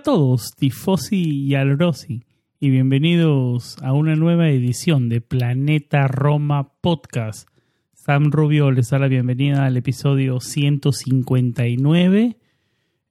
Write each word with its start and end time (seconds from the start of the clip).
A 0.00 0.02
todos, 0.02 0.52
Tifosi 0.56 1.46
y 1.46 1.54
Alrosi, 1.56 2.24
y 2.58 2.70
bienvenidos 2.70 3.76
a 3.82 3.92
una 3.92 4.16
nueva 4.16 4.48
edición 4.48 5.10
de 5.10 5.20
Planeta 5.20 6.08
Roma 6.08 6.72
Podcast. 6.80 7.46
Sam 7.92 8.30
Rubio 8.30 8.70
les 8.70 8.88
da 8.88 8.98
la 8.98 9.08
bienvenida 9.08 9.66
al 9.66 9.76
episodio 9.76 10.40
159, 10.40 12.38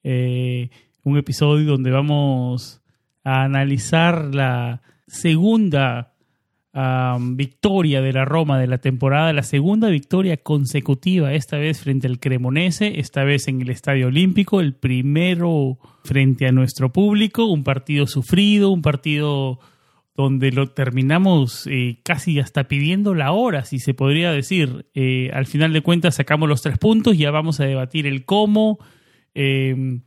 eh, 0.04 0.70
un 1.04 1.18
episodio 1.20 1.74
donde 1.74 1.92
vamos 1.92 2.82
a 3.24 3.44
analizar 3.44 4.34
la 4.34 4.82
segunda 5.06 6.16
victoria 6.74 8.02
de 8.02 8.14
la 8.14 8.26
Roma 8.26 8.60
de 8.60 8.68
la 8.68 8.78
temporada, 8.78 9.34
la 9.34 9.44
segunda 9.44 9.90
victoria 9.90 10.38
consecutiva, 10.38 11.34
esta 11.34 11.58
vez 11.58 11.82
frente 11.82 12.08
al 12.08 12.20
Cremonese, 12.20 13.00
esta 13.00 13.24
vez 13.24 13.48
en 13.48 13.62
el 13.62 13.70
Estadio 13.70 14.08
Olímpico, 14.08 14.60
el 14.60 14.76
primero 14.76 15.80
frente 16.04 16.48
a 16.48 16.52
nuestro 16.52 16.94
público, 16.94 17.46
un 17.46 17.64
partido 17.64 18.06
sufrido, 18.06 18.70
un 18.70 18.82
partido 18.82 19.60
donde 20.16 20.52
lo 20.52 20.68
terminamos 20.68 21.66
eh, 21.68 22.02
casi 22.04 22.40
hasta 22.40 22.68
pidiendo 22.68 23.16
la 23.16 23.32
hora, 23.32 23.64
si 23.64 23.80
se 23.80 23.94
podría 23.94 24.32
decir. 24.32 24.86
Eh, 24.94 25.32
al 25.34 25.46
final 25.46 25.72
de 25.72 25.82
cuentas 25.82 26.16
sacamos 26.16 26.50
los 26.50 26.62
tres 26.62 26.78
puntos, 26.78 27.18
ya 27.18 27.32
vamos 27.32 27.60
a 27.62 27.66
debatir 27.66 28.06
el 28.06 28.26
cómo. 28.26 28.80
Eh, 29.34 30.02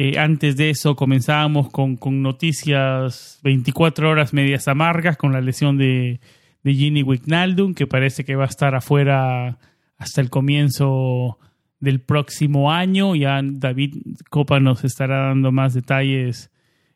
eh, 0.00 0.16
antes 0.16 0.56
de 0.56 0.70
eso 0.70 0.94
comenzábamos 0.94 1.70
con, 1.70 1.98
noticias 2.22 3.40
24 3.42 4.08
horas 4.08 4.32
medias 4.32 4.68
amargas 4.68 5.16
con 5.16 5.32
la 5.32 5.40
lesión 5.40 5.76
de, 5.76 6.20
de 6.62 6.72
Ginny 6.72 7.02
Wijnaldum, 7.02 7.74
que 7.74 7.88
parece 7.88 8.24
que 8.24 8.36
va 8.36 8.44
a 8.44 8.46
estar 8.46 8.76
afuera 8.76 9.58
hasta 9.96 10.20
el 10.20 10.30
comienzo 10.30 11.40
del 11.80 11.98
próximo 12.00 12.70
año. 12.70 13.16
Ya 13.16 13.40
David 13.42 13.96
Copa 14.30 14.60
nos 14.60 14.84
estará 14.84 15.26
dando 15.26 15.50
más 15.50 15.74
detalles 15.74 16.52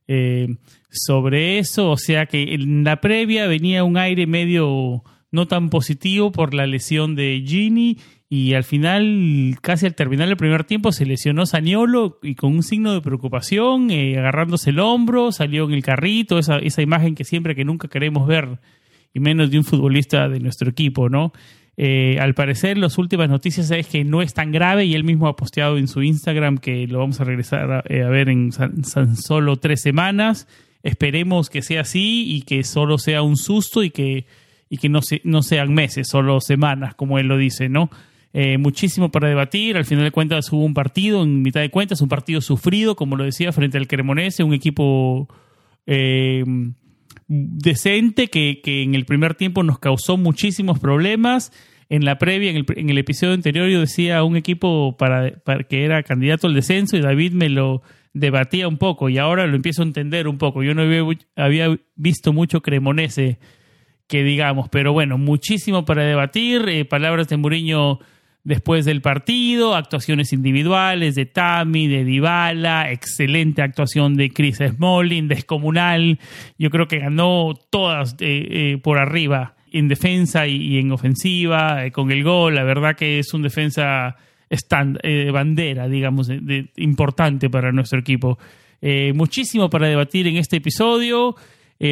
eh, 0.07 0.47
sobre 0.89 1.59
eso. 1.59 1.91
O 1.91 1.97
sea 1.97 2.27
que 2.27 2.55
en 2.55 2.85
la 2.85 3.01
previa 3.01 3.49
venía 3.49 3.83
un 3.83 3.97
aire 3.97 4.29
medio 4.29 5.03
no 5.33 5.49
tan 5.49 5.71
positivo 5.71 6.31
por 6.31 6.55
la 6.55 6.69
lesión 6.69 7.17
de 7.17 7.43
Ginny 7.45 7.99
y 8.35 8.55
al 8.55 8.65
final, 8.65 9.59
casi 9.61 9.85
al 9.85 9.95
terminar 9.95 10.27
el 10.27 10.39
primer 10.39 10.65
tiempo, 10.65 10.91
se 10.91 11.05
lesionó 11.05 11.45
Saniolo 11.45 12.19
y 12.23 12.35
con 12.35 12.55
un 12.55 12.63
signo 12.63 12.95
de 12.95 13.03
preocupación, 13.03 13.91
eh, 13.91 14.19
agarrándose 14.19 14.71
el 14.71 14.79
hombro, 14.79 15.33
salió 15.33 15.67
en 15.67 15.75
el 15.75 15.83
carrito, 15.83 16.39
esa, 16.39 16.57
esa 16.57 16.81
imagen 16.81 17.15
que 17.15 17.25
siempre 17.25 17.55
que 17.55 17.67
nunca 17.67 17.89
queremos 17.89 18.27
ver, 18.27 18.59
y 19.13 19.21
menos 19.21 19.51
de 19.51 19.59
un 19.59 19.65
futbolista 19.65 20.31
de 20.31 20.41
nuestro 20.41 20.71
equipo, 20.71 21.11
¿no? 21.11 21.35
Eh, 21.77 22.17
al 22.21 22.33
parecer, 22.33 22.79
las 22.79 22.97
últimas 22.97 23.29
noticias 23.29 23.71
es 23.71 23.87
que 23.87 24.03
no 24.03 24.23
es 24.23 24.33
tan 24.33 24.51
grave 24.51 24.87
y 24.87 24.95
él 24.95 25.05
mismo 25.05 25.29
ha 25.29 25.37
posteado 25.37 25.77
en 25.77 25.87
su 25.87 26.03
Instagram 26.03 26.57
que 26.57 26.87
lo 26.87 27.01
vamos 27.01 27.21
a 27.21 27.25
regresar 27.25 27.71
a, 27.71 27.85
eh, 27.87 28.03
ver 28.05 28.31
en 28.31 28.51
solo 29.15 29.57
tres 29.57 29.83
semanas. 29.83 30.49
Esperemos 30.83 31.51
que 31.51 31.61
sea 31.61 31.83
así 31.83 32.25
y 32.35 32.43
que 32.45 32.65
solo 32.65 32.97
sea 32.97 33.21
un 33.21 33.37
susto 33.37 33.83
y 33.83 33.91
que, 33.91 34.25
y 34.71 34.79
que 34.79 34.89
no, 34.89 35.01
no 35.25 35.43
sean 35.43 35.75
meses, 35.75 36.09
solo 36.09 36.41
semanas, 36.41 36.95
como 36.95 37.19
él 37.19 37.27
lo 37.27 37.37
dice, 37.37 37.69
¿no? 37.69 37.91
Eh, 38.35 38.57
muchísimo 38.57 39.11
para 39.11 39.29
debatir. 39.29 39.77
Al 39.77 39.85
final 39.85 40.05
de 40.05 40.11
cuentas 40.11 40.51
hubo 40.53 40.65
un 40.65 40.75
partido, 40.75 41.23
en 41.23 41.43
mitad 41.43 41.61
de 41.61 41.71
cuentas, 41.71 42.01
un 42.01 42.09
partido 42.09 42.41
sufrido, 42.41 42.97
como 42.97 43.17
lo 43.17 43.25
decía, 43.25 43.53
frente 43.53 43.79
al 43.79 43.87
Cremonese, 43.87 44.43
un 44.43 44.55
equipo 44.55 45.29
eh, 45.87 46.43
decente 47.29 48.29
que, 48.29 48.61
en 48.65 48.95
el 48.95 49.05
primer 49.05 49.35
tiempo 49.35 49.63
nos 49.63 49.79
causó 49.79 50.17
muchísimos 50.17 50.79
problemas. 50.79 51.53
En 51.91 52.07
la 52.07 52.17
previa, 52.17 52.51
en 52.51 52.57
el, 52.57 52.67
en 52.77 52.89
el 52.89 52.97
episodio 52.97 53.35
anterior, 53.35 53.69
yo 53.69 53.81
decía 53.81 54.23
un 54.25 54.37
equipo 54.37 54.97
para, 54.97 55.33
para, 55.45 55.65
que 55.65 55.85
era 55.85 56.03
candidato 56.03 56.47
al 56.47 56.55
descenso 56.55 56.97
y 56.97 57.01
David 57.01 57.33
me 57.33 57.51
lo 57.51 57.83
debatía 58.15 58.67
un 58.67 58.79
poco 58.79 59.11
y 59.11 59.19
ahora 59.19 59.47
lo 59.47 59.57
empiezo 59.57 59.83
a 59.83 59.87
entender 59.87 60.27
un 60.27 60.39
poco. 60.39 60.63
Yo 60.63 60.75
no 60.75 60.83
había, 60.83 61.03
había 61.37 61.79
visto 61.97 62.33
mucho 62.33 62.63
Cremonese 62.63 63.39
que 64.13 64.23
digamos, 64.23 64.69
pero 64.69 64.93
bueno, 64.93 65.17
muchísimo 65.17 65.85
para 65.85 66.05
debatir. 66.05 66.69
Eh, 66.69 66.85
palabras 66.85 67.29
de 67.29 67.39
Muriño 67.39 67.99
después 68.45 68.85
del 68.85 69.01
partido, 69.01 69.75
actuaciones 69.75 70.33
individuales 70.33 71.15
de 71.15 71.27
Tami, 71.27 71.87
de 71.87 72.05
Dybala, 72.05 72.91
excelente 72.91 73.63
actuación 73.63 74.15
de 74.17 74.31
Chris 74.31 74.59
Smalling, 74.59 75.29
descomunal. 75.29 76.19
Yo 76.59 76.71
creo 76.71 76.89
que 76.89 76.99
ganó 76.99 77.55
todas 77.71 78.15
eh, 78.15 78.17
eh, 78.51 78.79
por 78.83 78.99
arriba, 78.99 79.55
en 79.71 79.89
defensa 79.89 80.47
y, 80.47 80.79
en 80.79 80.93
ofensiva, 80.93 81.87
eh, 81.87 81.93
con 81.93 82.11
el 82.11 82.25
gol. 82.25 82.57
La 82.57 82.65
verdad 82.65 82.97
que 82.97 83.19
es 83.19 83.33
un 83.33 83.43
defensa 83.43 84.17
stand, 84.51 84.99
bandera, 85.33 85.89
digamos, 85.89 86.29
importante 86.77 87.49
para 87.49 87.73
nuestro 87.73 88.01
equipo. 88.01 88.39
muchísimo 89.15 89.71
para 89.71 89.89
debatir 89.89 90.27
en 90.27 90.37
este 90.37 90.57
episodio. 90.57 91.37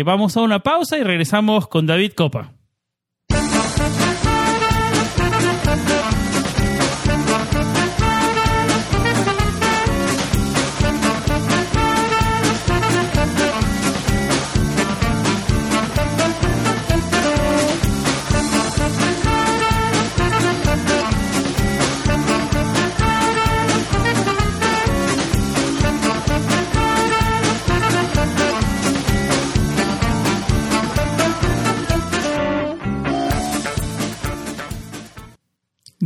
vamos 0.05 0.37
a 0.37 0.43
una 0.43 0.59
pausa 0.59 0.99
y 0.99 1.03
regresamos 1.03 1.69
con 1.69 1.87
David 1.87 2.13
Copa. 2.13 2.53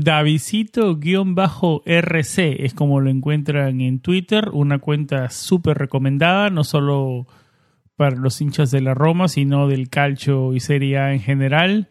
Davidito-RC 0.05 2.65
es 2.65 2.75
como 2.75 3.01
lo 3.01 3.11
encuentran 3.11 3.81
en 3.81 3.99
Twitter, 4.01 4.51
una 4.53 4.79
cuenta 4.79 5.31
súper 5.31 5.79
recomendada, 5.79 6.51
no 6.51 6.63
solo 6.63 7.27
para 7.97 8.17
los 8.17 8.41
hinchas 8.41 8.71
de 8.71 8.83
la 8.83 8.93
Roma, 8.93 9.29
sino 9.29 9.67
del 9.67 9.89
calcio 9.89 10.53
y 10.53 10.61
Serie 10.61 10.99
A 10.99 11.15
en 11.15 11.21
general. 11.21 11.89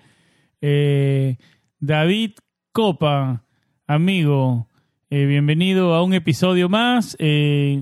Eh, 0.62 1.38
David 1.80 2.34
Copa, 2.72 3.46
amigo, 3.88 4.70
eh, 5.10 5.26
bienvenido 5.26 5.96
a 5.96 6.04
un 6.04 6.14
episodio 6.14 6.70
más. 6.70 7.18
Eh, 7.20 7.82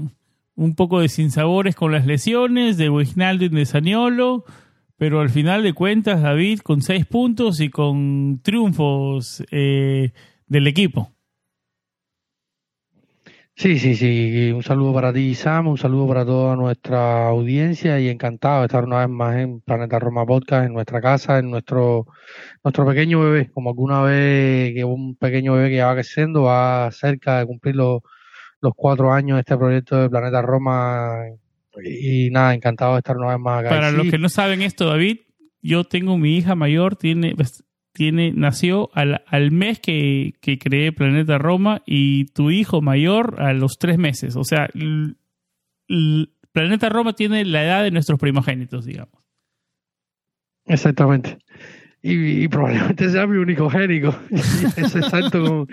un 0.56 0.76
poco 0.76 1.02
de 1.02 1.10
sinsabores 1.10 1.76
con 1.76 1.92
las 1.92 2.06
lesiones 2.06 2.78
de 2.78 2.90
Wijnaldum 2.90 3.52
de 3.52 3.66
Saniolo 3.66 4.46
pero 5.02 5.20
al 5.20 5.32
final 5.32 5.64
de 5.64 5.74
cuentas, 5.74 6.22
David, 6.22 6.60
con 6.60 6.84
seis 6.84 7.08
puntos 7.08 7.60
y 7.60 7.72
con 7.72 8.40
triunfos 8.44 9.44
eh, 9.50 10.12
del 10.46 10.68
equipo. 10.68 11.12
Sí, 13.56 13.80
sí, 13.80 13.96
sí. 13.96 14.52
Un 14.52 14.62
saludo 14.62 14.94
para 14.94 15.12
ti, 15.12 15.34
Sam, 15.34 15.70
un 15.70 15.80
saludo 15.80 16.08
para 16.08 16.24
toda 16.24 16.56
nuestra 16.56 17.30
audiencia 17.30 18.00
y 18.00 18.10
encantado 18.10 18.60
de 18.60 18.68
estar 18.68 18.84
una 18.84 19.00
vez 19.00 19.10
más 19.10 19.38
en 19.38 19.62
Planeta 19.62 19.98
Roma 19.98 20.24
Podcast, 20.24 20.68
en 20.68 20.74
nuestra 20.74 21.02
casa, 21.02 21.40
en 21.40 21.50
nuestro 21.50 22.06
nuestro 22.64 22.86
pequeño 22.86 23.22
bebé, 23.22 23.50
como 23.50 23.72
alguna 23.72 24.04
vez 24.04 24.72
que 24.76 24.84
un 24.84 25.16
pequeño 25.16 25.54
bebé 25.54 25.70
que 25.70 25.78
ya 25.78 25.88
va 25.88 25.96
creciendo, 25.96 26.44
va 26.44 26.92
cerca 26.92 27.40
de 27.40 27.48
cumplir 27.48 27.76
los, 27.76 28.02
los 28.62 28.74
cuatro 28.76 29.12
años 29.12 29.38
de 29.38 29.40
este 29.40 29.58
proyecto 29.58 29.98
de 29.98 30.12
Planeta 30.12 30.44
Roma 30.44 31.24
y 31.84 32.30
nada, 32.32 32.54
encantado 32.54 32.94
de 32.94 33.00
estar 33.00 33.18
una 33.18 33.30
vez 33.30 33.40
más 33.40 33.62
acá. 33.62 33.70
Para 33.70 33.92
los 33.92 34.08
que 34.10 34.18
no 34.18 34.30
saben 34.30 34.62
esto, 34.62 34.88
David, 34.88 35.20
yo 35.62 35.84
tengo 35.84 36.18
mi 36.18 36.38
hija 36.38 36.56
mayor, 36.56 36.96
tiene, 36.96 37.36
pues, 37.36 37.64
tiene, 37.94 38.32
nació 38.34 38.90
al, 38.94 39.24
al 39.28 39.52
mes 39.52 39.80
que, 39.80 40.34
que, 40.42 40.58
creé 40.58 40.92
Planeta 40.92 41.38
Roma 41.38 41.82
y 41.86 42.26
tu 42.26 42.52
hijo 42.52 42.82
mayor 42.82 43.42
a 43.42 43.54
los 43.54 43.78
tres 43.78 43.98
meses. 43.98 44.36
O 44.36 44.44
sea, 44.44 44.70
Planeta 46.52 46.90
Roma 46.90 47.14
tiene 47.14 47.46
la 47.46 47.64
edad 47.64 47.84
de 47.84 47.92
nuestros 47.92 48.20
primogénitos, 48.20 48.86
digamos. 48.86 49.22
Exactamente. 50.66 51.38
Y, 52.04 52.48
probablemente 52.48 53.10
sea 53.10 53.28
mi 53.28 53.38
único 53.38 53.70
génico. 53.70 54.16
ese 54.32 55.02
salto, 55.04 55.68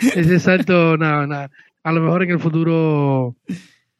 ese, 0.00 0.38
salto, 0.40 0.96
nada, 0.96 1.26
nada. 1.26 1.50
A 1.82 1.92
lo 1.92 2.00
mejor 2.02 2.22
en 2.22 2.30
el 2.30 2.40
futuro, 2.40 3.36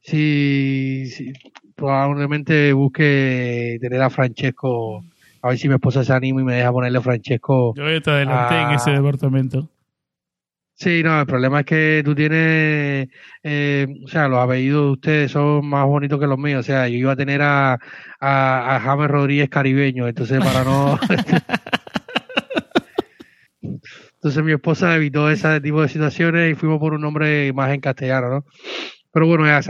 sí, 0.05 1.07
sí, 1.11 1.33
probablemente 1.75 2.73
busque 2.73 3.79
tener 3.81 4.03
a 4.03 4.11
Francesco 4.11 5.05
a 5.43 5.49
ver 5.49 5.59
si 5.59 5.69
mi 5.69 5.75
esposa 5.75 6.05
se 6.05 6.13
anima 6.13 6.41
y 6.41 6.45
me 6.45 6.55
deja 6.55 6.73
ponerle 6.73 6.99
a 6.99 7.03
Francesco. 7.03 7.75
Yo 7.77 8.03
te 8.03 8.11
adelanté 8.11 8.63
en 8.63 8.71
ese 8.71 8.93
departamento. 8.93 9.69
Sí, 10.77 11.03
no, 11.05 11.21
el 11.21 11.27
problema 11.27 11.61
es 11.61 11.67
que 11.67 12.03
tú 12.05 12.15
tienes, 12.15 13.09
eh, 13.43 13.87
o 14.05 14.09
sea, 14.09 14.27
los 14.27 14.41
apellidos 14.41 14.87
de 14.87 14.93
ustedes 14.93 15.31
son 15.31 15.67
más 15.67 15.87
bonitos 15.87 16.19
que 16.19 16.27
los 16.27 16.39
míos. 16.39 16.61
O 16.61 16.63
sea, 16.63 16.89
yo 16.89 16.97
iba 16.97 17.13
a 17.13 17.17
tener 17.17 17.43
a, 17.43 17.79
a, 18.21 18.81
James 18.83 19.09
Rodríguez 19.09 19.51
caribeño, 19.51 20.09
entonces 20.09 20.43
para 20.43 20.65
no... 20.65 20.99
entonces 24.15 24.43
mi 24.43 24.53
esposa 24.53 24.97
evitó 24.97 25.31
ese 25.31 25.61
tipo 25.61 25.83
de 25.83 25.89
situaciones 25.89 26.53
y 26.53 26.55
fuimos 26.55 26.81
por 26.81 26.95
un 26.95 27.03
nombre 27.03 27.53
más 27.53 27.73
en 27.73 27.81
castellano, 27.81 28.31
¿no? 28.31 28.45
Pero 29.15 29.29
bueno, 29.29 29.47
ya, 29.47 29.61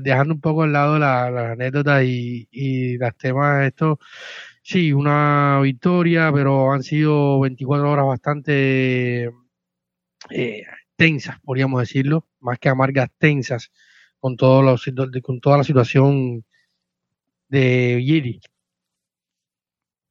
dejando 0.00 0.34
un 0.34 0.40
poco 0.40 0.64
al 0.64 0.72
lado 0.72 0.98
las 0.98 1.32
la 1.32 1.52
anécdotas 1.52 2.02
y, 2.02 2.48
y 2.50 2.98
los 2.98 3.16
temas, 3.16 3.64
esto, 3.64 4.00
sí, 4.60 4.92
una 4.92 5.60
victoria, 5.62 6.32
pero 6.34 6.72
han 6.72 6.82
sido 6.82 7.38
24 7.38 7.88
horas 7.88 8.06
bastante 8.06 9.30
eh, 10.30 10.64
tensas, 10.96 11.38
podríamos 11.44 11.80
decirlo, 11.80 12.26
más 12.40 12.58
que 12.58 12.70
amargas, 12.70 13.08
tensas, 13.18 13.70
con, 14.18 14.36
todo 14.36 14.76
con 15.22 15.40
toda 15.40 15.58
la 15.58 15.64
situación 15.64 16.44
de 17.48 18.02
Giri. 18.04 18.40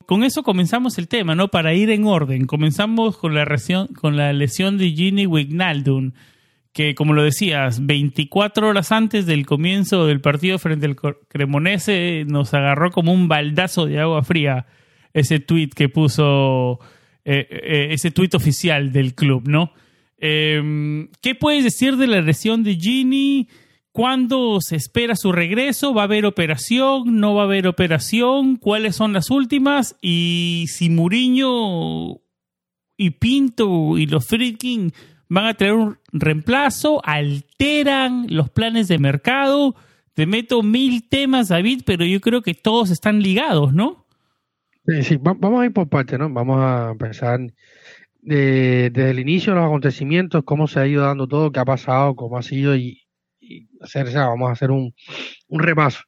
Con 0.05 0.23
eso 0.23 0.43
comenzamos 0.43 0.97
el 0.97 1.09
tema, 1.09 1.35
¿no? 1.35 1.49
Para 1.49 1.73
ir 1.73 1.89
en 1.89 2.05
orden. 2.05 2.45
Comenzamos 2.45 3.17
con 3.17 3.35
la, 3.35 3.43
lesión, 3.43 3.87
con 3.87 4.15
la 4.15 4.31
lesión 4.31 4.77
de 4.77 4.91
Gini 4.91 5.25
Wignaldum, 5.25 6.13
que 6.73 6.95
como 6.95 7.13
lo 7.13 7.23
decías, 7.23 7.85
24 7.85 8.67
horas 8.67 8.91
antes 8.91 9.25
del 9.25 9.45
comienzo 9.45 10.05
del 10.05 10.21
partido 10.21 10.57
frente 10.57 10.85
al 10.85 10.95
Cremonese 11.27 12.25
nos 12.27 12.53
agarró 12.53 12.91
como 12.91 13.13
un 13.13 13.27
baldazo 13.27 13.85
de 13.85 13.99
agua 13.99 14.23
fría 14.23 14.67
ese 15.13 15.39
tweet 15.39 15.69
que 15.75 15.89
puso, 15.89 16.79
eh, 17.25 17.47
eh, 17.49 17.87
ese 17.91 18.11
tweet 18.11 18.29
oficial 18.33 18.91
del 18.93 19.15
club, 19.15 19.47
¿no? 19.47 19.73
Em, 20.17 21.09
¿Qué 21.21 21.35
puedes 21.35 21.63
decir 21.63 21.97
de 21.97 22.07
la 22.07 22.21
lesión 22.21 22.63
de 22.63 22.75
Gini? 22.75 23.49
¿Cuándo 23.91 24.59
se 24.61 24.77
espera 24.77 25.17
su 25.17 25.33
regreso? 25.33 25.93
¿Va 25.93 26.03
a 26.03 26.05
haber 26.05 26.25
operación? 26.25 27.19
¿No 27.19 27.35
va 27.35 27.41
a 27.41 27.45
haber 27.45 27.67
operación? 27.67 28.55
¿Cuáles 28.55 28.95
son 28.95 29.11
las 29.11 29.29
últimas? 29.29 29.97
Y 30.01 30.65
si 30.69 30.89
Muriño 30.89 32.21
y 32.95 33.09
Pinto 33.19 33.97
y 33.97 34.05
los 34.05 34.25
Friedkin 34.27 34.93
van 35.31 35.45
a 35.45 35.53
tener 35.53 35.75
un 35.75 35.97
reemplazo, 36.11 37.01
alteran 37.05 38.25
los 38.27 38.49
planes 38.49 38.89
de 38.89 38.99
mercado. 38.99 39.75
Te 40.13 40.25
meto 40.25 40.61
mil 40.61 41.07
temas, 41.07 41.47
David, 41.47 41.83
pero 41.85 42.03
yo 42.03 42.19
creo 42.19 42.41
que 42.41 42.53
todos 42.53 42.91
están 42.91 43.21
ligados, 43.21 43.73
¿no? 43.73 44.05
Sí, 45.03 45.17
vamos 45.21 45.61
a 45.61 45.65
ir 45.65 45.71
por 45.71 45.87
partes, 45.87 46.19
¿no? 46.19 46.29
Vamos 46.29 46.57
a 46.59 46.89
empezar 46.91 47.39
desde 48.19 49.09
el 49.09 49.19
inicio 49.19 49.53
de 49.53 49.59
los 49.59 49.67
acontecimientos, 49.67 50.43
cómo 50.43 50.67
se 50.67 50.81
ha 50.81 50.87
ido 50.87 51.05
dando 51.05 51.29
todo, 51.29 51.53
qué 51.53 51.61
ha 51.61 51.65
pasado, 51.65 52.13
cómo 52.13 52.37
ha 52.37 52.41
sido 52.41 52.75
y, 52.75 53.01
hacer, 53.79 54.13
vamos 54.13 54.49
a 54.49 54.51
hacer 54.51 54.69
un, 54.69 54.93
repaso. 55.47 56.01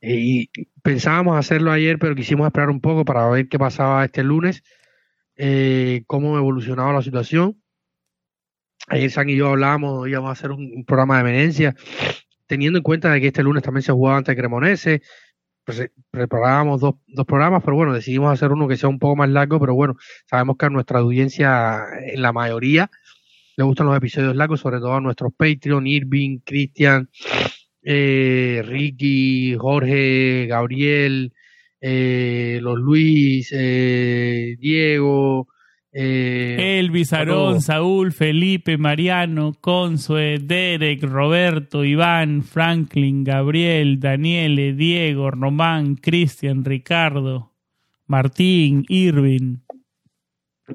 Y 0.00 0.50
pensábamos 0.82 1.36
hacerlo 1.36 1.72
ayer, 1.72 1.98
pero 1.98 2.14
quisimos 2.14 2.46
esperar 2.46 2.70
un 2.70 2.80
poco 2.80 3.04
para 3.04 3.28
ver 3.28 3.48
qué 3.48 3.58
pasaba 3.58 4.04
este 4.04 4.22
lunes, 4.22 4.62
eh, 5.34 6.04
cómo 6.06 6.38
evolucionaba 6.38 6.92
la 6.92 7.02
situación. 7.02 7.61
Ayer 8.92 9.10
San 9.10 9.30
y 9.30 9.36
yo 9.36 9.48
hablábamos, 9.48 10.06
íbamos 10.06 10.28
a 10.28 10.32
hacer 10.32 10.50
un, 10.50 10.84
programa 10.84 11.14
de 11.14 11.30
emergencia, 11.30 11.74
teniendo 12.46 12.78
en 12.78 12.82
cuenta 12.82 13.10
de 13.10 13.22
que 13.22 13.28
este 13.28 13.42
lunes 13.42 13.62
también 13.62 13.82
se 13.82 13.90
jugaba 13.90 14.18
ante 14.18 14.36
Cremonese, 14.36 15.00
preparábamos 16.10 16.82
dos, 16.82 16.96
dos 17.06 17.24
programas, 17.24 17.62
pero 17.64 17.74
bueno, 17.74 17.94
decidimos 17.94 18.30
hacer 18.30 18.52
uno 18.52 18.68
que 18.68 18.76
sea 18.76 18.90
un 18.90 18.98
poco 18.98 19.16
más 19.16 19.30
largo, 19.30 19.58
pero 19.58 19.74
bueno, 19.74 19.96
sabemos 20.26 20.58
que 20.58 20.66
a 20.66 20.68
nuestra 20.68 20.98
audiencia, 20.98 21.84
en 22.04 22.20
la 22.20 22.34
mayoría, 22.34 22.90
le 23.56 23.64
gustan 23.64 23.86
los 23.86 23.96
episodios 23.96 24.36
largos, 24.36 24.60
sobre 24.60 24.78
todo 24.78 24.92
a 24.92 25.00
nuestros 25.00 25.32
Patreon, 25.34 25.86
Irving, 25.86 26.40
Cristian, 26.44 27.08
eh, 27.82 28.62
Ricky, 28.62 29.56
Jorge, 29.56 30.44
Gabriel, 30.48 31.32
eh, 31.80 32.58
los 32.60 32.78
Luis, 32.78 33.48
eh, 33.56 34.56
Diego, 34.58 35.48
eh, 35.94 36.78
Elvis, 36.78 37.12
Aarón, 37.12 37.60
Saúl, 37.60 38.12
Felipe, 38.12 38.78
Mariano, 38.78 39.52
Consue, 39.60 40.38
Derek, 40.38 41.02
Roberto, 41.02 41.84
Iván, 41.84 42.42
Franklin, 42.42 43.24
Gabriel, 43.24 44.00
Daniele, 44.00 44.72
Diego, 44.72 45.30
Román, 45.30 45.96
Cristian, 45.96 46.64
Ricardo, 46.64 47.52
Martín, 48.06 48.86
Irving. 48.88 49.58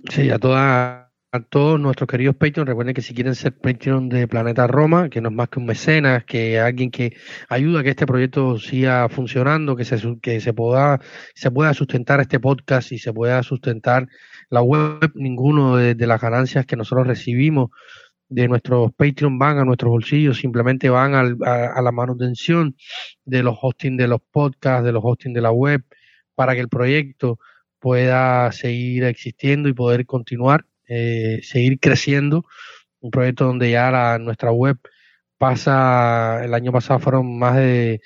Sí, 0.10 0.30
a, 0.30 0.38
toda, 0.38 1.12
a 1.32 1.40
todos 1.50 1.80
nuestros 1.80 2.08
queridos 2.08 2.36
Patreon, 2.36 2.68
recuerden 2.68 2.94
que 2.94 3.02
si 3.02 3.16
quieren 3.16 3.34
ser 3.34 3.58
Patreon 3.58 4.10
de 4.10 4.28
Planeta 4.28 4.68
Roma, 4.68 5.10
que 5.10 5.20
no 5.20 5.30
es 5.30 5.36
más 5.36 5.50
que 5.50 5.60
un 5.60 5.66
mecenas, 5.66 6.26
que 6.26 6.60
alguien 6.60 6.92
que 6.92 7.18
ayuda 7.50 7.80
a 7.80 7.84
que 7.84 7.90
este 7.90 8.06
proyecto 8.06 8.60
siga 8.60 9.10
funcionando, 9.10 9.76
que 9.76 9.84
se, 9.84 9.98
que 10.22 10.40
se, 10.42 10.54
pueda, 10.54 11.02
se 11.34 11.50
pueda 11.50 11.74
sustentar 11.74 12.20
este 12.20 12.40
podcast 12.40 12.92
y 12.92 13.00
se 13.00 13.12
pueda 13.14 13.42
sustentar 13.42 14.08
la 14.50 14.62
web, 14.62 15.12
ninguno 15.16 15.78
de, 15.78 15.96
las 16.08 16.22
ganancias 16.22 16.66
que 16.66 16.76
nosotros 16.76 17.08
recibimos 17.08 17.70
de 18.30 18.48
nuestros 18.48 18.92
Patreon 18.94 19.40
van 19.40 19.58
a 19.58 19.66
nuestros 19.66 19.90
bolsillos, 19.90 20.38
simplemente 20.38 20.90
van 20.90 21.16
a, 21.16 21.82
la 21.82 21.92
manutención 21.92 22.76
de 23.26 23.44
los 23.44 23.58
hosting 23.62 23.98
de 23.98 24.08
los 24.08 24.22
podcasts, 24.32 24.86
de 24.86 24.92
los 24.92 25.04
hosting 25.04 25.34
de 25.34 25.42
la 25.42 25.52
web, 25.52 25.84
para 26.36 26.54
que 26.54 26.62
el 26.62 26.70
proyecto 26.70 27.40
pueda 27.80 28.52
seguir 28.52 29.04
existiendo 29.06 29.70
y 29.70 29.74
poder 29.74 30.06
continuar, 30.06 30.66
eh, 30.88 31.40
seguir 31.44 31.80
creciendo. 31.80 32.46
Un 33.00 33.12
proyecto 33.12 33.46
donde 33.46 33.72
ya 33.72 33.92
la, 33.92 34.18
nuestra 34.18 34.52
web 34.52 34.78
pasa, 35.38 36.44
el 36.44 36.54
año 36.54 36.72
pasado 36.72 37.00
fueron 37.00 37.38
más 37.38 37.56
de, 37.56 38.02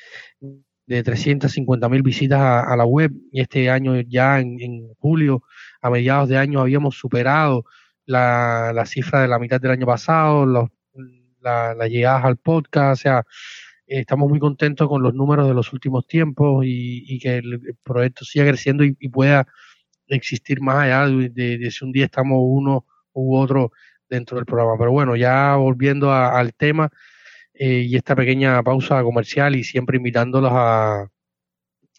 de 0.85 1.03
350 1.03 1.89
mil 1.89 2.03
visitas 2.03 2.39
a, 2.39 2.75
la 2.75 2.85
web 2.85 3.11
y 3.31 3.41
este 3.41 3.69
año 3.69 3.99
ya 4.01 4.39
en 4.39 4.93
julio 4.99 5.43
a 5.81 5.89
mediados 5.89 6.29
de 6.29 6.37
año 6.37 6.61
habíamos 6.61 6.95
superado 6.97 7.65
la, 8.05 8.71
la 8.73 8.85
cifra 8.85 9.21
de 9.21 9.27
la 9.27 9.39
mitad 9.39 9.59
del 9.59 9.71
año 9.71 9.85
pasado, 9.85 10.45
los, 10.45 10.69
la, 11.41 11.87
llegadas 11.87 12.25
al 12.25 12.37
podcast, 12.37 12.99
o 12.99 13.01
sea, 13.01 13.23
estamos 13.87 14.29
muy 14.29 14.39
contentos 14.39 14.87
con 14.87 15.01
los 15.03 15.13
números 15.13 15.47
de 15.47 15.53
los 15.53 15.73
últimos 15.73 16.07
tiempos 16.07 16.63
y, 16.65 17.19
que 17.19 17.37
el, 17.37 17.75
proyecto 17.83 18.25
siga 18.25 18.47
creciendo 18.47 18.83
y, 18.83 18.93
pueda 19.09 19.47
existir 20.07 20.61
más 20.61 20.77
allá 20.77 21.07
de, 21.07 21.71
si 21.71 21.85
un 21.85 21.91
día 21.91 22.05
estamos 22.05 22.37
uno 22.41 22.85
u 23.13 23.35
otro 23.37 23.71
dentro 24.09 24.37
del 24.37 24.45
programa. 24.45 24.77
Pero 24.77 24.91
bueno, 24.91 25.15
ya 25.15 25.55
volviendo 25.55 26.13
al 26.13 26.53
tema 26.53 26.89
eh, 27.53 27.85
y 27.87 27.95
esta 27.95 28.15
pequeña 28.15 28.61
pausa 28.63 29.03
comercial 29.03 29.55
y 29.55 29.63
siempre 29.63 29.97
invitándolos 29.97 30.51
a, 30.53 31.07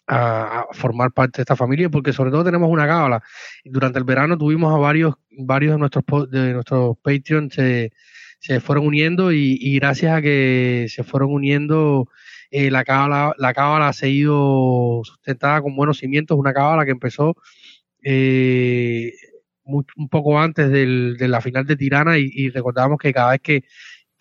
a, 0.07 0.65
formar 0.71 1.11
parte 1.11 1.37
de 1.37 1.43
esta 1.43 1.55
familia 1.55 1.89
porque 1.89 2.13
sobre 2.13 2.31
todo 2.31 2.43
tenemos 2.43 2.69
una 2.69 2.87
cábala. 2.87 3.23
Durante 3.63 3.99
el 3.99 4.05
verano 4.05 4.37
tuvimos 4.37 4.73
a 4.73 4.77
varios, 4.77 5.15
varios 5.31 5.73
de 5.73 5.79
nuestros 5.79 6.29
de 6.29 6.53
nuestros 6.53 6.97
Patreons 7.01 7.53
se, 7.53 7.91
se 8.39 8.59
fueron 8.59 8.87
uniendo 8.87 9.31
y, 9.31 9.75
gracias 9.79 10.17
a 10.17 10.21
que 10.21 10.87
se 10.89 11.03
fueron 11.03 11.31
uniendo 11.31 12.07
eh, 12.51 12.69
la 12.71 12.83
cábala, 12.83 13.33
la 13.37 13.53
cábala 13.53 13.89
ha 13.89 13.93
seguido 13.93 15.01
sustentada 15.03 15.61
con 15.61 15.75
buenos 15.75 15.97
cimientos, 15.99 16.37
una 16.37 16.53
cábala 16.53 16.85
que 16.85 16.91
empezó 16.91 17.35
eh, 18.03 19.13
un 19.65 20.09
poco 20.09 20.39
antes 20.39 20.69
del, 20.69 21.15
de 21.17 21.27
la 21.29 21.41
final 21.41 21.65
de 21.65 21.77
Tirana 21.77 22.17
y, 22.17 22.29
y 22.33 22.49
recordamos 22.49 22.99
que 22.99 23.13
cada 23.13 23.31
vez 23.31 23.41
que 23.41 23.63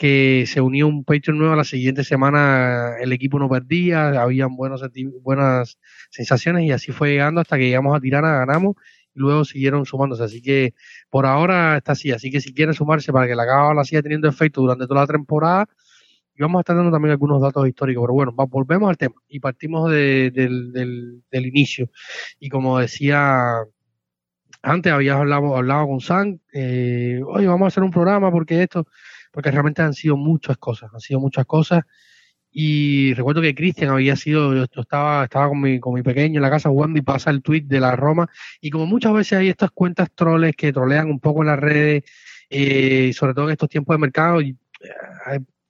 que 0.03 0.47
se 0.49 0.61
unió 0.61 0.89
un 0.89 1.05
Patreon 1.05 1.39
nuevo 1.39 1.55
la 1.55 1.63
siguiente 1.63 2.03
semana, 2.03 2.97
el 3.01 3.13
equipo 3.13 3.39
no 3.39 3.49
perdía, 3.49 4.21
habían 4.21 4.57
buenos, 4.57 4.83
buenas 5.23 5.79
sensaciones 6.11 6.65
y 6.65 6.73
así 6.73 6.91
fue 6.91 7.11
llegando 7.11 7.41
hasta 7.41 7.57
que 7.57 7.67
llegamos 7.69 7.97
a 7.97 8.01
Tirana, 8.01 8.39
ganamos 8.39 8.75
y 9.15 9.21
luego 9.21 9.45
siguieron 9.45 9.87
sumándose. 9.87 10.25
Así 10.25 10.43
que 10.43 10.75
por 11.09 11.25
ahora 11.25 11.77
está 11.77 11.93
así. 11.93 12.11
Así 12.11 12.33
que 12.33 12.41
si 12.41 12.53
quieren 12.53 12.75
sumarse 12.75 13.13
para 13.13 13.29
que 13.29 13.37
la 13.37 13.47
cábala 13.47 13.85
siga 13.85 14.03
teniendo 14.03 14.29
efecto 14.29 14.63
durante 14.63 14.89
toda 14.89 15.03
la 15.03 15.07
temporada, 15.07 15.67
Y 16.35 16.43
vamos 16.43 16.59
a 16.59 16.63
estar 16.63 16.75
dando 16.75 16.91
también 16.91 17.13
algunos 17.13 17.41
datos 17.41 17.69
históricos, 17.69 18.03
pero 18.03 18.15
bueno, 18.15 18.33
volvemos 18.49 18.91
al 18.91 18.97
tema 18.97 19.15
y 19.29 19.39
partimos 19.39 19.89
del, 19.89 20.33
del, 20.33 21.47
inicio. 21.47 21.91
Y 22.41 22.49
como 22.49 22.81
decía 22.81 23.55
antes, 24.63 24.93
habías 24.93 25.17
hablado, 25.19 25.57
hablado 25.57 25.87
con 25.87 26.01
Sam, 26.01 26.39
eh, 26.53 27.21
oye, 27.27 27.47
vamos 27.47 27.67
a 27.67 27.69
hacer 27.69 27.85
un 27.85 27.91
programa 27.93 28.31
porque 28.33 28.63
esto, 28.63 28.87
porque 29.33 29.51
realmente 29.51 29.83
han 29.83 29.95
sido 29.95 30.17
muchas 30.17 30.59
cosas, 30.59 30.91
han 30.93 31.01
sido 31.01 31.21
muchas 31.21 31.47
cosas. 31.47 31.85
Y 32.55 33.15
recuerdo 33.15 33.41
que 33.41 33.55
Cristian 33.55 33.91
había 33.91 34.15
sido, 34.15 34.55
yo 34.55 34.65
estaba, 34.65 35.25
estaba 35.25 35.49
con 35.49 35.61
mi, 35.61 35.81
con 35.81 35.95
mi 35.95 36.03
pequeño 36.03 36.39
en 36.39 36.43
la 36.43 36.51
casa 36.51 36.69
jugando 36.69 36.99
y 36.99 37.03
pasa 37.03 37.31
el 37.31 37.43
tweet 37.43 37.63
de 37.63 37.81
la 37.81 37.97
Roma. 37.97 38.29
Y 38.61 38.71
como 38.71 38.87
muchas 38.87 39.15
veces 39.15 39.39
hay 39.39 39.49
estas 39.49 39.71
cuentas 39.71 40.11
troles 40.15 40.55
que 40.55 40.73
trolean 40.73 41.11
un 41.11 41.19
poco 41.19 41.41
en 41.43 41.47
las 41.47 41.59
redes, 41.59 42.05
eh, 42.51 43.13
sobre 43.15 43.33
todo 43.33 43.47
en 43.47 43.53
estos 43.53 43.71
tiempos 43.71 43.95
de 43.95 44.01
mercado, 44.01 44.41
eh, 44.43 44.55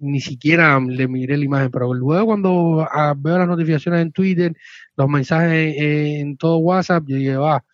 ni 0.01 0.21
siquiera 0.21 0.81
le 0.81 1.07
miré 1.07 1.37
la 1.37 1.45
imagen, 1.45 1.71
pero 1.71 1.95
luego 1.95 2.27
cuando 2.27 2.87
ah, 2.91 3.15
veo 3.17 3.39
las 3.39 3.47
notificaciones 3.47 4.03
en 4.03 4.11
Twitter, 4.11 4.53
los 4.97 5.09
mensajes 5.09 5.77
en 5.79 6.37
todo 6.37 6.57
WhatsApp, 6.59 7.05
yo 7.07 7.17
dije, 7.17 7.37
va, 7.37 7.65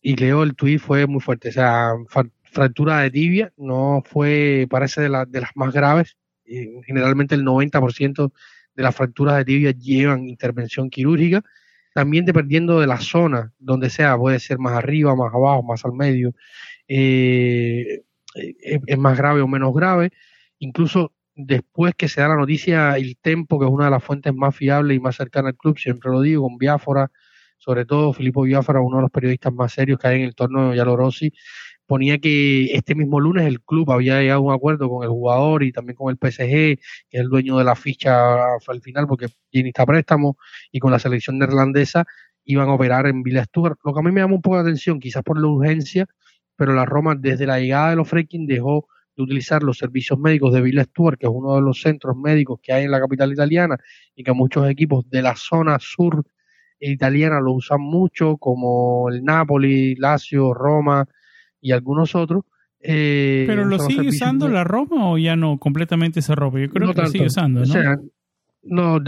y 0.00 0.16
leo 0.16 0.42
el 0.44 0.54
tweet, 0.54 0.78
fue 0.78 1.06
muy 1.06 1.20
fuerte, 1.20 1.50
o 1.50 1.52
sea, 1.52 1.90
fractura 2.56 3.00
de 3.00 3.10
tibia, 3.10 3.52
no 3.56 4.02
fue, 4.04 4.66
parece 4.68 5.02
de, 5.02 5.24
de 5.28 5.40
las 5.40 5.50
más 5.54 5.72
graves, 5.72 6.16
generalmente 6.44 7.34
el 7.34 7.44
90% 7.44 8.32
de 8.74 8.82
las 8.82 8.94
fracturas 8.94 9.36
de 9.36 9.44
tibia 9.44 9.70
llevan 9.72 10.28
intervención 10.28 10.90
quirúrgica, 10.90 11.42
también 11.94 12.24
dependiendo 12.24 12.80
de 12.80 12.86
la 12.86 13.00
zona, 13.00 13.52
donde 13.58 13.90
sea, 13.90 14.16
puede 14.18 14.38
ser 14.40 14.58
más 14.58 14.74
arriba, 14.74 15.14
más 15.16 15.32
abajo, 15.32 15.62
más 15.62 15.84
al 15.84 15.92
medio, 15.92 16.34
eh, 16.88 18.02
es 18.34 18.98
más 18.98 19.16
grave 19.16 19.40
o 19.40 19.48
menos 19.48 19.74
grave, 19.74 20.10
incluso 20.58 21.12
después 21.34 21.94
que 21.94 22.08
se 22.08 22.20
da 22.20 22.28
la 22.28 22.36
noticia, 22.36 22.96
el 22.96 23.16
Tempo, 23.18 23.58
que 23.58 23.66
es 23.66 23.70
una 23.70 23.86
de 23.86 23.90
las 23.92 24.04
fuentes 24.04 24.34
más 24.34 24.54
fiables 24.54 24.96
y 24.96 25.00
más 25.00 25.16
cercanas 25.16 25.50
al 25.50 25.56
club, 25.56 25.78
siempre 25.78 26.10
lo 26.10 26.20
digo, 26.20 26.42
con 26.42 26.58
Biafora, 26.58 27.10
sobre 27.58 27.84
todo 27.84 28.12
Filippo 28.12 28.42
Biafora, 28.42 28.80
uno 28.80 28.96
de 28.98 29.02
los 29.02 29.10
periodistas 29.10 29.52
más 29.52 29.72
serios 29.72 29.98
que 29.98 30.08
hay 30.08 30.20
en 30.20 30.26
el 30.26 30.34
torneo 30.34 30.70
de 30.70 30.76
Yalorossi, 30.76 31.32
ponía 31.86 32.18
que 32.18 32.66
este 32.74 32.94
mismo 32.94 33.20
lunes 33.20 33.46
el 33.46 33.60
club 33.62 33.90
había 33.92 34.20
llegado 34.20 34.40
a 34.40 34.42
un 34.42 34.52
acuerdo 34.52 34.88
con 34.88 35.04
el 35.04 35.10
jugador 35.10 35.62
y 35.62 35.72
también 35.72 35.96
con 35.96 36.10
el 36.10 36.16
PSG, 36.16 36.48
que 36.48 36.80
es 37.10 37.20
el 37.20 37.28
dueño 37.28 37.58
de 37.58 37.64
la 37.64 37.76
ficha 37.76 38.54
al 38.66 38.80
final, 38.82 39.06
porque 39.06 39.28
Gini 39.52 39.68
está 39.68 39.86
préstamo, 39.86 40.36
y 40.72 40.80
con 40.80 40.90
la 40.90 40.98
selección 40.98 41.38
neerlandesa 41.38 42.04
iban 42.44 42.68
a 42.68 42.74
operar 42.74 43.06
en 43.06 43.22
Villa 43.22 43.44
Stuart. 43.44 43.78
Lo 43.84 43.92
que 43.92 44.00
a 44.00 44.02
mí 44.02 44.12
me 44.12 44.20
llama 44.20 44.34
un 44.34 44.42
poco 44.42 44.56
la 44.56 44.62
atención, 44.62 45.00
quizás 45.00 45.22
por 45.22 45.40
la 45.40 45.46
urgencia, 45.48 46.06
pero 46.56 46.74
la 46.74 46.84
Roma 46.84 47.14
desde 47.16 47.46
la 47.46 47.60
llegada 47.60 47.90
de 47.90 47.96
los 47.96 48.08
Freaking 48.08 48.46
dejó 48.46 48.88
de 49.16 49.22
utilizar 49.22 49.62
los 49.62 49.78
servicios 49.78 50.18
médicos 50.18 50.52
de 50.52 50.60
Villa 50.62 50.84
Stuart, 50.84 51.18
que 51.18 51.26
es 51.26 51.32
uno 51.34 51.56
de 51.56 51.62
los 51.62 51.80
centros 51.80 52.16
médicos 52.16 52.60
que 52.62 52.72
hay 52.72 52.84
en 52.84 52.90
la 52.90 53.00
capital 53.00 53.32
italiana 53.32 53.78
y 54.14 54.22
que 54.24 54.32
muchos 54.32 54.68
equipos 54.68 55.08
de 55.08 55.22
la 55.22 55.34
zona 55.36 55.78
sur 55.80 56.24
italiana 56.78 57.40
lo 57.40 57.52
usan 57.52 57.80
mucho, 57.80 58.36
como 58.36 59.08
el 59.08 59.24
Napoli, 59.24 59.94
Lazio, 59.96 60.52
Roma 60.52 61.06
y 61.66 61.72
algunos 61.72 62.14
otros. 62.14 62.44
Eh, 62.80 63.44
¿Pero 63.46 63.64
lo 63.64 63.78
sigue 63.78 64.08
usando 64.08 64.48
la 64.48 64.62
Roma 64.62 65.10
o 65.10 65.18
ya 65.18 65.34
no 65.34 65.58
completamente 65.58 66.20
esa 66.20 66.34
ropa? 66.34 66.60
Yo 66.60 66.70
creo 66.70 66.94
que 66.94 67.02
lo 67.02 67.08
sigue 67.08 67.26
usando, 67.26 67.64
¿no? 67.64 67.96
no, 68.62 69.00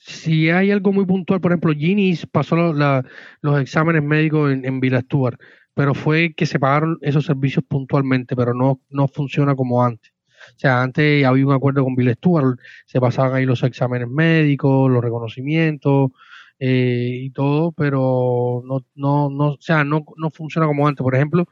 si 0.00 0.50
hay 0.50 0.70
algo 0.70 0.92
muy 0.92 1.04
puntual, 1.06 1.40
por 1.40 1.52
ejemplo, 1.52 1.72
Gini 1.72 2.18
pasó 2.30 2.56
los 2.56 3.60
exámenes 3.60 4.02
médicos 4.02 4.52
en, 4.52 4.64
en 4.64 4.80
Villa 4.80 5.00
Stuart 5.00 5.38
pero 5.74 5.94
fue 5.94 6.34
que 6.34 6.46
se 6.46 6.58
pagaron 6.58 6.98
esos 7.00 7.24
servicios 7.24 7.64
puntualmente, 7.66 8.36
pero 8.36 8.54
no, 8.54 8.80
no 8.90 9.08
funciona 9.08 9.54
como 9.54 9.82
antes. 9.82 10.12
O 10.56 10.58
sea, 10.58 10.82
antes 10.82 11.24
había 11.24 11.46
un 11.46 11.52
acuerdo 11.52 11.84
con 11.84 11.94
Bill 11.94 12.14
Stewart, 12.14 12.58
se 12.86 13.00
pasaban 13.00 13.34
ahí 13.34 13.46
los 13.46 13.62
exámenes 13.62 14.08
médicos, 14.08 14.90
los 14.90 15.02
reconocimientos 15.02 16.10
eh, 16.58 17.20
y 17.22 17.30
todo, 17.30 17.72
pero 17.72 18.62
no, 18.66 18.84
no, 18.94 19.30
no, 19.30 19.48
o 19.52 19.58
sea, 19.60 19.84
no, 19.84 20.04
no 20.16 20.30
funciona 20.30 20.66
como 20.66 20.86
antes. 20.86 21.02
Por 21.02 21.14
ejemplo, 21.14 21.46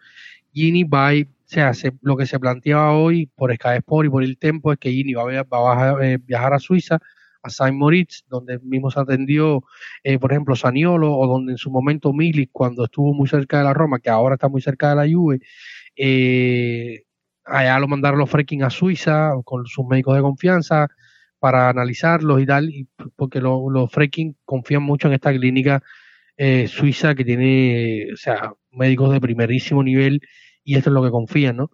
Gini 0.53 0.85
va, 0.85 1.13
o 1.13 1.25
sea, 1.47 1.73
lo 2.03 2.17
que 2.17 2.27
se 2.27 2.39
planteaba 2.39 2.93
hoy 2.97 3.27
por 3.35 3.55
Sky 3.55 3.77
Sport 3.79 4.07
y 4.07 4.11
por 4.11 4.25
el 4.25 4.39
Tempo 4.39 4.73
es 4.73 4.79
que 4.79 4.91
Gini 4.91 5.15
va 5.15 5.23
a, 5.23 5.43
va 5.45 5.91
a 5.91 6.17
viajar 6.19 6.55
a 6.55 6.59
Suiza 6.59 6.99
a 7.43 7.51
Saint 7.51 7.77
Moritz, 7.77 8.25
donde 8.29 8.59
mismo 8.61 8.91
se 8.91 9.01
atendió, 9.01 9.65
eh, 10.05 10.19
por 10.19 10.33
ejemplo, 10.33 10.57
Saniolo, 10.57 11.17
o 11.17 11.27
donde 11.27 11.53
en 11.53 11.59
su 11.59 11.71
momento 11.71 12.13
Milik, 12.13 12.51
cuando 12.53 12.85
estuvo 12.85 13.15
muy 13.15 13.29
cerca 13.29 13.59
de 13.59 13.65
la 13.65 13.75
Roma, 13.75 13.99
que 14.01 14.11
ahora 14.11 14.35
está 14.35 14.49
muy 14.49 14.61
cerca 14.61 14.91
de 14.91 14.97
la 14.97 15.13
Juve, 15.13 15.41
eh, 15.97 17.05
allá 17.45 17.79
lo 17.79 17.89
mandaron 17.89 18.19
los 18.19 18.31
freaking 18.31 18.63
a 18.63 18.71
Suiza 18.71 19.33
con 19.45 19.67
sus 19.67 19.87
médicos 19.87 20.17
de 20.17 20.23
confianza 20.23 20.89
para 21.39 21.71
analizarlos 21.71 22.41
y 22.43 22.47
tal, 22.47 22.71
y 22.71 22.89
porque 23.17 23.41
los, 23.41 23.91
freaking 23.91 24.37
confían 24.45 24.83
mucho 24.83 25.09
en 25.09 25.15
esta 25.15 25.33
clínica 25.33 25.83
eh, 26.43 26.69
suiza 26.69 27.15
que 27.15 27.23
tiene, 27.23 28.07
o 28.15 28.17
sea, 28.17 28.55
médicos 28.71 29.13
de 29.13 29.21
primerísimo 29.21 29.83
nivel 29.83 30.23
y 30.65 30.77
esto 30.77 30.89
es 30.89 30.95
lo 30.95 31.03
que 31.03 31.11
confían, 31.11 31.59
¿no? 31.59 31.71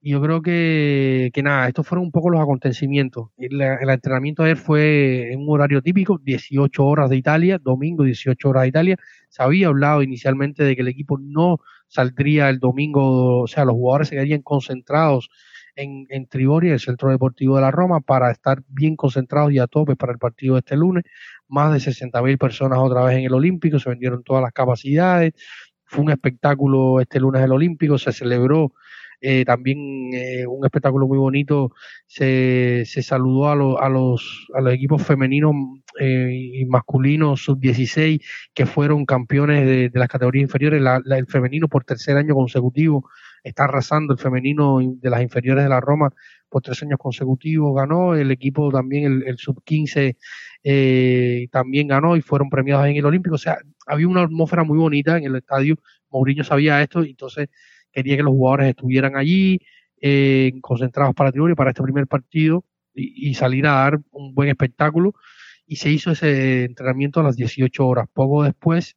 yo 0.00 0.22
creo 0.22 0.40
que, 0.40 1.30
que 1.34 1.42
nada, 1.42 1.68
estos 1.68 1.86
fueron 1.86 2.06
un 2.06 2.12
poco 2.12 2.30
los 2.30 2.40
acontecimientos. 2.40 3.28
El, 3.36 3.60
el, 3.60 3.90
entrenamiento 3.90 4.42
ayer 4.44 4.56
fue 4.56 5.32
en 5.32 5.40
un 5.40 5.50
horario 5.50 5.82
típico, 5.82 6.18
18 6.22 6.84
horas 6.84 7.10
de 7.10 7.16
Italia, 7.16 7.58
domingo 7.58 8.04
18 8.04 8.48
horas 8.48 8.62
de 8.62 8.68
Italia. 8.68 8.96
Se 9.28 9.42
había 9.42 9.66
hablado 9.66 10.02
inicialmente 10.02 10.62
de 10.64 10.76
que 10.76 10.82
el 10.82 10.88
equipo 10.88 11.18
no 11.18 11.58
saldría 11.88 12.48
el 12.48 12.60
domingo, 12.60 13.40
o 13.42 13.46
sea, 13.48 13.64
los 13.64 13.74
jugadores 13.74 14.08
se 14.08 14.14
quedarían 14.14 14.42
concentrados 14.42 15.28
en, 15.76 16.06
en 16.08 16.26
Trigoria, 16.26 16.72
el 16.72 16.80
centro 16.80 17.10
deportivo 17.10 17.56
de 17.56 17.62
la 17.62 17.70
Roma, 17.70 18.00
para 18.00 18.30
estar 18.30 18.62
bien 18.68 18.96
concentrados 18.96 19.52
y 19.52 19.58
a 19.58 19.66
tope 19.66 19.94
para 19.96 20.12
el 20.12 20.18
partido 20.18 20.54
de 20.54 20.60
este 20.60 20.76
lunes. 20.76 21.04
Más 21.48 21.72
de 21.72 21.78
60.000 21.78 22.38
personas 22.38 22.78
otra 22.80 23.04
vez 23.04 23.18
en 23.18 23.24
el 23.24 23.34
Olímpico, 23.34 23.78
se 23.78 23.90
vendieron 23.90 24.22
todas 24.24 24.42
las 24.42 24.52
capacidades. 24.52 25.34
Fue 25.84 26.02
un 26.02 26.10
espectáculo 26.10 27.00
este 27.00 27.20
lunes 27.20 27.42
el 27.42 27.52
Olímpico, 27.52 27.98
se 27.98 28.12
celebró 28.12 28.72
eh, 29.20 29.44
también 29.44 30.10
eh, 30.12 30.46
un 30.46 30.64
espectáculo 30.64 31.06
muy 31.06 31.18
bonito. 31.18 31.72
Se, 32.06 32.84
se 32.86 33.02
saludó 33.02 33.48
a, 33.48 33.86
a, 33.86 33.88
los, 33.88 34.48
a 34.54 34.60
los 34.60 34.72
equipos 34.72 35.02
femeninos 35.02 35.54
eh, 35.98 36.30
y 36.32 36.64
masculinos 36.66 37.42
sub-16 37.42 38.22
que 38.54 38.66
fueron 38.66 39.06
campeones 39.06 39.66
de, 39.66 39.90
las 39.98 40.08
categorías 40.08 40.42
inferiores. 40.42 40.82
el 41.06 41.26
femenino 41.26 41.68
por 41.68 41.84
tercer 41.84 42.16
año 42.16 42.34
consecutivo 42.34 43.08
está 43.48 43.64
arrasando. 43.64 44.12
El 44.12 44.18
femenino 44.18 44.78
de 44.82 45.10
las 45.10 45.22
inferiores 45.22 45.64
de 45.64 45.70
la 45.70 45.80
Roma 45.80 46.10
por 46.48 46.62
tres 46.62 46.82
años 46.82 46.98
consecutivos 46.98 47.74
ganó. 47.74 48.14
El 48.14 48.30
equipo 48.30 48.70
también, 48.70 49.04
el, 49.04 49.22
el 49.26 49.38
sub-15 49.38 50.16
también 51.50 51.88
ganó 51.88 52.16
y 52.16 52.22
fueron 52.22 52.50
premiados 52.50 52.86
en 52.86 52.96
el 52.96 53.06
Olímpico. 53.06 53.36
O 53.36 53.38
sea, 53.38 53.58
había 53.86 54.08
una 54.08 54.22
atmósfera 54.22 54.64
muy 54.64 54.78
bonita 54.78 55.16
en 55.16 55.24
el 55.24 55.36
estadio. 55.36 55.76
Mourinho 56.10 56.44
sabía 56.44 56.82
esto 56.82 57.04
y 57.04 57.10
entonces 57.10 57.48
quería 57.92 58.16
que 58.16 58.22
los 58.22 58.32
jugadores 58.32 58.70
estuvieran 58.70 59.16
allí, 59.16 59.60
eh, 60.00 60.52
concentrados 60.60 61.14
para 61.14 61.30
y 61.30 61.54
para 61.54 61.70
este 61.70 61.82
primer 61.82 62.06
partido 62.06 62.64
y, 62.94 63.34
salir 63.34 63.66
a 63.66 63.72
dar 63.72 64.00
un 64.10 64.34
buen 64.34 64.48
espectáculo. 64.48 65.14
Y 65.66 65.76
se 65.76 65.90
hizo 65.90 66.12
ese 66.12 66.64
entrenamiento 66.64 67.20
a 67.20 67.24
las 67.24 67.36
18 67.36 67.86
horas. 67.86 68.06
Poco 68.12 68.44
después 68.44 68.96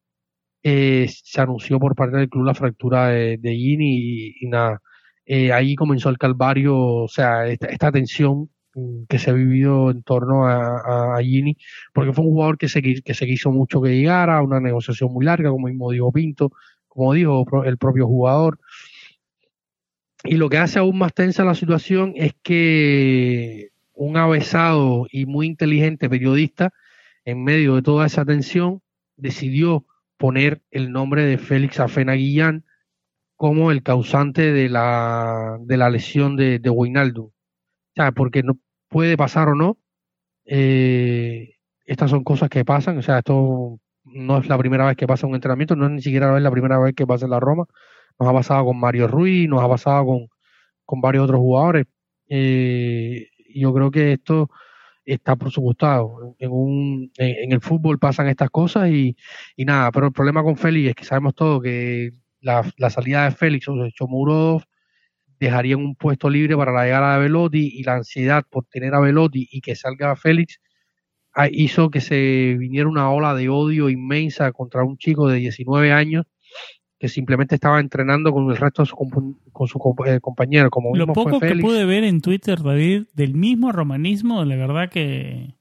eh, 0.63 1.07
se 1.09 1.41
anunció 1.41 1.79
por 1.79 1.95
parte 1.95 2.17
del 2.17 2.29
club 2.29 2.45
la 2.45 2.53
fractura 2.53 3.07
de, 3.09 3.37
de 3.37 3.55
Gini 3.55 4.33
y, 4.41 4.47
nada. 4.47 4.81
Eh, 5.25 5.53
ahí 5.53 5.75
comenzó 5.75 6.09
el 6.09 6.17
calvario, 6.17 6.77
o 6.77 7.07
sea, 7.07 7.47
esta, 7.47 7.91
tensión 7.91 8.49
que 9.07 9.19
se 9.19 9.29
ha 9.29 9.33
vivido 9.33 9.91
en 9.91 10.03
torno 10.03 10.47
a, 10.47 11.17
a, 11.17 11.21
Gini, 11.21 11.57
porque 11.93 12.13
fue 12.13 12.25
un 12.25 12.31
jugador 12.31 12.57
que 12.57 12.69
se, 12.69 12.81
que 12.81 13.13
se 13.13 13.25
quiso 13.25 13.51
mucho 13.51 13.81
que 13.81 13.89
llegara, 13.89 14.41
una 14.41 14.59
negociación 14.59 15.13
muy 15.13 15.25
larga, 15.25 15.49
como 15.49 15.67
mismo 15.67 15.91
dijo 15.91 16.11
Pinto, 16.11 16.51
como 16.87 17.13
dijo 17.13 17.45
el 17.65 17.77
propio 17.77 18.07
jugador. 18.07 18.59
Y 20.23 20.35
lo 20.35 20.49
que 20.49 20.57
hace 20.57 20.79
aún 20.79 20.97
más 20.97 21.13
tensa 21.13 21.45
la 21.45 21.55
situación 21.55 22.13
es 22.15 22.33
que 22.43 23.69
un 23.93 24.17
avesado 24.17 25.07
y 25.11 25.25
muy 25.25 25.47
inteligente 25.47 26.09
periodista, 26.09 26.71
en 27.25 27.43
medio 27.43 27.75
de 27.75 27.81
toda 27.81 28.05
esa 28.05 28.25
tensión, 28.25 28.81
decidió 29.15 29.85
poner 30.19 30.61
el 30.69 30.91
nombre 30.91 31.23
de 31.23 31.39
Félix 31.39 31.79
Afena 31.79 32.13
Guillán 32.13 32.65
como 33.35 33.71
el 33.71 33.83
causante 33.83 34.53
de 34.53 34.69
la, 34.69 35.57
de 35.61 35.77
la 35.77 35.89
lesión 35.89 36.35
de, 36.35 36.59
de 36.59 36.69
O 36.69 37.31
sea, 37.95 38.11
porque 38.11 38.43
no 38.43 38.59
puede 38.89 39.17
pasar 39.17 39.49
o 39.49 39.55
no. 39.55 39.79
Eh, 40.45 41.55
estas 41.85 42.11
son 42.11 42.23
cosas 42.23 42.49
que 42.49 42.65
pasan. 42.65 42.97
O 42.99 43.01
sea, 43.01 43.19
esto 43.19 43.79
no 44.03 44.37
es 44.37 44.47
la 44.49 44.57
primera 44.57 44.85
vez 44.87 44.97
que 44.97 45.07
pasa 45.07 45.27
un 45.27 45.35
entrenamiento, 45.35 45.75
no 45.75 45.85
es 45.85 45.91
ni 45.91 46.01
siquiera 46.01 46.39
la 46.39 46.51
primera 46.51 46.79
vez 46.79 46.93
que 46.95 47.07
pasa 47.07 47.25
en 47.25 47.31
la 47.31 47.39
Roma 47.39 47.65
nos 48.19 48.29
ha 48.29 48.33
pasado 48.33 48.65
con 48.65 48.79
Mario 48.79 49.07
Ruiz, 49.07 49.47
nos 49.49 49.63
ha 49.63 49.67
pasado 49.69 50.05
con, 50.05 50.27
con 50.85 51.01
varios 51.01 51.23
otros 51.23 51.39
jugadores. 51.39 51.87
Eh, 52.27 53.29
yo 53.55 53.73
creo 53.73 53.91
que 53.91 54.13
esto 54.13 54.49
está 55.13 55.35
por 55.35 55.51
supuesto 55.51 56.35
en, 56.39 56.51
un, 56.51 57.11
en, 57.17 57.51
el 57.51 57.61
fútbol 57.61 57.99
pasan 57.99 58.27
estas 58.27 58.49
cosas 58.49 58.89
y, 58.89 59.15
y, 59.55 59.65
nada, 59.65 59.91
pero 59.91 60.07
el 60.07 60.13
problema 60.13 60.43
con 60.43 60.57
Félix 60.57 60.89
es 60.89 60.95
que 60.95 61.05
sabemos 61.05 61.35
todo 61.35 61.61
que 61.61 62.11
la, 62.41 62.63
la 62.77 62.89
salida 62.89 63.25
de 63.25 63.31
Félix 63.31 63.67
o 63.69 63.75
de 63.75 63.91
Chomurov 63.91 64.63
dejarían 65.39 65.79
un 65.79 65.95
puesto 65.95 66.29
libre 66.29 66.55
para 66.57 66.71
la 66.71 66.83
llegada 66.85 67.15
de 67.15 67.23
Velotti 67.23 67.71
y 67.73 67.83
la 67.83 67.95
ansiedad 67.95 68.43
por 68.49 68.65
tener 68.65 68.93
a 68.93 68.99
Velotti 68.99 69.47
y 69.51 69.61
que 69.61 69.75
salga 69.75 70.15
Félix 70.15 70.59
hizo 71.51 71.89
que 71.89 72.01
se 72.01 72.55
viniera 72.57 72.89
una 72.89 73.09
ola 73.11 73.33
de 73.33 73.49
odio 73.49 73.89
inmensa 73.89 74.51
contra 74.51 74.83
un 74.83 74.97
chico 74.97 75.29
de 75.29 75.37
19 75.37 75.91
años 75.91 76.25
que 76.99 77.07
simplemente 77.07 77.55
estaba 77.55 77.79
entrenando 77.79 78.33
con 78.33 78.51
el 78.51 78.57
resto 78.57 78.83
de 78.83 78.87
su, 78.87 78.95
con 78.95 79.67
su 79.67 79.95
eh, 80.05 80.19
compañero. 80.19 80.69
Como 80.69 80.95
Lo 80.95 81.07
poco 81.07 81.39
que 81.39 81.55
pude 81.55 81.85
ver 81.85 82.03
en 82.03 82.19
Twitter, 82.19 82.61
David, 82.61 83.03
del 83.13 83.33
mismo 83.33 83.71
romanismo, 83.71 84.43
la 84.43 84.57
verdad 84.57 84.89
que... 84.89 85.55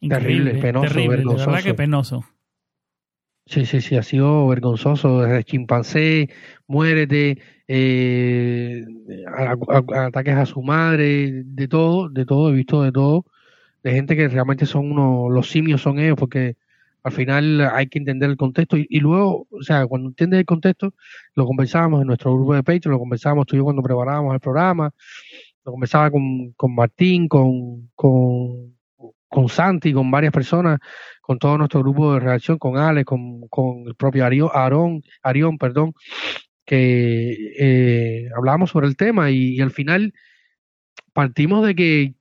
Increíble, 0.00 0.52
terrible, 0.52 0.62
penoso, 0.62 0.88
terrible, 0.88 1.24
La 1.24 1.46
verdad 1.46 1.62
que 1.62 1.74
penoso. 1.74 2.24
Sí, 3.44 3.66
sí, 3.66 3.82
sí, 3.82 3.96
ha 3.96 4.02
sido 4.02 4.48
vergonzoso. 4.48 5.20
Desde 5.20 5.44
chimpancé, 5.44 6.30
muérete, 6.66 7.36
eh, 7.68 8.86
ataques 9.94 10.36
a 10.36 10.46
su 10.46 10.62
madre, 10.62 11.42
de 11.44 11.68
todo, 11.68 12.08
de 12.08 12.24
todo, 12.24 12.48
he 12.48 12.54
visto 12.54 12.82
de 12.82 12.92
todo. 12.92 13.26
De 13.82 13.92
gente 13.92 14.16
que 14.16 14.28
realmente 14.28 14.64
son 14.64 14.92
unos, 14.92 15.30
los 15.30 15.50
simios 15.50 15.82
son 15.82 15.98
ellos, 15.98 16.16
porque 16.16 16.56
al 17.02 17.12
final 17.12 17.60
hay 17.72 17.88
que 17.88 17.98
entender 17.98 18.30
el 18.30 18.36
contexto. 18.36 18.76
Y, 18.76 19.00
luego, 19.00 19.46
o 19.50 19.62
sea, 19.62 19.86
cuando 19.86 20.08
entiendes 20.08 20.40
el 20.40 20.46
contexto, 20.46 20.94
lo 21.34 21.46
conversábamos 21.46 22.00
en 22.00 22.06
nuestro 22.06 22.34
grupo 22.34 22.54
de 22.54 22.62
Patreon, 22.62 22.92
lo 22.92 22.98
conversábamos 22.98 23.46
tú 23.46 23.56
y 23.56 23.58
yo 23.58 23.64
cuando 23.64 23.82
preparábamos 23.82 24.34
el 24.34 24.40
programa, 24.40 24.90
lo 25.64 25.72
conversaba 25.72 26.10
con, 26.10 26.52
con 26.52 26.74
Martín, 26.74 27.28
con, 27.28 27.90
con, 27.94 28.76
con 29.28 29.48
Santi, 29.48 29.92
con 29.92 30.10
varias 30.10 30.32
personas 30.32 30.78
con 31.30 31.38
todo 31.38 31.58
nuestro 31.58 31.78
grupo 31.78 32.12
de 32.12 32.18
reacción, 32.18 32.58
con 32.58 32.76
Ale, 32.76 33.04
con, 33.04 33.46
con 33.46 33.86
el 33.86 33.94
propio 33.94 34.26
Arión, 34.26 34.50
Arión, 35.22 35.58
perdón, 35.58 35.94
que 36.66 37.54
eh, 37.56 38.28
hablábamos 38.36 38.70
sobre 38.70 38.88
el 38.88 38.96
tema 38.96 39.30
y, 39.30 39.60
al 39.60 39.70
final 39.70 40.12
partimos 41.12 41.64
de 41.64 41.76
que 41.76 42.14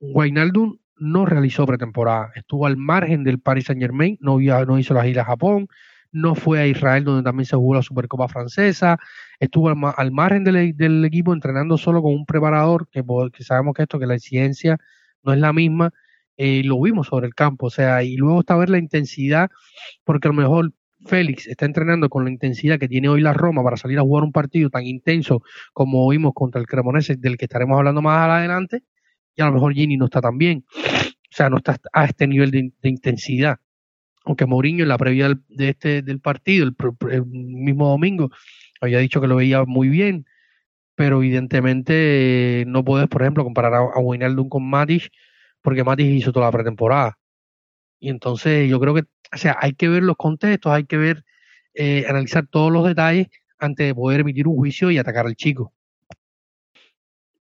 Wijnaldum 0.00 0.76
no 1.02 1.26
realizó 1.26 1.66
pretemporada, 1.66 2.30
estuvo 2.36 2.64
al 2.64 2.76
margen 2.76 3.24
del 3.24 3.40
Paris 3.40 3.64
Saint 3.66 3.82
Germain, 3.82 4.16
no, 4.20 4.38
no 4.38 4.78
hizo 4.78 4.94
la 4.94 5.02
gira 5.02 5.22
a 5.22 5.24
Japón, 5.24 5.66
no 6.12 6.36
fue 6.36 6.60
a 6.60 6.66
Israel 6.66 7.02
donde 7.02 7.24
también 7.24 7.46
se 7.46 7.56
jugó 7.56 7.74
la 7.74 7.82
Supercopa 7.82 8.28
Francesa, 8.28 8.98
estuvo 9.40 9.68
al, 9.68 10.12
margen 10.12 10.44
del, 10.44 11.04
equipo 11.04 11.32
entrenando 11.32 11.76
solo 11.76 12.02
con 12.02 12.14
un 12.14 12.24
preparador, 12.24 12.86
que, 12.88 13.02
que 13.32 13.42
sabemos 13.42 13.74
que 13.74 13.82
esto, 13.82 13.98
que 13.98 14.06
la 14.06 14.18
ciencia 14.20 14.78
no 15.24 15.32
es 15.32 15.40
la 15.40 15.52
misma, 15.52 15.90
eh, 16.36 16.62
lo 16.64 16.80
vimos 16.80 17.08
sobre 17.08 17.26
el 17.26 17.34
campo, 17.34 17.66
o 17.66 17.70
sea, 17.70 18.04
y 18.04 18.16
luego 18.16 18.40
está 18.40 18.56
ver 18.56 18.70
la 18.70 18.78
intensidad, 18.78 19.50
porque 20.04 20.28
a 20.28 20.30
lo 20.30 20.36
mejor 20.36 20.72
Félix 21.04 21.48
está 21.48 21.66
entrenando 21.66 22.08
con 22.10 22.24
la 22.24 22.30
intensidad 22.30 22.78
que 22.78 22.86
tiene 22.86 23.08
hoy 23.08 23.22
la 23.22 23.32
Roma 23.32 23.64
para 23.64 23.76
salir 23.76 23.98
a 23.98 24.02
jugar 24.02 24.22
un 24.22 24.30
partido 24.30 24.70
tan 24.70 24.86
intenso 24.86 25.42
como 25.72 26.08
vimos 26.08 26.32
contra 26.32 26.60
el 26.60 26.68
Cremonese, 26.68 27.16
del 27.16 27.36
que 27.36 27.46
estaremos 27.46 27.76
hablando 27.76 28.02
más 28.02 28.30
adelante, 28.30 28.84
y 29.34 29.42
a 29.42 29.46
lo 29.46 29.52
mejor 29.52 29.74
Gini 29.74 29.96
no 29.96 30.06
está 30.06 30.20
tan 30.20 30.38
bien, 30.38 30.64
o 31.32 31.34
sea, 31.34 31.48
no 31.48 31.58
está 31.58 31.78
a 31.92 32.04
este 32.04 32.26
nivel 32.26 32.50
de, 32.50 32.88
intensidad. 32.88 33.58
Aunque 34.24 34.46
Mourinho 34.46 34.82
en 34.84 34.88
la 34.88 34.98
previa 34.98 35.34
de 35.48 35.68
este, 35.70 36.02
del 36.02 36.20
partido, 36.20 36.68
el, 37.10 37.26
mismo 37.26 37.88
domingo, 37.88 38.30
había 38.80 38.98
dicho 38.98 39.20
que 39.20 39.26
lo 39.26 39.36
veía 39.36 39.64
muy 39.64 39.88
bien, 39.88 40.26
pero 40.94 41.18
evidentemente 41.18 42.64
no 42.66 42.84
puedes, 42.84 43.08
por 43.08 43.22
ejemplo, 43.22 43.44
comparar 43.44 43.74
a, 43.74 43.78
a 43.78 43.98
Wijnaldum 44.00 44.48
con 44.48 44.68
Matic, 44.68 45.10
porque 45.62 45.84
Matis 45.84 46.06
hizo 46.06 46.32
toda 46.32 46.46
la 46.46 46.52
pretemporada. 46.52 47.18
Y 47.98 48.10
entonces 48.10 48.68
yo 48.68 48.80
creo 48.80 48.94
que, 48.94 49.02
o 49.32 49.36
sea, 49.36 49.56
hay 49.60 49.74
que 49.74 49.88
ver 49.88 50.02
los 50.02 50.16
contextos, 50.16 50.72
hay 50.72 50.84
que 50.84 50.96
ver, 50.96 51.24
eh, 51.74 52.04
analizar 52.08 52.46
todos 52.48 52.72
los 52.72 52.86
detalles 52.86 53.28
antes 53.58 53.86
de 53.86 53.94
poder 53.94 54.20
emitir 54.20 54.48
un 54.48 54.56
juicio 54.56 54.90
y 54.90 54.98
atacar 54.98 55.26
al 55.26 55.36
chico. 55.36 55.72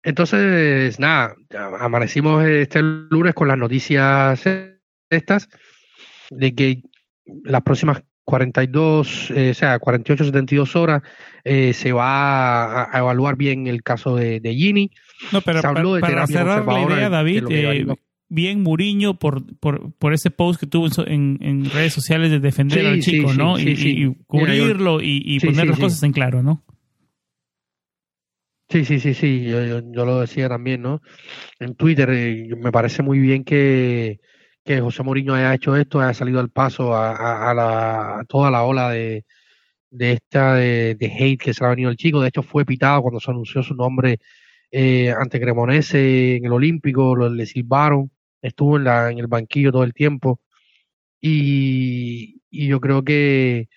Entonces, 0.03 0.99
nada, 0.99 1.35
amanecimos 1.79 2.45
este 2.45 2.81
lunes 2.83 3.35
con 3.35 3.49
las 3.49 3.59
noticias 3.59 4.43
estas 5.11 5.49
de 6.31 6.55
que 6.55 6.83
las 7.45 7.63
próximas 7.63 8.03
42, 8.25 9.33
eh, 9.33 9.51
o 9.51 9.55
sea, 9.55 9.79
48, 9.79 10.25
72 10.27 10.77
horas 10.77 11.03
eh, 11.45 11.73
se 11.73 11.93
va 11.93 12.85
a, 12.85 12.99
evaluar 12.99 13.37
bien 13.37 13.67
el 13.67 13.83
caso 13.83 14.15
de, 14.17 14.41
de 14.41 14.55
Gini. 14.55 14.91
No, 15.33 15.41
pero 15.41 15.61
para, 15.61 16.27
cerrar 16.27 16.65
la 16.65 16.83
idea, 16.83 17.09
David, 17.09 17.45
bien 18.29 18.63
Muriño 18.63 19.19
por, 19.19 19.45
por, 19.57 19.93
por 19.95 20.15
ese 20.15 20.31
post 20.31 20.61
que 20.61 20.67
tuvo 20.67 20.87
en, 21.07 21.39
en 21.41 21.69
redes 21.69 21.93
sociales 21.93 22.31
de 22.31 22.39
defender 22.39 22.87
al 22.87 23.01
chico, 23.01 23.35
¿no? 23.35 23.59
y, 23.59 24.17
cubrirlo 24.27 25.01
y, 25.03 25.41
poner 25.41 25.67
las 25.67 25.79
cosas 25.79 26.03
en 26.05 26.13
claro, 26.13 26.43
¿no? 26.43 26.63
Sí, 28.71 28.85
sí, 28.85 29.01
sí, 29.01 29.15
sí, 29.15 29.45
yo, 29.45 29.81
yo, 29.81 30.05
lo 30.05 30.21
decía 30.21 30.49
también, 30.49 30.81
¿no? 30.83 31.03
En 31.59 31.75
Twitter 31.75 32.09
eh, 32.11 32.49
me 32.57 32.71
parece 32.71 33.03
muy 33.03 33.19
bien 33.19 33.43
que, 33.45 34.21
que 34.65 34.81
José 34.81 35.03
Mourinho 35.03 35.35
haya 35.35 35.55
hecho 35.55 35.75
esto, 35.77 36.01
haya 36.01 36.15
salido 36.15 36.39
al 36.39 36.51
paso 36.51 36.95
a, 36.95 37.51
a, 37.51 37.55
la, 37.55 38.25
toda 38.29 38.51
la 38.51 38.63
ola 38.63 38.91
de, 38.91 39.25
de 39.91 40.13
esta 40.13 40.55
de, 40.55 40.97
de, 40.97 41.07
hate 41.09 41.41
que 41.43 41.55
se 41.55 41.63
le 41.63 41.67
ha 41.69 41.71
venido 41.71 41.91
al 41.91 41.97
chico. 41.97 42.21
De 42.21 42.29
hecho, 42.29 42.43
fue 42.45 42.65
pitado 42.65 43.03
cuando 43.03 43.21
se 43.21 43.31
anunció 43.33 43.63
su 43.65 43.75
nombre 43.75 44.21
eh, 44.71 45.11
ante 45.13 45.41
Cremonese 45.41 46.37
en 46.37 46.47
el 46.47 46.53
Olímpico, 46.53 47.17
lo, 47.17 47.29
le 47.31 47.47
silbaron 47.47 48.11
estuvo 48.43 48.77
en, 48.79 48.85
la, 48.85 49.11
en 49.11 49.19
el 49.19 49.27
banquillo 49.29 49.73
todo 49.73 49.85
el 49.85 49.95
tiempo 49.95 50.41
y, 51.21 52.43
y 52.51 52.69
yo 52.69 52.81
creo 52.81 53.05
que, 53.05 53.69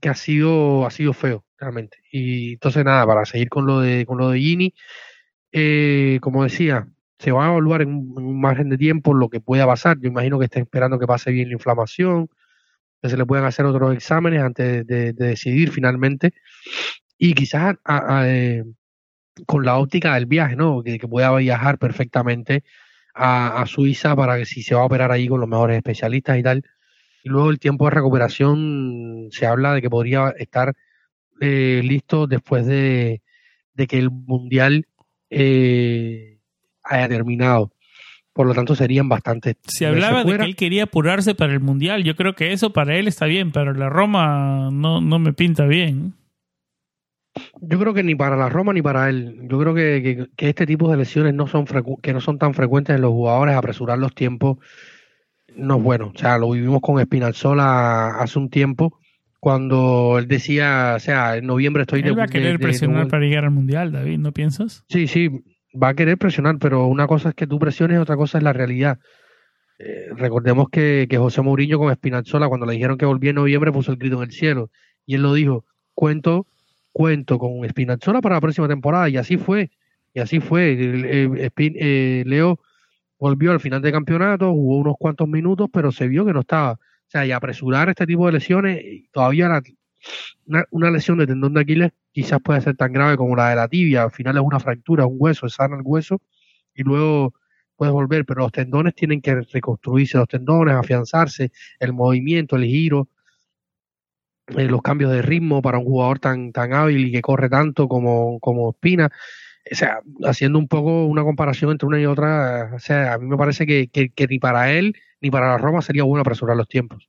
que 0.00 0.08
ha 0.08 0.14
sido, 0.14 0.86
ha 0.86 0.90
sido 0.90 1.12
feo 1.12 1.44
realmente. 1.58 1.98
Y 2.10 2.54
entonces 2.54 2.84
nada, 2.84 3.06
para 3.06 3.24
seguir 3.24 3.48
con 3.48 3.66
lo 3.66 3.80
de, 3.80 4.06
con 4.06 4.18
lo 4.18 4.30
de 4.30 4.38
Gini, 4.38 4.74
eh, 5.52 6.18
como 6.22 6.44
decía, 6.44 6.88
se 7.18 7.32
va 7.32 7.46
a 7.46 7.50
evaluar 7.50 7.82
en 7.82 7.90
un, 7.90 8.40
margen 8.40 8.68
de 8.68 8.78
tiempo 8.78 9.14
lo 9.14 9.28
que 9.28 9.40
pueda 9.40 9.66
pasar. 9.66 9.98
Yo 10.00 10.08
imagino 10.08 10.38
que 10.38 10.46
está 10.46 10.60
esperando 10.60 10.98
que 10.98 11.06
pase 11.06 11.30
bien 11.30 11.48
la 11.48 11.54
inflamación, 11.54 12.28
que 13.02 13.08
se 13.08 13.16
le 13.16 13.26
puedan 13.26 13.44
hacer 13.46 13.64
otros 13.66 13.94
exámenes 13.94 14.42
antes 14.42 14.86
de, 14.86 15.12
decidir 15.12 15.70
finalmente. 15.70 16.32
Y 17.18 17.34
quizás 17.34 17.76
eh, 18.24 18.64
con 19.46 19.64
la 19.64 19.78
óptica 19.78 20.14
del 20.14 20.26
viaje, 20.26 20.56
¿no? 20.56 20.82
Que, 20.82 20.98
que 20.98 21.08
pueda 21.08 21.34
viajar 21.36 21.78
perfectamente 21.78 22.64
a, 23.18 23.64
Suiza 23.66 24.14
para 24.16 24.38
que 24.38 24.46
si 24.46 24.62
se 24.62 24.74
va 24.74 24.82
a 24.82 24.84
operar 24.84 25.10
ahí 25.12 25.28
con 25.28 25.40
los 25.40 25.48
mejores 25.48 25.76
especialistas 25.76 26.38
y 26.38 26.42
tal. 26.42 26.64
Y 27.24 27.28
luego 27.28 27.50
el 27.50 27.58
tiempo 27.58 27.86
de 27.86 27.90
recuperación 27.90 29.28
se 29.30 29.46
habla 29.46 29.74
de 29.74 29.82
que 29.82 29.90
podría 29.90 30.30
estar 30.38 30.74
eh, 31.40 31.80
listo 31.84 32.26
después 32.26 32.66
de, 32.66 33.22
que 33.76 33.98
el 33.98 34.10
mundial 34.10 34.86
eh, 35.30 36.38
haya 36.82 37.08
terminado. 37.08 37.72
Por 38.32 38.46
lo 38.46 38.54
tanto, 38.54 38.76
serían 38.76 39.08
bastantes. 39.08 39.56
Se 39.66 39.86
hablaba 39.86 40.22
de 40.22 40.36
que 40.36 40.44
él 40.44 40.56
quería 40.56 40.84
apurarse 40.84 41.34
para 41.34 41.52
el 41.52 41.60
mundial. 41.60 42.04
Yo 42.04 42.14
creo 42.14 42.34
que 42.34 42.52
eso 42.52 42.72
para 42.72 42.96
él 42.96 43.08
está 43.08 43.26
bien, 43.26 43.50
pero 43.50 43.74
la 43.74 43.88
Roma 43.88 44.70
no, 44.72 45.00
no 45.00 45.18
me 45.18 45.32
pinta 45.32 45.66
bien. 45.66 46.14
Yo 47.60 47.78
creo 47.78 47.94
que 47.94 48.02
ni 48.02 48.14
para 48.14 48.36
la 48.36 48.48
Roma 48.48 48.72
ni 48.72 48.82
para 48.82 49.08
él. 49.08 49.40
Yo 49.48 49.58
creo 49.58 49.74
que, 49.74 50.28
este 50.36 50.66
tipo 50.66 50.90
de 50.90 50.96
lesiones 50.96 51.34
no 51.34 51.46
son 51.46 51.66
que 52.02 52.12
no 52.12 52.20
son 52.20 52.38
tan 52.38 52.54
frecuentes 52.54 52.94
en 52.96 53.02
los 53.02 53.10
jugadores. 53.10 53.56
Apresurar 53.56 53.98
los 53.98 54.14
tiempos 54.14 54.58
no 55.56 55.76
es 55.76 55.82
bueno. 55.82 56.12
O 56.14 56.18
sea, 56.18 56.38
lo 56.38 56.50
vivimos 56.50 56.80
con 56.80 57.00
Espinalzola 57.00 58.20
hace 58.20 58.38
un 58.38 58.50
tiempo 58.50 58.98
cuando 59.40 60.18
él 60.18 60.28
decía, 60.28 60.94
o 60.96 61.00
sea, 61.00 61.36
en 61.36 61.46
noviembre 61.46 61.82
estoy 61.82 62.00
él 62.00 62.18
va 62.18 62.24
a 62.24 62.28
querer 62.28 62.58
presionar 62.58 63.08
para 63.08 63.24
llegar 63.24 63.44
al 63.44 63.50
mundial, 63.50 63.92
David, 63.92 64.18
¿no 64.18 64.32
piensas? 64.32 64.84
Sí, 64.88 65.06
sí, 65.06 65.30
va 65.80 65.88
a 65.88 65.94
querer 65.94 66.18
presionar, 66.18 66.58
pero 66.58 66.86
una 66.86 67.06
cosa 67.06 67.30
es 67.30 67.34
que 67.34 67.46
tú 67.46 67.58
presiones, 67.58 67.98
otra 67.98 68.16
cosa 68.16 68.38
es 68.38 68.44
la 68.44 68.52
realidad. 68.52 68.98
Eh, 69.78 70.08
recordemos 70.16 70.68
que, 70.70 71.06
que 71.08 71.18
José 71.18 71.40
Mourinho 71.40 71.78
con 71.78 71.92
Espinazzola, 71.92 72.48
cuando 72.48 72.66
le 72.66 72.72
dijeron 72.72 72.98
que 72.98 73.06
volvía 73.06 73.30
en 73.30 73.36
noviembre, 73.36 73.70
puso 73.70 73.92
el 73.92 73.98
grito 73.98 74.16
en 74.16 74.24
el 74.24 74.32
cielo. 74.32 74.70
Y 75.06 75.14
él 75.14 75.22
lo 75.22 75.34
dijo, 75.34 75.64
cuento 75.94 76.46
cuento 76.98 77.38
con 77.38 77.68
Spinazzola 77.68 78.20
para 78.20 78.34
la 78.34 78.40
próxima 78.40 78.66
temporada 78.66 79.08
y 79.08 79.16
así 79.16 79.36
fue, 79.36 79.70
y 80.14 80.18
así 80.18 80.40
fue. 80.40 80.76
Eh, 80.76 82.24
Leo 82.26 82.58
volvió 83.20 83.52
al 83.52 83.60
final 83.60 83.80
del 83.80 83.92
campeonato, 83.92 84.50
jugó 84.50 84.78
unos 84.78 84.96
cuantos 84.98 85.28
minutos, 85.28 85.68
pero 85.72 85.92
se 85.92 86.08
vio 86.08 86.24
que 86.26 86.32
no 86.32 86.40
estaba. 86.40 86.80
O 87.08 87.10
sea, 87.10 87.24
y 87.24 87.32
apresurar 87.32 87.88
este 87.88 88.06
tipo 88.06 88.26
de 88.26 88.32
lesiones, 88.32 88.84
todavía 89.12 89.62
una, 90.70 90.90
lesión 90.90 91.18
de 91.18 91.26
tendón 91.26 91.54
de 91.54 91.62
Aquiles 91.62 91.92
quizás 92.12 92.38
puede 92.42 92.60
ser 92.60 92.76
tan 92.76 92.92
grave 92.92 93.16
como 93.16 93.34
la 93.34 93.50
de 93.50 93.56
la 93.56 93.66
tibia, 93.66 94.02
al 94.02 94.10
final 94.10 94.36
es 94.36 94.42
una 94.42 94.60
fractura, 94.60 95.06
un 95.06 95.16
hueso, 95.18 95.46
es 95.46 95.54
sana 95.54 95.76
el 95.76 95.82
hueso 95.84 96.20
y 96.74 96.82
luego 96.82 97.32
puedes 97.76 97.92
volver, 97.92 98.26
pero 98.26 98.42
los 98.42 98.52
tendones 98.52 98.94
tienen 98.94 99.22
que 99.22 99.36
reconstruirse, 99.40 100.18
los 100.18 100.28
tendones, 100.28 100.74
afianzarse, 100.74 101.50
el 101.78 101.94
movimiento, 101.94 102.56
el 102.56 102.64
giro, 102.64 103.08
eh, 104.48 104.64
los 104.64 104.82
cambios 104.82 105.12
de 105.12 105.22
ritmo 105.22 105.62
para 105.62 105.78
un 105.78 105.84
jugador 105.84 106.18
tan, 106.18 106.52
tan 106.52 106.72
hábil 106.74 107.06
y 107.06 107.12
que 107.12 107.22
corre 107.22 107.48
tanto 107.48 107.88
como, 107.88 108.38
como 108.40 108.70
Espina. 108.70 109.10
O 109.70 109.74
sea, 109.74 110.00
haciendo 110.24 110.58
un 110.58 110.68
poco 110.68 111.06
una 111.06 111.22
comparación 111.22 111.70
entre 111.70 111.86
una 111.86 112.00
y 112.00 112.06
otra, 112.06 112.72
o 112.74 112.78
sea, 112.78 113.14
a 113.14 113.18
mí 113.18 113.26
me 113.26 113.36
parece 113.36 113.66
que, 113.66 113.88
que, 113.88 114.26
ni 114.28 114.38
para 114.38 114.72
él 114.72 114.94
ni 115.20 115.30
para 115.30 115.48
la 115.48 115.58
Roma 115.58 115.82
sería 115.82 116.04
bueno 116.04 116.22
apresurar 116.22 116.56
los 116.56 116.68
tiempos. 116.68 117.08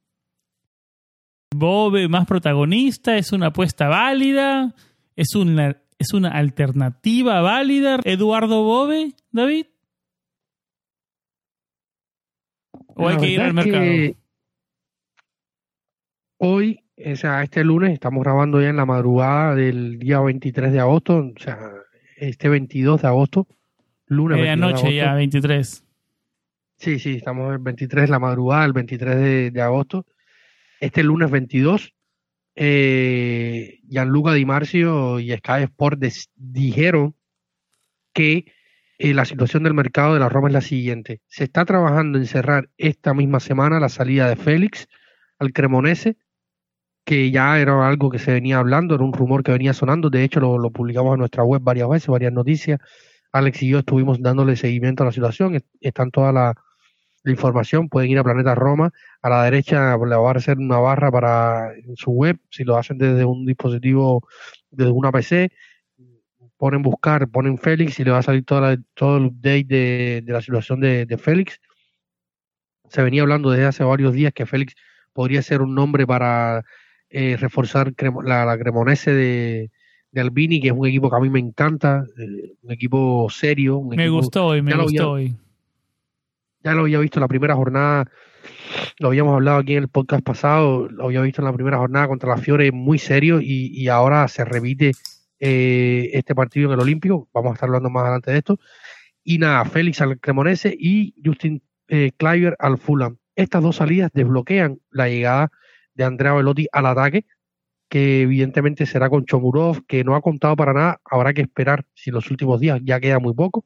Bob 1.56 1.98
más 2.10 2.28
protagonista, 2.28 3.18
es 3.18 3.32
una 3.32 3.48
apuesta 3.48 3.88
válida, 3.88 4.76
es 5.16 5.36
un 5.36 5.60
es 6.00 6.14
una 6.14 6.30
alternativa 6.30 7.42
válida, 7.42 8.00
Eduardo 8.06 8.64
Bobe, 8.64 9.14
David? 9.32 9.66
¿O 12.96 13.08
hay 13.08 13.18
que 13.18 13.28
ir 13.28 13.42
al 13.42 13.54
mercado? 13.54 13.86
Hoy, 16.38 16.86
o 17.06 17.16
sea, 17.18 17.44
este 17.44 17.66
lunes, 17.66 17.92
estamos 17.92 18.24
grabando 18.24 18.62
ya 18.62 18.70
en 18.70 18.78
la 18.78 18.86
madrugada 18.86 19.56
del 19.56 20.00
día 20.00 20.22
23 20.22 20.72
de 20.72 20.80
agosto, 20.80 21.18
o 21.18 21.40
sea, 21.40 21.60
este 22.16 22.48
22 22.48 23.02
de 23.02 23.08
agosto, 23.08 23.48
lunes 24.06 24.38
22 24.38 24.38
de 24.38 24.74
Medianoche 24.74 24.96
ya, 24.96 25.04
agosto. 25.04 25.18
23. 25.18 25.89
Sí, 26.80 26.98
sí, 27.00 27.16
estamos 27.18 27.52
el 27.52 27.60
23, 27.60 28.10
la 28.10 28.20
madrugada, 28.20 28.66
el 28.66 28.74
23 28.74 29.16
de, 29.18 29.52
de 29.52 29.62
agosto. 29.62 30.06
Este 30.80 31.04
lunes 31.04 31.30
22, 31.30 31.94
eh, 32.56 33.80
Gianluca 33.90 34.34
Di 34.34 34.46
Marzio 34.46 35.20
y 35.20 35.32
Sky 35.38 35.64
Sport 35.64 36.02
dijeron 36.36 37.16
que 38.14 38.46
eh, 38.98 39.14
la 39.14 39.26
situación 39.26 39.64
del 39.64 39.74
mercado 39.74 40.14
de 40.14 40.20
la 40.22 40.30
Roma 40.30 40.48
es 40.50 40.54
la 40.54 40.62
siguiente. 40.62 41.22
Se 41.28 41.46
está 41.46 41.66
trabajando 41.66 42.18
en 42.18 42.26
cerrar 42.26 42.70
esta 42.78 43.14
misma 43.14 43.40
semana 43.42 43.80
la 43.80 43.90
salida 43.90 44.30
de 44.30 44.36
Félix 44.38 44.88
al 45.38 45.54
Cremonese, 45.54 46.18
que 47.06 47.32
ya 47.32 47.60
era 47.60 47.88
algo 47.88 48.10
que 48.10 48.20
se 48.20 48.32
venía 48.34 48.60
hablando, 48.60 48.96
era 48.96 49.04
un 49.04 49.14
rumor 49.14 49.44
que 49.44 49.52
venía 49.52 49.74
sonando. 49.74 50.10
De 50.10 50.24
hecho, 50.24 50.40
lo, 50.40 50.72
publicamos 50.72 51.14
en 51.14 51.20
nuestra 51.20 51.44
web 51.44 51.62
varias 51.64 51.90
veces, 51.90 52.08
varias 52.08 52.34
noticias. 52.34 52.80
Alex 53.32 53.64
y 53.64 53.70
yo 53.70 53.80
estuvimos 53.80 54.22
dándole 54.22 54.56
seguimiento 54.56 55.04
a 55.04 55.08
la 55.08 55.12
situación. 55.12 55.56
est- 55.56 55.68
Están 55.82 56.12
toda 56.12 56.32
la, 56.32 56.56
la 57.24 57.32
información. 57.32 57.90
Pueden 57.90 58.10
ir 58.12 58.20
a 58.20 58.24
Planeta 58.24 58.56
Roma. 58.56 58.92
A 59.22 59.30
la 59.30 59.44
derecha 59.44 59.98
le 59.98 60.06
va 60.06 60.16
a 60.16 60.20
aparecer 60.20 60.58
una 60.58 60.78
barra 60.80 61.12
para 61.12 61.72
su 61.96 62.12
web. 62.12 62.38
Si 62.50 62.64
lo 62.64 62.78
hacen 62.78 62.98
desde 62.98 63.26
un 63.26 63.46
dispositivo, 63.46 64.26
desde 64.72 64.92
una 64.92 65.12
PC, 65.12 65.52
ponen 66.58 66.82
buscar, 66.82 67.28
ponen 67.30 67.58
Félix 67.58 68.00
y 68.00 68.04
le 68.04 68.12
va 68.12 68.20
a 68.20 68.24
salir 68.24 68.44
toda 68.46 68.62
la- 68.76 68.82
todo 68.94 69.18
el 69.18 69.26
update 69.26 69.66
de, 69.66 70.22
de 70.26 70.34
la 70.34 70.42
situación 70.42 70.80
de, 70.82 71.06
de 71.06 71.18
Félix. 71.18 71.60
Se 72.90 73.02
venía 73.04 73.22
hablando 73.22 73.52
desde 73.52 73.66
hace 73.66 73.84
varios 73.84 74.14
días 74.14 74.34
que 74.34 74.46
Félix 74.46 74.74
podría 75.14 75.42
ser 75.42 75.62
un 75.62 75.76
nombre 75.76 76.06
para 76.08 76.64
eh, 77.10 77.38
reforzar 77.40 77.94
Cremo- 77.94 78.24
la, 78.24 78.46
la 78.46 78.58
Cremonese 78.58 79.14
de, 79.14 79.72
de 80.12 80.22
Albini, 80.22 80.60
que 80.60 80.68
es 80.70 80.74
un 80.74 80.88
equipo 80.88 81.10
que 81.10 81.16
a 81.16 81.20
mí 81.20 81.30
me 81.30 81.40
encanta, 81.40 82.04
eh, 82.18 82.54
un 82.62 82.72
equipo 82.72 83.28
serio. 83.30 83.78
Un 83.78 83.90
Me 83.90 84.04
equipo- 84.04 84.18
gustó 84.18 84.48
hoy, 84.48 84.62
me 84.62 84.74
gustó 84.76 84.88
había- 84.88 85.08
hoy. 85.08 85.36
Ya 86.64 86.74
lo 86.74 86.82
había 86.82 87.00
visto 87.00 87.20
en 87.20 87.22
la 87.22 87.28
primera 87.28 87.56
jornada, 87.56 88.10
lo 89.00 89.10
habíamos 89.10 89.34
hablado 89.34 89.60
aquí 89.60 89.74
en 89.74 89.84
el 89.84 89.90
podcast 89.90 90.24
pasado, 90.24 90.90
lo 90.90 91.06
había 91.06 91.22
visto 91.22 91.42
en 91.42 91.46
la 91.46 91.54
primera 91.54 91.78
jornada 91.78 92.08
contra 92.08 92.30
la 92.30 92.38
Fiore 92.38 92.72
muy 92.72 93.00
serio 93.00 93.40
y, 93.42 93.72
y 93.74 93.88
ahora 93.88 94.28
se 94.28 94.46
repite 94.46 94.92
eh, 95.40 96.10
este 96.14 96.36
partido 96.36 96.68
en 96.68 96.74
el 96.74 96.82
Olímpico, 96.82 97.30
vamos 97.34 97.52
a 97.52 97.54
estar 97.54 97.68
hablando 97.68 97.90
más 97.90 98.04
adelante 98.04 98.32
de 98.32 98.38
esto, 98.38 98.60
y 99.24 99.38
nada, 99.38 99.66
Félix 99.66 100.02
al 100.02 100.20
Cremonese 100.20 100.76
y 100.78 101.14
Justin 101.24 101.62
eh, 101.88 102.12
al 102.60 102.78
Fulham. 102.78 103.18
Estas 103.36 103.64
dos 103.64 103.78
salidas 103.78 104.12
desbloquean 104.14 104.80
la 104.92 105.08
llegada 105.08 105.52
de 105.94 106.04
Andrea 106.04 106.34
Velotti 106.34 106.68
al 106.72 106.86
ataque, 106.86 107.26
que 107.90 108.22
evidentemente 108.22 108.86
será 108.86 109.10
con 109.10 109.26
Chomurov, 109.26 109.86
que 109.88 110.04
no 110.04 110.16
ha 110.16 110.22
contado 110.22 110.56
para 110.56 110.74
nada, 110.74 111.02
habrá 111.06 111.34
que 111.34 111.42
esperar 111.42 111.86
si 111.94 112.10
en 112.10 112.16
los 112.16 112.30
últimos 112.30 112.60
días 112.60 112.80
ya 112.84 113.00
queda 113.00 113.20
muy 113.20 113.34
poco. 113.34 113.66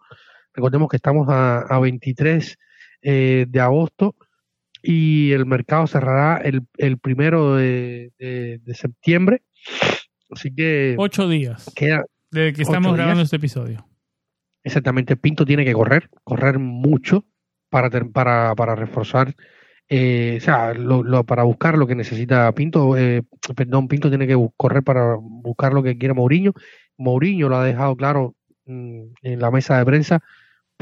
Recordemos 0.53 0.89
que 0.89 0.97
estamos 0.97 1.27
a, 1.29 1.60
a 1.60 1.79
23 1.79 2.58
eh, 3.03 3.45
de 3.47 3.59
agosto 3.59 4.15
y 4.81 5.31
el 5.31 5.45
mercado 5.45 5.85
cerrará 5.87 6.37
el, 6.43 6.63
el 6.77 6.97
primero 6.97 7.55
de, 7.55 8.11
de- 8.17 8.59
de 8.63 8.73
septiembre. 8.75 9.43
Así 10.31 10.53
que 10.53 10.95
Ocho 10.97 11.27
días 11.29 11.71
queda 11.75 12.05
desde 12.31 12.53
que 12.53 12.63
estamos 12.63 12.93
grabando 12.93 13.19
días. 13.19 13.27
este 13.27 13.35
episodio. 13.37 13.85
exactamente. 14.63 15.15
Pinto 15.15 15.45
tiene 15.45 15.63
que 15.65 15.73
correr, 15.73 16.09
correr 16.23 16.59
mucho 16.59 17.25
para, 17.69 17.89
ter- 17.89 18.11
para, 18.11 18.55
para 18.55 18.75
reforzar, 18.75 19.35
eh, 19.89 20.37
o 20.41 20.43
sea, 20.43 20.73
lo, 20.73 21.03
lo- 21.03 21.23
para 21.23 21.43
buscar 21.43 21.77
lo 21.77 21.85
que 21.87 21.95
necesita 21.95 22.51
Pinto. 22.53 22.97
eh, 22.97 23.21
perdón, 23.55 23.87
Pinto 23.87 24.09
tiene 24.09 24.27
que 24.27 24.37
correr 24.57 24.83
para 24.83 25.15
buscar 25.19 25.73
lo 25.73 25.83
que 25.83 25.97
quiere 25.97 26.13
Mourinho. 26.13 26.53
Mourinho 26.97 27.49
lo 27.49 27.57
ha 27.57 27.65
dejado 27.65 27.95
claro 27.95 28.35
mm, 28.65 29.01
en 29.21 29.39
la 29.39 29.51
mesa 29.51 29.77
de 29.77 29.85
prensa. 29.85 30.23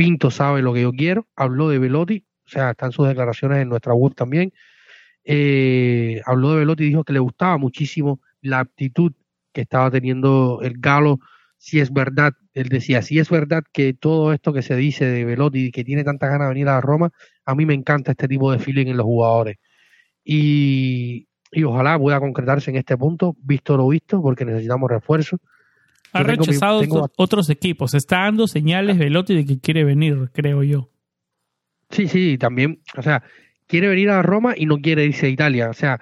Pinto 0.01 0.31
sabe 0.31 0.63
lo 0.63 0.73
que 0.73 0.81
yo 0.81 0.91
quiero. 0.93 1.27
Habló 1.35 1.69
de 1.69 1.77
Velotti, 1.77 2.25
o 2.43 2.49
sea, 2.49 2.71
están 2.71 2.91
sus 2.91 3.07
declaraciones 3.07 3.59
en 3.59 3.69
nuestra 3.69 3.93
web 3.93 4.15
también. 4.15 4.51
Eh, 5.23 6.21
habló 6.25 6.53
de 6.53 6.57
Velotti 6.57 6.85
y 6.85 6.87
dijo 6.87 7.03
que 7.03 7.13
le 7.13 7.19
gustaba 7.19 7.59
muchísimo 7.59 8.19
la 8.41 8.57
actitud 8.61 9.13
que 9.53 9.61
estaba 9.61 9.91
teniendo 9.91 10.59
el 10.63 10.79
Galo. 10.79 11.19
Si 11.57 11.79
es 11.79 11.93
verdad, 11.93 12.33
él 12.55 12.69
decía, 12.69 13.03
si 13.03 13.19
es 13.19 13.29
verdad 13.29 13.63
que 13.71 13.93
todo 13.93 14.33
esto 14.33 14.53
que 14.53 14.63
se 14.63 14.75
dice 14.75 15.05
de 15.05 15.23
Velotti, 15.23 15.69
que 15.69 15.83
tiene 15.83 16.03
tantas 16.03 16.31
ganas 16.31 16.47
de 16.47 16.53
venir 16.55 16.69
a 16.69 16.81
Roma, 16.81 17.11
a 17.45 17.53
mí 17.53 17.67
me 17.67 17.75
encanta 17.75 18.09
este 18.09 18.27
tipo 18.27 18.51
de 18.51 18.57
feeling 18.57 18.87
en 18.87 18.97
los 18.97 19.05
jugadores. 19.05 19.57
Y, 20.23 21.27
y 21.51 21.63
ojalá 21.63 21.99
pueda 21.99 22.19
concretarse 22.19 22.71
en 22.71 22.77
este 22.77 22.97
punto, 22.97 23.35
visto 23.43 23.77
lo 23.77 23.87
visto, 23.87 24.19
porque 24.19 24.45
necesitamos 24.45 24.89
refuerzo. 24.89 25.37
Ha 26.13 26.19
mi- 26.23 26.25
rechazado 26.25 26.81
tengo- 26.81 27.09
otros 27.17 27.49
equipos. 27.49 27.93
Está 27.93 28.21
dando 28.21 28.47
señales 28.47 28.97
Velotti 28.97 29.35
de 29.35 29.45
que 29.45 29.59
quiere 29.59 29.83
venir, 29.83 30.29
creo 30.33 30.63
yo. 30.63 30.89
Sí, 31.89 32.07
sí, 32.07 32.37
también, 32.37 32.81
o 32.97 33.01
sea, 33.01 33.23
quiere 33.67 33.87
venir 33.87 34.09
a 34.09 34.21
Roma 34.21 34.53
y 34.55 34.65
no 34.65 34.77
quiere 34.79 35.05
irse 35.05 35.25
a 35.25 35.29
Italia, 35.29 35.69
o 35.69 35.73
sea, 35.73 35.99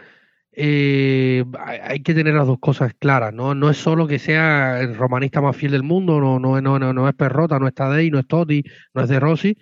eh, 0.52 1.44
hay 1.84 2.02
que 2.02 2.14
tener 2.14 2.34
las 2.34 2.46
dos 2.48 2.60
cosas 2.60 2.94
claras, 3.00 3.34
¿no? 3.34 3.56
No 3.56 3.70
es 3.70 3.78
solo 3.78 4.08
que 4.08 4.20
sea 4.20 4.82
el 4.82 4.96
romanista 4.96 5.42
más 5.42 5.56
fiel 5.56 5.72
del 5.72 5.84
mundo, 5.84 6.20
no, 6.20 6.38
no, 6.40 6.60
no, 6.62 6.78
no, 6.80 6.94
no 6.94 7.08
es 7.08 7.16
Perrota, 7.16 7.60
no 7.60 7.68
es 7.68 7.74
Tadei, 7.74 8.10
no 8.12 8.20
es 8.20 8.28
Totti, 8.28 8.64
no 8.94 9.04
es 9.04 9.10
De 9.10 9.20
Rossi, 9.20 9.58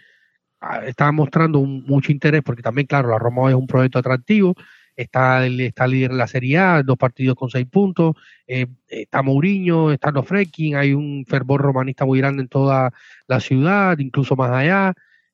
Ah, 0.59 0.81
está 0.87 1.11
mostrando 1.11 1.59
un- 1.59 1.83
mucho 1.83 2.11
interés 2.11 2.41
porque 2.43 2.63
también, 2.63 2.87
claro, 2.87 3.09
la 3.11 3.19
Roma 3.19 3.47
es 3.49 3.55
un 3.55 3.67
proyecto 3.67 3.99
atractivo, 3.99 4.55
está, 4.97 5.45
el- 5.45 5.61
está 5.61 5.87
líder 5.87 6.11
en 6.11 6.17
la 6.17 6.27
Serie 6.27 6.57
A, 6.57 6.83
dos 6.83 6.97
partidos 6.97 7.35
con 7.35 7.49
seis 7.49 7.67
puntos, 7.67 8.15
eh, 8.47 8.67
está 8.87 9.21
Mourinho, 9.21 9.91
están 9.93 10.15
los 10.15 10.27
Frecking, 10.27 10.75
hay 10.75 10.93
un 10.93 11.25
fervor 11.27 11.61
romanista 11.61 12.05
muy 12.05 12.19
grande 12.19 12.43
en 12.43 12.49
toda 12.49 12.91
la 13.27 13.39
ciudad, 13.39 13.97
incluso 13.99 14.35
más 14.35 14.51
allá. 14.51 14.93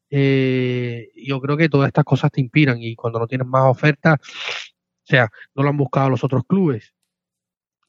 Eh, 0.10 1.10
yo 1.16 1.42
creo 1.42 1.58
que 1.58 1.70
todas 1.70 1.88
estas 1.88 2.06
cosas 2.06 2.32
te 2.32 2.42
inspiran 2.42 2.82
y 2.82 2.96
cuando 2.96 3.20
no 3.20 3.28
tienes 3.28 3.48
más 3.48 3.64
ofertas, 3.66 4.20
o 4.22 5.06
sea, 5.06 5.30
no 5.56 5.64
lo 5.64 5.70
han 5.70 5.78
buscado 5.78 6.10
los 6.12 6.24
otros 6.24 6.44
clubes. 6.48 6.94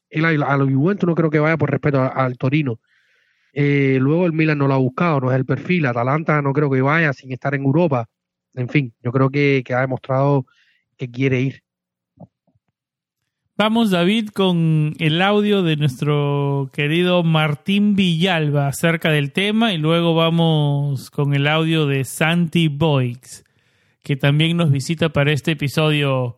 El, 0.09 0.25
a 0.25 0.57
la 0.57 0.65
Juventus 0.65 1.07
no 1.07 1.15
creo 1.15 1.29
que 1.29 1.39
vaya 1.39 1.57
por 1.57 1.69
respeto 1.71 2.01
al 2.01 2.37
Torino. 2.37 2.79
Eh, 3.53 3.97
luego 4.01 4.25
el 4.25 4.33
Milan 4.33 4.57
no 4.57 4.67
lo 4.67 4.73
ha 4.75 4.77
buscado, 4.77 5.21
no 5.21 5.31
es 5.31 5.37
el 5.37 5.45
perfil. 5.45 5.85
Atalanta 5.85 6.41
no 6.41 6.53
creo 6.53 6.69
que 6.69 6.81
vaya 6.81 7.13
sin 7.13 7.31
estar 7.31 7.55
en 7.55 7.63
Europa. 7.63 8.07
En 8.53 8.69
fin, 8.69 8.93
yo 9.01 9.11
creo 9.11 9.29
que 9.29 9.63
ha 9.75 9.81
demostrado 9.81 10.45
que 10.97 11.09
quiere 11.11 11.41
ir. 11.41 11.64
Vamos, 13.57 13.89
David, 13.91 14.29
con 14.29 14.95
el 14.99 15.21
audio 15.21 15.63
de 15.63 15.77
nuestro 15.77 16.69
querido 16.73 17.23
Martín 17.23 17.95
Villalba 17.95 18.67
acerca 18.67 19.11
del 19.11 19.31
tema 19.31 19.71
y 19.73 19.77
luego 19.77 20.13
vamos 20.13 21.09
con 21.09 21.33
el 21.33 21.47
audio 21.47 21.85
de 21.85 22.03
Santi 22.03 22.67
Boix, 22.67 23.45
que 24.03 24.17
también 24.17 24.57
nos 24.57 24.71
visita 24.71 25.07
para 25.09 25.31
este 25.31 25.51
episodio 25.51 26.35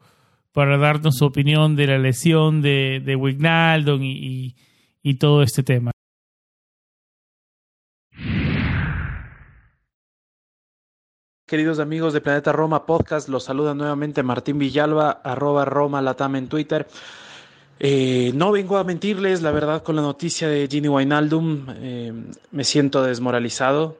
para 0.51 0.77
darnos 0.77 1.15
su 1.17 1.25
opinión 1.25 1.75
de 1.75 1.87
la 1.87 1.97
lesión 1.97 2.61
de, 2.61 3.01
de 3.03 3.15
Wijnaldum 3.15 4.03
y, 4.03 4.11
y- 4.11 4.55
y 5.01 5.13
todo 5.15 5.41
este 5.41 5.63
tema. 5.63 5.91
Queridos 11.47 11.79
amigos 11.79 12.11
de 12.11 12.19
Planeta 12.19 12.51
Roma 12.51 12.85
Podcast, 12.85 13.29
los 13.29 13.45
saluda 13.45 13.73
nuevamente 13.73 14.21
Martín 14.21 14.59
Villalba, 14.59 15.21
arroba 15.23 15.63
Roma 15.63 16.01
Latam 16.01 16.35
en 16.35 16.49
Twitter. 16.49 16.85
Eh, 17.79 18.33
no 18.35 18.51
vengo 18.51 18.75
a 18.75 18.83
mentirles, 18.83 19.41
la 19.41 19.51
verdad, 19.51 19.81
con 19.81 19.95
la 19.95 20.01
noticia 20.01 20.49
de 20.49 20.67
Gini 20.69 20.89
Wijnaldum 20.89 21.67
eh, 21.77 22.11
me 22.51 22.65
siento 22.65 23.01
desmoralizado. 23.01 23.97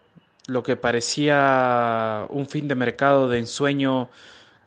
Lo 0.47 0.61
que 0.61 0.75
parecía 0.75 2.25
un 2.31 2.49
fin 2.49 2.67
de 2.67 2.75
mercado 2.75 3.29
de 3.29 3.39
ensueño 3.39 4.09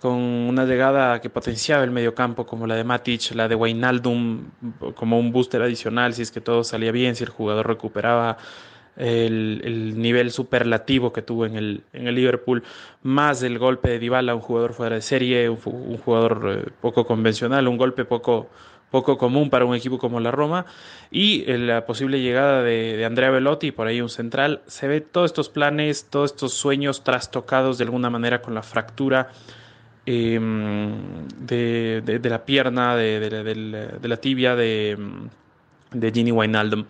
con 0.00 0.14
una 0.14 0.64
llegada 0.64 1.20
que 1.20 1.28
potenciaba 1.28 1.84
el 1.84 1.90
mediocampo 1.90 2.46
como 2.46 2.66
la 2.66 2.76
de 2.76 2.84
Matic, 2.84 3.34
la 3.34 3.46
de 3.46 3.56
Wijnaldum 3.56 4.52
como 4.94 5.18
un 5.18 5.32
booster 5.32 5.60
adicional 5.60 6.14
si 6.14 6.22
es 6.22 6.30
que 6.30 6.40
todo 6.40 6.64
salía 6.64 6.92
bien, 6.92 7.14
si 7.14 7.24
el 7.24 7.30
jugador 7.30 7.66
recuperaba 7.66 8.38
el, 9.00 9.62
el 9.64 10.00
nivel 10.00 10.30
superlativo 10.30 11.12
que 11.12 11.22
tuvo 11.22 11.46
en 11.46 11.56
el, 11.56 11.82
en 11.92 12.06
el 12.06 12.14
Liverpool, 12.14 12.62
más 13.02 13.42
el 13.42 13.58
golpe 13.58 13.90
de 13.90 13.98
Dybala, 13.98 14.34
un 14.34 14.40
jugador 14.42 14.74
fuera 14.74 14.96
de 14.96 15.02
serie, 15.02 15.48
un, 15.48 15.56
jugador 15.56 16.64
eh, 16.66 16.70
poco 16.80 17.06
convencional, 17.06 17.66
un 17.66 17.78
golpe 17.78 18.04
poco, 18.04 18.48
poco 18.90 19.16
común 19.16 19.48
para 19.48 19.64
un 19.64 19.74
equipo 19.74 19.98
como 19.98 20.20
la 20.20 20.30
Roma, 20.30 20.66
y 21.10 21.44
eh, 21.50 21.56
la 21.56 21.86
posible 21.86 22.20
llegada 22.20 22.62
de, 22.62 23.02
Andrea 23.04 23.30
Velotti, 23.30 23.72
por 23.72 23.86
ahí 23.86 24.02
un 24.02 24.10
central, 24.10 24.60
se 24.66 24.86
ve 24.86 25.00
todos 25.00 25.30
estos 25.30 25.48
planes, 25.48 26.06
todos 26.10 26.32
estos 26.32 26.52
sueños 26.52 27.02
trastocados 27.02 27.78
de 27.78 27.84
alguna 27.84 28.10
manera 28.10 28.42
con 28.42 28.54
la 28.54 28.62
fractura 28.62 29.28
eh, 30.06 30.38
de, 31.38 32.02
de- 32.04 32.30
la 32.30 32.44
pierna, 32.44 32.96
de, 32.96 33.98
la- 34.02 34.16
tibia 34.18 34.56
de, 34.56 34.98
de 35.92 36.12
Gini 36.12 36.32
Wijnaldum. 36.32 36.84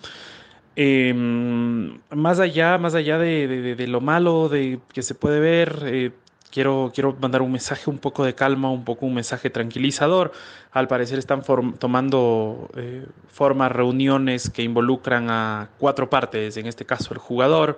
Em, 0.83 2.01
más 2.11 2.41
allá, 2.41 2.79
más 2.79 2.95
allá 2.95 3.19
de, 3.19 3.85
lo 3.87 4.01
malo 4.01 4.49
de 4.49 4.81
que 4.95 5.03
se 5.03 5.15
puede 5.15 5.39
ver, 5.39 5.83
eh, 5.85 6.11
quiero, 6.51 6.91
quiero 6.95 7.15
mandar 7.21 7.43
un 7.43 7.53
mensaje 7.53 7.91
un 7.91 7.99
poco 7.99 8.25
de 8.25 8.35
calma, 8.35 8.71
un 8.71 8.83
poco 8.83 9.05
un 9.05 9.13
mensaje 9.13 9.51
tranquilizador. 9.51 10.33
Al 10.73 10.89
parecer 10.89 11.19
están 11.19 11.43
tomando 11.79 12.71
eh, 12.77 13.05
formas 13.29 13.71
reuniones 13.71 14.49
que 14.49 14.63
involucran 14.63 15.29
a 15.29 15.69
cuatro 15.77 16.09
partes, 16.09 16.57
en 16.57 16.65
este 16.65 16.87
caso 16.87 17.13
el 17.13 17.19
jugador, 17.19 17.77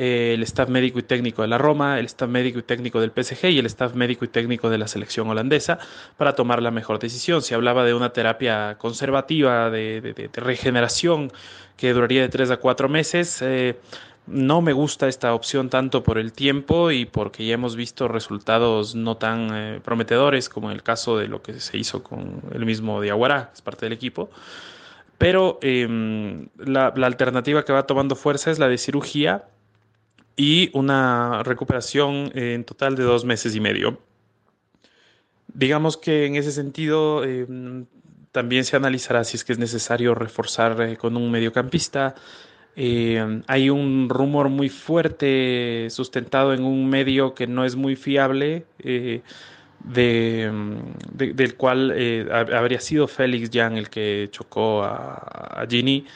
eh, 0.00 0.34
el 0.34 0.44
staff 0.44 0.68
médico 0.68 1.00
y 1.00 1.02
técnico 1.02 1.42
de 1.42 1.48
la 1.48 1.58
Roma, 1.58 1.98
el 1.98 2.06
staff 2.06 2.28
médico 2.30 2.60
y 2.60 2.62
técnico 2.62 3.00
del 3.00 3.10
PSG 3.10 3.46
y 3.46 3.58
el 3.58 3.66
staff 3.66 3.94
médico 3.94 4.24
y 4.24 4.28
técnico 4.28 4.70
de 4.70 4.78
la 4.78 4.86
selección 4.86 5.28
holandesa 5.28 5.80
para 6.16 6.36
tomar 6.36 6.62
la 6.62 6.70
mejor 6.70 7.00
decisión. 7.00 7.42
Se 7.42 7.56
hablaba 7.56 7.82
de 7.84 7.94
una 7.94 8.12
terapia 8.12 8.76
conservativa, 8.78 9.70
de, 9.70 10.30
regeneración 10.34 11.32
que 11.76 11.92
duraría 11.92 12.22
de 12.22 12.28
tres 12.28 12.52
a 12.52 12.58
cuatro 12.58 12.88
meses. 12.88 13.42
Eh, 13.42 13.74
no 14.28 14.62
me 14.62 14.72
gusta 14.72 15.08
esta 15.08 15.34
opción 15.34 15.68
tanto 15.68 16.04
por 16.04 16.18
el 16.18 16.32
tiempo 16.32 16.92
y 16.92 17.04
porque 17.04 17.44
ya 17.44 17.54
hemos 17.54 17.74
visto 17.74 18.06
resultados 18.06 18.94
no 18.94 19.16
tan 19.16 19.50
eh, 19.52 19.80
prometedores 19.82 20.48
como 20.48 20.70
en 20.70 20.76
el 20.76 20.84
caso 20.84 21.18
de 21.18 21.26
lo 21.26 21.42
que 21.42 21.58
se 21.58 21.76
hizo 21.76 22.04
con 22.04 22.40
el 22.52 22.64
mismo 22.64 23.00
Diaguara, 23.00 23.48
que 23.48 23.54
es 23.54 23.62
parte 23.62 23.86
del 23.86 23.94
equipo. 23.94 24.30
Pero 25.18 25.58
em, 25.60 26.46
la, 26.56 26.92
la 26.94 27.08
alternativa 27.08 27.64
que 27.64 27.72
va 27.72 27.84
tomando 27.84 28.14
fuerza 28.14 28.52
es 28.52 28.60
la 28.60 28.68
de 28.68 28.78
cirugía 28.78 29.46
y 30.38 30.70
una 30.72 31.42
recuperación 31.42 32.30
en 32.32 32.64
total 32.64 32.94
de 32.94 33.02
dos 33.02 33.24
meses 33.24 33.56
y 33.56 33.60
medio. 33.60 33.98
Digamos 35.52 35.96
que 35.96 36.26
en 36.26 36.36
ese 36.36 36.52
sentido 36.52 37.24
em, 37.24 37.86
también 38.30 38.64
se 38.64 38.76
analizará 38.76 39.24
si 39.24 39.36
es 39.36 39.44
que 39.44 39.52
es 39.52 39.58
necesario 39.58 40.14
reforzar 40.14 40.80
eh, 40.80 40.96
con 40.96 41.16
un 41.16 41.30
mediocampista. 41.30 42.14
Hay 42.76 43.70
un 43.70 44.08
rumor 44.08 44.48
muy 44.48 44.68
fuerte 44.68 45.88
sustentado 45.90 46.54
en 46.54 46.62
un 46.62 46.88
medio 46.88 47.34
que 47.34 47.48
no 47.48 47.64
es 47.64 47.74
muy 47.74 47.96
fiable, 47.96 48.66
eh, 48.78 49.22
del 49.82 51.56
cual 51.56 51.92
eh, 51.96 52.28
habría 52.30 52.78
sido 52.78 53.08
Félix 53.08 53.50
Jan 53.52 53.76
el 53.76 53.90
que 53.90 54.28
chocó 54.30 54.84
a, 54.84 55.14
a 55.62 55.66
Gini 55.68 56.06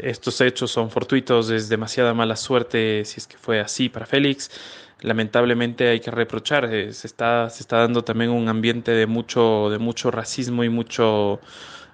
estos 0.00 0.40
hechos 0.40 0.70
son 0.70 0.90
fortuitos, 0.90 1.50
es 1.50 1.68
demasiada 1.68 2.14
mala 2.14 2.36
suerte 2.36 3.04
si 3.04 3.18
es 3.18 3.26
que 3.26 3.36
fue 3.36 3.60
así 3.60 3.88
para 3.88 4.06
Félix. 4.06 4.50
Lamentablemente 5.00 5.88
hay 5.88 5.98
que 5.98 6.12
reprochar, 6.12 6.72
eh, 6.72 6.92
se, 6.92 7.08
está, 7.08 7.50
se 7.50 7.62
está 7.62 7.78
dando 7.78 8.04
también 8.04 8.30
un 8.30 8.48
ambiente 8.48 8.92
de 8.92 9.06
mucho, 9.06 9.68
de 9.70 9.78
mucho 9.78 10.12
racismo 10.12 10.62
y 10.62 10.68
mucho 10.68 11.40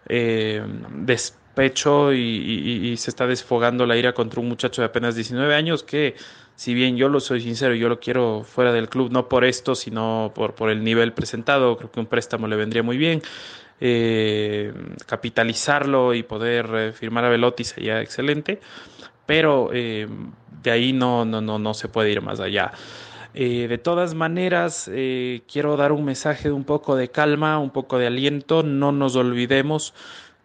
eh, 0.09 0.63
despecho 0.91 2.13
y, 2.13 2.97
se 2.99 3.11
está 3.11 3.27
desfogando 3.27 3.87
la 3.87 3.97
ira 3.97 4.13
contra 4.13 4.41
un 4.41 4.49
muchacho 4.49 4.83
de 4.83 4.87
apenas 4.87 5.15
19 5.17 5.55
años 5.55 5.83
que, 5.83 6.15
si 6.55 6.75
bien 6.75 6.97
yo 6.97 7.09
lo 7.09 7.19
soy 7.19 7.41
sincero, 7.41 7.75
yo 7.75 7.89
lo 7.89 7.99
quiero 7.99 8.45
fuera 8.45 8.73
del 8.73 8.89
club, 8.89 9.11
no 9.11 9.29
por 9.29 9.45
esto, 9.45 9.75
sino 9.75 10.31
por, 10.35 10.55
por 10.55 10.71
el 10.71 10.85
nivel 10.85 11.15
presentado, 11.15 11.77
creo 11.77 11.91
que 11.91 12.01
un 12.01 12.07
préstamo 12.07 12.47
le 12.47 12.57
vendría 12.57 12.83
muy 12.83 12.97
bien 12.97 13.23
eh, 13.81 14.73
capitalizarlo 15.07 16.13
y 16.13 16.25
poder 16.25 16.69
eh, 16.75 16.93
firmar 16.93 17.25
a 17.25 17.29
Velotti 17.29 17.63
sería 17.63 18.01
excelente, 18.03 18.61
pero 19.25 19.71
eh, 19.73 20.09
de 20.63 20.71
ahí 20.71 20.93
no, 20.93 21.25
no, 21.25 21.41
no, 21.41 21.61
no 21.61 21.75
se 21.75 21.89
puede 21.89 22.11
ir 22.11 22.21
más 22.21 22.41
allá. 22.41 22.73
De 23.35 23.79
todas 23.79 24.15
maneras, 24.15 24.91
quiero 24.93 25.77
dar 25.77 25.93
un 25.93 26.05
mensaje 26.05 26.49
de 26.49 26.53
un 26.53 26.65
poco 26.65 26.97
de 26.97 27.09
calma, 27.09 27.61
un 27.61 27.71
poco 27.71 27.97
de 27.97 28.09
aliento. 28.09 28.65
No 28.65 28.91
nos 28.91 29.15
olvidemos 29.15 29.95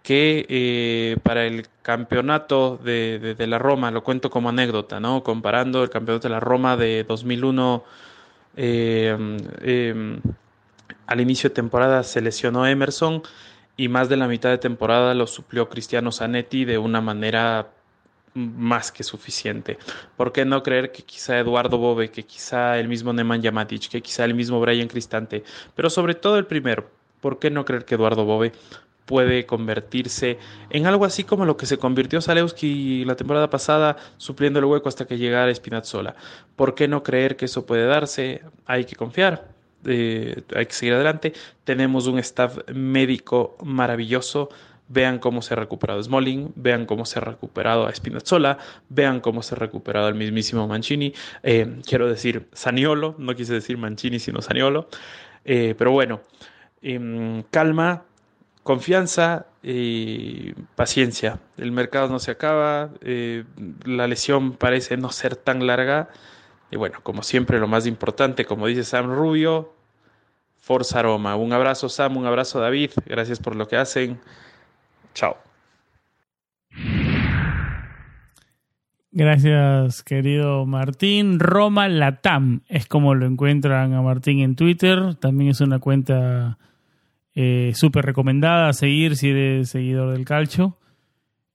que 0.04 1.18
para 1.24 1.48
el 1.48 1.66
campeonato 1.82 2.78
de, 2.78 3.36
de, 3.36 3.48
la 3.48 3.58
Roma, 3.58 3.90
lo 3.90 4.04
cuento 4.04 4.30
como 4.30 4.50
anécdota, 4.50 5.00
¿no? 5.00 5.24
Comparando 5.24 5.82
el 5.82 5.90
campeonato 5.90 6.28
de 6.28 6.34
la 6.36 6.40
Roma 6.40 6.78
de 6.78 7.04
2001 7.04 7.84
al 11.08 11.22
inicio 11.22 11.50
de 11.50 11.56
temporada 11.56 12.04
se 12.04 12.22
lesionó 12.22 12.66
Emerson 12.66 13.24
y 13.76 13.88
más 13.88 14.10
de 14.10 14.18
la 14.18 14.28
mitad 14.28 14.50
de 14.50 14.58
temporada 14.58 15.14
lo 15.14 15.28
suplió 15.28 15.70
Cristiano 15.70 16.12
Zanetti 16.12 16.66
de 16.66 16.78
una 16.78 17.02
manera 17.02 17.72
más 18.36 18.92
que 18.92 19.04
suficiente. 19.04 19.78
¿Por 20.18 20.32
qué 20.32 20.46
no 20.46 20.64
creer 20.64 20.92
que 20.92 21.04
quizá 21.04 21.38
Eduardo 21.40 21.78
Bobe, 21.78 22.10
que 22.10 22.24
quizá 22.24 22.80
el 22.80 22.88
mismo 22.88 23.14
Nemanja 23.14 23.52
Matic, 23.52 23.90
que 23.90 24.02
quizá 24.02 24.26
el 24.26 24.34
mismo 24.34 24.60
Brian 24.60 24.88
Cristante, 24.88 25.44
pero 25.76 25.90
sobre 25.90 26.16
todo 26.16 26.38
el 26.38 26.46
primero, 26.46 26.90
¿por 27.22 27.40
qué 27.40 27.50
no 27.50 27.66
creer 27.66 27.86
que 27.86 27.96
Eduardo 27.96 28.26
Bobe 28.26 28.52
puede 29.06 29.46
convertirse 29.46 30.40
en 30.70 30.88
algo 30.88 31.06
así 31.06 31.24
como 31.26 31.46
lo 31.46 31.58
que 31.58 31.66
se 31.66 31.78
convirtió 31.78 32.22
Zalewski 32.22 33.06
la 33.06 33.16
temporada 33.16 33.50
pasada, 33.50 33.98
supliendo 34.18 34.60
el 34.60 34.66
hueco 34.66 34.90
hasta 34.90 35.06
que 35.06 35.18
llegara 35.18 35.54
Spinazzola? 35.54 36.16
¿Por 36.56 36.74
qué 36.76 36.88
no 36.88 37.04
creer 37.04 37.36
que 37.36 37.46
eso 37.46 37.66
puede 37.66 37.86
darse? 37.86 38.44
Hay 38.66 38.86
que 38.86 38.96
confiar. 38.96 39.53
Eh, 39.86 40.42
hay 40.56 40.66
que 40.66 40.74
seguir 40.74 40.94
adelante. 40.94 41.34
Tenemos 41.64 42.08
un 42.08 42.20
staff 42.20 42.58
médico 42.74 43.58
maravilloso. 43.64 44.50
Vean 44.90 45.20
cómo 45.20 45.42
se 45.42 45.54
ha 45.54 45.58
recuperado 45.58 46.04
Smalling, 46.04 46.52
vean 46.56 46.86
cómo 46.86 47.06
se 47.06 47.18
ha 47.18 47.22
recuperado 47.22 47.88
a 47.88 47.96
Spinazzola, 47.96 48.58
vean 48.90 49.22
cómo 49.22 49.42
se 49.42 49.56
ha 49.56 49.58
recuperado 49.58 50.10
el 50.10 50.16
mismísimo 50.16 50.68
Mancini. 50.68 51.14
Eh, 51.42 51.80
quiero 51.88 52.08
decir 52.08 52.48
Saniolo, 52.52 53.16
no 53.18 53.34
quise 53.34 53.54
decir 53.54 53.78
Mancini, 53.78 54.20
sino 54.20 54.42
Saniolo. 54.42 54.90
Eh, 55.46 55.74
pero 55.78 55.92
bueno, 55.92 56.22
em, 56.82 57.44
calma, 57.44 58.04
confianza 58.62 59.48
y 59.64 60.54
paciencia. 60.76 61.40
El 61.58 61.72
mercado 61.72 62.10
no 62.10 62.20
se 62.20 62.32
acaba, 62.32 62.92
la 63.86 64.08
lesión 64.08 64.54
parece 64.54 64.98
no 64.98 65.12
ser 65.12 65.36
tan 65.38 65.66
larga 65.66 66.10
y 66.74 66.76
bueno, 66.76 67.02
como 67.04 67.22
siempre, 67.22 67.60
lo 67.60 67.68
más 67.68 67.86
importante, 67.86 68.46
como 68.46 68.66
dice 68.66 68.84
Sam 68.84 69.14
Rubio, 69.14 69.73
Forza 70.64 71.00
Aroma. 71.00 71.36
Un 71.36 71.52
abrazo 71.52 71.90
Sam, 71.90 72.16
un 72.16 72.26
abrazo 72.26 72.62
David, 72.62 72.92
gracias 73.06 73.38
por 73.38 73.58
lo 73.58 73.68
que 73.68 73.76
hacen. 73.76 74.22
Chao. 75.14 75.36
Gracias, 79.12 80.04
querido 80.04 80.66
Martín. 80.66 81.42
Roma 81.42 81.90
Latam 81.90 82.62
es 82.70 82.88
como 82.88 83.14
lo 83.14 83.26
encuentran 83.26 83.94
a 83.94 84.02
Martín 84.02 84.40
en 84.40 84.56
Twitter. 84.56 85.16
También 85.16 85.52
es 85.52 85.60
una 85.60 85.80
cuenta 85.80 86.58
eh, 87.36 87.74
súper 87.76 88.06
recomendada 88.06 88.70
a 88.70 88.74
seguir 88.74 89.18
si 89.18 89.32
eres 89.32 89.70
seguidor 89.70 90.14
del 90.14 90.24
calcio. 90.24 90.78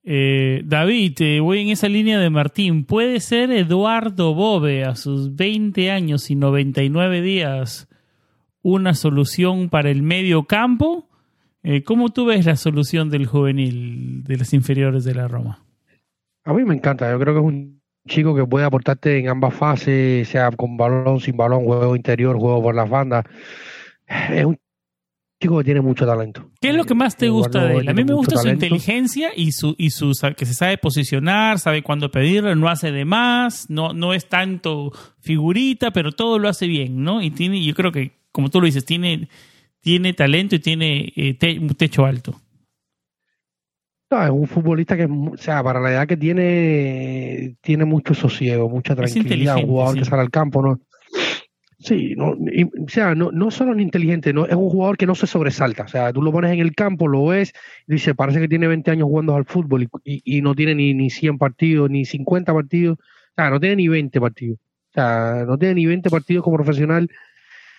Eh, 0.05 0.61
David, 0.67 1.41
voy 1.41 1.61
en 1.61 1.71
esa 1.71 1.89
línea 1.89 2.19
de 2.19 2.29
Martín. 2.29 2.85
¿Puede 2.85 3.21
ser 3.21 3.53
Eduardo 3.53 4.35
Bobe 4.35 4.85
a 4.85 4.97
sus 4.97 5.35
20 5.35 5.91
años 5.91 6.31
y 6.31 6.35
99 6.35 7.23
días 7.23 7.88
una 8.63 8.95
solución 8.95 9.69
para 9.69 9.91
el 9.91 10.03
medio 10.03 10.45
campo? 10.45 11.09
Eh, 11.63 11.83
¿Cómo 11.83 12.11
tú 12.11 12.27
ves 12.27 12.47
la 12.47 12.57
solución 12.57 13.11
del 13.11 13.27
juvenil 13.27 14.25
de 14.25 14.37
las 14.37 14.53
inferiores 14.55 15.05
de 15.05 15.15
la 15.15 15.29
Roma? 15.29 15.65
A 16.45 16.53
mí 16.53 16.65
me 16.65 16.75
encanta. 16.75 17.11
Yo 17.11 17.19
creo 17.19 17.35
que 17.35 17.41
es 17.41 17.47
un 17.47 17.83
chico 18.09 18.35
que 18.35 18.45
puede 18.47 18.65
aportarte 18.65 19.19
en 19.19 19.29
ambas 19.29 19.55
fases, 19.55 20.29
sea 20.29 20.51
con 20.51 20.77
balón, 20.77 21.21
sin 21.21 21.37
balón, 21.37 21.65
juego 21.65 21.95
interior, 21.95 22.37
juego 22.39 22.63
por 22.63 22.75
las 22.75 22.89
bandas. 22.89 23.25
Es 24.07 24.45
un 24.45 24.57
chico 25.41 25.59
que 25.59 25.65
tiene 25.65 25.81
mucho 25.81 26.07
talento. 26.07 26.51
¿Qué 26.61 26.71
es 26.71 26.75
lo 26.75 26.85
que 26.85 26.95
más 26.95 27.17
te 27.17 27.29
gusta 27.29 27.65
de 27.65 27.77
él? 27.79 27.89
A 27.89 27.93
mí 27.93 28.05
me 28.05 28.15
gusta 28.15 28.39
su 28.39 28.49
inteligencia 28.49 29.31
y 29.37 29.53
su 29.53 29.75
y 29.79 29.91
su 29.91 30.13
que 30.37 30.47
se 30.47 30.55
sabe 30.55 30.79
posicionar, 30.79 31.59
sabe 31.59 31.83
cuándo 31.83 32.11
pedirlo, 32.11 32.55
no 32.55 32.69
hace 32.69 32.91
de 32.91 33.05
más, 33.05 33.69
no 33.69 33.93
no 33.93 34.15
es 34.15 34.29
tanto 34.29 34.91
figurita, 35.21 35.91
pero 35.91 36.13
todo 36.13 36.39
lo 36.39 36.49
hace 36.49 36.67
bien, 36.67 37.03
¿no? 37.05 37.23
Y 37.23 37.31
tiene 37.31 37.63
yo 37.63 37.75
creo 37.75 37.93
que 37.93 38.18
como 38.33 38.51
tú 38.51 38.61
lo 38.61 38.67
dices, 38.67 38.85
tiene 38.85 39.29
tiene 39.81 40.13
talento 40.13 40.55
y 40.57 40.59
tiene 40.59 41.13
eh, 41.17 41.59
un 41.61 41.69
techo 41.71 42.05
alto. 42.05 42.41
No, 44.11 44.25
es 44.25 44.31
un 44.31 44.47
futbolista 44.47 44.97
que, 44.97 45.05
o 45.05 45.37
sea, 45.37 45.63
para 45.63 45.81
la 45.81 45.91
edad 45.91 46.07
que 46.07 46.17
tiene, 46.17 47.57
tiene 47.61 47.85
mucho 47.85 48.15
sosiego, 48.15 48.69
mucha 48.69 48.97
tranquilidad, 48.97 49.57
un 49.57 49.67
jugador 49.67 49.99
que 49.99 50.05
sale 50.05 50.23
al 50.23 50.31
campo, 50.31 50.63
¿no? 50.63 50.81
Sí, 51.79 52.15
no, 52.17 52.31
o 52.31 52.89
sea, 52.89 53.15
no, 53.15 53.31
no 53.31 53.51
solo 53.51 53.73
es 53.75 53.81
inteligente, 53.81 54.33
no, 54.33 54.47
es 54.47 54.55
un 54.55 54.69
jugador 54.69 54.97
que 54.97 55.07
no 55.07 55.15
se 55.15 55.27
sobresalta. 55.27 55.85
O 55.85 55.89
sea, 55.89 56.13
tú 56.13 56.23
lo 56.23 56.33
pones 56.33 56.53
en 56.53 56.59
el 56.59 56.75
campo, 56.75 57.07
lo 57.07 57.27
ves, 57.27 57.53
y 57.87 57.93
dice, 57.93 58.15
parece 58.15 58.41
que 58.41 58.49
tiene 58.49 58.67
20 58.67 58.91
años 58.91 59.05
jugando 59.05 59.37
al 59.37 59.45
fútbol 59.45 59.89
y, 60.05 60.39
y, 60.39 60.43
no 60.43 60.55
tiene 60.55 60.75
ni, 60.75 60.95
ni 60.95 61.11
100 61.11 61.39
partidos, 61.39 61.89
ni 61.89 62.05
50 62.05 62.53
partidos. 62.53 62.99
O 62.99 63.35
sea, 63.37 63.51
no 63.51 63.61
tiene 63.61 63.77
ni 63.77 63.89
20 63.89 64.21
partidos. 64.21 64.59
O 64.59 64.93
sea, 64.93 65.45
no 65.47 65.57
tiene 65.59 65.75
ni 65.75 65.87
20 65.87 66.11
partidos 66.11 66.43
como 66.43 66.57
profesional 66.57 67.09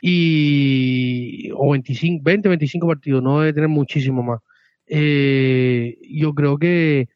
y 0.02 1.50
o 1.56 1.72
25, 1.72 2.24
20, 2.24 2.50
25 2.50 2.88
partidos, 2.88 3.24
no 3.24 3.40
debe 3.40 3.54
tener 3.54 3.70
muchísimo 3.70 4.24
más. 4.24 4.40
Eh, 4.88 5.98
yo 6.10 6.34
creo 6.34 6.58
que, 6.58 7.10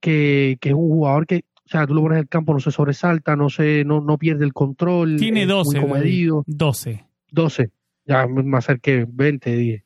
que, 0.00 0.58
que 0.60 0.68
es 0.70 0.74
un 0.74 0.88
jugador 0.88 1.26
que 1.26 1.44
o 1.70 1.72
sea, 1.72 1.86
tú 1.86 1.94
lo 1.94 2.02
pones 2.02 2.16
en 2.16 2.22
el 2.22 2.28
campo, 2.28 2.52
no 2.52 2.58
se 2.58 2.72
sobresalta, 2.72 3.36
no 3.36 3.48
se, 3.48 3.84
no, 3.84 4.00
no 4.00 4.18
pierde 4.18 4.44
el 4.44 4.52
control. 4.52 5.14
Tiene 5.18 5.46
12. 5.46 5.78
Muy 5.78 5.88
comedido. 5.88 6.42
12. 6.48 7.06
12. 7.30 7.70
Ya 8.06 8.26
me 8.26 8.58
acerqué, 8.58 9.06
20, 9.08 9.56
10. 9.56 9.84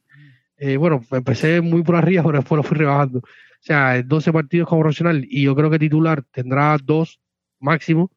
Eh, 0.57 0.79
bueno, 0.79 1.05
empecé 1.11 1.61
muy 1.61 1.83
por 1.83 1.97
arriba, 1.97 2.23
pero 2.25 2.39
después 2.39 2.57
lo 2.57 2.63
fui 2.63 2.79
rebajando. 2.79 3.19
sea, 3.61 4.03
12 4.03 4.33
partidos 4.33 4.67
como 4.67 4.81
profesional 4.81 5.27
y 5.29 5.43
yo 5.43 5.55
creo 5.55 5.69
que 5.69 5.79
titular 5.79 6.23
tendrá 6.33 6.79
dos 6.83 7.21
máximo. 7.61 8.11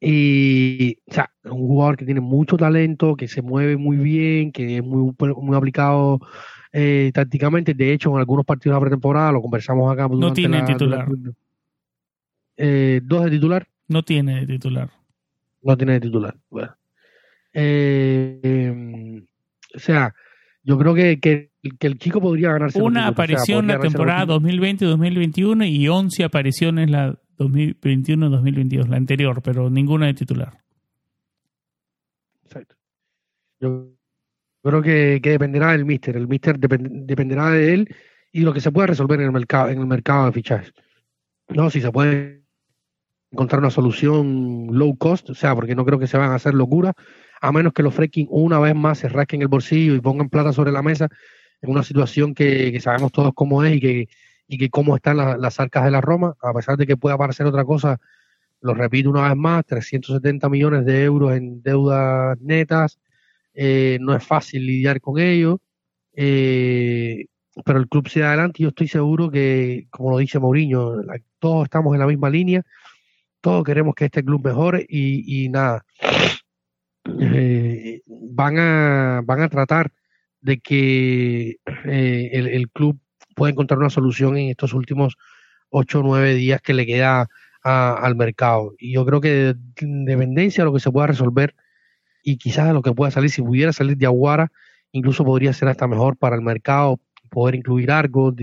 Y, 0.00 0.98
o 1.06 1.12
sea, 1.12 1.30
un 1.44 1.66
jugador 1.66 1.96
que 1.96 2.04
tiene 2.04 2.20
mucho 2.20 2.56
talento, 2.56 3.16
que 3.16 3.28
se 3.28 3.42
mueve 3.42 3.76
muy 3.76 3.96
bien, 3.96 4.52
que 4.52 4.78
es 4.78 4.84
muy, 4.84 5.14
muy 5.18 5.56
aplicado 5.56 6.20
eh, 6.72 7.10
tácticamente. 7.14 7.74
De 7.74 7.92
hecho, 7.92 8.10
en 8.10 8.18
algunos 8.18 8.44
partidos 8.44 8.74
de 8.74 8.76
la 8.76 8.80
pretemporada, 8.80 9.32
lo 9.32 9.42
conversamos 9.42 9.92
acá. 9.92 10.08
No 10.08 10.32
tiene 10.32 10.62
titular. 10.62 11.06
Eh, 12.56 13.00
¿Dos 13.04 13.24
de 13.24 13.30
titular? 13.30 13.66
No 13.88 14.02
tiene 14.02 14.40
de 14.40 14.46
titular. 14.46 14.90
No 15.62 15.76
tiene 15.76 15.94
de 15.94 16.00
titular. 16.00 16.36
Bueno. 16.50 16.74
Eh, 17.52 19.22
o 19.74 19.78
sea, 19.78 20.14
yo 20.62 20.78
creo 20.78 20.94
que, 20.94 21.18
que, 21.18 21.50
el 21.80 21.98
chico 21.98 22.20
podría 22.20 22.52
ganarse. 22.52 22.80
Una 22.82 23.06
aparición 23.06 23.70
en 23.70 23.76
la 23.76 23.80
temporada 23.80 24.26
2020-2021 24.34 25.68
y 25.68 25.88
11 25.88 26.24
apariciones 26.24 26.90
la 26.90 27.18
2021-2022, 27.38 28.88
la 28.88 28.96
anterior, 28.96 29.40
pero 29.42 29.70
ninguna 29.70 30.06
de 30.06 30.14
titular. 30.14 30.58
Exacto. 32.44 32.76
Yo 33.60 33.92
creo 34.62 34.82
que, 34.82 35.20
dependerá 35.20 35.72
del 35.72 35.84
míster. 35.84 36.16
El 36.16 36.28
míster 36.28 36.58
dependerá 36.58 37.50
de 37.50 37.74
él 37.74 37.96
y 38.32 38.40
lo 38.40 38.52
que 38.52 38.60
se 38.60 38.72
pueda 38.72 38.88
resolver 38.88 39.20
en 39.20 39.26
el 39.26 39.32
mercado, 39.32 39.68
en 39.68 39.78
el 39.78 39.86
mercado 39.86 40.26
de 40.26 40.32
fichajes. 40.32 40.72
No, 41.48 41.70
si 41.70 41.80
se 41.80 41.90
puede 41.90 42.42
encontrar 43.30 43.60
una 43.60 43.70
solución 43.70 44.68
low 44.72 44.96
cost, 44.96 45.30
o 45.30 45.34
sea, 45.34 45.54
porque 45.54 45.74
no 45.74 45.84
creo 45.84 45.98
que 45.98 46.06
se 46.06 46.18
van 46.18 46.30
a 46.30 46.34
hacer 46.34 46.54
locuras, 46.54 46.94
a 47.40 47.52
menos 47.52 47.72
que 47.72 47.82
los 47.82 47.94
freaking 47.94 48.26
una 48.30 48.58
vez 48.58 48.74
más 48.74 48.98
se 48.98 49.08
rasquen 49.08 49.42
el 49.42 49.48
bolsillo 49.48 49.94
y 49.94 50.00
pongan 50.00 50.28
plata 50.28 50.52
sobre 50.52 50.72
la 50.72 50.82
mesa 50.82 51.08
en 51.60 51.70
una 51.70 51.82
situación 51.82 52.34
que 52.34 52.78
sabemos 52.80 53.12
todos 53.12 53.32
cómo 53.34 53.64
es 53.64 53.76
y 53.76 53.80
que 53.80 54.08
y 54.48 54.56
que 54.56 54.70
cómo 54.70 54.96
están 54.96 55.18
las 55.18 55.60
arcas 55.60 55.84
de 55.84 55.90
la 55.90 56.00
Roma, 56.00 56.34
a 56.42 56.54
pesar 56.54 56.78
de 56.78 56.86
que 56.86 56.96
pueda 56.96 57.18
parecer 57.18 57.46
otra 57.46 57.64
cosa, 57.64 58.00
lo 58.62 58.74
repito 58.74 59.10
una 59.10 59.28
vez 59.28 59.36
más, 59.36 59.64
370 59.66 60.48
millones 60.48 60.86
de 60.86 61.04
euros 61.04 61.36
en 61.36 61.62
deudas 61.62 62.40
netas, 62.40 62.98
eh, 63.52 63.98
no 64.00 64.16
es 64.16 64.24
fácil 64.24 64.66
lidiar 64.66 65.00
con 65.02 65.20
ello, 65.20 65.60
eh, 66.14 67.26
pero 67.64 67.78
el 67.78 67.88
club 67.88 68.08
sigue 68.08 68.24
adelante 68.24 68.62
y 68.62 68.64
yo 68.64 68.70
estoy 68.70 68.88
seguro 68.88 69.30
que, 69.30 69.86
como 69.90 70.12
lo 70.12 70.18
dice 70.18 70.38
Mourinho, 70.38 71.02
todos 71.38 71.64
estamos 71.64 71.92
en 71.92 72.00
la 72.00 72.06
misma 72.06 72.30
línea, 72.30 72.62
todos 73.42 73.64
queremos 73.64 73.94
que 73.94 74.06
este 74.06 74.24
club 74.24 74.42
mejore 74.44 74.86
y, 74.88 75.48
nada, 75.50 75.84
eh, 77.20 78.00
van, 78.06 78.58
a, 78.58 79.20
van 79.24 79.42
a 79.42 79.48
tratar 79.50 79.92
de 80.40 80.58
que 80.58 81.58
el, 81.84 82.46
el 82.46 82.70
club 82.70 82.98
puede 83.38 83.52
encontrar 83.52 83.78
una 83.78 83.88
solución 83.88 84.36
en 84.36 84.50
estos 84.50 84.74
últimos 84.74 85.16
ocho 85.70 86.00
o 86.00 86.02
nueve 86.02 86.34
días 86.34 86.60
que 86.60 86.74
le 86.74 86.84
queda 86.84 87.28
al 87.62 88.16
mercado. 88.16 88.74
Y 88.78 88.92
yo 88.94 89.04
creo 89.04 89.20
que 89.20 89.28
de 89.28 89.54
dependencia 89.76 90.62
de 90.62 90.66
lo 90.66 90.74
que 90.74 90.80
se 90.80 90.90
pueda 90.90 91.06
resolver 91.06 91.54
y 92.22 92.36
quizás 92.36 92.66
de 92.66 92.72
lo 92.72 92.82
que 92.82 92.92
pueda 92.92 93.10
salir, 93.10 93.30
si 93.30 93.42
pudiera 93.42 93.72
salir 93.72 93.96
de 93.96 94.06
Aguara, 94.06 94.50
incluso 94.92 95.24
podría 95.24 95.52
ser 95.52 95.68
hasta 95.68 95.86
mejor 95.86 96.16
para 96.16 96.36
el 96.36 96.42
mercado, 96.42 97.00
poder 97.30 97.54
incluir 97.54 97.90
algo, 97.90 98.34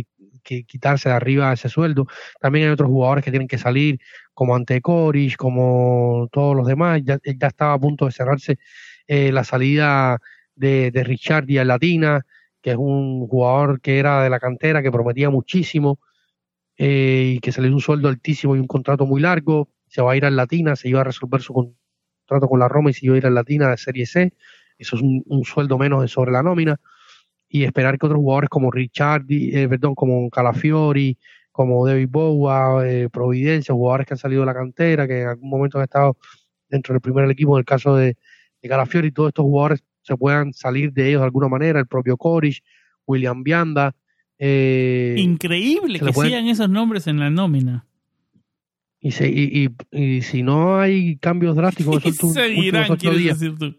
que 0.44 0.64
quitarse 0.64 1.10
de 1.10 1.16
arriba 1.16 1.52
ese 1.52 1.70
sueldo. 1.70 2.08
También 2.40 2.68
hay 2.68 2.72
otros 2.72 2.90
jugadores 2.90 3.26
que 3.26 3.32
tienen 3.32 3.48
que 3.48 3.58
salir, 3.58 4.00
como 4.34 4.56
Ante 4.56 4.80
Corish, 4.80 5.36
como 5.36 6.30
todos 6.32 6.56
los 6.56 6.68
demás. 6.68 7.02
Ya, 7.04 7.20
ya 7.24 7.48
estaba 7.48 7.74
a 7.74 7.80
punto 7.80 8.06
de 8.06 8.12
cerrarse 8.12 8.60
eh, 9.08 9.32
la 9.32 9.44
salida 9.44 10.20
de, 10.56 10.92
de 10.92 11.04
Richard 11.04 11.50
y 11.50 11.64
Latina 11.64 12.26
que 12.66 12.72
es 12.72 12.78
un 12.78 13.28
jugador 13.28 13.80
que 13.80 14.00
era 14.00 14.24
de 14.24 14.30
la 14.32 14.40
cantera, 14.40 14.82
que 14.82 14.92
prometía 14.92 15.30
muchísimo 15.30 16.00
eh, 16.78 17.34
y 17.36 17.40
que 17.40 17.52
se 17.52 17.62
le 17.62 17.68
dio 17.68 17.76
un 17.76 17.82
sueldo 17.82 18.08
altísimo 18.08 18.56
y 18.56 18.60
un 18.60 18.66
contrato 18.66 19.06
muy 19.06 19.22
largo. 19.22 19.70
Se 19.86 20.02
va 20.02 20.14
a 20.14 20.18
ir 20.18 20.26
al 20.26 20.36
Latina, 20.36 20.76
se 20.76 20.90
iba 20.90 21.02
a 21.02 21.04
resolver 21.04 21.44
su 21.44 21.54
contrato 21.54 22.48
con 22.48 22.60
la 22.60 22.68
Roma 22.68 22.90
y 22.90 22.94
se 22.94 23.06
iba 23.06 23.14
a 23.14 23.18
ir 23.20 23.28
al 23.28 23.36
Latina 23.36 23.70
de 23.70 23.78
Serie 23.78 24.08
C. 24.08 24.34
Eso 24.80 24.96
es 24.96 25.04
un, 25.04 25.44
sueldo 25.46 25.78
menos 25.78 26.10
sobre 26.10 26.32
la 26.32 26.42
nómina. 26.42 26.80
Y 27.48 27.66
esperar 27.66 28.00
que 28.00 28.08
otros 28.08 28.18
jugadores 28.18 28.50
como 28.50 28.72
Richard, 28.72 29.26
eh, 29.30 29.68
perdón, 29.70 29.94
como 29.94 30.28
Calafiori, 30.32 31.20
como 31.52 31.86
David 31.86 32.10
Bowa, 32.10 32.84
eh, 32.90 33.10
Providencia, 33.12 33.76
jugadores 33.76 34.08
que 34.08 34.16
han 34.16 34.18
salido 34.18 34.42
de 34.42 34.48
la 34.48 34.56
cantera, 34.56 35.08
que 35.08 35.22
en 35.22 35.28
algún 35.28 35.52
momento 35.52 35.78
han 35.78 35.84
estado 35.84 36.18
dentro 36.68 36.94
del 36.94 37.02
primer 37.02 37.30
equipo, 37.30 37.58
en 37.58 37.60
el 37.60 37.66
caso 37.66 37.96
de, 37.96 38.18
de 38.60 38.70
Calafiori, 38.70 39.12
todos 39.12 39.28
estos 39.28 39.44
jugadores 39.44 39.84
se 40.06 40.16
puedan 40.16 40.54
salir 40.54 40.94
de 40.94 41.10
ellos 41.10 41.22
de 41.22 41.26
alguna 41.26 41.48
manera, 41.48 41.80
el 41.80 41.88
propio 41.88 42.16
Corish, 42.16 42.62
William 43.08 43.44
Bianda. 43.44 43.96
Eh, 44.38 45.16
Increíble 45.18 46.00
que 46.00 46.14
sigan 46.14 46.48
esos 46.48 46.70
nombres 46.70 47.08
en 47.08 47.20
la 47.20 47.30
nómina. 47.30 47.88
Y, 49.00 49.10
y, 49.24 49.70
y, 49.92 50.22
si 50.22 50.44
no 50.44 50.80
hay 50.80 51.18
cambios 51.18 51.56
drásticos, 51.56 52.04
seguirán, 52.34 52.88
Decir 52.98 53.56
tú. 53.58 53.76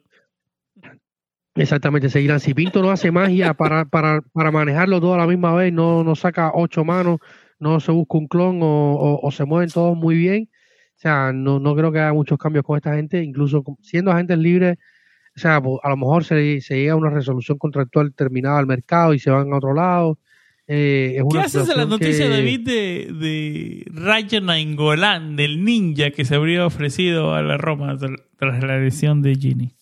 Exactamente, 1.55 2.11
seguirán. 2.11 2.41
Si 2.41 2.55
Pinto 2.55 2.83
no 2.83 2.91
hace 2.91 3.11
magia 3.11 3.55
para, 3.55 3.85
para, 3.87 4.21
para 4.33 4.51
manejarlo 4.51 5.01
todo 5.01 5.15
a 5.15 5.19
la 5.19 5.27
misma 5.27 5.55
vez, 5.55 5.73
no, 5.73 6.05
no 6.05 6.15
saca 6.15 6.53
ocho 6.55 6.85
manos, 6.85 7.19
no 7.59 7.81
se 7.81 7.93
busca 7.93 8.19
un 8.19 8.27
clon 8.27 8.61
o, 8.62 9.21
o, 9.23 9.31
se 9.31 9.45
mueven 9.45 9.71
todos 9.71 9.97
muy 9.97 10.17
bien. 10.17 10.49
O 10.97 10.99
sea, 10.99 11.33
no, 11.33 11.61
no 11.61 11.75
creo 11.77 11.93
que 11.93 12.01
haya 12.01 12.12
muchos 12.12 12.39
cambios 12.39 12.65
con 12.65 12.77
esta 12.77 12.95
gente, 12.95 13.23
incluso 13.23 13.65
siendo 13.81 14.11
agentes 14.11 14.39
libres 14.39 14.79
o 15.37 15.38
sea, 15.38 15.61
pues, 15.61 15.79
a 15.83 15.90
lo 15.90 15.99
mejor 15.99 16.25
se, 16.25 16.62
se 16.62 16.77
llega 16.77 16.94
a 16.94 16.96
una 16.96 17.11
resolución 17.11 17.59
contractual 17.59 18.14
terminada 18.14 18.59
al 18.59 18.66
mercado 18.66 19.12
y 19.12 19.18
se 19.18 19.31
van 19.31 19.53
a 19.53 19.57
otro 19.57 19.75
lado. 19.75 20.18
Eh, 20.66 21.22
¿Qué 21.31 21.38
haces 21.38 21.68
de 21.68 21.77
la 21.77 21.85
noticia, 21.85 22.27
David, 22.29 22.66
de, 22.66 23.12
de 23.12 23.85
Rayo 23.92 24.40
Nainggolan, 24.40 25.37
del 25.37 25.62
ninja 25.62 26.11
que 26.11 26.25
se 26.25 26.35
habría 26.35 26.66
ofrecido 26.66 27.35
a 27.35 27.42
la 27.42 27.59
Roma 27.59 27.96
tras 28.37 28.64
la 28.64 28.79
lesión 28.79 29.22
de 29.22 29.37
Gini? 29.37 29.75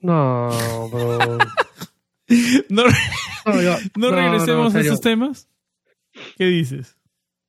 No, 0.00 0.50
no, 2.68 2.84
no, 3.96 4.10
regresemos 4.10 4.74
a 4.74 4.80
esos 4.80 5.00
temas. 5.00 5.48
¿Qué 6.36 6.44
dices? 6.44 6.98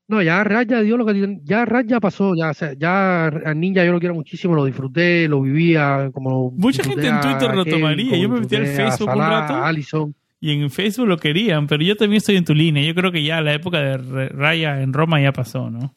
No, 0.08 0.22
ya 0.22 0.44
Raya 0.44 0.82
dio 0.82 0.98
lo 0.98 1.06
que 1.06 1.40
ya 1.44 1.64
Raya 1.64 2.00
pasó, 2.00 2.34
ya, 2.36 2.52
ya 2.78 3.28
a 3.28 3.54
Ninja 3.54 3.86
yo 3.86 3.94
lo 3.94 4.00
quiero 4.00 4.14
muchísimo, 4.14 4.54
lo 4.54 4.66
disfruté, 4.66 5.30
lo 5.30 5.42
vivía 5.42 6.10
como 6.14 6.52
mucha 6.52 6.84
gente 6.84 7.08
en 7.08 7.22
Twitter 7.22 7.56
lo 7.56 7.64
tomaría, 7.64 8.18
yo 8.18 8.28
me 8.28 8.42
metí 8.42 8.56
al 8.58 8.68
Facebook 8.68 9.10
un 9.10 9.20
rato 9.20 10.14
y 10.42 10.52
en 10.52 10.70
Facebook 10.70 11.08
lo 11.08 11.18
querían, 11.18 11.68
pero 11.68 11.84
yo 11.84 11.96
también 11.96 12.18
estoy 12.18 12.36
en 12.36 12.44
tu 12.44 12.54
línea, 12.54 12.84
yo 12.84 12.94
creo 12.94 13.14
que 13.14 13.24
ya 13.24 13.40
la 13.40 13.54
época 13.54 13.80
de 13.80 14.28
Raya 14.28 14.82
en 14.82 14.92
Roma 14.92 15.22
ya 15.22 15.32
pasó, 15.32 15.70
¿no? 15.72 15.94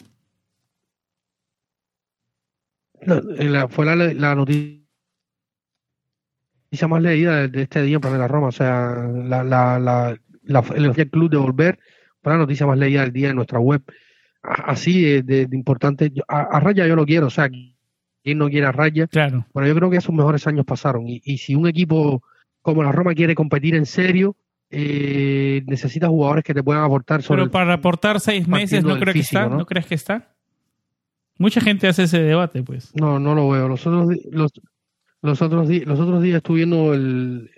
fue 3.71 3.87
la, 3.87 3.97
la, 3.97 4.35
noticia 4.35 4.83
más 6.89 7.03
leída 7.03 7.49
de, 7.49 7.63
este 7.63 7.83
día 7.83 7.99
para 7.99 8.19
la 8.19 8.29
Roma, 8.29 8.49
o 8.49 8.53
sea, 8.53 8.95
la, 9.25 9.43
la, 9.43 9.79
la, 9.81 10.17
el 10.77 11.11
club 11.11 11.29
de 11.29 11.37
volver 11.37 11.79
la 12.33 12.39
noticia 12.39 12.67
más 12.67 12.79
leída 12.79 13.03
del 13.03 13.13
día 13.13 13.31
en 13.31 13.37
nuestra 13.37 13.59
web. 13.59 13.83
Así 14.43 15.23
de, 15.23 15.49
importante. 15.53 16.13
A, 16.29 16.61
Raya 16.61 16.87
yo 16.87 16.97
lo 16.97 17.05
quiero, 17.05 17.27
o 17.27 17.31
sea, 17.31 17.49
¿quién 17.49 18.39
no 18.39 18.49
quiere 18.49 18.67
a 18.67 18.73
Raya? 18.73 19.07
Claro. 19.07 19.47
Pero 19.53 19.67
yo 19.67 19.75
creo 19.75 19.91
que 19.91 19.97
esos 19.97 20.15
mejores 20.15 20.47
años 20.47 20.65
pasaron. 20.65 21.05
Y, 21.07 21.39
si 21.39 21.55
un 21.55 21.67
equipo 21.67 22.23
como 22.63 22.83
la 22.83 22.93
Roma 22.93 23.15
quiere 23.15 23.35
competir 23.35 23.75
en 23.75 23.87
serio, 23.87 24.37
eh, 24.71 25.63
necesita 25.67 26.09
jugadores 26.09 26.45
que 26.45 26.55
te 26.55 26.63
puedan 26.63 26.83
aportar 26.83 27.23
sobre 27.23 27.43
Pero 27.43 27.51
para 27.53 27.75
aportar 27.75 28.21
seis 28.21 28.49
meses, 28.49 28.85
¿no, 28.85 28.99
creo 28.99 29.13
que 29.13 29.21
está? 29.21 29.49
¿no? 29.49 29.65
crees 29.65 29.87
que 29.87 29.95
está? 29.95 30.33
Mucha 31.39 31.61
gente 31.61 31.87
hace 31.87 32.05
ese 32.05 32.21
debate, 32.21 32.63
pues. 32.63 32.93
No, 32.95 33.19
no 33.19 33.35
lo 33.35 33.49
veo. 33.51 33.69
Los 33.69 33.87
otros, 33.87 34.17
los, 34.31 34.53
los 35.23 35.43
otros, 35.43 35.69
los 35.69 36.01
otros 36.01 36.23
días 36.23 36.39
estuve 36.39 36.59
viendo 36.59 36.95
el, 36.95 37.51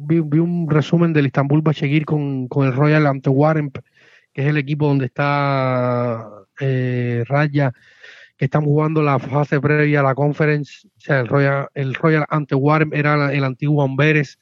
vi, 0.00 0.18
un 0.38 0.68
resumen 0.68 1.12
del 1.12 1.26
Istanbul 1.26 1.62
Bachegir 1.62 2.04
con, 2.04 2.48
con 2.48 2.66
el 2.66 2.72
Royal 2.72 3.06
Antwerp 3.06 3.78
que 4.32 4.42
es 4.42 4.48
el 4.48 4.56
equipo 4.56 4.86
donde 4.86 5.06
está 5.06 6.28
eh, 6.60 7.24
Raya, 7.26 7.72
que 8.36 8.46
están 8.46 8.64
jugando 8.64 9.02
la 9.02 9.18
fase 9.18 9.60
previa 9.60 10.00
a 10.00 10.02
la 10.02 10.14
conference. 10.14 10.88
O 10.96 11.00
sea, 11.00 11.20
el 11.20 11.28
Royal, 11.28 11.68
el 11.74 11.94
Royal 11.94 12.26
Antwerp 12.28 12.94
era 12.94 13.32
el 13.32 13.44
antiguo 13.44 13.82
Amberes, 13.82 14.38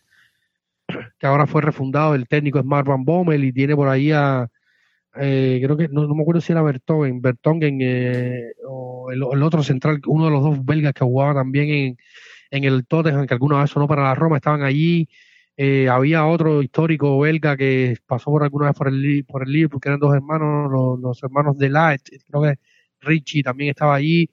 que 1.19 1.27
ahora 1.27 1.47
fue 1.47 1.63
refundado. 1.63 2.15
El 2.15 2.29
técnico 2.29 2.59
es 2.59 2.65
Marvan 2.65 3.05
Bommel 3.05 3.45
y 3.45 3.53
tiene 3.53 3.75
por 3.75 3.89
ahí 3.89 4.13
a. 4.13 4.49
Eh, 5.21 5.61
creo 5.63 5.77
que 5.77 5.89
no, 5.89 6.07
me 6.15 6.23
acuerdo 6.23 6.41
si 6.41 6.53
era 6.53 6.63
Bertongen, 6.63 7.21
Bertongen 7.21 7.79
eh, 7.81 8.53
o 8.69 9.11
el, 9.11 9.43
otro 9.43 9.63
central, 9.65 10.01
uno 10.07 10.27
de 10.27 10.31
los 10.31 10.43
dos 10.45 10.65
belgas 10.65 10.93
que 10.93 11.05
jugaba 11.05 11.35
también 11.35 11.69
en, 11.71 11.99
en 12.51 12.65
el 12.65 12.87
Tottenham, 12.87 13.27
que 13.27 13.35
alguna 13.35 13.61
vez 13.61 13.71
sonó 13.71 13.89
para 13.89 14.05
la 14.05 14.15
Roma, 14.15 14.37
estaban 14.37 14.63
allí. 14.63 15.09
Eh, 15.61 15.89
había 15.89 16.25
otro 16.25 16.63
histórico 16.63 17.19
belga 17.19 17.57
que 17.57 17.97
pasó 18.07 18.31
por 18.31 18.45
alguna 18.45 18.67
vez 18.67 18.77
por 18.77 18.87
el, 18.87 19.25
por 19.25 19.43
el 19.43 19.53
Liverpool, 19.53 19.81
que 19.81 19.89
eran 19.89 19.99
dos 19.99 20.15
hermanos, 20.15 20.71
los, 21.03 21.21
hermanos 21.21 21.59
de 21.59 21.69
Light, 21.69 22.03
creo 22.29 22.43
que 22.45 22.59
Richie 23.01 23.43
también 23.43 23.71
estaba 23.71 23.97
allí, 23.97 24.31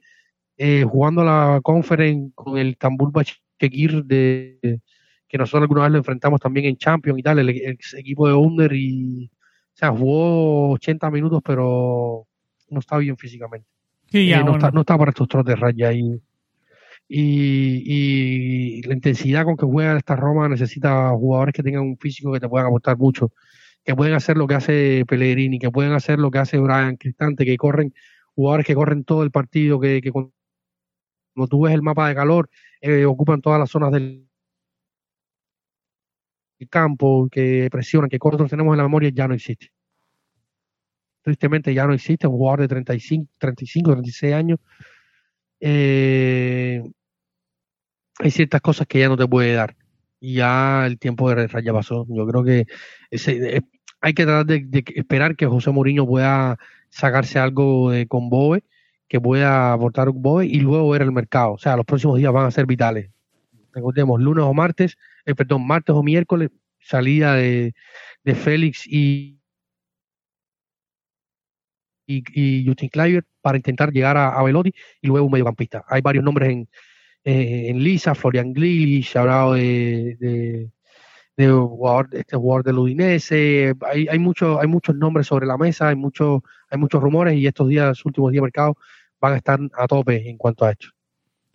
eh, 0.55 0.85
jugando 0.87 1.23
la 1.23 1.61
conference 1.63 2.31
con 2.35 2.59
el 2.59 2.77
Tambul 2.77 3.09
Bachekir, 3.11 4.05
de 4.05 4.79
que 5.27 5.37
nosotros 5.39 5.63
alguna 5.63 5.81
vez 5.81 5.93
lo 5.93 5.97
enfrentamos 5.97 6.39
también 6.39 6.67
en 6.67 6.77
Champions 6.77 7.17
y 7.17 7.23
tal, 7.23 7.39
el, 7.39 7.49
equipo 7.49 8.27
de 8.27 8.35
Under 8.35 8.71
y 8.73 9.25
O 9.25 9.77
sea, 9.77 9.89
jugó 9.89 10.73
80 10.73 11.09
minutos, 11.09 11.41
pero 11.43 12.27
no 12.69 12.79
está 12.79 12.97
bien 12.99 13.17
físicamente. 13.17 13.67
Sí, 14.11 14.27
ya, 14.27 14.35
Eh, 14.35 14.39
no, 14.41 14.51
bueno. 14.51 14.57
está, 14.59 14.69
no 14.69 14.81
está 14.81 14.95
para 14.95 15.09
estos 15.09 15.27
trotes 15.27 15.59
raya 15.59 15.91
y, 15.91 16.21
y, 17.07 18.79
y 18.79 18.81
la 18.83 18.93
intensidad 18.95 19.45
con 19.45 19.57
que 19.57 19.65
juega 19.65 19.97
esta 19.97 20.15
Roma 20.15 20.49
necesita 20.49 21.09
jugadores 21.11 21.53
que 21.53 21.63
tengan 21.63 21.83
un 21.83 21.97
físico 21.97 22.31
que 22.33 22.39
te 22.39 22.49
puedan 22.49 22.67
aportar 22.67 22.97
mucho, 22.97 23.31
que 23.83 23.95
pueden 23.95 24.15
hacer 24.15 24.37
lo 24.37 24.47
que 24.47 24.55
hace 24.55 25.05
Pellegrini, 25.07 25.59
que 25.59 25.71
pueden 25.71 25.93
hacer 25.93 26.19
lo 26.19 26.31
que 26.31 26.39
hace 26.39 26.57
Brian 26.57 26.97
Cristante, 26.97 27.45
que 27.45 27.57
corren, 27.57 27.93
jugadores 28.35 28.65
que 28.65 28.75
corren 28.75 29.03
todo 29.03 29.23
el 29.23 29.31
partido, 29.31 29.79
que, 29.79 30.01
cuando 30.11 30.31
tú 31.49 31.61
ves 31.61 31.73
el 31.73 31.81
mapa 31.83 32.07
de 32.09 32.15
calor, 32.15 32.49
eh, 32.81 33.05
ocupan 33.05 33.41
todas 33.41 33.59
las 33.59 33.69
zonas 33.69 33.91
del 33.91 34.27
campo, 36.69 37.27
que 37.31 37.67
presionan, 37.71 38.09
que 38.09 38.17
nosotros 38.23 38.49
tenemos 38.49 38.73
en 38.73 38.77
la 38.77 38.83
memoria, 38.83 39.11
ya 39.13 39.27
no 39.27 39.35
existe. 39.35 39.71
Tristemente 41.21 41.73
ya 41.73 41.85
no 41.85 41.93
existe, 41.93 42.27
un 42.27 42.33
jugador 42.33 42.61
de 42.61 42.67
35, 42.67 43.31
35 43.37 43.91
36 43.93 44.33
años. 44.33 44.59
Eh, 45.59 46.83
hay 48.19 48.31
ciertas 48.31 48.61
cosas 48.61 48.87
que 48.87 48.99
ya 48.99 49.09
no 49.09 49.17
te 49.17 49.27
puede 49.27 49.53
dar. 49.53 49.75
Y 50.19 50.35
ya 50.35 50.85
el 50.85 50.97
tiempo 50.99 51.29
de 51.29 51.47
Raya 51.47 51.73
pasó. 51.73 52.05
Yo 52.09 52.25
creo 52.27 52.43
que 52.43 52.65
eh, 53.11 53.61
hay 54.01 54.13
que 54.13 54.25
tratar 54.25 54.45
de, 54.45 54.83
esperar 54.95 55.35
que 55.35 55.45
José 55.45 55.71
Mourinho 55.71 56.05
pueda 56.07 56.57
sacarse 56.89 57.39
algo 57.39 57.91
de, 57.91 58.07
con 58.07 58.29
Boe, 58.29 58.63
que 59.07 59.19
pueda 59.19 59.73
aportar 59.73 60.09
un 60.09 60.21
Boe 60.21 60.45
y 60.45 60.59
luego 60.59 60.89
ver 60.89 61.01
el 61.01 61.11
mercado. 61.11 61.53
O 61.53 61.57
sea, 61.57 61.75
los 61.75 61.85
próximos 61.85 62.17
días 62.17 62.31
van 62.33 62.45
a 62.47 62.51
ser 62.51 62.65
vitales. 62.65 63.11
Recordemos, 63.73 64.21
lunes 64.21 64.45
o 64.45 64.53
martes, 64.53 64.97
eh, 65.25 65.35
perdón, 65.35 65.67
martes 65.67 65.95
o 65.95 66.01
miércoles, 66.01 66.49
salida 66.79 67.35
de 67.35 67.73
Félix 68.35 68.87
y, 68.87 69.34
y, 72.07 72.65
Justin 72.65 72.89
Kluivert 72.89 73.27
para 73.41 73.57
intentar 73.57 73.91
llegar 73.91 74.17
a, 74.17 74.29
a 74.29 74.43
Velotti 74.43 74.73
y 75.01 75.07
luego 75.07 75.25
un 75.25 75.31
mediocampista. 75.31 75.83
Hay 75.87 76.01
varios 76.01 76.23
nombres 76.23 76.49
en, 76.49 76.67
eh, 77.23 77.69
en 77.69 77.83
Lisa, 77.83 78.13
Florian 78.13 78.53
ha 78.55 79.19
hablado 79.19 79.53
de, 79.53 80.15
de, 80.19 80.69
de 81.35 81.51
jugador, 81.51 82.09
este 82.11 82.37
jugador 82.37 82.63
del 82.63 82.77
Udinese, 82.77 83.73
hay, 83.81 84.07
hay, 84.07 84.19
mucho, 84.19 84.61
hay 84.61 84.67
muchos 84.67 84.95
nombres 84.95 85.27
sobre 85.27 85.47
la 85.47 85.57
mesa, 85.57 85.89
hay, 85.89 85.95
mucho, 85.95 86.43
hay 86.69 86.77
muchos 86.77 87.01
rumores 87.01 87.35
y 87.35 87.47
estos 87.47 87.67
días, 87.67 88.05
últimos 88.05 88.31
días 88.31 88.41
de 88.41 88.45
mercado, 88.45 88.77
van 89.19 89.33
a 89.33 89.37
estar 89.37 89.59
a 89.75 89.87
tope 89.87 90.29
en 90.29 90.37
cuanto 90.37 90.65
a 90.65 90.71
esto. 90.71 90.89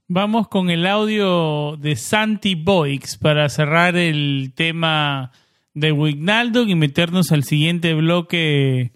Vamos 0.09 0.49
con 0.49 0.71
el 0.71 0.87
audio 0.87 1.77
de 1.77 1.95
Santi 1.95 2.57
Boix 2.57 3.17
para 3.17 3.49
cerrar 3.49 3.95
el 3.95 4.53
tema 4.57 5.31
de 5.73 5.93
Wignaldo 5.93 6.65
y 6.65 6.75
meternos 6.75 7.31
al 7.31 7.45
siguiente 7.45 7.95
bloque 7.95 8.91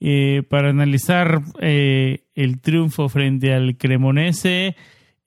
eh, 0.00 0.42
para 0.48 0.70
analizar 0.70 1.42
eh, 1.60 2.24
el 2.34 2.60
triunfo 2.60 3.08
frente 3.10 3.52
al 3.52 3.76
Cremonese, 3.76 4.74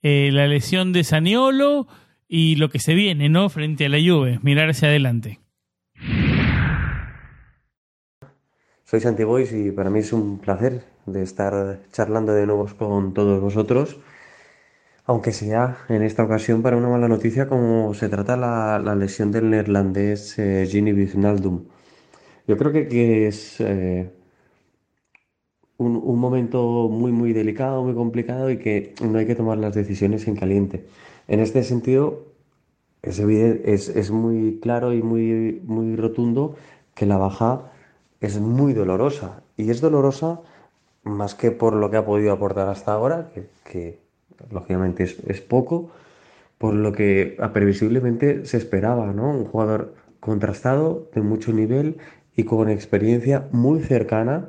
eh, 0.02 0.30
la 0.32 0.48
lesión 0.48 0.92
de 0.92 1.04
Saniolo 1.04 1.86
y 2.28 2.56
lo 2.56 2.68
que 2.68 2.80
se 2.80 2.94
viene, 2.94 3.28
¿no? 3.28 3.48
Frente 3.48 3.86
a 3.86 3.88
la 3.88 3.98
Juve, 3.98 4.40
mirar 4.42 4.70
hacia 4.70 4.88
adelante. 4.88 5.38
Soy 8.84 9.00
Santi 9.00 9.22
y 9.52 9.70
para 9.70 9.90
mí 9.90 10.00
es 10.00 10.12
un 10.12 10.38
placer 10.38 10.82
de 11.06 11.22
estar 11.22 11.80
charlando 11.92 12.32
de 12.32 12.46
nuevo 12.46 12.66
con 12.76 13.14
todos 13.14 13.40
vosotros, 13.40 13.98
aunque 15.06 15.32
sea 15.32 15.78
en 15.88 16.02
esta 16.02 16.24
ocasión 16.24 16.62
para 16.62 16.76
una 16.76 16.88
mala 16.88 17.08
noticia 17.08 17.48
como 17.48 17.94
se 17.94 18.08
trata 18.08 18.36
la, 18.36 18.78
la 18.78 18.94
lesión 18.94 19.30
del 19.30 19.50
neerlandés 19.50 20.38
eh, 20.38 20.66
Gini 20.68 20.92
Wijnaldum. 20.92 21.64
Yo 22.46 22.56
creo 22.58 22.72
que, 22.72 23.26
es 23.26 23.60
un, 25.78 26.00
un, 26.02 26.18
momento 26.18 26.88
muy 26.88 27.12
muy 27.12 27.32
delicado, 27.32 27.82
muy 27.82 27.94
complicado 27.94 28.50
y 28.50 28.58
que 28.58 28.94
no 29.02 29.18
hay 29.18 29.26
que 29.26 29.34
tomar 29.34 29.58
las 29.58 29.74
decisiones 29.74 30.26
en 30.28 30.36
caliente. 30.36 30.86
En 31.26 31.40
este 31.40 31.62
sentido, 31.64 32.34
es, 33.04 33.18
evidente, 33.18 33.72
es, 33.74 34.10
muy 34.10 34.60
claro 34.62 34.92
y 34.92 35.02
muy, 35.02 35.62
muy 35.66 35.94
rotundo 35.96 36.56
que 36.94 37.06
la 37.06 37.18
baja 37.18 37.72
es 38.20 38.40
muy 38.40 38.72
dolorosa. 38.72 39.42
Y 39.56 39.70
es 39.70 39.80
dolorosa 39.80 40.40
más 41.02 41.34
que 41.34 41.50
por 41.50 41.74
lo 41.74 41.90
que 41.90 41.98
ha 41.98 42.06
podido 42.06 42.32
aportar 42.32 42.68
hasta 42.68 42.92
ahora, 42.92 43.30
que, 43.34 43.46
que 43.70 44.00
lógicamente 44.50 45.04
es, 45.04 45.18
es, 45.26 45.40
poco, 45.42 45.90
por 46.56 46.72
lo 46.74 46.92
que 46.92 47.36
previsiblemente 47.52 48.46
se 48.46 48.56
esperaba, 48.56 49.12
¿no? 49.12 49.30
Un 49.30 49.44
jugador 49.44 49.94
contrastado, 50.20 51.10
de 51.14 51.20
mucho 51.20 51.52
nivel 51.52 51.98
y 52.36 52.44
con 52.44 52.70
experiencia 52.70 53.48
muy 53.52 53.80
cercana 53.80 54.48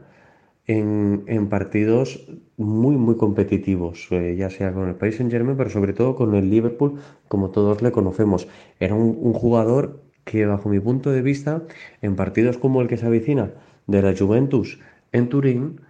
en, 0.67 1.23
en 1.27 1.49
partidos 1.49 2.27
muy, 2.57 2.95
muy 2.95 3.17
competitivos, 3.17 4.07
eh, 4.11 4.35
ya 4.37 4.49
sea 4.49 4.73
con 4.73 4.87
el 4.89 4.95
Paris 4.95 5.17
Saint 5.17 5.31
Germain, 5.31 5.57
pero 5.57 5.69
sobre 5.69 5.93
todo 5.93 6.15
con 6.15 6.35
el 6.35 6.49
Liverpool, 6.49 6.99
como 7.27 7.51
todos 7.51 7.81
le 7.81 7.91
conocemos. 7.91 8.47
Era 8.79 8.95
un, 8.95 9.17
un 9.21 9.33
jugador 9.33 10.01
que 10.23 10.45
bajo 10.45 10.69
mi 10.69 10.79
punto 10.79 11.11
de 11.11 11.21
vista, 11.21 11.63
en 12.01 12.15
partidos 12.15 12.57
como 12.57 12.81
el 12.81 12.87
que 12.87 12.97
se 12.97 13.05
avecina 13.05 13.51
de 13.87 14.01
la 14.01 14.15
Juventus 14.17 14.79
en 15.11 15.29
Turín, 15.29 15.81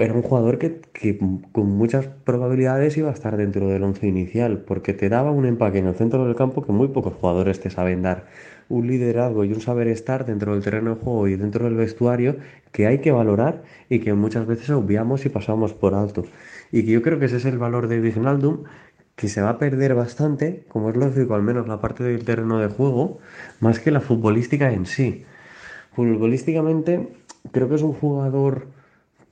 era 0.00 0.14
un 0.14 0.22
jugador 0.22 0.58
que, 0.58 0.80
que, 0.92 1.18
con 1.52 1.66
muchas 1.68 2.06
probabilidades 2.06 2.96
iba 2.96 3.10
a 3.10 3.12
estar 3.12 3.36
dentro 3.36 3.68
del 3.68 3.82
once 3.82 4.06
inicial, 4.06 4.58
porque 4.64 4.92
te 4.92 5.08
daba 5.08 5.30
un 5.30 5.46
empaque 5.46 5.78
en 5.78 5.86
el 5.86 5.94
centro 5.94 6.24
del 6.26 6.34
campo 6.34 6.62
que 6.62 6.72
muy 6.72 6.88
pocos 6.88 7.14
jugadores 7.14 7.60
te 7.60 7.70
saben 7.70 8.02
dar. 8.02 8.26
Un 8.68 8.86
liderazgo 8.86 9.44
y 9.44 9.52
un 9.52 9.60
saber 9.60 9.88
estar 9.88 10.24
dentro 10.26 10.52
del 10.52 10.62
terreno 10.62 10.94
de 10.94 11.00
juego 11.02 11.28
y 11.28 11.36
dentro 11.36 11.64
del 11.64 11.74
vestuario 11.74 12.36
que 12.72 12.86
hay 12.86 12.98
que 12.98 13.12
valorar 13.12 13.62
y 13.88 14.00
que 14.00 14.14
muchas 14.14 14.46
veces 14.46 14.70
obviamos 14.70 15.24
y 15.26 15.28
pasamos 15.28 15.74
por 15.74 15.94
alto. 15.94 16.24
Y 16.72 16.84
que 16.84 16.92
yo 16.92 17.02
creo 17.02 17.18
que 17.18 17.26
ese 17.26 17.36
es 17.36 17.44
el 17.44 17.58
valor 17.58 17.88
de 17.88 18.00
Wijnaldum, 18.00 18.64
que 19.16 19.28
se 19.28 19.40
va 19.40 19.50
a 19.50 19.58
perder 19.58 19.94
bastante, 19.94 20.64
como 20.68 20.90
es 20.90 20.96
lógico, 20.96 21.34
al 21.34 21.42
menos 21.42 21.68
la 21.68 21.80
parte 21.80 22.02
del 22.02 22.24
terreno 22.24 22.58
de 22.58 22.68
juego, 22.68 23.18
más 23.60 23.78
que 23.78 23.90
la 23.90 24.00
futbolística 24.00 24.72
en 24.72 24.86
sí. 24.86 25.24
Futbolísticamente, 25.92 27.08
creo 27.52 27.68
que 27.68 27.76
es 27.76 27.82
un 27.82 27.92
jugador 27.92 28.66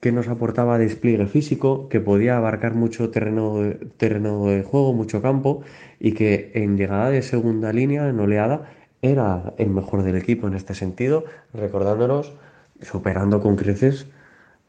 que 0.01 0.13
nos 0.13 0.29
aportaba 0.29 0.79
despliegue 0.79 1.27
físico, 1.27 1.89
que 1.89 2.01
podía 2.01 2.37
abarcar 2.37 2.75
mucho 2.75 3.11
terreno 3.11 3.61
terreno 3.97 4.47
de 4.47 4.63
juego, 4.63 4.93
mucho 4.93 5.23
campo, 5.23 5.63
y 6.01 6.13
que 6.13 6.51
en 6.55 6.77
llegada 6.77 7.11
de 7.11 7.23
segunda 7.23 7.73
línea, 7.73 8.09
en 8.09 8.19
oleada, 8.19 8.69
era 9.03 9.53
el 9.59 9.69
mejor 9.71 10.05
del 10.05 10.17
equipo 10.17 10.47
en 10.47 10.55
este 10.55 10.75
sentido, 10.75 11.25
recordándonos, 11.53 12.33
superando 12.81 13.41
con 13.41 13.57
creces 13.57 14.07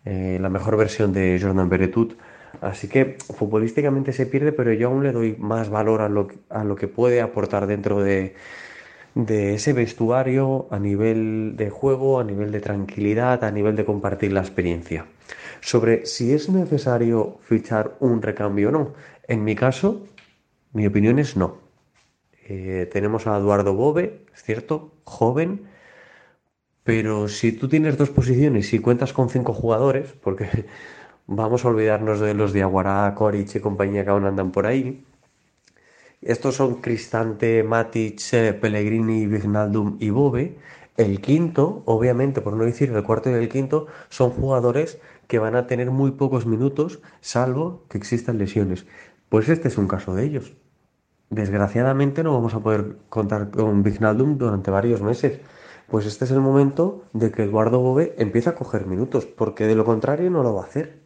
eh, 0.05 0.37
la 0.41 0.49
mejor 0.49 0.75
versión 0.75 1.13
de 1.13 1.39
Jordan 1.41 1.69
Beretut. 1.69 2.17
Así 2.61 2.87
que 2.87 3.17
futbolísticamente 3.19 4.11
se 4.11 4.25
pierde, 4.25 4.51
pero 4.51 4.73
yo 4.73 4.89
aún 4.89 5.03
le 5.03 5.11
doy 5.11 5.35
más 5.39 5.69
valor 5.69 6.01
a 6.01 6.09
lo, 6.09 6.27
a 6.49 6.63
lo 6.63 6.75
que 6.75 6.87
puede 6.87 7.21
aportar 7.21 7.67
dentro 7.67 8.01
de, 8.01 8.35
de 9.15 9.55
ese 9.55 9.73
vestuario 9.73 10.67
a 10.71 10.79
nivel 10.79 11.55
de 11.55 11.69
juego, 11.69 12.19
a 12.19 12.23
nivel 12.23 12.51
de 12.51 12.59
tranquilidad, 12.59 13.43
a 13.43 13.51
nivel 13.51 13.75
de 13.75 13.85
compartir 13.85 14.33
la 14.33 14.41
experiencia. 14.41 15.05
Sobre 15.61 16.05
si 16.05 16.33
es 16.33 16.49
necesario 16.49 17.37
fichar 17.41 17.95
un 17.99 18.21
recambio 18.21 18.69
o 18.69 18.71
no. 18.71 18.93
En 19.27 19.43
mi 19.43 19.55
caso, 19.55 20.03
mi 20.73 20.85
opinión 20.85 21.19
es 21.19 21.37
no. 21.37 21.62
Eh, 22.45 22.89
tenemos 22.91 23.27
a 23.27 23.37
Eduardo 23.37 23.73
Bove, 23.73 24.25
es 24.33 24.43
cierto, 24.43 24.91
joven, 25.05 25.67
pero 26.83 27.27
si 27.29 27.51
tú 27.53 27.69
tienes 27.69 27.97
dos 27.97 28.09
posiciones 28.09 28.73
y 28.73 28.79
cuentas 28.79 29.13
con 29.13 29.29
cinco 29.29 29.53
jugadores, 29.53 30.13
porque 30.21 30.65
vamos 31.27 31.65
a 31.65 31.69
olvidarnos 31.69 32.19
de 32.19 32.33
los 32.33 32.53
de 32.53 32.63
Aguará, 32.63 33.13
Koric 33.15 33.55
y 33.55 33.59
compañía 33.59 34.03
que 34.03 34.11
aún 34.11 34.25
andan 34.25 34.51
por 34.51 34.65
ahí, 34.65 35.05
estos 36.23 36.55
son 36.55 36.75
Cristante, 36.81 37.63
Matic, 37.63 38.19
Pellegrini, 38.61 39.27
Vignaldum 39.27 39.97
y 39.99 40.09
Bove. 40.09 40.57
El 40.95 41.19
quinto, 41.21 41.83
obviamente, 41.85 42.39
por 42.39 42.53
no 42.53 42.63
decir 42.63 42.91
el 42.91 43.03
cuarto 43.03 43.29
y 43.29 43.33
el 43.33 43.49
quinto, 43.49 43.87
son 44.09 44.29
jugadores 44.31 44.99
que 45.27 45.39
van 45.39 45.55
a 45.55 45.67
tener 45.67 45.91
muy 45.91 46.11
pocos 46.11 46.45
minutos, 46.45 47.01
salvo 47.19 47.83
que 47.89 47.97
existan 47.97 48.37
lesiones. 48.37 48.85
Pues 49.27 49.49
este 49.49 49.67
es 49.67 49.77
un 49.77 49.87
caso 49.87 50.15
de 50.15 50.23
ellos. 50.25 50.53
Desgraciadamente 51.33 52.21
no 52.21 52.31
vamos 52.31 52.53
a 52.53 52.59
poder 52.59 52.97
contar 53.09 53.49
con 53.49 53.81
Vignaldum 53.81 54.37
durante 54.37 54.69
varios 54.69 55.01
meses. 55.01 55.39
Pues 55.87 56.05
este 56.05 56.25
es 56.25 56.31
el 56.31 56.41
momento 56.41 57.05
de 57.13 57.31
que 57.31 57.41
Eduardo 57.41 57.79
Bove 57.79 58.13
empiece 58.19 58.49
a 58.49 58.55
coger 58.55 58.85
minutos, 58.85 59.25
porque 59.25 59.65
de 59.65 59.73
lo 59.73 59.83
contrario 59.83 60.29
no 60.29 60.43
lo 60.43 60.53
va 60.53 60.61
a 60.61 60.65
hacer. 60.65 60.99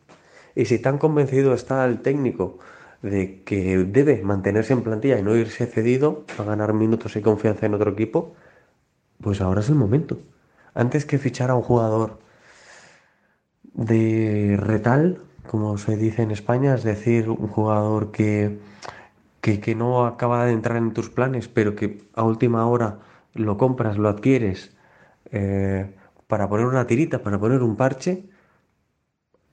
Y 0.53 0.65
si 0.65 0.79
tan 0.79 0.97
convencido 0.97 1.53
está 1.53 1.85
el 1.85 2.01
técnico 2.01 2.59
de 3.01 3.41
que 3.45 3.77
debe 3.77 4.21
mantenerse 4.21 4.73
en 4.73 4.83
plantilla 4.83 5.17
y 5.17 5.23
no 5.23 5.33
irse 5.33 5.65
cedido 5.65 6.25
a 6.37 6.43
ganar 6.43 6.73
minutos 6.73 7.15
y 7.15 7.21
confianza 7.21 7.65
en 7.65 7.75
otro 7.75 7.91
equipo, 7.91 8.35
pues 9.21 9.39
ahora 9.39 9.61
es 9.61 9.69
el 9.69 9.75
momento. 9.75 10.17
Antes 10.73 11.05
que 11.05 11.19
fichar 11.19 11.51
a 11.51 11.55
un 11.55 11.63
jugador 11.63 12.19
de 13.73 14.57
retal, 14.59 15.19
como 15.49 15.77
se 15.77 15.95
dice 15.95 16.23
en 16.23 16.31
España, 16.31 16.75
es 16.75 16.83
decir, 16.83 17.29
un 17.29 17.47
jugador 17.47 18.11
que, 18.11 18.59
que, 19.55 19.75
no 19.75 20.05
acaba 20.05 20.45
de 20.45 20.51
entrar 20.51 20.77
en 20.77 20.93
tus 20.93 21.09
planes, 21.09 21.47
pero 21.47 21.75
que 21.75 22.03
a 22.13 22.23
última 22.23 22.67
hora 22.67 22.99
lo 23.33 23.57
compras, 23.57 23.97
lo 23.97 24.09
adquieres, 24.09 24.75
eh, 25.31 25.95
para 26.27 26.49
poner 26.49 26.65
una 26.65 26.87
tirita, 26.87 27.23
para 27.23 27.39
poner 27.39 27.61
un 27.63 27.75
parche. 27.77 28.25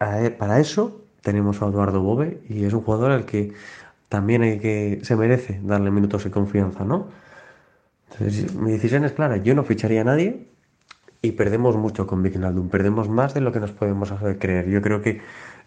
E, 0.01 0.31
para 0.31 0.61
eso 0.61 1.05
tenemos 1.23 1.63
a 1.63 1.67
Eduardo 1.67 2.03
Bove 2.03 2.43
y 2.49 2.65
es 2.65 2.73
un 2.73 2.83
jugador 2.83 3.13
al 3.13 3.25
que 3.25 3.53
también 4.09 4.43
hay 4.43 4.59
que 4.59 5.01
se 5.03 5.17
merece 5.17 5.61
darle 5.63 5.91
minutos 5.91 6.25
de 6.25 6.31
confianza, 6.31 6.85
¿no? 6.85 7.09
Mi 8.61 8.73
decisión 8.73 9.05
es 9.05 9.13
clara, 9.13 9.39
yo 9.39 9.55
no 9.55 9.65
ficharía 9.65 10.03
a 10.03 10.05
nadie 10.05 10.47
y 11.21 11.33
perdemos 11.33 11.77
mucho 11.77 12.07
con 12.07 12.23
Vignaldum, 12.23 12.69
perdemos 12.69 13.09
más 13.09 13.35
de 13.35 13.41
lo 13.41 13.51
que 13.51 13.61
nos 13.61 13.73
podemos 13.73 14.13
hacer 14.13 14.39
creer. 14.39 14.69
Yo 14.69 14.83
creo 14.83 15.03
que 15.03 15.21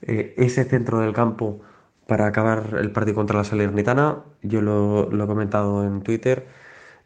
eh, 0.04 0.34
ese 0.38 0.64
centro 0.64 1.00
del 1.00 1.14
campo 1.14 1.62
para 2.08 2.26
acabar 2.28 2.78
el 2.80 2.92
partido 2.92 3.16
contra 3.16 3.38
la 3.38 3.44
Salernitana, 3.44 4.24
yo 4.42 4.62
lo, 4.62 5.10
he 5.12 5.28
comentado 5.28 5.86
en 5.86 6.02
Twitter, 6.02 6.48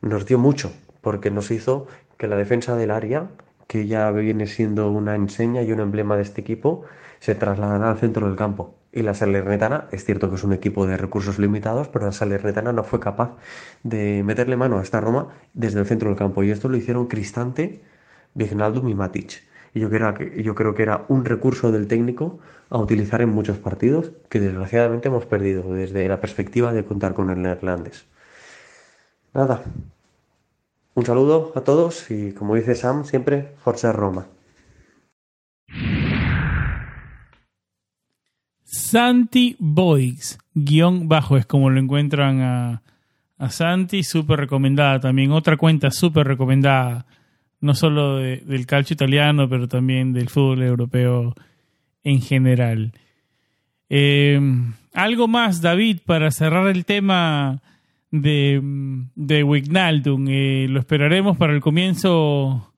nos 0.01 0.25
dio 0.25 0.37
mucho, 0.37 0.71
porque 1.01 1.31
nos 1.31 1.51
hizo 1.51 1.87
que 2.17 2.27
la 2.27 2.35
defensa 2.35 2.75
del 2.75 2.91
área, 2.91 3.29
que 3.67 3.87
ya 3.87 4.11
viene 4.11 4.47
siendo 4.47 4.91
una 4.91 5.15
enseña 5.15 5.63
y 5.63 5.71
un 5.71 5.79
emblema 5.79 6.15
de 6.15 6.23
este 6.23 6.41
equipo, 6.41 6.83
se 7.19 7.35
trasladara 7.35 7.89
al 7.89 7.97
centro 7.97 8.27
del 8.27 8.35
campo. 8.35 8.75
Y 8.93 9.03
la 9.03 9.13
Salernitana, 9.13 9.87
es 9.91 10.03
cierto 10.05 10.29
que 10.29 10.35
es 10.35 10.43
un 10.43 10.53
equipo 10.53 10.85
de 10.85 10.97
recursos 10.97 11.39
limitados, 11.39 11.87
pero 11.87 12.05
la 12.05 12.11
Salernitana 12.11 12.73
no 12.73 12.83
fue 12.83 12.99
capaz 12.99 13.37
de 13.83 14.21
meterle 14.23 14.57
mano 14.57 14.79
a 14.79 14.83
esta 14.83 14.99
Roma 14.99 15.29
desde 15.53 15.79
el 15.79 15.85
centro 15.85 16.09
del 16.09 16.17
campo. 16.17 16.43
Y 16.43 16.51
esto 16.51 16.67
lo 16.69 16.77
hicieron 16.77 17.07
Cristante, 17.07 17.81
Vignaldum 18.33 18.89
y 18.89 18.95
Matic. 18.95 19.50
Y 19.73 19.79
yo 19.79 19.89
creo, 19.89 20.13
que, 20.13 20.43
yo 20.43 20.53
creo 20.53 20.75
que 20.75 20.83
era 20.83 21.05
un 21.07 21.23
recurso 21.25 21.71
del 21.71 21.87
técnico 21.87 22.39
a 22.69 22.77
utilizar 22.77 23.21
en 23.21 23.29
muchos 23.29 23.57
partidos 23.57 24.11
que 24.29 24.39
desgraciadamente 24.39 25.07
hemos 25.07 25.25
perdido 25.25 25.73
desde 25.73 26.07
la 26.07 26.19
perspectiva 26.19 26.73
de 26.73 26.83
contar 26.83 27.13
con 27.13 27.29
el 27.29 27.41
neerlandés. 27.41 28.05
Nada, 29.33 29.63
un 30.93 31.05
saludo 31.05 31.53
a 31.55 31.61
todos 31.61 32.11
y 32.11 32.33
como 32.33 32.55
dice 32.55 32.75
Sam, 32.75 33.05
siempre 33.05 33.53
Forza 33.63 33.93
Roma. 33.93 34.27
Santi 38.63 39.55
Boix, 39.57 40.37
guion 40.53 41.07
bajo, 41.07 41.37
es 41.37 41.45
como 41.45 41.69
lo 41.69 41.79
encuentran 41.79 42.41
a, 42.41 42.83
a 43.37 43.49
Santi, 43.49 44.03
súper 44.03 44.39
recomendada 44.39 44.99
también. 44.99 45.31
Otra 45.31 45.55
cuenta 45.55 45.91
súper 45.91 46.27
recomendada, 46.27 47.05
no 47.61 47.73
solo 47.73 48.17
del 48.17 48.65
calcio 48.65 48.95
italiano, 48.95 49.47
pero 49.47 49.67
también 49.67 50.13
del 50.13 50.29
fútbol 50.29 50.63
europeo 50.63 51.33
en 52.03 52.21
general. 52.21 52.93
Eh, 53.89 54.39
algo 54.93 55.27
más, 55.27 55.61
David, 55.61 55.99
para 56.05 56.31
cerrar 56.31 56.67
el 56.67 56.85
tema 56.85 57.61
de, 58.11 58.61
de 59.15 59.43
Wignaldum. 59.43 60.27
Eh, 60.29 60.67
lo 60.69 60.79
esperaremos 60.79 61.37
para 61.37 61.53
el 61.53 61.61
comienzo 61.61 62.73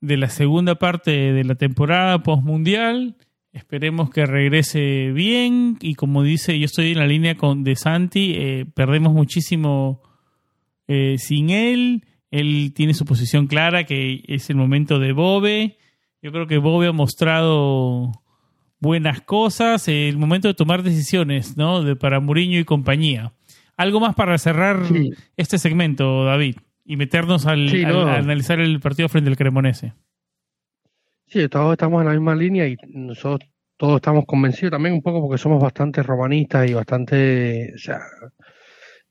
de 0.00 0.16
la 0.16 0.28
segunda 0.28 0.76
parte 0.76 1.10
de 1.10 1.44
la 1.44 1.54
temporada 1.54 2.22
postmundial. 2.22 3.16
Esperemos 3.52 4.10
que 4.10 4.26
regrese 4.26 5.12
bien 5.12 5.78
y 5.80 5.94
como 5.94 6.22
dice, 6.22 6.58
yo 6.58 6.66
estoy 6.66 6.92
en 6.92 6.98
la 6.98 7.06
línea 7.06 7.36
con 7.36 7.64
de 7.64 7.74
Santi, 7.74 8.34
eh, 8.36 8.66
perdemos 8.74 9.14
muchísimo 9.14 10.02
eh, 10.88 11.16
sin 11.18 11.48
él. 11.50 12.04
Él 12.30 12.72
tiene 12.74 12.94
su 12.94 13.04
posición 13.04 13.46
clara, 13.46 13.84
que 13.84 14.24
es 14.26 14.50
el 14.50 14.56
momento 14.56 14.98
de 14.98 15.12
Bobe. 15.12 15.78
Yo 16.22 16.32
creo 16.32 16.46
que 16.46 16.58
Bobe 16.58 16.88
ha 16.88 16.92
mostrado 16.92 18.12
buenas 18.80 19.20
cosas, 19.20 19.88
el 19.88 20.18
momento 20.18 20.48
de 20.48 20.54
tomar 20.54 20.82
decisiones, 20.82 21.56
¿no? 21.56 21.82
De, 21.82 21.96
para 21.96 22.20
Muriño 22.20 22.58
y 22.58 22.64
compañía. 22.64 23.32
Algo 23.76 24.00
más 24.00 24.14
para 24.14 24.38
cerrar 24.38 24.80
este 25.36 25.58
segmento, 25.58 26.24
David, 26.24 26.56
y 26.84 26.96
meternos 26.96 27.46
al, 27.46 27.68
a 27.86 28.16
analizar 28.16 28.58
el 28.60 28.80
partido 28.80 29.08
frente 29.08 29.30
al 29.30 29.36
Cremonese. 29.36 29.92
Sí, 31.26 31.48
todos 31.48 31.72
estamos 31.72 32.00
en 32.00 32.06
la 32.08 32.12
misma 32.12 32.34
línea 32.34 32.66
y 32.68 32.76
nosotros 32.86 33.50
todos 33.76 33.96
estamos 33.96 34.24
convencidos 34.24 34.70
también 34.70 34.94
un 34.94 35.02
poco 35.02 35.20
porque 35.20 35.38
somos 35.38 35.60
bastante 35.60 36.02
romanistas 36.02 36.68
y 36.70 36.74
bastante, 36.74 37.72
o 37.74 37.78
sea, 37.78 38.00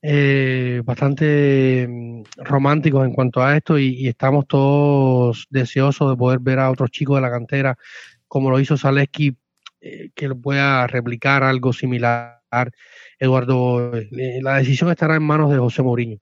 eh, 0.08 0.84
bastante 0.86 1.88
mm, 1.89 2.24
románticos 2.38 3.03
en 3.06 3.14
cuanto 3.14 3.41
a 3.41 3.58
esto 3.58 3.80
y, 3.80 4.08
estamos 4.08 4.45
todos 4.47 5.47
deseosos 5.49 6.12
de 6.12 6.16
poder 6.16 6.39
ver 6.39 6.60
a 6.60 6.70
otros 6.70 6.91
chicos 6.91 7.18
de 7.18 7.22
la 7.22 7.32
cantera 7.32 7.76
como 8.28 8.51
lo 8.51 8.60
hizo 8.60 8.78
Zaleski 8.78 9.36
eh, 9.82 10.12
que 10.14 10.30
pueda 10.36 10.86
replicar 10.86 11.43
algo 11.43 11.74
similar. 11.74 12.39
Eduardo, 13.20 13.95
eh, 13.97 14.39
la 14.43 14.58
decisión 14.58 14.91
estará 14.91 15.16
en 15.16 15.24
manos 15.24 15.51
de 15.51 15.58
José 15.58 15.82
Mourinho. 15.82 16.20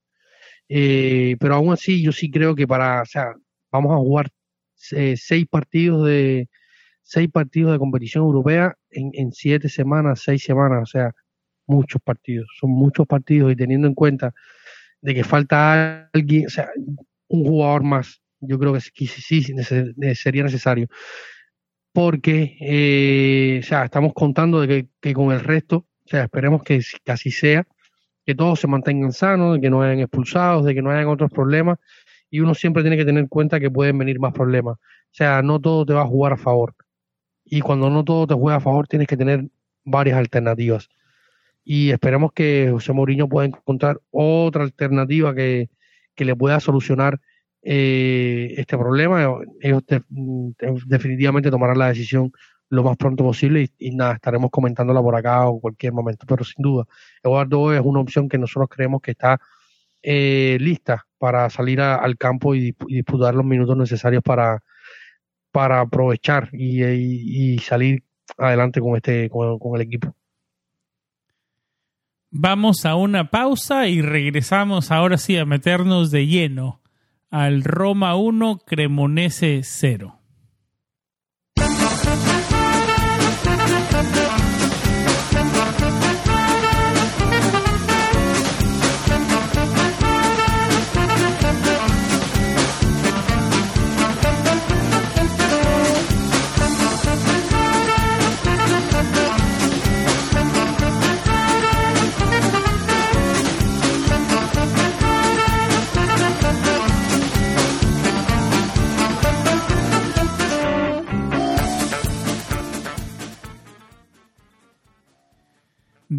pero 0.68 1.56
aún 1.56 1.74
así, 1.74 2.02
yo 2.02 2.14
sí 2.14 2.32
creo 2.32 2.56
que 2.56 2.68
para, 2.68 3.02
o 3.02 3.06
sea, 3.06 3.34
vamos 3.72 3.92
a 3.94 3.98
jugar 3.98 4.30
seis 4.76 5.46
partidos 5.50 6.06
de 6.06 6.48
seis 7.02 7.30
partidos 7.30 7.74
de 7.74 7.80
competición 7.80 8.24
europea 8.24 8.76
en, 8.92 9.12
en 9.14 9.34
siete 9.34 9.68
semanas, 9.70 10.22
seis 10.24 10.44
semanas, 10.44 10.84
o 10.84 10.86
sea, 10.86 11.12
muchos 11.68 12.02
partidos, 12.02 12.48
son 12.60 12.72
muchos 12.72 13.08
partidos 13.08 13.52
y 13.52 13.56
teniendo 13.56 13.88
en 13.88 13.94
cuenta 13.94 14.34
de 15.02 15.14
que 15.14 15.24
falta 15.24 16.10
alguien, 16.14 16.48
o 16.48 16.50
sea, 16.50 16.70
un 17.28 17.46
jugador 17.46 17.84
más, 17.84 18.22
yo 18.40 18.58
creo 18.60 18.74
que 18.74 18.82
sí, 18.82 19.08
sí, 19.08 19.44
sería 20.16 20.44
necesario. 20.44 20.88
Porque, 21.92 22.58
eh, 22.60 23.60
o 23.62 23.66
sea, 23.66 23.86
estamos 23.86 24.14
contando 24.14 24.62
de 24.62 24.68
que, 24.68 24.88
que, 25.00 25.14
con 25.14 25.32
el 25.32 25.42
resto, 25.42 25.78
o 26.06 26.08
sea, 26.08 26.24
esperemos 26.24 26.64
que, 26.64 26.82
que 27.04 27.12
así 27.12 27.32
sea, 27.32 27.68
que 28.26 28.36
todos 28.36 28.60
se 28.60 28.68
mantengan 28.68 29.12
sanos, 29.12 29.56
de 29.56 29.62
que 29.62 29.70
no 29.70 29.82
hayan 29.82 30.00
expulsados, 30.00 30.66
de 30.66 30.74
que 30.74 30.82
no 30.82 30.90
hayan 30.92 31.08
otros 31.08 31.32
problemas, 31.32 31.80
y 32.30 32.40
uno 32.40 32.56
siempre 32.56 32.82
tiene 32.82 32.98
que 32.98 33.06
tener 33.06 33.22
en 33.22 33.28
cuenta 33.28 33.60
que 33.60 33.70
pueden 33.70 33.98
venir 33.98 34.20
más 34.20 34.34
problemas. 34.34 34.78
O 34.78 35.16
sea, 35.16 35.42
no 35.42 35.60
todo 35.60 35.86
te 35.86 35.94
va 35.94 36.02
a 36.02 36.08
jugar 36.08 36.34
a 36.34 36.38
favor. 36.38 36.76
Y 37.46 37.62
cuando 37.62 37.90
no 37.90 38.04
todo 38.04 38.26
te 38.26 38.34
juega 38.34 38.58
a 38.58 38.62
favor, 38.62 38.88
tienes 38.88 39.08
que 39.08 39.18
tener 39.18 39.46
varias 39.84 40.18
alternativas. 40.18 40.90
Y 41.64 41.92
esperemos 41.92 42.32
que 42.34 42.70
José 42.72 42.94
Mourinho 42.94 43.28
pueda 43.30 43.48
encontrar 43.48 44.02
otra 44.12 44.64
alternativa 44.64 45.34
que, 45.34 45.70
le 46.18 46.36
pueda 46.36 46.60
solucionar 46.60 47.20
eh, 47.62 48.54
este 48.58 48.78
problema. 48.78 49.40
Ellos 49.62 49.84
definitivamente 50.86 51.50
tomarán 51.50 51.80
la 51.80 51.88
decisión 51.88 52.32
lo 52.70 52.84
más 52.84 52.98
pronto 52.98 53.24
posible 53.24 53.70
y, 53.78 53.96
nada, 53.96 54.16
estaremos 54.16 54.50
comentándola 54.50 55.02
por 55.02 55.16
acá 55.16 55.48
o 55.48 55.60
cualquier 55.60 55.94
momento. 55.94 56.26
Pero 56.28 56.44
sin 56.44 56.62
duda, 56.64 56.86
Eduardo 57.24 57.74
es 57.74 57.82
una 57.82 58.00
opción 58.00 58.28
que 58.28 58.38
nosotros 58.38 58.70
creemos 58.70 59.02
que 59.02 59.12
está 59.12 59.40
eh, 60.02 60.58
lista 60.60 61.06
para 61.18 61.50
salir 61.50 61.80
al 61.82 62.18
campo 62.18 62.56
y, 62.56 62.76
disputar 62.88 63.36
los 63.36 63.46
minutos 63.46 63.78
necesarios 63.78 64.24
para, 64.24 64.62
para 65.52 65.82
aprovechar 65.82 66.50
y, 66.52 67.58
salir 67.60 68.04
adelante 68.38 68.82
con 68.82 68.96
este 68.96 69.30
con, 69.30 69.76
el 69.76 69.82
equipo. 69.82 70.16
Vamos 72.36 72.84
a 72.88 72.96
una 72.96 73.30
pausa 73.30 73.88
y 73.88 74.02
regresamos 74.02 74.90
ahora 74.90 75.18
sí 75.18 75.38
a 75.38 75.46
meternos 75.46 76.10
de 76.10 76.26
lleno 76.26 76.82
al 77.30 77.64
Roma 77.64 78.16
1 78.16 78.62
Cremonese 78.66 79.62
0. 79.64 80.20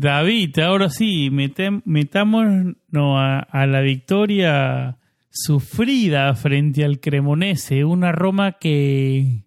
David, 0.05 0.59
ahora 0.59 0.91
sí, 0.91 1.31
metámonos 1.31 2.77
a, 2.93 3.67
la 3.67 3.81
victoria 3.81 4.99
sufrida 5.31 6.35
frente 6.35 6.85
al 6.85 7.01
Cremonese, 7.01 7.87
una 7.87 8.13
Roma 8.13 8.53
que 8.53 9.45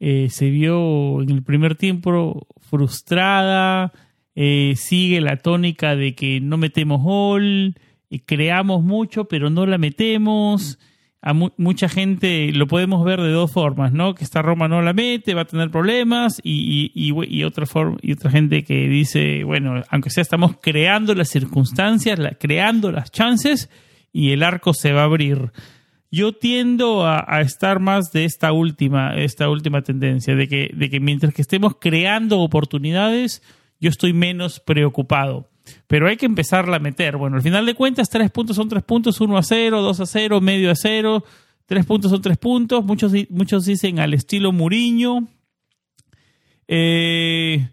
eh, 0.00 0.28
se 0.30 0.50
vio 0.50 1.22
en 1.22 1.30
el 1.30 1.44
primer 1.44 1.76
tiempo 1.76 2.48
frustrada, 2.60 3.92
eh, 4.34 4.74
sigue 4.76 5.20
la 5.20 5.36
tónica 5.36 5.94
de 5.94 6.16
que 6.16 6.40
no 6.40 6.56
metemos 6.56 7.00
gol, 7.00 7.76
y 8.10 8.18
creamos 8.18 8.82
mucho 8.82 9.26
pero 9.26 9.48
no 9.48 9.64
la 9.64 9.78
metemos 9.78 10.80
a 11.26 11.32
mucha 11.32 11.88
gente 11.88 12.52
lo 12.52 12.66
podemos 12.66 13.02
ver 13.02 13.18
de 13.18 13.30
dos 13.30 13.50
formas, 13.50 13.94
¿no? 13.94 14.14
Que 14.14 14.24
esta 14.24 14.42
Roma 14.42 14.68
no 14.68 14.82
la 14.82 14.92
mete, 14.92 15.32
va 15.32 15.40
a 15.42 15.46
tener 15.46 15.70
problemas 15.70 16.38
y, 16.44 17.12
otra 17.44 17.64
forma 17.64 17.96
y 18.02 18.12
otra 18.12 18.30
gente 18.30 18.62
que 18.62 18.86
dice, 18.88 19.42
bueno, 19.42 19.82
aunque 19.88 20.10
sea 20.10 20.20
estamos 20.20 20.56
creando 20.60 21.14
las 21.14 21.30
circunstancias, 21.30 22.20
creando 22.38 22.92
las 22.92 23.10
chances 23.10 23.70
y 24.12 24.32
el 24.32 24.42
arco 24.42 24.74
se 24.74 24.92
va 24.92 25.00
a 25.00 25.04
abrir. 25.04 25.50
yo 26.10 26.34
tiendo 26.34 27.06
a, 27.06 27.40
estar 27.40 27.80
más 27.80 28.12
de 28.12 28.26
esta 28.26 28.52
última, 28.52 29.14
esta 29.16 29.48
última 29.48 29.80
tendencia, 29.80 30.36
de 30.36 30.46
que 30.46 31.00
mientras 31.00 31.32
que 31.32 31.40
estemos 31.40 31.76
creando 31.80 32.40
oportunidades, 32.40 33.42
yo 33.80 33.88
estoy 33.88 34.12
menos 34.12 34.60
preocupado. 34.60 35.48
Pero 35.86 36.08
hay 36.08 36.16
que 36.16 36.26
empezarla 36.26 36.76
a 36.76 36.80
meter. 36.80 37.16
Bueno, 37.16 37.36
al 37.36 37.42
final 37.42 37.66
de 37.66 37.74
cuentas, 37.74 38.08
tres 38.10 38.30
puntos 38.30 38.56
son 38.56 38.68
tres 38.68 38.82
puntos, 38.82 39.20
uno 39.20 39.38
a 39.38 39.42
cero, 39.42 39.82
dos 39.82 40.00
a 40.00 40.06
cero, 40.06 40.40
medio 40.40 40.70
a 40.70 40.74
cero, 40.74 41.24
tres 41.66 41.86
puntos 41.86 42.10
son 42.10 42.22
tres 42.22 42.38
puntos. 42.38 42.84
Muchos, 42.84 43.12
muchos 43.30 43.64
dicen 43.64 43.98
al 43.98 44.14
estilo 44.14 44.52
Muriño. 44.52 45.28
Eh, 46.68 47.68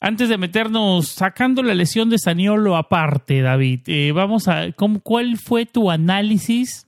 antes 0.00 0.28
de 0.28 0.38
meternos, 0.38 1.08
sacando 1.08 1.62
la 1.62 1.74
lesión 1.74 2.08
de 2.08 2.18
Saniolo 2.18 2.76
aparte, 2.76 3.40
David, 3.42 3.80
eh, 3.86 4.12
vamos 4.12 4.46
a, 4.46 4.70
¿cuál 4.72 5.36
fue 5.38 5.66
tu 5.66 5.90
análisis 5.90 6.86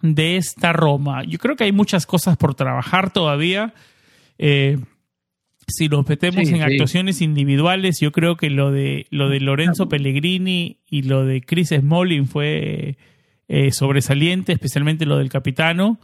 de 0.00 0.36
esta 0.36 0.72
Roma? 0.72 1.24
Yo 1.24 1.38
creo 1.38 1.56
que 1.56 1.64
hay 1.64 1.72
muchas 1.72 2.06
cosas 2.06 2.36
por 2.36 2.54
trabajar 2.54 3.12
todavía. 3.12 3.74
Eh, 4.38 4.78
si 5.68 5.88
nos 5.88 6.08
metemos 6.08 6.46
Sí, 6.46 6.54
en 6.54 6.58
sí. 6.58 6.62
actuaciones 6.62 7.20
individuales, 7.22 7.98
yo 8.00 8.12
creo 8.12 8.36
que 8.36 8.50
lo 8.50 8.70
de 8.70 9.06
lo 9.10 9.28
de 9.28 9.40
Lorenzo 9.40 9.88
Pellegrini 9.88 10.78
y 10.88 11.02
lo 11.02 11.24
de 11.24 11.40
Chris 11.42 11.68
Smalling 11.70 12.26
fue 12.26 12.96
eh, 13.48 13.70
sobresaliente, 13.72 14.52
especialmente 14.52 15.06
lo 15.06 15.18
del 15.18 15.28
capitano. 15.28 15.98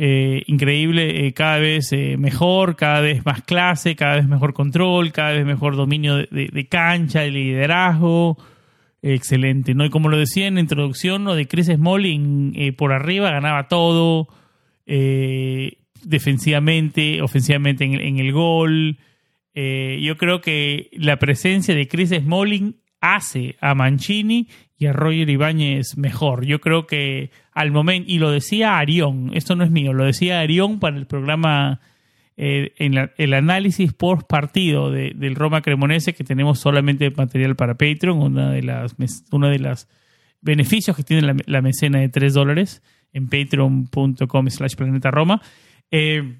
Eh, 0.00 0.42
increíble, 0.46 1.26
eh, 1.26 1.32
cada 1.32 1.58
vez 1.58 1.92
eh, 1.92 2.16
mejor, 2.18 2.76
cada 2.76 3.00
vez 3.00 3.24
más 3.26 3.42
clase, 3.42 3.96
cada 3.96 4.16
vez 4.16 4.28
mejor 4.28 4.54
control, 4.54 5.10
cada 5.10 5.32
vez 5.32 5.44
mejor 5.44 5.74
dominio 5.74 6.16
de, 6.16 6.28
de- 6.30 6.50
de 6.52 6.66
cancha, 6.68 7.22
de 7.22 7.30
liderazgo. 7.32 8.38
Excelente, 9.02 9.74
¿no? 9.74 9.84
Y 9.84 9.90
como 9.90 10.08
lo 10.08 10.16
decía 10.18 10.46
en 10.46 10.54
la 10.56 10.60
introducción, 10.60 11.24
lo 11.24 11.34
de 11.34 11.46
Chris 11.48 11.66
Smalling 11.66 12.52
eh, 12.56 12.72
por 12.72 12.92
arriba 12.92 13.30
ganaba 13.30 13.66
todo, 13.68 14.28
eh, 14.86 15.77
defensivamente, 16.04 17.20
ofensivamente 17.22 17.84
en, 17.84 17.94
el- 17.94 18.00
en 18.02 18.18
el 18.18 18.32
gol. 18.32 18.98
Eh, 19.54 19.98
yo 20.02 20.16
creo 20.16 20.40
que 20.40 20.88
la 20.92 21.16
presencia 21.18 21.74
de 21.74 21.88
Chris 21.88 22.10
Smalling 22.10 22.76
hace 23.00 23.56
a 23.60 23.74
Mancini 23.74 24.48
y 24.78 24.86
a 24.86 24.92
Roger 24.92 25.28
Ibáñez 25.28 25.96
mejor. 25.96 26.44
Yo 26.46 26.60
creo 26.60 26.86
que 26.86 27.30
al 27.52 27.70
momento, 27.72 28.10
y 28.10 28.18
lo 28.18 28.30
decía 28.30 28.78
Arión, 28.78 29.30
esto 29.34 29.56
no 29.56 29.64
es 29.64 29.70
mío, 29.70 29.92
lo 29.92 30.04
decía 30.04 30.38
Arión 30.40 30.78
para 30.78 30.96
el 30.96 31.06
programa, 31.06 31.80
eh, 32.36 32.72
en 32.78 32.94
la- 32.94 33.10
el 33.18 33.34
análisis 33.34 33.92
post 33.92 34.22
partido 34.28 34.90
de- 34.92 35.12
del 35.16 35.34
Roma 35.34 35.60
Cremonese, 35.62 36.12
que 36.12 36.22
tenemos 36.22 36.60
solamente 36.60 37.10
material 37.10 37.56
para 37.56 37.74
Patreon, 37.74 38.18
una 38.22 38.50
de 38.52 38.62
las, 38.62 38.94
uno 39.32 39.48
de 39.48 39.58
los 39.58 39.88
beneficios 40.40 40.96
que 40.96 41.02
tiene 41.02 41.22
la, 41.26 41.36
la 41.46 41.62
mecena 41.62 41.98
de 41.98 42.08
3 42.08 42.32
dólares 42.34 42.80
en 43.12 43.28
patreon.com 43.28 44.48
slash 44.50 44.74
planeta 44.76 45.10
Roma. 45.10 45.40
Eh, 45.90 46.38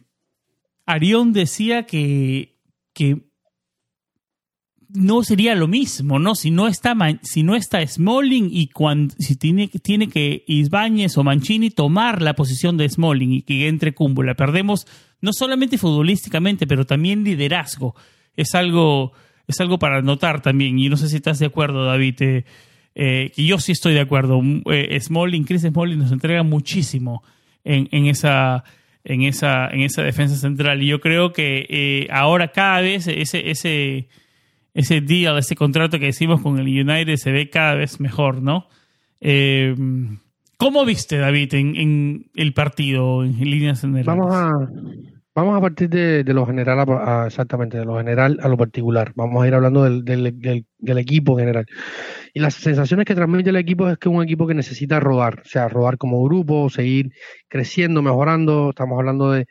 Arión 0.88 1.34
decía 1.34 1.84
que, 1.84 2.56
no 4.88 5.22
sería 5.22 5.54
lo 5.54 5.68
mismo, 5.68 6.18
¿no? 6.18 6.34
Si 6.34 6.50
no 6.50 6.66
está, 6.66 6.96
si 7.22 7.42
no 7.42 7.54
está 7.54 7.86
Smalling 7.86 8.48
y 8.50 8.70
si 9.18 9.36
tiene, 9.36 9.68
que 10.08 10.44
Isbáñez 10.46 11.18
o 11.18 11.24
Mancini 11.24 11.68
tomar 11.68 12.22
la 12.22 12.32
posición 12.32 12.78
de 12.78 12.88
Smalling 12.88 13.32
y 13.34 13.42
que 13.42 13.68
entre 13.68 13.92
Cúmbula. 13.92 14.34
Perdemos 14.34 14.86
no 15.20 15.34
solamente 15.34 15.76
futbolísticamente, 15.76 16.66
pero 16.66 16.86
también 16.86 17.22
liderazgo. 17.22 17.94
Es 18.34 18.54
algo, 18.54 19.12
es 19.46 19.60
algo 19.60 19.78
para 19.78 20.00
notar 20.00 20.40
también. 20.40 20.78
Y 20.78 20.88
no 20.88 20.96
sé 20.96 21.10
si 21.10 21.16
estás 21.16 21.38
de 21.38 21.46
acuerdo, 21.46 21.84
David. 21.84 22.22
eh, 22.22 22.44
eh, 22.94 23.30
que 23.36 23.44
yo 23.44 23.58
sí 23.58 23.72
estoy 23.72 23.92
de 23.92 24.00
acuerdo. 24.00 24.40
Eh, 24.72 24.98
Smalling, 24.98 25.44
Chris 25.44 25.62
Smalling 25.62 25.98
nos 25.98 26.12
entrega 26.12 26.42
muchísimo 26.42 27.22
en 27.62 28.06
esa 28.06 28.64
en 29.08 29.22
esa 29.22 29.68
en 29.68 29.80
esa 29.80 30.02
defensa 30.02 30.36
central 30.36 30.82
y 30.82 30.86
yo 30.86 31.00
creo 31.00 31.32
que 31.32 31.66
eh, 31.68 32.06
ahora 32.10 32.48
cada 32.48 32.80
vez 32.80 33.06
ese 33.08 33.50
ese 33.50 34.08
ese 34.74 35.00
deal, 35.00 35.38
ese 35.38 35.56
contrato 35.56 35.98
que 35.98 36.06
decimos 36.06 36.40
con 36.40 36.58
el 36.58 36.66
United 36.66 37.16
se 37.16 37.32
ve 37.32 37.50
cada 37.50 37.74
vez 37.74 37.98
mejor, 38.00 38.42
¿no? 38.42 38.68
Eh, 39.20 39.74
¿Cómo 40.56 40.84
viste, 40.84 41.18
David, 41.18 41.54
en, 41.54 41.76
en 41.76 42.30
el 42.34 42.52
partido, 42.52 43.24
en 43.24 43.38
líneas 43.38 43.80
generales? 43.80 44.06
Vamos 44.06 44.34
a, 44.34 44.50
vamos 45.38 45.56
a 45.58 45.60
partir 45.60 45.88
de, 45.90 46.24
lo 46.34 46.46
general, 46.46 46.78
a- 46.80 47.24
exactamente, 47.26 47.78
de 47.78 47.84
lo 47.84 47.96
general 47.98 48.38
a 48.42 48.48
lo 48.48 48.56
particular. 48.56 49.12
Vamos 49.14 49.42
a 49.42 49.48
ir 49.48 49.54
hablando 49.54 49.84
del, 49.84 50.04
del, 50.04 50.38
del- 50.40 50.66
del 50.78 50.98
equipo 50.98 51.32
en 51.38 51.46
general. 51.46 51.66
Y 52.34 52.40
las 52.40 52.54
sensaciones 52.54 53.06
que 53.06 53.14
transmite 53.14 53.50
el 53.50 53.56
equipo 53.56 53.88
es 53.88 53.98
que 53.98 54.08
es 54.08 54.14
un 54.14 54.22
equipo 54.22 54.46
que 54.46 54.54
necesita 54.54 55.00
rodar, 55.00 55.40
o 55.44 55.48
sea, 55.48 55.68
rodar 55.68 55.98
como 55.98 56.22
grupo, 56.24 56.70
seguir 56.70 57.12
creciendo, 57.48 58.02
mejorando. 58.02 58.70
Estamos 58.70 58.98
hablando 58.98 59.32
de, 59.32 59.46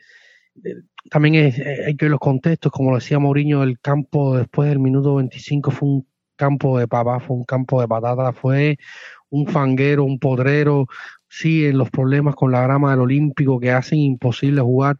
también 1.10 1.34
es- 1.36 1.58
eh, 1.58 1.84
hay 1.86 1.96
que 1.96 2.04
ver 2.06 2.10
los 2.10 2.20
contextos, 2.20 2.72
como 2.72 2.94
decía 2.94 3.18
Mourinho, 3.18 3.62
el 3.62 3.80
campo 3.80 4.36
después 4.36 4.68
del 4.68 4.78
minuto 4.78 5.14
25 5.16 5.70
fue 5.70 5.88
un 5.88 6.08
campo 6.36 6.78
de 6.78 6.86
papas, 6.88 7.22
fue 7.24 7.36
un 7.36 7.44
campo 7.44 7.80
de 7.80 7.88
patatas, 7.88 8.36
fue 8.36 8.78
un 9.30 9.46
fanguero, 9.46 10.04
un 10.04 10.18
podrero, 10.18 10.86
siguen 11.28 11.78
los 11.78 11.90
problemas 11.90 12.34
con 12.36 12.52
la 12.52 12.62
grama 12.62 12.90
del 12.92 13.00
Olímpico 13.00 13.60
que 13.60 13.70
hacen 13.72 13.98
imposible 13.98 14.60
jugar. 14.62 14.98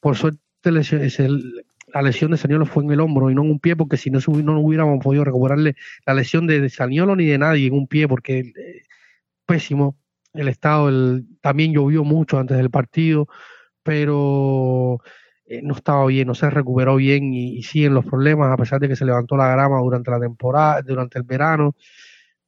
Por 0.00 0.16
suerte 0.16 0.40
la 0.64 2.02
lesión 2.02 2.30
de 2.30 2.36
Saniolo 2.36 2.66
fue 2.66 2.84
en 2.84 2.90
el 2.92 3.00
hombro 3.00 3.30
y 3.30 3.34
no 3.34 3.42
en 3.42 3.50
un 3.50 3.60
pie, 3.60 3.76
porque 3.76 3.96
si 3.96 4.10
no, 4.10 4.18
no 4.42 4.60
hubiéramos 4.60 5.02
podido 5.02 5.24
recuperarle 5.24 5.76
la 6.06 6.14
lesión 6.14 6.46
de, 6.46 6.68
Saniolo 6.68 7.16
ni 7.16 7.26
de 7.26 7.38
nadie 7.38 7.66
en 7.68 7.74
un 7.74 7.86
pie, 7.86 8.08
porque 8.08 8.40
eh, 8.40 8.82
pésimo 9.46 9.98
el 10.34 10.48
estado. 10.48 10.90
También 11.42 11.72
llovió 11.74 12.04
mucho 12.04 12.38
antes 12.38 12.56
del 12.56 12.70
partido, 12.70 13.28
pero 13.82 15.00
eh, 15.46 15.62
no 15.62 15.74
estaba 15.76 16.06
bien, 16.06 16.28
no 16.28 16.34
se 16.34 16.50
recuperó 16.50 16.96
bien 16.96 17.34
y, 17.34 17.58
y 17.58 17.62
siguen 17.64 17.94
los 17.94 18.06
problemas, 18.06 18.52
a 18.52 18.56
pesar 18.58 18.80
de 18.80 18.88
que 18.88 18.96
se 18.96 19.04
levantó 19.06 19.36
la 19.36 19.48
grama 19.50 19.80
durante 19.80 20.10
la 20.10 20.20
temporada, 20.20 20.82
durante 20.82 21.18
el 21.18 21.24
verano 21.24 21.74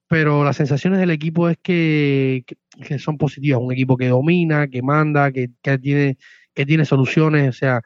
pero 0.06 0.44
las 0.44 0.56
sensaciones 0.56 1.00
del 1.00 1.10
equipo 1.10 1.48
es 1.48 1.58
que, 1.62 2.44
que- 2.46 2.56
que 2.84 2.98
son 2.98 3.18
positivas. 3.18 3.60
Un 3.60 3.72
equipo 3.72 3.96
que 3.96 4.08
domina, 4.08 4.68
que 4.68 4.82
manda, 4.82 5.32
que 5.32 5.50
tiene, 5.82 6.16
que 6.58 6.66
tiene 6.66 6.84
soluciones. 6.84 7.48
O 7.48 7.52
sea, 7.52 7.80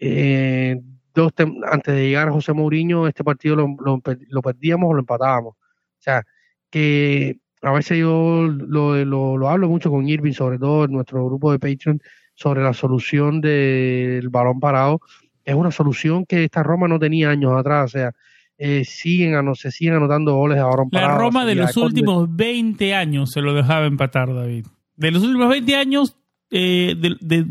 eh, 0.00 0.80
dos 1.14 1.32
antes 1.70 1.94
de 1.94 2.06
llegar 2.08 2.28
a 2.28 2.32
José 2.32 2.52
Mourinho, 2.54 3.06
este 3.06 3.22
partido 3.22 3.54
lo, 3.56 3.68
lo, 3.84 3.98
empe- 3.98 4.24
lo 4.30 4.40
perdíamos 4.40 4.90
o 4.90 4.94
lo 4.94 5.00
empatábamos. 5.00 5.54
O 5.54 6.00
sea, 6.00 6.22
que 6.70 7.36
a 7.62 7.72
veces 7.72 7.98
yo 7.98 8.42
lo, 8.48 9.04
lo, 9.04 9.36
lo 9.36 9.48
hablo 9.48 9.68
mucho 9.68 9.90
con 9.90 10.08
Irving, 10.08 10.32
sobre 10.32 10.58
todo 10.58 10.84
en 10.86 10.92
nuestro 10.92 11.24
grupo 11.26 11.52
de 11.52 11.58
Patreon, 11.58 12.00
sobre 12.34 12.62
la 12.62 12.72
solución 12.72 13.40
del 13.40 14.28
balón 14.30 14.58
parado. 14.58 15.00
Es 15.44 15.54
una 15.54 15.70
solución 15.70 16.24
que 16.26 16.44
esta 16.44 16.62
Roma 16.62 16.88
no 16.88 16.98
tenía 16.98 17.30
años 17.30 17.52
atrás. 17.54 17.84
O 17.84 17.88
sea, 17.98 18.12
eh, 18.56 18.84
siguen 18.84 19.34
ano- 19.34 19.54
se 19.54 19.70
siguen 19.70 19.94
anotando 19.94 20.34
goles 20.34 20.58
a 20.58 20.64
balón 20.64 20.88
La 20.92 21.00
parado. 21.02 21.20
Roma 21.20 21.44
de 21.44 21.54
los 21.56 21.76
últimos 21.76 22.34
20 22.34 22.94
años 22.94 23.30
se 23.32 23.40
lo 23.42 23.52
dejaba 23.54 23.86
empatar, 23.86 24.34
David. 24.34 24.66
De 24.96 25.10
los 25.10 25.22
últimos 25.22 25.48
20 25.50 25.76
años, 25.76 26.16
eh, 26.50 26.94
de, 26.98 27.16
de, 27.20 27.44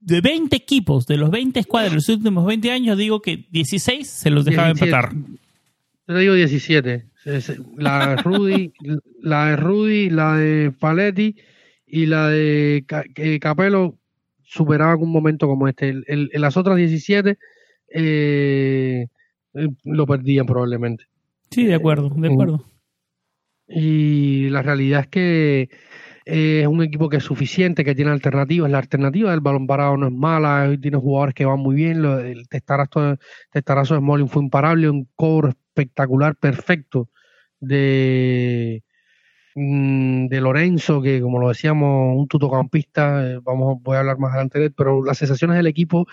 de 0.00 0.20
20 0.20 0.56
equipos, 0.56 1.06
de 1.06 1.16
los 1.16 1.30
20 1.30 1.60
escuadras 1.60 1.92
de 1.92 1.96
los 1.96 2.08
últimos 2.08 2.46
20 2.46 2.70
años, 2.72 2.96
digo 2.98 3.20
que 3.20 3.46
16 3.50 4.08
se 4.08 4.30
los 4.30 4.44
dejaba 4.44 4.68
17. 4.72 4.96
empatar. 4.96 5.16
Yo 6.08 6.16
digo 6.18 6.34
17. 6.34 7.04
Es- 7.26 7.52
La 7.76 8.16
de 8.16 8.22
Rudy, 8.22 8.72
la 9.20 9.46
de 9.50 9.56
Rudy, 9.56 10.10
la 10.10 10.36
de 10.36 10.72
Paletti 10.72 11.36
y 11.86 12.06
la 12.06 12.28
de 12.28 12.84
Capello 13.40 13.96
superaban 14.42 15.00
un 15.02 15.12
momento 15.12 15.46
como 15.46 15.68
este. 15.68 15.90
El- 15.90 16.04
el- 16.08 16.30
en 16.32 16.40
las 16.40 16.56
otras 16.56 16.76
17 16.78 17.36
eh, 17.92 19.06
eh, 19.54 19.68
lo 19.84 20.06
perdían 20.06 20.46
probablemente. 20.46 21.04
Sí, 21.50 21.64
de 21.66 21.74
acuerdo, 21.74 22.08
de 22.16 22.28
acuerdo. 22.28 22.64
Y 23.68 24.48
la 24.50 24.62
realidad 24.62 25.00
es 25.02 25.06
que 25.08 25.68
eh, 26.26 26.60
es 26.62 26.66
un 26.68 26.82
equipo 26.82 27.08
que 27.08 27.18
es 27.18 27.24
suficiente, 27.24 27.84
que 27.84 27.94
tiene 27.94 28.10
alternativas. 28.10 28.70
La 28.70 28.78
alternativa 28.78 29.30
del 29.30 29.40
balón 29.40 29.66
parado 29.66 29.96
no 29.96 30.06
es 30.08 30.12
mala, 30.12 30.76
tiene 30.80 30.96
jugadores 30.98 31.34
que 31.34 31.44
van 31.46 31.58
muy 31.60 31.74
bien. 31.76 32.02
Lo- 32.02 32.18
el 32.20 32.48
testarazo, 32.48 33.16
testarazo 33.50 33.94
de 33.94 34.00
Smalling 34.00 34.28
fue 34.28 34.42
imparable, 34.42 34.88
un 34.90 35.08
cobro 35.16 35.48
espectacular, 35.50 36.36
perfecto 36.36 37.08
de, 37.60 38.82
mm, 39.54 40.26
de 40.28 40.40
Lorenzo, 40.40 41.02
que 41.02 41.20
como 41.20 41.38
lo 41.40 41.48
decíamos, 41.48 42.16
un 42.16 42.28
tutocampista, 42.28 43.26
eh, 43.32 43.40
vamos, 43.42 43.78
voy 43.82 43.96
a 43.96 44.00
hablar 44.00 44.18
más 44.18 44.32
adelante 44.32 44.58
de 44.58 44.66
él, 44.66 44.72
pero 44.76 45.04
las 45.04 45.18
sensaciones 45.18 45.56
del 45.56 45.66
equipo 45.66 46.06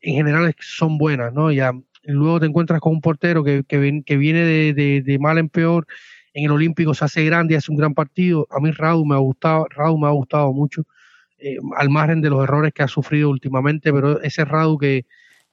en 0.00 0.14
general 0.16 0.54
son 0.60 0.98
buenas, 0.98 1.32
¿no? 1.32 1.52
Ya 1.52 1.72
luego 2.04 2.40
te 2.40 2.46
encuentras 2.46 2.80
con 2.80 2.92
un 2.94 3.00
portero 3.00 3.44
que, 3.44 3.64
que, 3.68 4.02
que 4.04 4.16
viene 4.16 4.40
de, 4.40 4.74
de- 4.74 5.02
de 5.02 5.18
mal 5.18 5.38
en 5.38 5.48
peor, 5.48 5.86
en 6.34 6.44
el 6.44 6.50
Olímpico 6.50 6.94
se 6.94 7.04
hace 7.04 7.24
grande 7.24 7.56
hace 7.56 7.70
un 7.70 7.78
gran 7.78 7.94
partido. 7.94 8.46
A 8.50 8.60
mí 8.60 8.70
Radu 8.70 9.04
me 9.04 9.14
ha 9.14 9.18
gustado, 9.18 9.66
Radu 9.70 9.98
me 9.98 10.06
ha 10.06 10.10
gustado 10.10 10.52
mucho, 10.52 10.82
eh, 11.38 11.56
al 11.76 11.90
margen 11.90 12.20
de 12.20 12.30
los 12.30 12.42
errores 12.42 12.72
que 12.72 12.82
ha 12.82 12.88
sufrido 12.88 13.30
últimamente, 13.30 13.92
pero 13.92 14.20
ese 14.22 14.44
Radu 14.44 14.78
que, 14.78 15.06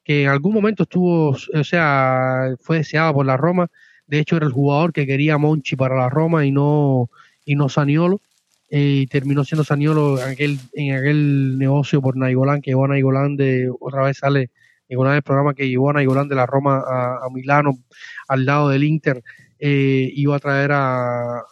que 0.03 0.23
en 0.23 0.29
algún 0.29 0.53
momento 0.53 0.83
estuvo, 0.83 1.29
o 1.29 1.63
sea, 1.63 2.55
fue 2.61 2.77
deseado 2.77 3.13
por 3.13 3.25
la 3.25 3.37
Roma, 3.37 3.67
de 4.07 4.19
hecho 4.19 4.37
era 4.37 4.45
el 4.45 4.51
jugador 4.51 4.93
que 4.93 5.05
quería 5.05 5.37
Monchi 5.37 5.75
para 5.75 5.95
la 5.95 6.09
Roma 6.09 6.45
y 6.45 6.51
no, 6.51 7.09
y 7.45 7.55
no 7.55 7.69
Saniolo. 7.69 8.21
y 8.69 9.07
terminó 9.07 9.43
siendo 9.43 9.63
Saniolo 9.63 10.21
en 10.21 10.29
aquel, 10.29 10.59
en 10.73 10.95
aquel 10.95 11.57
negocio 11.57 12.01
por 12.01 12.17
Naigolán, 12.17 12.61
que 12.61 12.71
llevó 12.71 12.85
a 12.85 12.89
Naigolán 12.89 13.35
de, 13.35 13.71
otra 13.79 14.03
vez 14.03 14.17
sale 14.17 14.51
Nainggolan 14.89 15.15
el 15.17 15.23
programa 15.23 15.53
que 15.53 15.69
llevó 15.69 15.91
a 15.91 15.93
Naigolán 15.93 16.27
de 16.27 16.35
la 16.35 16.45
Roma 16.45 16.83
a, 16.87 17.29
Milano, 17.31 17.79
al 18.27 18.45
lado 18.45 18.69
del 18.69 18.83
Inter, 18.83 19.23
eh, 19.59 20.09
iba 20.15 20.35
a 20.35 20.39
traer 20.39 20.71
a, 20.71 21.43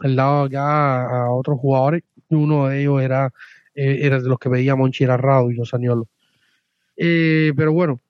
al 0.00 0.16
lado 0.16 0.44
acá 0.44 1.06
a, 1.06 1.32
otros 1.32 1.58
jugadores, 1.58 2.04
uno 2.30 2.68
de 2.68 2.80
ellos 2.82 3.02
era, 3.02 3.32
eh, 3.74 4.00
era 4.02 4.20
de 4.20 4.28
los 4.28 4.38
que 4.38 4.48
veía 4.48 4.76
Monchi 4.76 5.04
era 5.04 5.18
y 5.50 5.54
los 5.54 5.68
Saniolo. 5.68 6.08
Eh, 6.96 7.52
pero 7.56 7.72
bueno, 7.72 8.00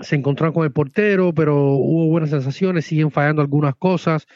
se 0.00 0.16
encontraron 0.16 0.54
con 0.54 0.64
el 0.64 0.72
portero, 0.72 1.32
pero 1.34 1.74
hubo 1.74 2.06
buenas 2.08 2.30
sensaciones, 2.30 2.86
siguen 2.86 3.10
fallando 3.10 3.42
algunas 3.42 3.74
cosas, 3.76 4.26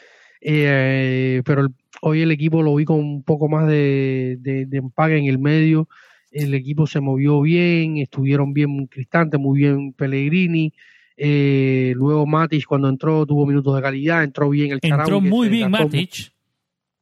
eh, 0.41 1.41
pero 1.45 1.67
hoy 2.01 2.21
el 2.21 2.31
equipo 2.31 2.61
lo 2.61 2.75
vi 2.75 2.85
con 2.85 2.99
un 2.99 3.23
poco 3.23 3.47
más 3.47 3.67
de, 3.67 4.39
empague 4.71 5.17
en 5.17 5.25
el 5.25 5.39
medio, 5.39 5.87
el 6.31 6.53
equipo 6.53 6.85
se 6.85 6.99
movió 6.99 7.41
bien, 7.41 7.97
estuvieron 7.97 8.53
bien 8.53 8.87
Cristante, 8.87 9.37
muy 9.37 9.59
bien 9.59 9.93
Pellegrini, 9.93 10.73
eh, 11.17 11.93
luego 11.95 12.25
Matic 12.25 12.65
cuando 12.65 12.89
entró 12.89 13.25
tuvo 13.25 13.45
minutos 13.45 13.75
de 13.75 13.81
calidad, 13.81 14.23
entró 14.23 14.49
bien 14.49 14.71
el 14.71 14.79
Entró 14.81 15.21
muy 15.21 15.47
bien 15.47 15.71
Matic. 15.71 16.33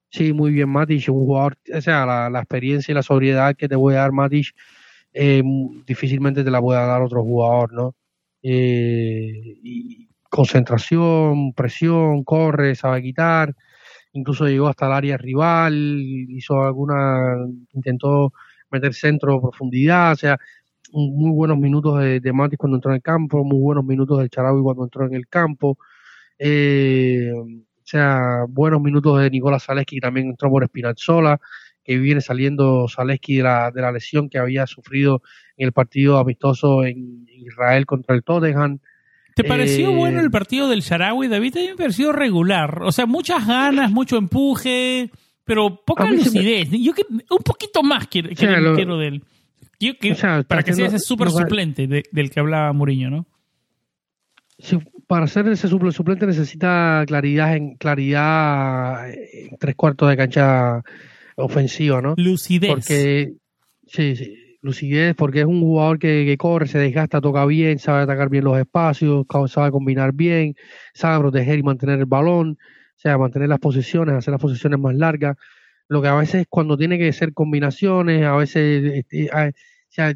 Sí, 0.09 0.31
muy 0.31 0.51
bien 0.51 0.69
Matic, 0.69 1.09
un 1.09 1.25
jugador, 1.25 1.57
o 1.75 1.81
sea, 1.81 2.05
la, 2.05 2.39
experiencia 2.39 2.91
y 2.91 2.95
la 2.95 3.01
sobriedad 3.01 3.55
que 3.55 3.67
te 3.67 3.75
voy 3.75 3.95
a 3.95 3.99
dar 3.99 4.11
Matic, 4.11 4.53
eh, 5.11 5.41
difícilmente 5.87 6.43
te 6.43 6.51
la 6.51 6.61
puede 6.61 6.79
dar 6.79 7.01
otro 7.01 7.23
jugador, 7.23 7.73
¿no? 7.73 7.95
Eh, 8.43 9.57
y 9.63 10.07
concentración, 10.29 11.53
presión, 11.53 12.23
corre, 12.23 12.75
sabe 12.75 13.01
quitar, 13.01 13.55
incluso 14.13 14.45
llegó 14.45 14.67
hasta 14.67 14.85
el 14.85 14.93
área 14.93 15.17
rival, 15.17 15.99
hizo 15.99 16.61
alguna, 16.61 17.37
intentó 17.73 18.33
meter 18.69 18.93
centro, 18.93 19.41
profundidad, 19.41 20.13
o 20.13 20.15
sea, 20.15 20.39
muy 20.93 21.31
buenos 21.31 21.57
minutos 21.57 21.99
de, 21.99 22.19
de 22.19 22.33
Matis 22.33 22.57
cuando 22.57 22.77
entró 22.77 22.91
en 22.91 22.95
el 22.95 23.01
campo, 23.01 23.43
muy 23.43 23.59
buenos 23.59 23.83
minutos 23.83 24.19
del 24.19 24.29
Charaui 24.29 24.61
cuando 24.61 24.83
entró 24.83 25.05
en 25.05 25.15
el 25.15 25.27
campo, 25.27 25.77
eh, 26.37 27.31
o 27.33 27.85
sea, 27.85 28.45
buenos 28.47 28.81
minutos 28.81 29.19
de 29.19 29.29
Nicolás 29.29 29.65
Zaleski, 29.65 29.95
que 29.95 30.01
también 30.01 30.27
entró 30.27 30.49
por 30.49 30.65
Spinazzola, 30.65 31.39
que 31.83 31.97
viene 31.97 32.21
saliendo 32.21 32.87
Zaleski 32.87 33.37
de 33.37 33.43
la, 33.43 33.71
de 33.71 33.81
la 33.81 33.91
lesión 33.91 34.29
que 34.29 34.37
había 34.37 34.67
sufrido 34.67 35.21
en 35.57 35.67
el 35.67 35.73
partido 35.73 36.17
amistoso 36.17 36.85
en 36.85 37.27
Israel 37.27 37.85
contra 37.85 38.15
el 38.15 38.23
Tottenham. 38.23 38.79
¿Te 39.35 39.43
pareció 39.43 39.89
eh, 39.89 39.95
bueno 39.95 40.21
el 40.21 40.31
partido 40.31 40.69
del 40.69 40.81
Sharawi, 40.81 41.27
David? 41.27 41.57
A 41.57 41.59
mí 41.59 41.67
me 41.69 41.75
pareció 41.75 42.11
regular. 42.11 42.83
O 42.83 42.91
sea, 42.91 43.05
muchas 43.05 43.45
ganas, 43.47 43.91
mucho 43.91 44.17
empuje, 44.17 45.09
pero 45.43 45.81
poca 45.83 46.05
lucidez. 46.05 46.69
Yo 46.71 46.93
que, 46.93 47.03
un 47.09 47.43
poquito 47.43 47.81
más 47.83 48.07
quiero, 48.07 48.29
quiero 48.35 48.97
de 48.97 49.07
él. 49.07 49.23
Para 50.47 50.63
que 50.63 50.73
sea 50.73 50.87
ese 50.87 50.99
súper 50.99 51.29
suplente 51.29 51.87
del 51.87 52.29
que 52.29 52.39
hablaba 52.39 52.73
Mourinho, 52.73 53.09
¿no? 53.09 53.25
para 55.07 55.27
ser 55.27 55.47
ese 55.47 55.67
suplente 55.67 56.25
necesita 56.25 57.03
claridad 57.05 57.55
en 57.55 57.75
claridad 57.75 59.09
en 59.09 59.57
tres 59.59 59.75
cuartos 59.75 60.09
de 60.09 60.17
cancha 60.17 60.81
ofensiva, 61.35 62.01
¿no? 62.01 62.15
Lucidez. 62.17 62.69
Porque, 62.69 63.33
sí, 63.85 64.15
sí, 64.15 64.57
lucidez, 64.61 65.15
porque 65.15 65.41
es 65.41 65.45
un 65.45 65.61
jugador 65.61 65.99
que, 65.99 66.35
corre, 66.37 66.67
se 66.67 66.79
desgasta, 66.79 67.21
toca 67.21 67.45
bien, 67.45 67.79
sabe 67.79 68.03
atacar 68.03 68.29
bien 68.29 68.45
los 68.45 68.57
espacios, 68.57 69.25
sabe 69.47 69.71
combinar 69.71 70.13
bien, 70.13 70.55
sabe 70.93 71.19
proteger 71.19 71.59
y 71.59 71.63
mantener 71.63 71.99
el 71.99 72.05
balón, 72.05 72.57
o 72.61 72.99
sea, 72.99 73.17
mantener 73.17 73.49
las 73.49 73.59
posiciones, 73.59 74.15
hacer 74.15 74.31
las 74.31 74.41
posiciones 74.41 74.79
más 74.79 74.95
largas. 74.95 75.37
Lo 75.89 76.01
que 76.01 76.07
a 76.07 76.15
veces 76.15 76.45
cuando 76.49 76.77
tiene 76.77 76.97
que 76.97 77.11
ser 77.11 77.33
combinaciones, 77.33 78.23
a 78.23 78.35
veces, 78.35 78.93
este, 78.95 79.29
o 79.29 79.51
sea, 79.93 80.13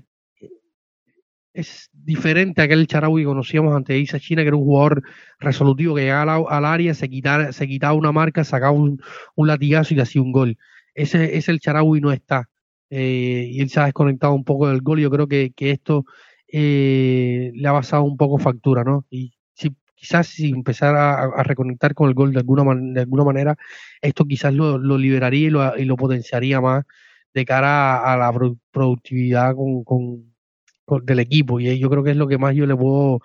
es 1.54 1.90
diferente 1.92 2.62
a 2.62 2.66
aquel 2.66 2.88
Charaui 2.88 3.24
que 3.24 3.28
conocíamos 3.28 3.76
ante 3.76 3.98
Isa 3.98 4.20
China, 4.20 4.44
que 4.44 4.50
era 4.50 4.58
un 4.58 4.64
jugador 4.64 5.04
resolutivo 5.40 5.96
que 5.96 6.02
llegaba 6.02 6.36
al, 6.50 6.66
área, 6.66 6.94
se 6.94 7.10
quitaba, 7.10 7.52
se 7.52 7.68
quitaba 7.68 7.94
una 7.94 8.12
marca, 8.12 8.44
sacaba 8.44 8.72
un, 8.72 9.02
un 9.36 9.48
latigazo 9.48 9.94
y 9.94 10.00
hacía 10.00 10.22
un 10.22 10.32
gol 10.32 10.58
ese, 10.98 11.38
es 11.38 11.48
el 11.48 11.60
Charaui 11.60 12.02
no 12.02 12.12
está. 12.12 12.50
Eh, 12.90 13.50
y 13.52 13.62
él 13.62 13.70
se 13.70 13.80
ha 13.80 13.86
desconectado 13.86 14.34
un 14.34 14.44
poco 14.44 14.68
del 14.68 14.82
gol. 14.82 15.00
Yo 15.00 15.12
creo 15.12 15.28
que, 15.28 15.54
esto 15.58 16.06
eh, 16.48 17.52
le 17.54 17.68
ha 17.68 17.72
basado 17.72 18.04
un 18.04 18.18
poco 18.18 18.40
factura, 18.40 18.84
¿no? 18.84 19.06
Y 19.10 19.34
si, 19.54 19.76
quizás 19.96 20.28
si 20.28 20.50
empezara 20.50 21.24
a, 21.24 21.44
reconectar 21.44 21.94
con 21.94 22.10
el 22.10 22.16
gol 22.16 22.34
de 22.34 22.40
alguna, 22.40 22.64
de 22.76 23.02
alguna 23.02 23.24
manera, 23.24 23.56
esto 24.02 24.26
quizás 24.26 24.54
lo, 24.54 24.80
liberaría 24.98 25.48
y 25.48 25.50
lo, 25.52 25.78
y 25.78 25.86
lo, 25.86 25.98
potenciaría 25.98 26.62
más 26.62 26.86
de 27.38 27.46
cara 27.46 28.00
a, 28.12 28.18
la 28.18 28.34
productividad 28.72 29.56
con, 29.56 30.34
del 31.04 31.20
equipo. 31.20 31.60
Y 31.60 31.78
yo 31.80 31.90
creo 31.90 32.04
que 32.04 32.12
es 32.12 32.18
lo 32.18 32.28
que 32.28 32.38
más 32.38 32.56
yo 32.56 32.66
le 32.66 32.76
puedo, 32.76 33.22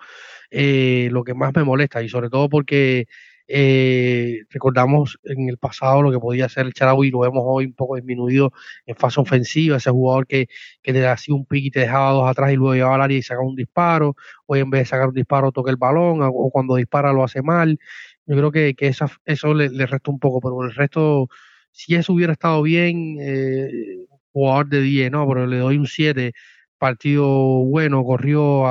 eh, 0.51 1.09
lo 1.11 1.23
que 1.23 1.33
más 1.33 1.53
me 1.55 1.63
molesta. 1.63 2.03
Y 2.03 2.09
sobre 2.09 2.29
todo 2.29 2.49
porque 2.49 3.07
eh, 3.47 4.43
recordamos 4.51 5.19
en 5.23 5.49
el 5.49 5.57
pasado 5.57 6.01
lo 6.01 6.11
que 6.11 6.19
podía 6.19 6.45
hacer 6.45 6.65
el 6.65 6.73
Charaui, 6.73 7.11
lo 7.11 7.19
vemos 7.19 7.43
hoy 7.45 7.65
un 7.65 7.73
poco 7.73 7.95
disminuido 7.95 8.53
en 8.85 8.95
fase 8.95 9.19
ofensiva, 9.19 9.77
ese 9.77 9.89
jugador 9.91 10.27
que, 10.27 10.47
que 10.81 10.93
te 10.93 11.05
hacía 11.07 11.35
un 11.35 11.45
pique 11.45 11.67
y 11.67 11.71
te 11.71 11.81
dejaba 11.81 12.11
dos 12.11 12.29
atrás 12.29 12.51
y 12.53 12.55
luego 12.55 12.75
llevaba 12.75 12.95
al 12.95 13.01
área 13.01 13.17
y 13.17 13.21
sacaba 13.23 13.47
un 13.47 13.55
disparo, 13.55 14.15
hoy 14.45 14.59
en 14.59 14.69
vez 14.69 14.81
de 14.81 14.85
sacar 14.85 15.09
un 15.09 15.15
disparo 15.15 15.51
toca 15.51 15.71
el 15.71 15.77
balón, 15.77 16.19
o 16.21 16.49
cuando 16.51 16.75
dispara 16.75 17.11
lo 17.13 17.23
hace 17.23 17.41
mal. 17.41 17.79
Yo 18.25 18.37
creo 18.37 18.51
que, 18.51 18.75
que 18.75 18.87
eso 19.25 19.53
le, 19.53 19.69
le 19.69 19.85
resta 19.85 20.11
un 20.11 20.19
poco, 20.19 20.39
pero 20.39 20.63
el 20.63 20.73
resto, 20.73 21.27
si 21.73 21.95
eso 21.95 22.13
hubiera 22.13 22.33
estado 22.33 22.61
bien, 22.61 23.17
eh, 23.19 24.05
jugador 24.31 24.69
de 24.69 24.81
10, 24.81 25.11
¿no? 25.11 25.27
Pero 25.27 25.47
le 25.47 25.57
doy 25.57 25.77
un 25.77 25.87
7, 25.87 26.33
partido 26.77 27.27
bueno, 27.65 28.03
corrió, 28.03 28.67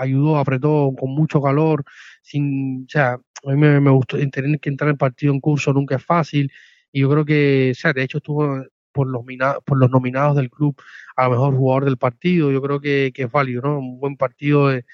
ayudó, 0.00 0.38
apretó 0.38 0.92
con 0.98 1.10
mucho 1.14 1.42
calor, 1.42 1.84
sin, 2.22 2.84
o 2.86 2.88
sea, 2.88 3.14
a 3.14 3.50
mí 3.50 3.56
me, 3.56 3.80
me 3.80 3.90
gustó 3.90 4.18
tener 4.30 4.60
que 4.60 4.70
entrar 4.70 4.90
en 4.90 4.96
partido 4.96 5.32
en 5.32 5.40
curso 5.40 5.72
nunca 5.72 5.96
es 5.96 6.04
fácil 6.04 6.50
y 6.92 7.00
yo 7.00 7.10
creo 7.10 7.24
que, 7.24 7.70
o 7.72 7.74
sea, 7.74 7.92
de 7.92 8.02
hecho 8.02 8.18
estuvo 8.18 8.64
por 8.92 9.06
los, 9.08 9.22
por 9.64 9.78
los 9.78 9.90
nominados 9.90 10.36
del 10.36 10.50
club 10.50 10.76
a 11.16 11.28
mejor 11.28 11.54
jugador 11.56 11.84
del 11.84 11.98
partido, 11.98 12.50
yo 12.50 12.62
creo 12.62 12.80
que, 12.80 13.12
que 13.14 13.24
es 13.24 13.30
válido, 13.30 13.62
¿no? 13.62 13.78
Un 13.78 14.00
buen 14.00 14.16
partido 14.16 14.68
de, 14.68 14.84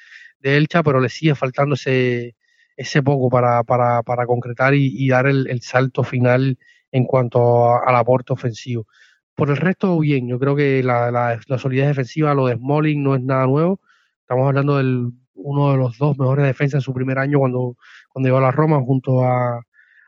de 0.40 0.56
Elcha, 0.56 0.82
pero 0.82 1.00
le 1.00 1.08
sigue 1.08 1.34
faltando 1.34 1.74
ese, 1.74 2.36
ese 2.76 3.02
poco 3.02 3.30
para, 3.30 3.64
para, 3.64 4.02
para 4.02 4.26
concretar 4.26 4.74
y, 4.74 5.08
dar 5.08 5.26
el, 5.26 5.60
salto 5.62 6.02
final 6.02 6.58
en 6.96 7.04
cuanto 7.04 7.74
al 7.86 7.94
aporte 7.94 8.32
ofensivo. 8.32 8.86
Por 9.34 9.50
el 9.50 9.58
resto, 9.58 9.98
bien, 9.98 10.28
yo 10.28 10.38
creo 10.38 10.56
que 10.56 10.82
la, 10.82 11.10
la, 11.10 11.58
solidez 11.58 11.88
defensiva, 11.88 12.32
lo 12.34 12.46
de 12.46 12.56
Smalling 12.56 13.02
no 13.02 13.14
es 13.14 13.22
nada 13.22 13.46
nuevo. 13.46 13.80
Estamos 14.22 14.48
hablando 14.48 14.78
del 14.78 15.12
uno 15.34 15.72
de 15.72 15.78
los 15.78 15.98
dos 15.98 16.18
mejores 16.18 16.46
defensas 16.46 16.78
en 16.78 16.80
su 16.80 16.94
primer 16.94 17.18
año 17.18 17.38
cuando, 17.38 17.76
cuando 18.08 18.28
llegó 18.28 18.38
a 18.38 18.42
la 18.42 18.50
Roma 18.50 18.80
junto 18.80 19.22
a, 19.22 19.60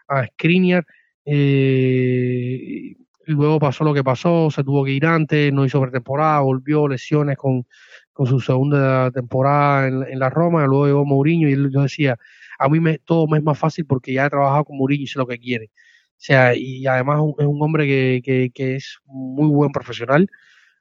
a 0.09 0.26
Skriniar. 0.28 0.86
Eh, 1.26 2.95
luego 3.26 3.59
pasó 3.59 3.84
lo 3.84 3.93
que 3.93 4.03
pasó, 4.03 4.51
se 4.51 4.64
tuvo 4.64 4.82
que 4.82 4.93
ir 4.93 5.05
antes, 5.05 5.53
no 5.53 5.66
hizo 5.66 5.82
pretemporada, 5.82 6.41
volvió, 6.41 6.89
lesiones 6.89 7.36
con, 7.36 7.66
con 8.14 8.26
su 8.26 8.41
segunda 8.41 9.11
temporada 9.11 9.89
en, 9.89 10.18
la 10.18 10.30
Roma, 10.30 10.64
luego 10.66 10.86
llegó 10.86 11.05
Mourinho 11.05 11.51
y 11.51 11.53
él, 11.53 11.70
yo 11.70 11.82
decía, 11.82 12.16
a 12.59 12.68
mí 12.70 12.80
me, 12.80 12.99
todo 12.99 13.26
me 13.26 13.36
es 13.36 13.45
más 13.45 13.59
fácil 13.59 13.84
porque 13.84 14.14
ya 14.14 14.24
he 14.24 14.30
trabajado 14.30 14.64
con 14.64 14.78
Mourinho 14.78 15.05
y 15.05 15.07
sé 15.07 15.18
lo 15.18 15.26
que 15.26 15.39
quiere. 15.39 15.70
O 16.19 16.21
sea, 16.21 16.55
y 16.55 16.87
además 16.87 17.21
es 17.39 17.47
un 17.47 17.62
hombre 17.62 17.87
que, 17.87 18.51
que, 18.53 18.77
es 18.77 18.99
muy 19.05 19.49
buen 19.49 19.71
profesional, 19.71 20.29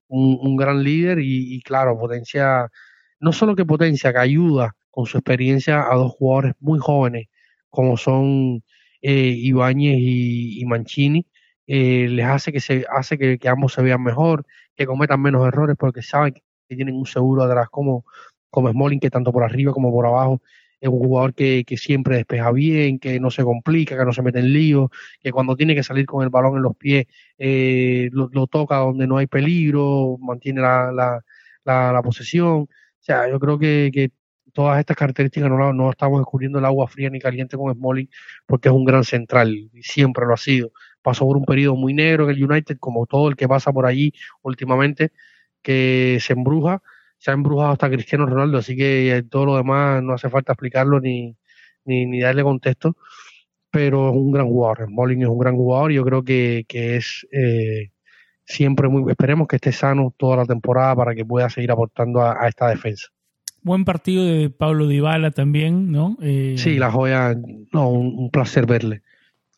un, 0.07 0.55
gran 0.57 0.83
líder 0.83 1.19
y, 1.19 1.55
y, 1.55 1.61
claro, 1.61 1.97
potencia 1.97 2.69
no 3.19 3.31
solo 3.33 3.55
que 3.55 3.65
potencia, 3.65 4.11
que 4.13 4.19
ayuda 4.19 4.75
con 4.89 5.05
su 5.05 5.17
experiencia 5.17 5.91
a 5.91 5.95
dos 5.95 6.13
jugadores 6.13 6.53
muy 6.59 6.79
jóvenes, 6.79 7.27
como 7.69 7.97
son 7.97 8.63
eh, 9.01 9.33
Ibáñez 9.37 9.97
y, 9.99 10.63
Mancini, 10.65 11.25
eh, 11.67 12.07
les 12.09 12.25
hace 12.25 12.51
que 12.51 12.59
se 12.59 12.85
hace 12.89 13.17
que, 13.17 13.49
ambos 13.49 13.73
se 13.73 13.81
vean 13.81 14.01
mejor, 14.03 14.45
que 14.75 14.85
cometan 14.85 15.21
menos 15.21 15.47
errores, 15.47 15.75
porque 15.77 16.01
saben 16.01 16.33
que 16.33 16.75
tienen 16.75 16.95
un 16.95 17.05
seguro 17.05 17.43
atrás 17.43 17.67
como, 17.69 18.05
como 18.49 18.71
Smalling, 18.71 18.99
que 18.99 19.09
tanto 19.09 19.31
por 19.31 19.43
arriba 19.43 19.73
como 19.73 19.91
por 19.91 20.05
abajo 20.05 20.41
es 20.79 20.89
un 20.89 20.99
jugador 20.99 21.33
que, 21.33 21.63
que 21.65 21.77
siempre 21.77 22.17
despeja 22.17 22.51
bien, 22.51 22.99
que 22.99 23.19
no 23.19 23.31
se 23.31 23.43
complica, 23.43 23.97
que 23.97 24.05
no 24.05 24.13
se 24.13 24.21
mete 24.21 24.39
en 24.39 24.53
lío, 24.53 24.91
que 25.19 25.31
cuando 25.31 25.55
tiene 25.55 25.75
que 25.75 25.83
salir 25.83 26.05
con 26.05 26.23
el 26.23 26.29
balón 26.29 26.57
en 26.57 26.63
los 26.63 26.75
pies 26.75 27.07
eh, 27.37 28.09
lo, 28.11 28.47
toca 28.47 28.77
donde 28.77 29.07
no 29.07 29.17
hay 29.17 29.27
peligro, 29.27 30.17
mantiene 30.19 30.61
la, 30.61 30.91
la, 30.91 31.91
la 31.91 32.01
posesión. 32.03 32.61
O 32.61 32.69
sea, 32.99 33.29
yo 33.29 33.39
creo 33.39 33.57
que, 33.57 34.11
todas 34.53 34.79
estas 34.79 34.97
características 34.97 35.49
no, 35.51 35.71
no 35.71 35.91
estamos 35.91 36.19
descubriendo 36.19 36.57
el 36.57 36.65
agua 36.65 36.87
fría 36.87 37.11
ni 37.11 37.19
caliente 37.19 37.55
con 37.57 37.71
Smalling 37.75 38.09
porque 38.47 38.69
es 38.69 38.73
un 38.73 38.85
gran 38.85 39.03
central 39.03 39.53
y 39.53 39.83
siempre 39.83 40.25
lo 40.25 40.33
ha 40.33 40.37
sido. 40.37 40.71
Pasó 41.03 41.25
por 41.25 41.37
un 41.37 41.45
periodo 41.45 41.75
muy 41.75 41.93
negro 41.93 42.23
en 42.23 42.35
el 42.35 42.43
United, 42.43 42.77
como 42.79 43.05
todo 43.05 43.29
el 43.29 43.35
que 43.35 43.47
pasa 43.47 43.71
por 43.71 43.85
allí 43.85 44.13
últimamente, 44.41 45.11
que 45.61 46.17
se 46.21 46.33
embruja, 46.33 46.81
se 47.17 47.31
ha 47.31 47.33
embrujado 47.33 47.71
hasta 47.71 47.89
Cristiano 47.89 48.25
Ronaldo, 48.25 48.57
así 48.59 48.75
que 48.75 49.23
todo 49.29 49.45
lo 49.45 49.57
demás 49.57 50.01
no 50.03 50.13
hace 50.13 50.29
falta 50.29 50.53
explicarlo 50.53 50.99
ni, 50.99 51.35
ni, 51.85 52.05
ni 52.05 52.19
darle 52.19 52.43
contexto. 52.43 52.95
pero 53.71 54.09
es 54.09 54.15
un 54.15 54.31
gran 54.31 54.47
jugador. 54.47 54.87
Smalling 54.87 55.21
es 55.23 55.27
un 55.27 55.37
gran 55.39 55.55
jugador 55.55 55.91
y 55.91 55.95
yo 55.95 56.03
creo 56.05 56.23
que, 56.23 56.65
que 56.67 56.95
es 56.97 57.27
eh, 57.31 57.89
siempre 58.45 58.87
muy. 58.87 59.09
Esperemos 59.11 59.47
que 59.47 59.57
esté 59.57 59.71
sano 59.71 60.13
toda 60.17 60.37
la 60.37 60.45
temporada 60.45 60.95
para 60.95 61.13
que 61.15 61.25
pueda 61.25 61.49
seguir 61.49 61.71
aportando 61.71 62.21
a, 62.21 62.43
a 62.43 62.47
esta 62.47 62.69
defensa. 62.69 63.07
Buen 63.61 63.83
partido 63.83 64.23
de 64.23 64.49
Pablo 64.49 64.87
Dybala 64.87 65.31
también, 65.31 65.91
¿no? 65.91 66.17
Eh, 66.21 66.55
Sí, 66.57 66.77
la 66.77 66.89
joya, 66.91 67.35
no, 67.73 67.89
un, 67.89 68.15
un 68.17 68.29
placer 68.31 68.65
verle. 68.65 69.01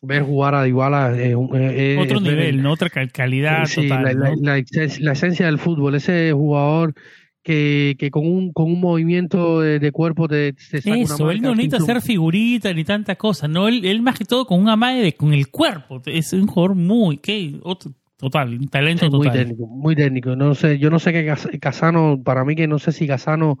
Ver 0.02 0.22
jugar 0.22 0.54
a 0.54 0.62
Dybala 0.64 1.12
es, 1.16 1.36
es- 1.54 1.98
otro 1.98 2.16
es 2.16 2.22
nivel, 2.22 2.38
el- 2.56 2.62
¿no? 2.62 2.72
Otra 2.72 2.88
cal- 2.90 3.12
calidad 3.12 3.66
Sí, 3.66 3.82
total. 3.88 4.02
la, 4.04 4.12
la- 4.14 4.30
¿no? 4.30 4.36
la 4.42 4.58
ex- 4.58 4.98
la 5.00 5.12
esencia 5.12 5.46
del 5.46 5.58
fútbol, 5.58 5.94
ese 5.94 6.32
jugador 6.32 6.94
que, 7.42 7.96
que 7.98 8.10
con 8.10 8.26
un 8.26 8.52
con 8.52 8.66
un 8.66 8.80
movimiento 8.80 9.60
de, 9.60 9.78
de 9.78 9.92
cuerpo 9.92 10.28
te, 10.28 10.52
te 10.52 10.80
saca 10.82 10.90
una 10.96 11.02
Eso, 11.04 11.30
él 11.30 11.38
marca 11.40 11.48
no 11.48 11.54
necesita 11.54 11.76
hacer 11.78 12.02
figurita 12.02 12.72
ni 12.74 12.84
tanta 12.84 13.16
cosa, 13.16 13.48
no, 13.48 13.66
él, 13.68 13.84
él 13.84 14.02
más 14.02 14.18
que 14.18 14.24
todo 14.26 14.44
con 14.46 14.60
una 14.60 14.76
madre 14.76 15.02
de, 15.02 15.12
con 15.14 15.32
el 15.32 15.48
cuerpo, 15.48 16.02
es 16.06 16.32
un 16.34 16.46
jugador 16.46 16.76
muy, 16.76 17.16
¿qué? 17.18 17.54
Otro- 17.62 17.92
total, 18.18 18.58
un 18.58 18.68
talento 18.68 19.06
Sí, 19.06 19.10
muy 19.10 19.26
total. 19.28 19.38
técnico, 19.46 19.66
muy 19.66 19.96
técnico. 19.96 20.36
No 20.36 20.54
sé, 20.54 20.78
yo 20.78 20.90
no 20.90 20.98
sé 20.98 21.10
qué 21.14 21.24
Cas- 21.24 21.48
Casano, 21.58 22.20
para 22.22 22.44
mí 22.44 22.54
que 22.54 22.66
no 22.68 22.78
sé 22.78 22.92
si 22.92 23.06
Casano 23.06 23.58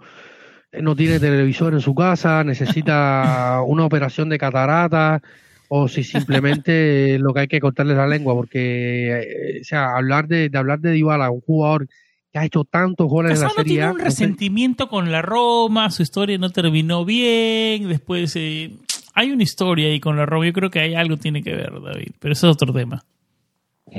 eh, 0.72 0.82
no 0.82 0.94
tiene 0.94 1.18
televisor 1.18 1.72
en 1.72 1.80
su 1.80 1.94
casa, 1.94 2.44
necesita 2.44 3.62
una 3.66 3.86
operación 3.86 4.28
de 4.28 4.36
catarata 4.36 5.22
o 5.68 5.88
si 5.88 6.04
simplemente 6.04 7.18
lo 7.20 7.32
que 7.32 7.40
hay 7.40 7.48
que 7.48 7.60
cortarle 7.60 7.92
es 7.92 7.98
la 7.98 8.06
lengua, 8.06 8.34
porque 8.34 9.10
eh, 9.22 9.60
o 9.62 9.64
sea, 9.64 9.96
hablar 9.96 10.28
de, 10.28 10.50
de 10.50 10.58
hablar 10.58 10.80
de 10.80 10.92
Dybala, 10.92 11.30
un 11.30 11.40
jugador 11.40 11.86
que 12.32 12.38
ha 12.38 12.44
hecho 12.44 12.64
tantos 12.64 13.08
goles 13.08 13.38
en 13.38 13.44
la 13.44 13.50
Serie 13.50 13.64
tiene 13.64 13.82
A, 13.84 13.90
un 13.92 13.98
no 13.98 14.02
sé- 14.04 14.04
resentimiento 14.04 14.88
con 14.88 15.10
la 15.10 15.22
Roma, 15.22 15.90
su 15.90 16.02
historia 16.02 16.38
no 16.38 16.50
terminó 16.50 17.04
bien, 17.04 17.88
después 17.88 18.34
eh, 18.36 18.70
hay 19.14 19.30
una 19.32 19.42
historia 19.42 19.88
ahí 19.88 20.00
con 20.00 20.16
la 20.16 20.26
Roma, 20.26 20.46
yo 20.46 20.52
creo 20.52 20.70
que 20.70 20.80
hay 20.80 20.94
algo 20.94 21.16
tiene 21.16 21.42
que 21.42 21.54
ver, 21.54 21.72
David, 21.82 22.12
pero 22.18 22.32
eso 22.32 22.48
es 22.48 22.54
otro 22.54 22.72
tema. 22.72 23.02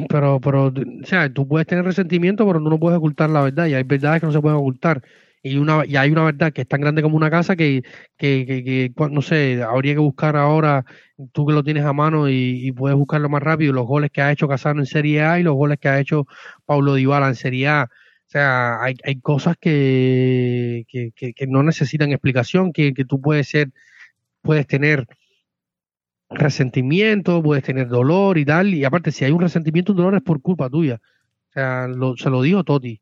Pero, 0.08 0.40
pero, 0.40 0.68
o 0.68 0.74
sea, 1.06 1.32
tú 1.32 1.46
puedes 1.48 1.68
tener 1.68 1.84
resentimiento, 1.84 2.48
pero 2.48 2.60
tú 2.60 2.70
no 2.70 2.80
puedes 2.80 2.98
ocultar 2.98 3.30
la 3.30 3.42
verdad. 3.42 3.66
Y 3.68 3.74
hay 3.74 3.84
verdades 3.84 4.22
que 4.22 4.26
no 4.26 4.32
se 4.32 4.40
pueden 4.40 4.58
ocultar. 4.58 5.02
Y 5.44 5.58
una 5.58 5.86
y 5.86 5.98
hay 5.98 6.12
una 6.12 6.24
verdad 6.24 6.54
que 6.54 6.62
es 6.62 6.68
tan 6.68 6.80
grande 6.80 7.02
como 7.02 7.18
una 7.18 7.30
casa 7.30 7.58
que, 7.58 7.84
que, 8.16 8.46
que, 8.46 8.64
que, 8.64 9.10
no 9.10 9.22
sé, 9.22 9.62
habría 9.64 9.94
que 9.94 10.00
buscar 10.00 10.38
ahora, 10.38 10.86
tú 11.34 11.46
que 11.46 11.54
lo 11.54 11.64
tienes 11.64 11.84
a 11.84 11.92
mano 11.92 12.30
y, 12.30 12.68
y 12.68 12.72
puedes 12.72 12.96
buscarlo 12.98 13.28
más 13.28 13.44
rápido, 13.44 13.74
los 13.74 13.86
goles 13.88 14.12
que 14.12 14.22
ha 14.22 14.32
hecho 14.32 14.48
Casano 14.48 14.80
en 14.82 14.86
Serie 14.86 15.24
A 15.24 15.40
y 15.40 15.44
los 15.44 15.56
goles 15.56 15.78
que 15.78 15.90
ha 15.90 16.00
hecho 16.00 16.26
Paulo 16.66 16.94
Dybala 16.94 17.28
en 17.28 17.36
Serie 17.36 17.68
A. 17.68 17.90
O 18.32 18.34
sea, 18.34 18.82
hay, 18.82 18.96
hay 19.04 19.20
cosas 19.20 19.58
que, 19.60 20.86
que, 20.88 21.12
que, 21.34 21.48
no 21.48 21.64
necesitan 21.64 22.12
explicación, 22.14 22.72
que, 22.72 22.94
que 22.94 23.04
tú 23.04 23.20
puedes 23.20 23.50
ser, 23.50 23.72
puedes 24.42 24.68
tener 24.68 25.06
resentimiento, 26.30 27.44
puedes 27.44 27.64
tener 27.64 27.88
dolor 27.90 28.38
y 28.38 28.46
tal, 28.46 28.74
y 28.74 28.86
aparte 28.86 29.12
si 29.12 29.26
hay 29.26 29.32
un 29.32 29.42
resentimiento, 29.42 29.92
un 29.92 29.98
dolor 29.98 30.16
es 30.16 30.22
por 30.22 30.42
culpa 30.42 30.70
tuya. 30.70 31.02
O 31.50 31.54
sea, 31.54 31.88
lo- 31.88 32.16
se 32.16 32.30
lo 32.30 32.42
dijo 32.42 32.64
Toti, 32.64 33.02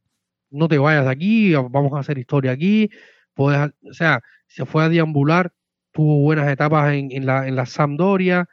no 0.49 0.67
te 0.67 0.79
vayas 0.79 1.05
de 1.05 1.11
aquí, 1.11 1.53
vamos 1.53 1.93
a 1.93 1.99
hacer 1.99 2.17
historia 2.17 2.51
aquí, 2.51 2.89
puedes, 3.35 3.69
o 3.87 3.93
sea, 3.93 4.21
se 4.47 4.65
fue 4.65 4.83
a 4.83 4.89
deambular, 4.89 5.51
tuvo 5.91 6.21
buenas 6.21 6.49
etapas 6.49 6.93
en, 6.93 7.11
en 7.11 7.25
la, 7.27 7.47
en 7.47 7.55
la 7.55 7.67
Sampdoria, 7.67 8.47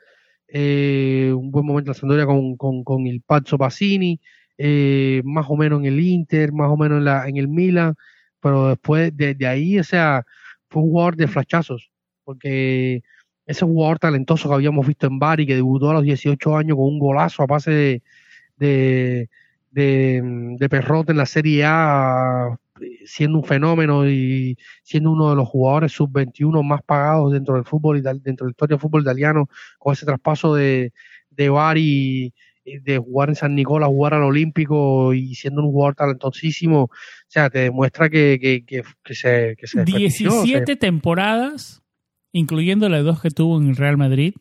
eh, 0.48 1.32
un 1.34 1.50
buen 1.50 1.64
momento 1.66 1.90
en 1.90 1.94
la 1.94 2.00
Sampdoria 2.00 2.26
con, 2.26 2.56
con, 2.56 2.84
con 2.84 3.06
el 3.06 3.22
Pazzo 3.22 3.56
Pacini, 3.58 4.20
eh, 4.58 5.22
más 5.24 5.46
o 5.48 5.56
menos 5.56 5.80
en 5.80 5.86
el 5.86 6.00
Inter, 6.00 6.52
más 6.52 6.70
o 6.70 6.76
menos 6.76 6.98
en, 6.98 7.04
la, 7.04 7.28
en 7.28 7.36
el 7.36 7.48
Milan, 7.48 7.94
pero 8.40 8.68
después 8.68 9.16
de, 9.16 9.36
ahí, 9.46 9.78
o 9.78 9.84
sea, 9.84 10.24
fue 10.68 10.82
un 10.82 10.90
jugador 10.90 11.16
de 11.16 11.28
flachazos, 11.28 11.90
porque 12.24 13.02
ese 13.46 13.64
jugador 13.64 13.98
talentoso 13.98 14.48
que 14.48 14.54
habíamos 14.54 14.86
visto 14.86 15.06
en 15.06 15.18
Bari, 15.18 15.46
que 15.46 15.54
debutó 15.54 15.90
a 15.90 15.94
los 15.94 16.04
18 16.04 16.56
años 16.56 16.76
con 16.76 16.86
un 16.86 16.98
golazo 16.98 17.42
a 17.42 17.46
pase 17.46 18.02
de, 18.56 19.28
de, 19.70 20.68
Perrote 20.70 21.12
en 21.12 21.18
la 21.18 21.26
Serie 21.26 21.64
A, 21.66 22.56
siendo 23.04 23.38
un 23.38 23.44
fenómeno 23.44 24.08
y 24.08 24.56
siendo 24.82 25.12
uno 25.12 25.30
de 25.30 25.36
los 25.36 25.48
jugadores 25.48 25.92
sub-21 25.92 26.62
más 26.62 26.82
pagados 26.82 27.32
dentro 27.32 27.54
del 27.54 27.64
fútbol, 27.64 28.02
dentro 28.02 28.46
de 28.46 28.48
la 28.48 28.50
historia 28.50 28.74
del 28.74 28.80
fútbol 28.80 29.02
italiano, 29.02 29.48
con 29.78 29.92
ese 29.92 30.06
traspaso 30.06 30.54
de, 30.54 30.92
de 31.30 31.48
Bari, 31.48 32.32
de 32.82 32.98
jugar 32.98 33.28
en 33.30 33.34
San 33.36 33.54
Nicolás, 33.54 33.88
jugar 33.88 34.14
al 34.14 34.22
Olímpico 34.22 35.14
y 35.14 35.34
siendo 35.34 35.62
un 35.62 35.70
jugador 35.70 35.94
talentosísimo, 35.94 36.82
o 36.84 36.90
sea, 37.28 37.48
te 37.50 37.60
demuestra 37.60 38.08
que, 38.10 38.38
que, 38.40 38.64
que, 38.64 39.14
se, 39.14 39.56
que 39.58 39.66
se 39.66 39.78
desperdició, 39.84 40.30
se- 40.30 40.36
17 40.46 40.76
temporadas, 40.76 41.82
incluyendo 42.32 42.88
las 42.88 43.04
dos 43.04 43.20
que 43.22 43.30
tuvo 43.30 43.58
en 43.60 43.68
el 43.68 43.76
Real 43.76 43.96
Madrid, 43.96 44.34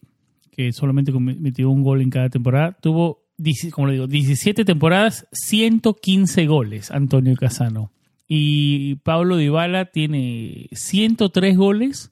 que 0.51 0.71
solamente 0.71 1.11
metió 1.11 1.69
un 1.69 1.83
gol 1.83 2.01
en 2.01 2.09
cada 2.09 2.29
temporada, 2.29 2.77
tuvo, 2.81 3.23
como 3.71 3.87
le 3.87 3.93
digo, 3.93 4.07
17 4.07 4.65
temporadas, 4.65 5.27
115 5.31 6.45
goles, 6.47 6.91
Antonio 6.91 7.35
Casano. 7.35 7.91
Y 8.27 8.95
Pablo 9.03 9.37
Dybala 9.37 9.85
tiene 9.85 10.67
103 10.71 11.55
goles, 11.57 12.11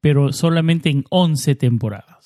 pero 0.00 0.32
solamente 0.32 0.90
en 0.90 1.04
11 1.10 1.54
temporadas. 1.54 2.21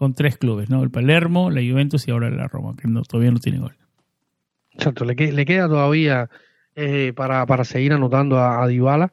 Con 0.00 0.14
tres 0.14 0.38
clubes, 0.38 0.70
¿no? 0.70 0.82
El 0.82 0.90
Palermo, 0.90 1.50
la 1.50 1.60
Juventus 1.60 2.08
y 2.08 2.10
ahora 2.10 2.30
la 2.30 2.48
Roma, 2.48 2.74
que 2.74 2.88
no, 2.88 3.02
todavía 3.02 3.30
no 3.32 3.38
tiene 3.38 3.58
gol. 3.58 3.76
Exacto, 4.72 5.04
le, 5.04 5.14
le 5.14 5.44
queda 5.44 5.68
todavía 5.68 6.30
eh, 6.74 7.12
para, 7.14 7.44
para 7.44 7.64
seguir 7.64 7.92
anotando 7.92 8.38
a, 8.38 8.62
a 8.62 8.66
Dybala. 8.66 9.12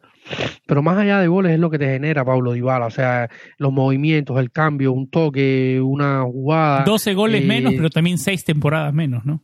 Pero 0.66 0.82
más 0.82 0.98
allá 0.98 1.20
de 1.20 1.28
goles 1.28 1.52
es 1.52 1.60
lo 1.60 1.70
que 1.70 1.78
te 1.78 1.88
genera 1.88 2.24
Pablo 2.24 2.54
Dybala, 2.54 2.86
o 2.86 2.90
sea, 2.90 3.30
los 3.58 3.74
movimientos, 3.74 4.40
el 4.40 4.50
cambio, 4.50 4.94
un 4.94 5.10
toque, 5.10 5.82
una 5.84 6.22
jugada. 6.24 6.86
12 6.86 7.14
goles 7.14 7.44
eh, 7.44 7.46
menos, 7.46 7.74
pero 7.76 7.90
también 7.90 8.18
6 8.18 8.46
temporadas 8.46 8.94
menos, 8.94 9.26
¿no? 9.26 9.42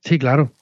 Sí, 0.00 0.18
claro. 0.18 0.52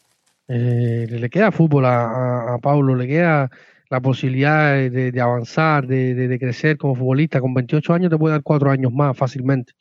Eh, 0.47 1.09
le 1.11 1.29
queda 1.31 1.51
fútbol 1.51 1.85
a, 1.85 2.05
a- 2.05 2.55
a 2.55 2.59
Pablo, 2.59 2.95
le 2.95 3.09
queda 3.09 3.51
la 3.91 4.01
posibilidad 4.01 4.73
de, 4.75 5.11
de 5.11 5.21
avanzar, 5.21 5.85
de, 5.89 6.15
de- 6.15 6.29
de 6.29 6.39
crecer 6.39 6.77
como 6.77 6.95
futbolista. 6.95 7.41
Con 7.41 7.55
28 7.55 7.93
años 7.93 8.11
te 8.11 8.17
puede 8.19 8.35
dar 8.35 8.43
4 8.45 8.71
años 8.71 8.93
más 8.93 9.17
fácilmente. 9.17 9.73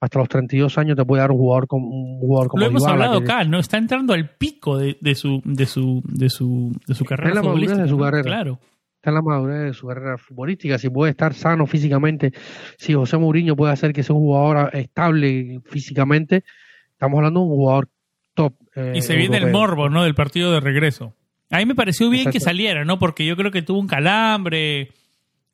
Hasta 0.00 0.18
los 0.18 0.28
32 0.28 0.76
años 0.78 0.96
te 0.96 1.04
puede 1.04 1.20
dar 1.22 1.30
un 1.30 1.38
jugador 1.38 1.66
como, 1.66 1.88
un 1.88 2.20
jugador 2.20 2.48
como 2.48 2.60
Lo 2.60 2.66
hemos 2.66 2.82
Dybala, 2.82 3.04
hablado 3.06 3.18
acá, 3.20 3.44
¿no? 3.44 3.58
Está 3.58 3.78
entrando 3.78 4.12
al 4.12 4.28
pico 4.30 4.76
de, 4.78 4.96
de 5.00 5.14
su, 5.14 5.40
de 5.44 5.66
su, 5.66 6.02
de 6.04 6.28
su, 6.30 6.72
de 6.86 6.94
su 6.94 7.04
carrera 7.04 7.30
en 7.30 7.34
la 7.36 7.42
madurez 7.42 7.70
futbolística. 7.70 7.82
de 7.82 7.88
su 7.88 7.98
carrera. 7.98 8.22
Claro. 8.24 8.60
está 8.96 9.10
en 9.10 9.14
la 9.14 9.22
madurez 9.22 9.62
de 9.64 9.72
su 9.74 9.86
carrera 9.86 10.18
futbolística, 10.18 10.78
si 10.78 10.90
puede 10.90 11.10
estar 11.12 11.32
sano 11.34 11.66
físicamente, 11.66 12.32
si 12.78 12.92
José 12.94 13.16
Mourinho 13.16 13.56
puede 13.56 13.72
hacer 13.72 13.92
que 13.92 14.02
sea 14.02 14.14
un 14.14 14.22
jugador 14.22 14.70
estable 14.76 15.60
físicamente, 15.64 16.44
estamos 16.92 17.16
hablando 17.18 17.40
de 17.40 17.46
un 17.46 17.52
jugador 17.52 17.88
top. 18.34 18.52
eh, 18.74 18.92
Y 18.96 19.02
se 19.02 19.16
viene 19.16 19.38
el 19.38 19.50
morbo, 19.50 19.88
¿no? 19.88 20.04
Del 20.04 20.14
partido 20.14 20.52
de 20.52 20.60
regreso. 20.60 21.14
A 21.50 21.58
mí 21.58 21.66
me 21.66 21.74
pareció 21.74 22.10
bien 22.10 22.30
que 22.30 22.40
saliera, 22.40 22.84
¿no? 22.84 22.98
Porque 22.98 23.24
yo 23.24 23.36
creo 23.36 23.50
que 23.50 23.62
tuvo 23.62 23.78
un 23.78 23.86
calambre 23.86 24.90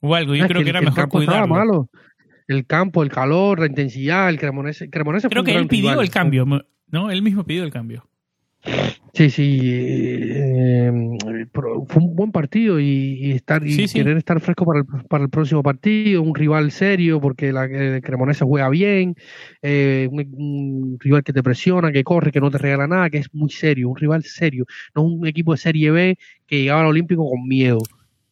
o 0.00 0.14
algo. 0.14 0.34
Yo 0.34 0.46
creo 0.48 0.62
que, 0.64 0.70
era 0.70 0.78
el 0.80 0.86
mejor 0.86 1.00
campo 1.02 1.20
estaba 1.20 1.46
cuidarlo. 1.46 1.54
malo. 1.72 1.88
El 2.52 2.66
campo, 2.66 3.02
el 3.02 3.10
calor, 3.10 3.60
la 3.60 3.66
intensidad, 3.66 4.28
el 4.28 4.38
Cremonese, 4.38 4.88
Creo 4.90 5.44
que 5.44 5.54
él 5.56 5.66
pidió 5.66 5.90
rival. 5.90 6.04
el 6.04 6.10
cambio, 6.10 6.46
¿no? 6.88 7.10
Él 7.10 7.22
mismo 7.22 7.44
pidió 7.44 7.64
el 7.64 7.70
cambio. 7.72 8.08
Sí, 9.12 9.28
sí, 9.28 9.60
eh, 9.64 10.90
fue 11.52 12.02
un 12.02 12.14
buen 12.14 12.30
partido 12.30 12.78
y, 12.80 13.18
y 13.20 13.32
estar 13.32 13.66
y 13.66 13.72
Sí, 13.72 13.88
sí. 13.88 13.98
querer 13.98 14.16
estar 14.16 14.40
fresco 14.40 14.64
para 14.64 14.80
el, 14.80 14.86
para 15.08 15.24
el 15.24 15.30
próximo 15.30 15.62
partido, 15.62 16.22
un 16.22 16.34
rival 16.34 16.70
serio 16.70 17.20
porque 17.20 17.52
la 17.52 17.64
el 17.64 18.00
Cremonese 18.00 18.44
juega 18.44 18.68
bien, 18.70 19.16
eh, 19.62 20.08
un, 20.10 20.20
un 20.34 20.96
rival 21.00 21.24
que 21.24 21.32
te 21.32 21.42
presiona, 21.42 21.90
que 21.92 22.04
corre, 22.04 22.30
que 22.30 22.40
no 22.40 22.50
te 22.50 22.58
regala 22.58 22.86
nada, 22.86 23.10
que 23.10 23.18
es 23.18 23.34
muy 23.34 23.50
serio, 23.50 23.88
un 23.90 23.96
rival 23.96 24.22
serio, 24.24 24.64
no 24.94 25.02
un 25.02 25.26
equipo 25.26 25.52
de 25.52 25.58
Serie 25.58 25.90
B 25.90 26.16
que 26.46 26.60
llegaba 26.60 26.82
al 26.82 26.86
Olímpico 26.86 27.28
con 27.28 27.46
miedo. 27.46 27.80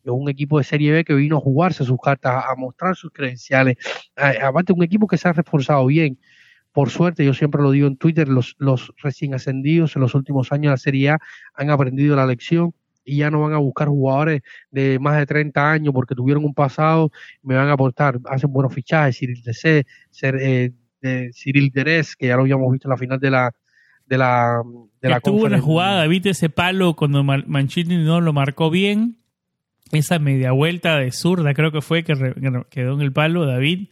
Es 0.05 0.11
un 0.11 0.29
equipo 0.29 0.59
de 0.59 0.65
Serie 0.65 0.93
B 0.93 1.05
que 1.05 1.15
vino 1.15 1.37
a 1.37 1.41
jugarse 1.41 1.85
sus 1.85 1.99
cartas, 1.99 2.45
a 2.49 2.55
mostrar 2.57 2.97
sus 2.97 3.11
credenciales. 3.13 3.77
Aparte, 4.17 4.73
un 4.73 4.83
equipo 4.83 5.07
que 5.07 5.19
se 5.19 5.29
ha 5.29 5.33
reforzado 5.33 5.87
bien 5.87 6.19
por 6.73 6.91
suerte, 6.91 7.25
yo 7.25 7.35
siempre 7.35 7.63
lo 7.63 7.73
digo 7.73 7.87
en 7.89 7.97
Twitter, 7.97 8.29
los, 8.29 8.55
los 8.59 8.93
recién 9.03 9.35
ascendidos 9.35 9.97
en 9.97 10.03
los 10.03 10.15
últimos 10.15 10.53
años 10.53 10.65
de 10.65 10.71
la 10.71 10.77
Serie 10.77 11.11
A 11.11 11.19
han 11.55 11.71
aprendido 11.71 12.15
la 12.15 12.27
lección 12.27 12.75
y 13.05 13.19
ya 13.19 13.31
no 13.31 13.41
van 13.41 13.55
a 13.55 13.59
buscar 13.59 13.89
jugadores 13.89 14.43
de 14.71 14.99
más 15.01 15.17
de 15.17 15.27
30 15.27 15.73
años 15.73 15.93
porque 15.93 16.15
tuvieron 16.15 16.45
un 16.45 16.55
pasado, 16.55 17.11
me 17.43 17.57
van 17.57 17.69
a 17.69 17.73
aportar, 17.73 18.21
hacen 18.27 18.53
buenos 18.53 18.73
fichajes, 18.73 19.19
Cyril 19.19 19.43
DC, 19.43 19.85
ser, 20.11 20.37
eh, 20.41 20.73
de 21.01 21.31
Cyril 21.33 21.71
Derez, 21.73 22.15
que 22.15 22.29
ya 22.29 22.37
lo 22.37 22.43
habíamos 22.43 22.71
visto 22.71 22.87
en 22.87 22.91
la 22.91 22.97
final 22.97 23.19
de 23.19 23.31
la 23.31 23.53
de 24.07 24.19
la 24.19 24.63
de 25.01 25.09
la 25.09 25.17
Estuvo 25.17 25.45
una 25.45 25.61
jugada, 25.61 26.07
viste 26.07 26.31
ese 26.31 26.51
palo 26.51 26.95
cuando 26.95 27.25
Mancini 27.25 27.97
no 28.05 28.21
lo 28.21 28.33
marcó 28.33 28.71
bien. 28.71 29.20
Esa 29.93 30.19
media 30.19 30.53
vuelta 30.53 30.99
de 30.99 31.11
zurda 31.13 31.53
creo 31.55 31.73
que 31.73 31.81
fue 31.81 32.05
que, 32.05 32.15
re- 32.15 32.35
que 32.35 32.51
re- 32.51 32.65
quedó 32.71 32.95
en 32.95 33.01
el 33.01 33.13
palo 33.13 33.45
David. 33.47 33.89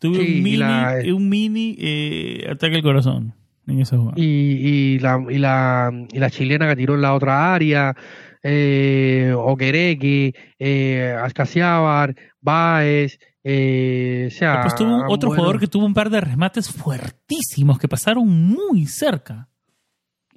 Tuve 0.00 0.16
Sí, 0.18 0.36
un 0.36 0.42
mini, 0.42 0.56
la- 0.58 1.00
un 1.14 1.28
mini 1.28 1.76
eh, 1.78 2.46
ataque 2.50 2.76
al 2.76 2.82
corazón 2.82 3.34
en 3.66 3.80
esa 3.80 3.96
jugada. 3.96 4.14
y, 4.16 4.22
y 4.24 4.98
la, 5.00 5.24
y, 5.28 5.38
la, 5.38 5.90
y 6.12 6.18
la 6.18 6.30
chilena 6.30 6.68
que 6.68 6.76
tiró 6.76 6.94
en 6.94 7.02
la 7.02 7.14
otra 7.14 7.54
área, 7.54 7.94
eh, 8.42 9.32
Okereke, 9.36 10.34
eh, 10.58 11.16
Ascasiabar, 11.22 12.14
Baez, 12.40 13.18
Eh, 13.44 14.26
o 14.28 14.30
sea, 14.30 14.52
Después 14.62 14.74
tuvo 14.74 15.04
otro 15.08 15.28
bueno, 15.30 15.42
jugador 15.42 15.60
que 15.60 15.66
tuvo 15.68 15.86
un 15.86 15.94
par 15.94 16.10
de 16.10 16.20
remates 16.20 16.70
fuertísimos 16.70 17.78
que 17.78 17.88
pasaron 17.88 18.28
muy 18.28 18.86
cerca. 18.86 19.48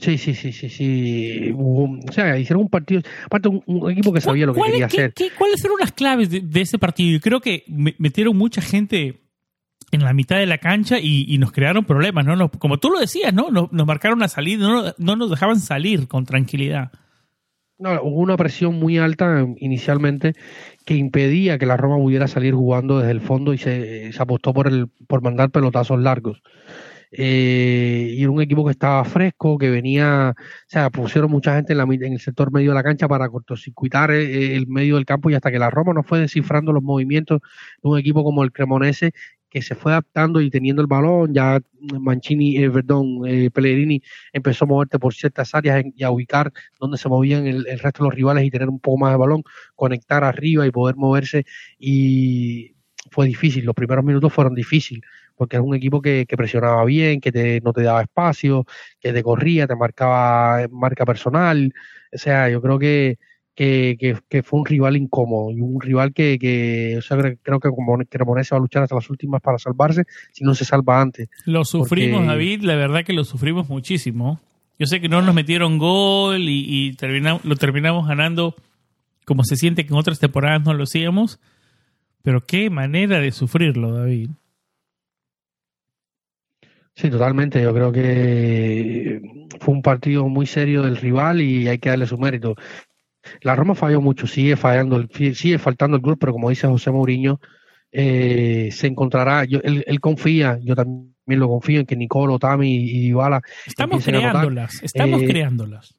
Sí, 0.01 0.17
sí, 0.17 0.33
sí, 0.33 0.51
sí, 0.51 0.67
sí. 0.67 1.53
O 1.55 1.99
sea, 2.11 2.35
hicieron 2.37 2.63
un 2.63 2.69
partido, 2.69 3.01
aparte 3.25 3.49
un, 3.49 3.61
un 3.67 3.91
equipo 3.91 4.11
que 4.11 4.19
sabía 4.19 4.47
lo 4.47 4.53
que 4.53 4.59
¿Cuál- 4.59 4.71
quería 4.71 4.87
hacer. 4.87 5.13
qué- 5.13 5.29
¿Cuáles 5.37 5.61
fueron 5.61 5.77
las 5.79 5.91
claves 5.91 6.29
de, 6.31 6.39
de 6.41 6.61
ese 6.61 6.79
partido? 6.79 7.11
Yo 7.13 7.21
creo 7.21 7.39
que 7.39 7.63
me- 7.67 7.93
metieron 7.99 8.35
mucha 8.35 8.61
gente 8.61 9.21
en 9.91 10.03
la 10.03 10.13
mitad 10.13 10.37
de 10.37 10.47
la 10.47 10.57
cancha 10.57 10.97
y, 10.99 11.25
y 11.31 11.37
nos 11.37 11.51
crearon 11.51 11.85
problemas, 11.85 12.25
¿no? 12.25 12.35
Nos- 12.35 12.49
como 12.57 12.77
tú 12.79 12.89
lo 12.89 12.99
decías, 12.99 13.31
¿no? 13.31 13.51
Nos, 13.51 13.71
nos 13.71 13.85
marcaron 13.85 14.17
la 14.19 14.27
salida, 14.27 14.67
no, 14.67 14.93
no 14.97 15.15
nos 15.15 15.29
dejaban 15.29 15.59
salir 15.59 16.07
con 16.07 16.25
tranquilidad. 16.25 16.91
No, 17.77 17.99
hubo 18.03 18.21
una 18.21 18.37
presión 18.37 18.79
muy 18.79 18.97
alta 18.99 19.45
inicialmente 19.57 20.33
que 20.85 20.95
impedía 20.95 21.57
que 21.57 21.65
la 21.65 21.77
Roma 21.77 21.97
pudiera 21.97 22.27
salir 22.27 22.53
jugando 22.53 22.99
desde 22.99 23.11
el 23.11 23.21
fondo 23.21 23.53
y 23.53 23.57
se, 23.57 24.13
se 24.13 24.21
apostó 24.21 24.53
por 24.53 24.67
el 24.67 24.87
por 25.07 25.21
mandar 25.23 25.49
pelotazos 25.51 25.99
largos. 25.99 26.41
Eh, 27.11 28.13
y 28.17 28.21
era 28.21 28.31
un 28.31 28.41
equipo 28.41 28.63
que 28.65 28.71
estaba 28.71 29.03
fresco, 29.03 29.57
que 29.57 29.69
venía, 29.69 30.33
o 30.37 30.43
sea, 30.67 30.89
pusieron 30.89 31.29
mucha 31.29 31.55
gente 31.55 31.73
en, 31.73 31.77
la, 31.77 31.83
el 31.83 32.19
sector 32.19 32.51
medio 32.51 32.71
de 32.71 32.75
la 32.75 32.83
cancha 32.83 33.07
para 33.07 33.29
cortocircuitar 33.29 34.11
eh, 34.11 34.55
el 34.55 34.67
medio 34.67 34.95
del 34.95 35.05
campo 35.05 35.29
y 35.29 35.35
hasta 35.35 35.51
que 35.51 35.59
la 35.59 35.69
Roma 35.69 35.93
no 35.93 36.03
fue 36.03 36.19
descifrando 36.19 36.71
los 36.71 36.83
movimientos 36.83 37.41
de 37.83 37.89
un 37.89 37.99
equipo 37.99 38.23
como 38.23 38.43
el 38.43 38.51
Cremonese 38.53 39.11
que 39.49 39.61
se 39.61 39.75
fue 39.75 39.91
adaptando 39.91 40.39
y 40.39 40.49
teniendo 40.49 40.81
el 40.81 40.87
balón, 40.87 41.33
ya 41.33 41.59
Mancini, 41.99 42.57
eh, 42.57 42.71
perdón, 42.71 43.23
eh, 43.27 43.51
Pellegrini 43.51 44.01
empezó 44.31 44.63
a 44.63 44.67
moverte 44.69 44.97
por 44.97 45.13
ciertas 45.13 45.53
áreas 45.53 45.83
y 45.93 46.03
a 46.05 46.11
ubicar 46.11 46.53
donde 46.79 46.97
se 46.97 47.09
movían 47.09 47.45
el, 47.45 47.67
el 47.67 47.79
resto 47.79 48.03
de 48.03 48.09
los 48.09 48.15
rivales 48.15 48.45
y 48.45 48.49
tener 48.51 48.69
un 48.69 48.79
poco 48.79 48.99
más 48.99 49.11
de 49.11 49.17
balón, 49.17 49.43
conectar 49.75 50.23
arriba 50.23 50.65
y 50.65 50.71
poder 50.71 50.95
moverse 50.95 51.45
y 51.77 52.75
fue 53.11 53.27
difícil, 53.27 53.65
los 53.65 53.75
primeros 53.75 54.05
minutos 54.05 54.31
fueron 54.31 54.55
difíciles 54.55 55.03
porque 55.41 55.57
es 55.57 55.63
un 55.63 55.73
equipo 55.73 56.03
que, 56.03 56.27
que 56.27 56.37
presionaba 56.37 56.85
bien, 56.85 57.19
que 57.19 57.31
te, 57.31 57.61
no 57.61 57.73
te 57.73 57.81
daba 57.81 58.03
espacio, 58.03 58.63
que 58.99 59.11
te 59.11 59.23
corría, 59.23 59.65
te 59.65 59.75
marcaba 59.75 60.67
marca 60.69 61.03
personal, 61.03 61.73
o 62.13 62.17
sea, 62.19 62.47
yo 62.47 62.61
creo 62.61 62.77
que 62.77 63.17
que, 63.55 63.97
que, 63.99 64.15
que 64.29 64.43
fue 64.43 64.59
un 64.59 64.67
rival 64.67 64.97
incómodo 64.97 65.49
y 65.49 65.59
un 65.59 65.81
rival 65.81 66.13
que, 66.13 66.37
que 66.37 66.95
o 66.99 67.01
sea, 67.01 67.17
creo, 67.17 67.59
que 67.59 67.69
como 67.69 67.97
Cremonese 68.07 68.53
va 68.53 68.59
a 68.59 68.61
luchar 68.61 68.83
hasta 68.83 68.93
las 68.93 69.09
últimas 69.09 69.41
para 69.41 69.57
salvarse 69.57 70.03
si 70.31 70.43
no 70.43 70.53
se 70.53 70.63
salva 70.63 71.01
antes. 71.01 71.27
Lo 71.45 71.65
sufrimos, 71.65 72.19
Porque- 72.19 72.27
David, 72.33 72.61
la 72.61 72.75
verdad 72.75 73.03
que 73.03 73.13
lo 73.13 73.23
sufrimos 73.23 73.67
muchísimo. 73.67 74.39
Yo 74.77 74.85
sé 74.85 75.01
que 75.01 75.09
no 75.09 75.23
nos 75.23 75.33
metieron 75.33 75.79
gol 75.79 76.41
y, 76.41 76.65
y 76.67 76.93
terminamos, 76.93 77.43
lo 77.45 77.55
terminamos 77.55 78.07
ganando 78.07 78.55
como 79.25 79.43
se 79.43 79.55
siente 79.55 79.87
que 79.87 79.91
en 79.91 79.97
otras 79.99 80.19
temporadas 80.19 80.63
no 80.63 80.75
lo 80.75 80.83
hacíamos, 80.83 81.39
pero 82.21 82.41
qué 82.41 82.69
manera 82.69 83.19
de 83.19 83.31
sufrirlo, 83.31 83.91
David. 83.91 84.29
Sí, 86.95 87.09
totalmente. 87.09 87.61
Yo 87.61 87.73
creo 87.73 87.91
que 87.91 89.21
fue 89.59 89.73
un 89.73 89.81
partido 89.81 90.27
muy 90.27 90.45
serio 90.45 90.83
del 90.83 90.97
rival 90.97 91.41
y 91.41 91.67
hay 91.67 91.79
que 91.79 91.89
darle 91.89 92.05
su 92.05 92.17
mérito. 92.17 92.55
La 93.41 93.55
Roma 93.55 93.75
falló 93.75 94.01
mucho, 94.01 94.27
sigue 94.27 94.55
fallando, 94.55 94.97
el- 94.97 95.35
sigue 95.35 95.57
faltando 95.57 95.95
el 95.97 96.01
gol, 96.03 96.17
pero 96.17 96.33
como 96.33 96.49
dice 96.49 96.67
José 96.67 96.91
Mourinho, 96.91 97.39
eh, 97.91 98.69
se 98.71 98.87
encontrará. 98.87 99.45
Yo, 99.45 99.59
él, 99.63 99.83
él 99.87 99.99
confía, 99.99 100.59
yo 100.61 100.75
también 100.75 101.11
lo 101.27 101.47
confío 101.47 101.79
en 101.79 101.85
que 101.85 101.95
Nicolo, 101.95 102.39
Tami 102.39 102.75
y 102.75 102.99
Dybala 103.01 103.41
Estamos 103.65 104.03
creándolas, 104.03 104.81
estamos 104.83 105.21
Eh, 105.21 105.25
creándolas. 105.27 105.95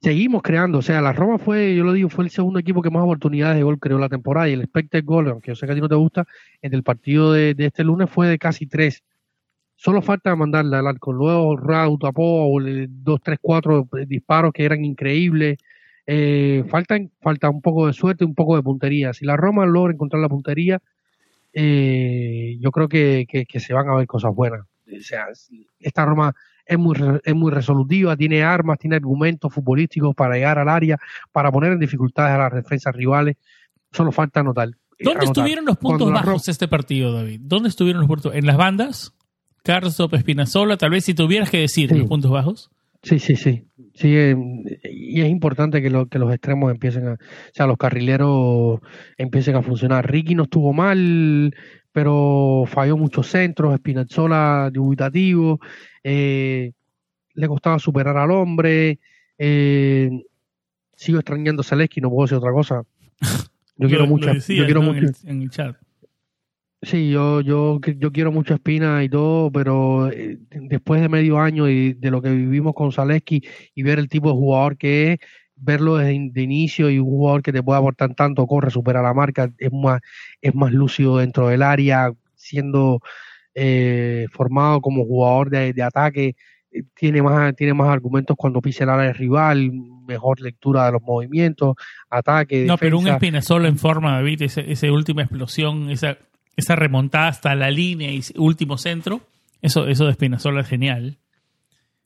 Seguimos 0.00 0.42
creando, 0.42 0.78
o 0.78 0.82
sea, 0.82 1.00
la 1.00 1.12
Roma 1.12 1.38
fue, 1.38 1.74
yo 1.74 1.82
lo 1.82 1.92
digo, 1.94 2.08
fue 2.10 2.24
el 2.24 2.30
segundo 2.30 2.58
equipo 2.58 2.82
que 2.82 2.90
más 2.90 3.02
oportunidades 3.02 3.56
de 3.56 3.62
gol 3.62 3.78
creó 3.80 3.98
la 3.98 4.08
temporada 4.10 4.48
y 4.48 4.52
el 4.52 4.60
expected 4.60 5.02
goal, 5.04 5.28
aunque 5.30 5.50
yo 5.50 5.56
sé 5.56 5.66
que 5.66 5.72
a 5.72 5.74
ti 5.74 5.80
no 5.80 5.88
te 5.88 5.94
gusta, 5.94 6.26
en 6.62 6.74
el 6.74 6.82
partido 6.82 7.32
de, 7.32 7.54
de 7.54 7.66
este 7.66 7.82
lunes 7.82 8.08
fue 8.10 8.28
de 8.28 8.38
casi 8.38 8.66
tres. 8.66 9.02
Solo 9.76 10.00
falta 10.02 10.34
mandarle 10.34 10.76
al 10.76 10.86
arco. 10.86 11.12
Luego 11.12 11.56
Raúl 11.56 11.98
tapó 12.00 12.60
eh, 12.62 12.86
dos, 12.88 13.20
tres, 13.22 13.38
cuatro 13.40 13.86
eh, 13.98 14.06
disparos 14.06 14.52
que 14.52 14.64
eran 14.64 14.84
increíbles. 14.84 15.58
Eh, 16.06 16.64
faltan, 16.68 17.10
falta 17.20 17.50
un 17.50 17.60
poco 17.60 17.86
de 17.86 17.92
suerte, 17.92 18.24
un 18.24 18.34
poco 18.34 18.56
de 18.56 18.62
puntería. 18.62 19.12
Si 19.12 19.24
la 19.26 19.36
Roma 19.36 19.66
logra 19.66 19.92
encontrar 19.92 20.22
la 20.22 20.28
puntería, 20.28 20.80
eh, 21.52 22.56
yo 22.60 22.70
creo 22.70 22.88
que, 22.88 23.26
que- 23.28 23.46
que 23.46 23.60
se 23.60 23.72
van 23.74 23.88
a 23.88 23.94
ver 23.96 24.06
cosas 24.06 24.34
buenas. 24.34 24.60
O 24.86 25.00
sea, 25.02 25.26
esta 25.80 26.04
Roma 26.04 26.34
es 26.64 26.78
muy, 26.78 26.96
es 27.24 27.34
muy 27.34 27.50
resolutiva, 27.52 28.16
tiene 28.16 28.42
armas, 28.42 28.78
tiene 28.78 28.96
argumentos 28.96 29.52
futbolísticos 29.52 30.14
para 30.14 30.34
llegar 30.34 30.58
al 30.58 30.68
área, 30.68 30.98
para 31.32 31.50
poner 31.50 31.72
en 31.72 31.78
dificultades 31.80 32.32
a 32.34 32.38
las 32.38 32.52
defensas 32.52 32.94
rivales. 32.94 33.36
Solo 33.92 34.12
falta 34.12 34.40
anotar. 34.40 34.68
¿Dónde 34.98 35.10
anotar. 35.10 35.24
estuvieron 35.24 35.64
los 35.64 35.76
puntos 35.76 36.10
bajos 36.12 36.44
de 36.44 36.52
este 36.52 36.68
partido, 36.68 37.12
David? 37.12 37.40
¿Dónde 37.42 37.68
estuvieron 37.68 38.00
los 38.00 38.08
puntos? 38.08 38.34
¿En 38.34 38.46
las 38.46 38.56
bandas? 38.56 39.12
Carlos 39.66 39.98
Espinazola, 40.12 40.76
tal 40.76 40.90
vez 40.90 41.04
si 41.04 41.14
tuvieras 41.14 41.50
que 41.50 41.58
decir 41.58 41.90
Sí. 41.90 41.98
los 41.98 42.06
puntos 42.08 42.30
bajos. 42.30 42.70
Sí, 43.02 43.18
sí, 43.18 43.36
sí. 43.36 43.64
Sí, 43.94 44.14
eh, 44.14 44.36
y 44.84 45.20
es 45.20 45.28
importante 45.28 45.80
que, 45.82 45.90
lo- 45.90 46.06
que 46.06 46.18
los 46.18 46.32
extremos 46.32 46.70
empiecen 46.70 47.06
a, 47.08 47.12
o 47.14 47.18
sea, 47.52 47.66
los 47.66 47.76
carrileros 47.78 48.80
empiecen 49.16 49.56
a 49.56 49.62
funcionar. 49.62 50.10
Ricky 50.10 50.34
no 50.34 50.44
estuvo 50.44 50.72
mal, 50.72 51.54
pero 51.92 52.64
falló 52.66 52.96
muchos 52.96 53.26
centros, 53.28 53.74
Spinazzola 53.76 54.70
dubitativo, 54.72 55.60
eh, 56.04 56.72
le 57.34 57.48
costaba 57.48 57.78
superar 57.78 58.16
al 58.18 58.30
hombre, 58.32 58.98
eh, 59.38 60.10
sigo 60.94 61.18
extrañando 61.18 61.60
a 61.62 61.64
Zaleski, 61.64 62.00
no 62.00 62.10
puedo 62.10 62.24
decir 62.26 62.38
otra 62.38 62.52
cosa. 62.52 62.82
Yo 63.78 63.88
quiero 63.88 64.06
mucho, 64.06 64.32
decías, 64.32 64.58
yo 64.60 64.64
quiero 64.64 64.80
¿no? 64.82 64.86
mucho, 64.92 65.00
en, 65.06 65.14
el, 65.24 65.30
en 65.36 65.42
el 65.42 65.50
chat. 65.50 65.76
Sí, 66.86 67.10
yo, 67.10 67.40
yo, 67.40 67.80
yo 67.80 68.12
quiero 68.12 68.30
mucho 68.30 68.54
a 68.54 68.56
Espina 68.58 69.02
y 69.02 69.08
todo, 69.08 69.50
pero 69.50 70.08
eh, 70.08 70.38
después 70.52 71.00
de 71.00 71.08
medio 71.08 71.40
año 71.40 71.68
y 71.68 71.94
de 71.94 72.12
lo 72.12 72.22
que 72.22 72.30
vivimos 72.30 72.74
con 72.74 72.92
Zaleski 72.92 73.42
y 73.74 73.82
ver 73.82 73.98
el 73.98 74.08
tipo 74.08 74.28
de 74.28 74.34
jugador 74.34 74.78
que 74.78 75.12
es, 75.14 75.18
verlo 75.56 75.96
desde 75.96 76.30
de 76.30 76.42
inicio 76.42 76.88
y 76.88 77.00
un 77.00 77.06
jugador 77.06 77.42
que 77.42 77.52
te 77.52 77.60
puede 77.60 77.80
aportar 77.80 78.14
tanto, 78.14 78.46
corre, 78.46 78.70
supera 78.70 79.02
la 79.02 79.12
marca, 79.12 79.50
es 79.58 79.72
más, 79.72 80.00
es 80.40 80.54
más 80.54 80.70
lúcido 80.70 81.18
dentro 81.18 81.48
del 81.48 81.64
área, 81.64 82.12
siendo 82.36 83.00
eh, 83.52 84.26
formado 84.30 84.80
como 84.80 85.04
jugador 85.04 85.50
de, 85.50 85.72
de 85.72 85.82
ataque, 85.82 86.36
eh, 86.70 86.84
tiene 86.94 87.20
más, 87.20 87.56
tiene 87.56 87.74
más 87.74 87.88
argumentos 87.88 88.36
cuando 88.38 88.62
pisa 88.62 88.84
el 88.84 88.90
área 88.90 89.12
rival, 89.12 89.72
mejor 90.06 90.40
lectura 90.40 90.86
de 90.86 90.92
los 90.92 91.02
movimientos, 91.02 91.74
ataque, 92.10 92.64
No, 92.64 92.78
pero 92.78 92.98
un 92.98 93.06
defensa. 93.06 93.16
Espinazola 93.16 93.66
en 93.66 93.76
forma, 93.76 94.12
David, 94.12 94.42
esa, 94.42 94.60
esa 94.60 94.92
última 94.92 95.22
explosión, 95.22 95.90
esa, 95.90 96.16
esa 96.56 96.74
remontada 96.76 97.28
hasta 97.28 97.54
la 97.54 97.70
línea 97.70 98.10
y 98.10 98.22
último 98.36 98.78
centro, 98.78 99.20
eso, 99.62 99.86
eso 99.86 100.04
de 100.06 100.10
Espinazola 100.12 100.60
es 100.62 100.68
genial. 100.68 101.18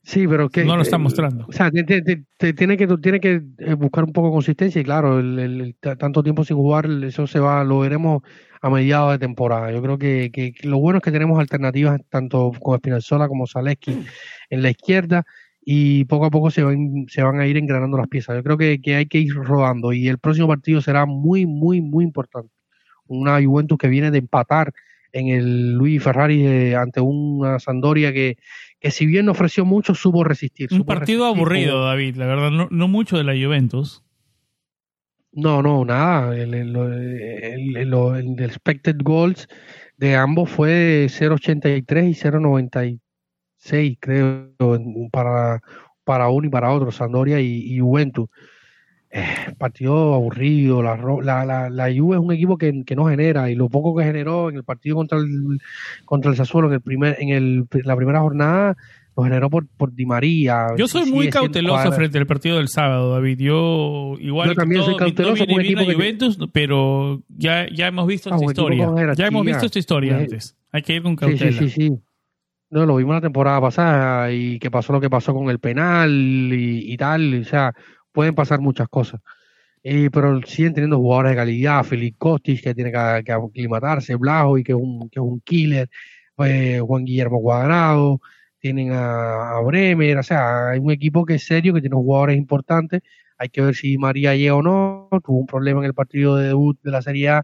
Sí, 0.03 0.27
pero 0.27 0.49
que 0.49 0.65
No 0.65 0.75
lo 0.75 0.81
está 0.81 0.95
eh, 0.95 0.99
mostrando. 0.99 1.45
O 1.47 1.51
sea, 1.51 1.69
te- 1.69 1.83
te- 1.83 2.01
te- 2.01 2.23
te- 2.37 2.53
tiene 2.53 2.75
que 2.75 2.87
tiene 2.97 3.19
que 3.19 3.39
eh, 3.59 3.73
buscar 3.75 4.03
un 4.03 4.11
poco 4.13 4.29
de 4.29 4.33
consistencia 4.33 4.81
y 4.81 4.83
claro, 4.83 5.19
el, 5.19 5.37
el- 5.37 5.61
el 5.61 5.75
t- 5.75 5.95
tanto 5.95 6.23
tiempo 6.23 6.43
sin 6.43 6.57
jugar, 6.57 6.87
eso 7.03 7.27
se 7.27 7.39
va, 7.39 7.63
lo 7.63 7.79
veremos 7.79 8.23
a 8.63 8.69
mediados 8.71 9.11
de 9.11 9.19
temporada. 9.19 9.71
Yo 9.71 9.79
creo 9.81 9.97
que, 9.99 10.31
que- 10.33 10.53
que 10.53 10.67
lo 10.67 10.79
bueno 10.79 10.97
es 10.97 11.03
que 11.03 11.11
tenemos 11.11 11.39
alternativas 11.39 12.01
tanto 12.09 12.51
con 12.59 12.75
Espinazzola 12.75 13.27
como 13.27 13.45
Zaleski 13.45 13.95
en 14.49 14.61
la 14.63 14.71
izquierda 14.71 15.23
y 15.63 16.05
poco 16.05 16.25
a 16.25 16.31
poco 16.31 16.49
se 16.49 16.63
van 16.63 17.05
se 17.07 17.21
van 17.21 17.39
a 17.39 17.45
ir 17.45 17.57
engranando 17.57 17.95
las 17.97 18.07
piezas. 18.07 18.35
Yo 18.35 18.41
creo 18.43 18.57
que, 18.57 18.81
que 18.81 18.95
hay 18.95 19.05
que 19.05 19.19
ir 19.19 19.35
rodando 19.35 19.93
y 19.93 20.07
el 20.07 20.17
próximo 20.17 20.47
partido 20.47 20.81
será 20.81 21.05
muy 21.05 21.45
muy 21.45 21.79
muy 21.79 22.03
importante. 22.03 22.49
Una 23.11 23.41
Juventus 23.43 23.77
que 23.77 23.87
viene 23.87 24.11
de 24.11 24.19
empatar 24.19 24.71
en 25.13 25.27
el 25.27 25.73
Luis 25.73 26.01
Ferrari 26.01 26.45
eh, 26.45 26.75
ante 26.75 27.01
una 27.01 27.59
Sampdoria 27.59 28.13
que, 28.13 28.37
que 28.79 28.91
si 28.91 29.05
bien 29.05 29.25
no 29.25 29.33
ofreció 29.33 29.65
mucho, 29.65 29.93
supo 29.95 30.23
resistir. 30.23 30.69
Un 30.71 30.77
supo 30.79 30.93
partido 30.93 31.25
resistir 31.25 31.37
aburrido, 31.41 31.73
como- 31.73 31.85
David, 31.85 32.15
la 32.15 32.25
verdad, 32.27 32.51
no, 32.51 32.67
no 32.71 32.87
mucho 32.87 33.17
de 33.17 33.23
la 33.25 33.33
Juventus. 33.33 34.03
No, 35.33 35.61
no, 35.61 35.85
nada. 35.85 36.35
El, 36.35 36.53
el, 36.53 36.75
el, 36.75 37.77
el- 37.93 38.39
expected 38.43 38.97
goals 39.03 39.47
de 39.97 40.15
ambos 40.15 40.49
fue 40.49 41.07
0.83 41.09 42.09
y 42.09 42.13
0.96, 42.13 43.97
creo, 43.99 44.49
para, 45.11 45.61
para 46.03 46.29
uno 46.29 46.47
y 46.47 46.49
para 46.49 46.71
otro, 46.71 46.91
Sampdoria 46.91 47.39
y, 47.39 47.63
y 47.75 47.79
Juventus. 47.79 48.27
Eh, 49.13 49.25
partido 49.57 50.13
aburrido, 50.13 50.81
la, 50.81 50.95
la, 51.21 51.43
la, 51.45 51.69
la 51.69 51.85
Juve 51.93 52.15
es 52.15 52.21
un 52.21 52.31
equipo 52.31 52.57
que, 52.57 52.83
que 52.85 52.95
no 52.95 53.05
genera 53.07 53.49
y 53.51 53.55
lo 53.55 53.67
poco 53.67 53.93
que 53.95 54.05
generó 54.05 54.49
en 54.49 54.55
el 54.55 54.63
partido 54.63 54.95
contra 54.95 55.17
el, 55.17 55.59
contra 56.05 56.31
el 56.31 56.37
Sassuolo 56.37 56.69
en 56.69 56.75
el 56.75 56.81
primer 56.81 57.17
en 57.19 57.29
el, 57.29 57.65
la 57.83 57.97
primera 57.97 58.21
jornada 58.21 58.77
lo 59.17 59.23
generó 59.23 59.49
por, 59.49 59.67
por 59.67 59.93
Di 59.93 60.05
María. 60.05 60.67
Yo 60.77 60.87
soy 60.87 61.11
muy 61.11 61.27
cauteloso 61.29 61.91
frente 61.91 62.17
al 62.19 62.25
partido 62.25 62.55
del 62.55 62.69
sábado, 62.69 63.11
David. 63.11 63.39
Yo 63.39 64.15
igual 64.21 64.47
Yo 64.47 64.55
también 64.55 64.79
que 64.79 64.85
soy 64.85 64.95
cauteloso 64.95 65.45
no 65.45 65.57
viene 65.57 65.75
con 65.75 65.85
que- 65.87 65.93
Juventus, 65.95 66.37
pero 66.53 67.21
ya, 67.27 67.67
ya 67.69 67.87
hemos 67.87 68.07
visto 68.07 68.29
Ah, 68.31 68.35
esta 68.37 68.45
historia. 68.45 69.13
Ya 69.17 69.27
hemos 69.27 69.45
visto 69.45 69.65
esta 69.65 69.79
historia 69.79 70.13
Eh, 70.17 70.21
antes. 70.21 70.55
Hay 70.71 70.81
que 70.83 70.95
ir 70.95 71.03
con 71.03 71.17
cautela. 71.17 71.51
sí, 71.51 71.69
sí, 71.69 71.89
sí. 71.89 71.91
No, 72.69 72.85
lo 72.85 72.95
vimos 72.95 73.13
la 73.15 73.19
temporada 73.21 73.59
pasada 73.59 74.31
y 74.31 74.57
que 74.57 74.71
pasó 74.71 74.93
lo 74.93 75.01
que 75.01 75.09
pasó 75.09 75.33
con 75.33 75.49
el 75.49 75.59
penal 75.59 76.09
y, 76.09 76.93
y 76.93 76.95
tal. 76.95 77.41
O 77.41 77.43
sea, 77.43 77.73
pueden 78.11 78.35
pasar 78.35 78.59
muchas 78.61 78.87
cosas. 78.89 79.21
eh, 79.83 80.09
pero 80.11 80.41
siguen 80.43 80.73
teniendo 80.73 80.97
jugadores 80.97 81.31
de 81.31 81.37
calidad, 81.37 81.83
Felipe 81.83 82.17
Costis 82.19 82.61
que 82.61 82.75
tiene 82.75 82.91
que, 82.91 83.23
que 83.25 83.31
aclimatarse, 83.31 84.15
Blajo 84.15 84.57
y 84.57 84.63
que 84.63 84.73
es 84.73 84.77
un, 84.77 85.09
que 85.09 85.19
es 85.19 85.23
un 85.25 85.41
killer, 85.41 85.89
eh, 86.45 86.79
Juan 86.85 87.05
Guillermo 87.05 87.41
Cuadrado, 87.41 88.21
tienen 88.59 88.91
a, 88.93 89.57
a, 89.57 89.61
Bremer, 89.61 90.17
o 90.19 90.23
sea, 90.23 90.69
hay 90.69 90.79
un 90.79 90.91
equipo 90.91 91.25
que 91.25 91.35
es 91.35 91.45
serio, 91.45 91.73
que 91.73 91.81
tiene 91.81 91.95
jugadores 91.95 92.37
importantes, 92.37 93.01
hay 93.37 93.49
que 93.49 93.61
ver 93.61 93.75
si 93.75 93.97
María 93.97 94.35
llega 94.35 94.55
o 94.55 94.61
no, 94.61 95.09
tuvo 95.23 95.39
un 95.39 95.47
problema 95.47 95.79
en 95.79 95.87
el 95.87 95.93
partido 95.95 96.35
de 96.37 96.49
debut 96.49 96.77
de 96.83 96.91
la 96.91 97.01
Serie 97.01 97.29
A 97.29 97.43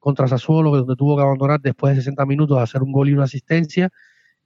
contra 0.00 0.28
Sassuolo, 0.28 0.76
donde 0.76 0.96
tuvo 0.96 1.16
que 1.16 1.22
abandonar 1.22 1.60
después 1.60 1.94
de 1.94 2.02
60 2.02 2.26
minutos 2.26 2.58
a 2.58 2.62
hacer 2.62 2.82
un 2.82 2.92
gol 2.92 3.08
y 3.08 3.12
una 3.12 3.24
asistencia, 3.24 3.90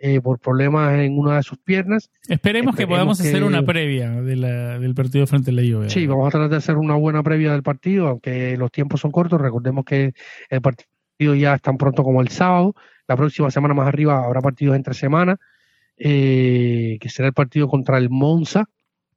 eh, 0.03 0.19
por 0.23 0.39
problemas 0.39 0.99
en 0.99 1.19
una 1.19 1.37
de 1.37 1.43
sus 1.43 1.59
piernas. 1.59 2.11
Esperemos, 2.27 2.75
que 2.75 2.87
podamos 2.87 3.21
hacer 3.21 3.45
una 3.45 3.63
previa 3.63 4.11
de 4.23 4.35
la, 4.35 4.79
del 4.79 4.95
partido 4.95 5.27
frente 5.27 5.51
a 5.51 5.55
la 5.55 5.63
Juve. 5.63 5.91
Sí, 5.91 6.07
vamos 6.07 6.27
a 6.27 6.31
tratar 6.31 6.49
de 6.49 6.57
hacer 6.57 6.77
una 6.77 6.95
buena 6.95 7.23
previa 7.23 7.53
del 7.53 7.63
partido, 7.63 8.09
aunque 8.09 8.57
los 8.57 8.73
tiempos 8.73 9.01
son 9.01 9.11
cortos. 9.11 9.39
Recordemos 9.39 9.85
que 9.85 10.15
el 10.49 10.63
partido 10.63 11.35
ya 11.35 11.55
es 11.55 11.61
tan 11.61 11.77
pronto 11.77 12.03
como 12.03 12.23
el 12.23 12.29
sábado. 12.29 12.75
La 13.09 13.17
próxima 13.17 13.51
semana 13.51 13.75
más 13.75 13.89
arriba 13.89 14.25
habrá 14.25 14.41
partidos 14.41 14.75
entre 14.75 14.95
semana, 14.95 15.37
eh, 15.99 16.97
que 16.99 17.09
será 17.11 17.29
el 17.29 17.35
partido 17.35 17.69
contra 17.69 17.99
el 17.99 18.09
Monza, 18.09 18.71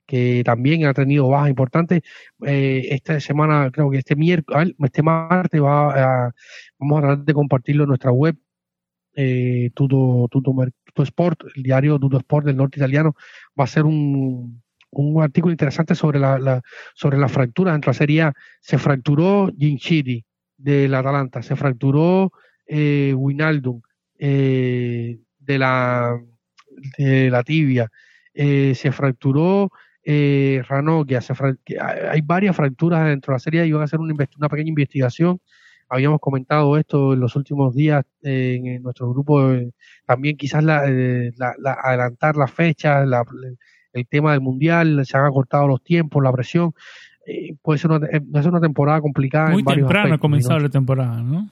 que 0.06 0.42
también 0.44 0.86
ha 0.86 0.94
tenido 0.94 1.30
bajas 1.30 1.50
importantes. 1.50 2.02
Eh, 2.46 2.88
esta 2.92 3.22
semana, 3.22 3.72
creo 3.72 3.90
que 3.90 4.00
este 4.00 4.18
miércoles, 4.18 4.74
este 4.80 5.02
martes, 5.02 5.62
va 5.62 6.26
a, 6.26 6.32
vamos 6.78 6.98
a 6.98 7.02
tratar 7.08 7.26
de 7.26 7.34
compartirlo 7.34 7.84
en 7.84 7.88
nuestra 7.88 8.12
web 8.12 8.36
eh, 9.16 9.72
Tuto, 9.74 10.28
Tuto, 10.30 10.54
Sport, 11.04 11.44
el 11.56 11.64
diario 11.64 12.00
Tuto 12.00 12.18
Sport 12.18 12.46
del 12.46 12.56
norte 12.56 12.80
italiano, 12.80 13.16
va 13.60 13.64
a 13.64 13.68
ser 13.68 13.84
un, 13.84 14.62
un 14.92 15.24
artículo 15.24 15.52
interesante 15.52 15.96
sobre 15.96 16.20
la, 16.20 16.38
la, 16.40 16.62
sobre 16.94 17.18
la 17.18 17.28
fractura 17.28 17.72
dentro 17.72 17.92
de 17.92 17.96
la 17.96 17.98
Serie 17.98 18.22
A. 18.24 18.34
Se 18.62 18.78
fracturó 18.78 19.52
Ginchiti 19.58 20.24
del 20.58 20.94
Atalanta, 20.94 21.42
se 21.42 21.56
fracturó 21.56 22.32
eh, 22.66 23.14
Winaldum 23.16 23.82
eh, 24.18 25.20
de, 25.40 25.60
la, 25.60 26.18
de 26.98 27.30
la 27.30 27.44
tibia, 27.44 27.90
eh, 28.34 28.74
se 28.76 28.92
fracturó 28.92 29.72
eh, 30.04 30.62
Ranocchia, 30.68 31.22
se 31.22 31.34
hay 32.10 32.22
varias 32.22 32.56
fracturas 32.56 33.06
dentro 33.06 33.32
de 33.32 33.36
la 33.36 33.40
Serie 33.40 33.62
A 33.62 33.66
y 33.66 33.72
van 33.72 33.82
a 33.82 33.86
hacer 33.86 34.00
una, 34.00 34.14
una 34.38 34.50
pequeña 34.50 34.70
investigación 34.70 35.40
habíamos 35.94 36.20
comentado 36.20 36.76
esto 36.78 37.14
en 37.14 37.20
los 37.20 37.36
últimos 37.36 37.76
días 37.76 38.04
eh, 38.24 38.60
en, 38.64 38.82
nuestro 38.82 39.10
grupo, 39.12 39.52
eh, 39.52 39.72
también 40.06 40.36
quizás 40.36 40.64
eh, 40.64 41.32
la, 41.38 41.54
la, 41.60 41.78
adelantar 41.84 42.36
las 42.36 42.52
fechas, 42.52 43.08
el 43.94 44.08
tema 44.08 44.32
del 44.32 44.42
mundial, 44.42 45.06
se 45.06 45.18
han 45.18 45.26
acortado 45.26 45.68
los 45.68 45.84
tiempos, 45.84 46.24
la 46.24 46.32
presión. 46.32 46.74
puede 47.62 47.78
ser 47.78 47.92
una, 47.92 48.08
una 48.50 48.60
temporada 48.62 49.02
complicada. 49.02 49.52
Muy 49.52 49.64
temprano 49.64 50.16
ha 50.16 50.18
comenzado 50.18 50.60
la 50.60 50.70
temporada, 50.70 51.22
¿no? 51.22 51.50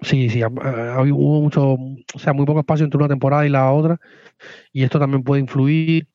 Sí, 0.00 0.28
sí, 0.30 0.42
hubo 0.42 1.42
mucho, 1.42 1.74
o 1.74 2.18
sea, 2.18 2.32
muy 2.32 2.44
poco 2.44 2.60
espacio 2.60 2.84
entre 2.84 2.98
una 2.98 3.08
temporada 3.08 3.46
y 3.46 3.50
la 3.50 3.70
otra, 3.70 4.00
y 4.72 4.82
esto 4.82 4.98
también 4.98 5.22
puede 5.22 5.40
influir. 5.40 6.08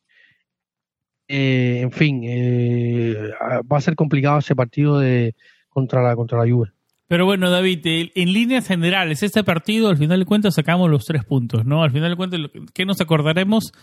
en 1.28 1.91
fin, 1.91 2.22
va 2.22 3.78
a 3.78 3.82
ser 3.82 3.95
complicado 3.95 4.39
ese 4.39 4.56
partido 4.56 5.00
de, 5.00 5.36
contra 5.78 6.01
la, 6.01 6.15
contra 6.15 6.43
la 6.43 6.51
Juve. 6.51 6.71
Pero 7.07 7.25
bueno, 7.25 7.51
David, 7.51 7.82
en 7.86 8.34
líneas 8.34 8.67
generales, 8.67 9.21
este 9.21 9.43
partido, 9.43 9.89
al 9.89 9.97
final 9.97 10.17
de 10.17 10.25
cuentas, 10.25 10.55
sacamos 10.55 10.89
los 10.89 11.05
tres 11.05 11.23
puntos, 11.23 11.65
¿no? 11.67 11.84
Al 11.84 11.91
final 11.91 12.09
de 12.09 12.15
cuentas, 12.15 12.39
¿qué 12.73 12.84
nos 12.84 12.99
acordaremos? 12.99 13.73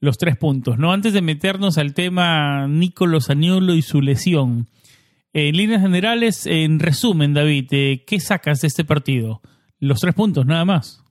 Los 0.00 0.18
tres 0.18 0.36
puntos, 0.36 0.76
¿no? 0.76 0.92
Antes 0.92 1.12
de 1.12 1.22
meternos 1.22 1.78
al 1.78 1.94
tema 1.94 2.66
Nicolo 2.66 3.20
Saniolo 3.20 3.74
y 3.74 3.82
su 3.82 4.02
lesión. 4.02 4.66
En 5.32 5.56
líneas 5.56 5.82
generales, 5.82 6.46
en 6.46 6.80
resumen, 6.80 7.32
David, 7.32 7.68
eh, 7.70 8.04
¿qué 8.04 8.18
sacas 8.18 8.62
de 8.62 8.66
este 8.66 8.84
partido? 8.84 9.40
Los 9.78 10.00
tres 10.00 10.16
puntos, 10.16 10.46
nada 10.46 10.64
más. 10.64 11.04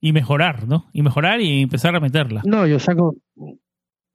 Y 0.00 0.12
mejorar, 0.12 0.68
¿no? 0.68 0.88
Y 0.92 1.02
mejorar 1.02 1.40
y 1.40 1.62
empezar 1.62 1.96
a 1.96 2.00
meterla. 2.00 2.42
No, 2.44 2.64
yo 2.64 2.78
saco, 2.78 3.16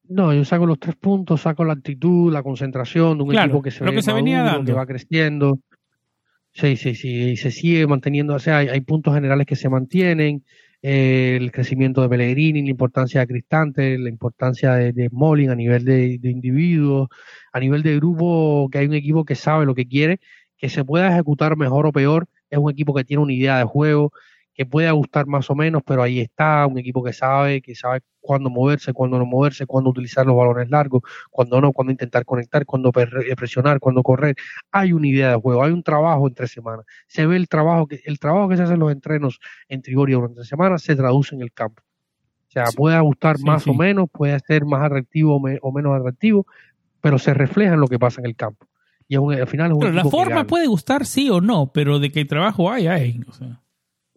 no, 0.09 0.33
yo 0.33 0.45
saco 0.45 0.65
los 0.65 0.79
tres 0.79 0.95
puntos, 0.95 1.41
saco 1.41 1.63
la 1.63 1.73
actitud, 1.73 2.31
la 2.31 2.43
concentración 2.43 3.17
de 3.17 3.23
un 3.23 3.35
equipo 3.35 3.61
que 3.61 3.71
se, 3.71 3.83
lo 3.83 3.91
que 3.91 4.01
se 4.01 4.13
venía 4.13 4.43
dando. 4.43 4.65
que 4.65 4.73
va 4.73 4.85
creciendo. 4.85 5.59
Sí, 6.53 6.77
sí, 6.77 6.95
sí, 6.95 7.35
se 7.35 7.51
sigue 7.51 7.85
manteniendo, 7.85 8.33
o 8.33 8.39
sea, 8.39 8.59
hay, 8.59 8.79
puntos 8.81 9.13
generales 9.13 9.45
que 9.45 9.57
se 9.57 9.67
mantienen, 9.67 10.45
eh, 10.81 11.37
el 11.37 11.51
crecimiento 11.51 12.01
de 12.01 12.07
Pellegrini, 12.07 12.61
la 12.61 12.69
importancia 12.69 13.19
de 13.19 13.27
Cristante, 13.27 13.97
la 13.97 14.07
importancia 14.07 14.75
de, 14.75 14.93
de 14.93 15.09
Molin 15.11 15.49
a 15.49 15.55
nivel 15.55 15.83
de, 15.83 16.17
de 16.17 16.29
individuos, 16.29 17.09
a 17.51 17.59
nivel 17.59 17.83
de 17.83 17.97
grupo, 17.97 18.69
que 18.71 18.77
hay 18.77 18.85
un 18.85 18.93
equipo 18.93 19.25
que 19.25 19.35
sabe 19.35 19.65
lo 19.65 19.75
que 19.75 19.85
quiere, 19.85 20.21
que 20.57 20.69
se 20.69 20.85
pueda 20.85 21.09
ejecutar 21.09 21.57
mejor 21.57 21.87
o 21.87 21.91
peor, 21.91 22.27
es 22.49 22.57
un 22.57 22.71
equipo 22.71 22.93
que 22.93 23.03
tiene 23.03 23.23
una 23.23 23.33
idea 23.33 23.57
de 23.57 23.65
juego, 23.65 24.13
que 24.55 24.65
puede 24.65 24.89
gustar 24.91 25.27
más 25.27 25.49
o 25.49 25.55
menos, 25.55 25.83
pero 25.85 26.01
ahí 26.01 26.21
está, 26.21 26.65
un 26.65 26.77
equipo 26.79 27.03
que 27.03 27.11
sabe, 27.11 27.61
que 27.61 27.75
sabe 27.75 28.01
cuándo 28.21 28.49
moverse, 28.49 28.93
cuándo 28.93 29.19
no 29.19 29.25
moverse, 29.25 29.65
cuándo 29.65 29.89
utilizar 29.89 30.25
los 30.25 30.35
balones 30.35 30.69
largos, 30.69 31.01
cuándo 31.29 31.59
no, 31.59 31.73
cuándo 31.73 31.91
intentar 31.91 32.23
conectar, 32.23 32.65
cuándo 32.65 32.89
eh, 32.95 33.35
presionar, 33.35 33.81
cuándo 33.81 34.01
correr. 34.01 34.35
Hay 34.71 34.93
una 34.93 35.07
idea 35.07 35.31
de 35.31 35.35
juego, 35.35 35.61
hay 35.61 35.73
un 35.73 35.83
trabajo 35.83 36.25
entre 36.27 36.47
semanas. 36.47 36.85
Se 37.05 37.27
ve 37.27 37.35
el 37.35 37.49
trabajo 37.49 37.85
que, 37.85 37.99
el 38.05 38.17
trabajo 38.17 38.47
que 38.47 38.55
se 38.55 38.63
hace 38.63 38.73
en 38.75 38.79
los 38.79 38.93
entrenos 38.93 39.39
en 39.67 39.81
Trigoria 39.81 40.15
durante 40.15 40.45
semanas 40.45 40.81
se 40.83 40.95
traduce 40.95 41.35
en 41.35 41.41
el 41.41 41.51
campo. 41.51 41.83
O 42.47 42.51
sea, 42.51 42.65
puede 42.73 42.97
gustar 43.01 43.37
más 43.41 43.67
o 43.67 43.73
menos, 43.73 44.07
puede 44.09 44.39
ser 44.39 44.63
más 44.63 44.81
atractivo 44.85 45.35
o 45.35 45.71
menos 45.73 45.99
atractivo, 45.99 46.47
pero 47.01 47.19
se 47.19 47.33
refleja 47.33 47.73
en 47.73 47.81
lo 47.81 47.89
que 47.89 47.99
pasa 47.99 48.21
en 48.21 48.27
el 48.27 48.37
campo. 48.37 48.65
Y 49.09 49.17
al 49.17 49.47
final 49.47 49.73
pero 49.77 49.91
la 49.91 50.05
forma 50.05 50.47
puede 50.47 50.65
gustar 50.65 51.05
sí 51.05 51.29
o 51.29 51.41
no, 51.41 51.71
pero 51.73 51.99
de 51.99 52.11
qué 52.11 52.23
trabajo 52.23 52.71
hay, 52.71 52.87
hay. 52.87 53.19
O 53.27 53.33
sea. 53.33 53.59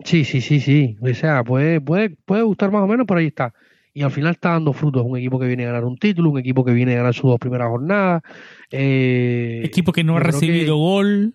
Sí, 0.05 0.25
sí, 0.25 0.41
sí, 0.41 0.61
sí. 0.61 0.97
O 1.01 1.13
sea, 1.15 1.43
puede, 1.45 1.81
puede, 1.81 2.11
puede 2.11 2.43
gustar 2.43 2.71
más 2.71 2.83
o 2.83 2.87
menos, 2.87 3.07
pero 3.07 3.21
ahí 3.21 3.27
está. 3.27 3.53
Y 3.93 4.03
al 4.03 4.11
final 4.11 4.33
está 4.33 4.51
dando 4.51 4.73
frutos. 4.73 5.03
Un 5.05 5.19
equipo 5.19 5.41
que 5.41 5.47
viene 5.47 5.65
a 5.65 5.69
ganar 5.69 5.85
un 5.85 5.97
título, 5.97 6.31
un 6.31 6.39
equipo 6.39 6.65
que 6.65 6.73
viene 6.73 6.95
a 6.95 6.99
ganar 6.99 7.15
sus 7.15 7.31
dos 7.31 7.39
primeras 7.41 7.69
jornadas. 7.69 8.23
Eh, 8.71 9.63
equipo 9.65 9.93
que 9.93 10.05
no 10.05 10.17
ha 10.17 10.21
recibido 10.21 10.77
gol. 10.77 11.35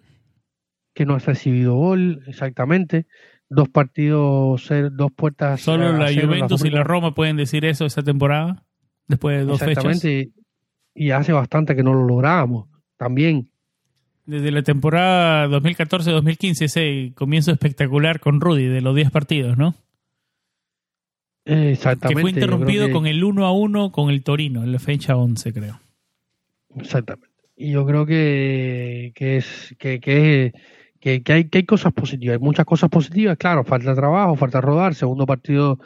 Que 0.94 1.06
no 1.06 1.16
ha 1.16 1.20
recibido 1.20 1.76
gol, 1.76 2.24
exactamente. 2.28 3.08
Dos 3.50 3.68
partidos, 3.68 4.70
dos 4.92 5.12
puertas. 5.12 5.62
Solo 5.62 5.92
la 5.98 6.14
Juventus 6.14 6.64
y 6.64 6.70
la 6.70 6.84
Roma 6.84 7.14
pueden 7.14 7.36
decir 7.36 7.66
eso 7.66 7.86
esa 7.86 8.02
temporada, 8.02 8.64
después 9.08 9.40
de 9.40 9.46
dos 9.46 9.62
exactamente, 9.62 10.32
Y 10.96 11.12
hace 11.12 11.34
bastante 11.34 11.76
que 11.76 11.84
no 11.84 11.94
lo 11.94 12.06
logramos. 12.06 12.70
También 12.98 13.52
desde 14.26 14.52
la 14.52 14.64
temporada 14.64 15.48
2014-2015, 15.48 16.62
ese 16.62 17.12
comienzo 17.16 17.52
espectacular 17.52 18.20
con 18.20 18.40
Rudy 18.42 18.66
de 18.66 18.82
los 18.82 18.96
10 18.96 19.12
partidos, 19.12 19.58
¿no? 19.58 19.76
Exactamente. 21.46 22.16
Que 22.16 22.22
fue 22.22 22.32
interrumpido 22.32 22.92
con 22.92 23.06
el 23.06 23.24
1 23.24 23.46
a 23.46 23.52
1 23.52 23.92
con 23.92 24.10
el 24.10 24.24
Torino, 24.24 24.64
en 24.64 24.72
la 24.72 24.80
fecha 24.80 25.18
11, 25.18 25.54
creo. 25.54 25.80
Exactamente. 26.76 27.30
Y 27.56 27.72
yo 27.72 27.86
creo 27.86 28.06
que, 28.06 29.12
que 29.16 29.38
es 29.38 29.76
que, 29.78 30.00
que, 30.00 30.54
que, 31.04 31.22
que, 31.22 31.34
hay, 31.34 31.50
que 31.50 31.58
hay 31.58 31.66
cosas 31.66 31.92
positivas, 31.92 32.36
hay 32.36 32.40
muchas 32.40 32.66
cosas 32.66 32.90
positivas, 32.90 33.38
claro, 33.38 33.66
falta 33.66 33.94
trabajo, 33.94 34.38
falta 34.38 34.62
rodar, 34.62 34.96
segundo 34.96 35.26
partido 35.26 35.78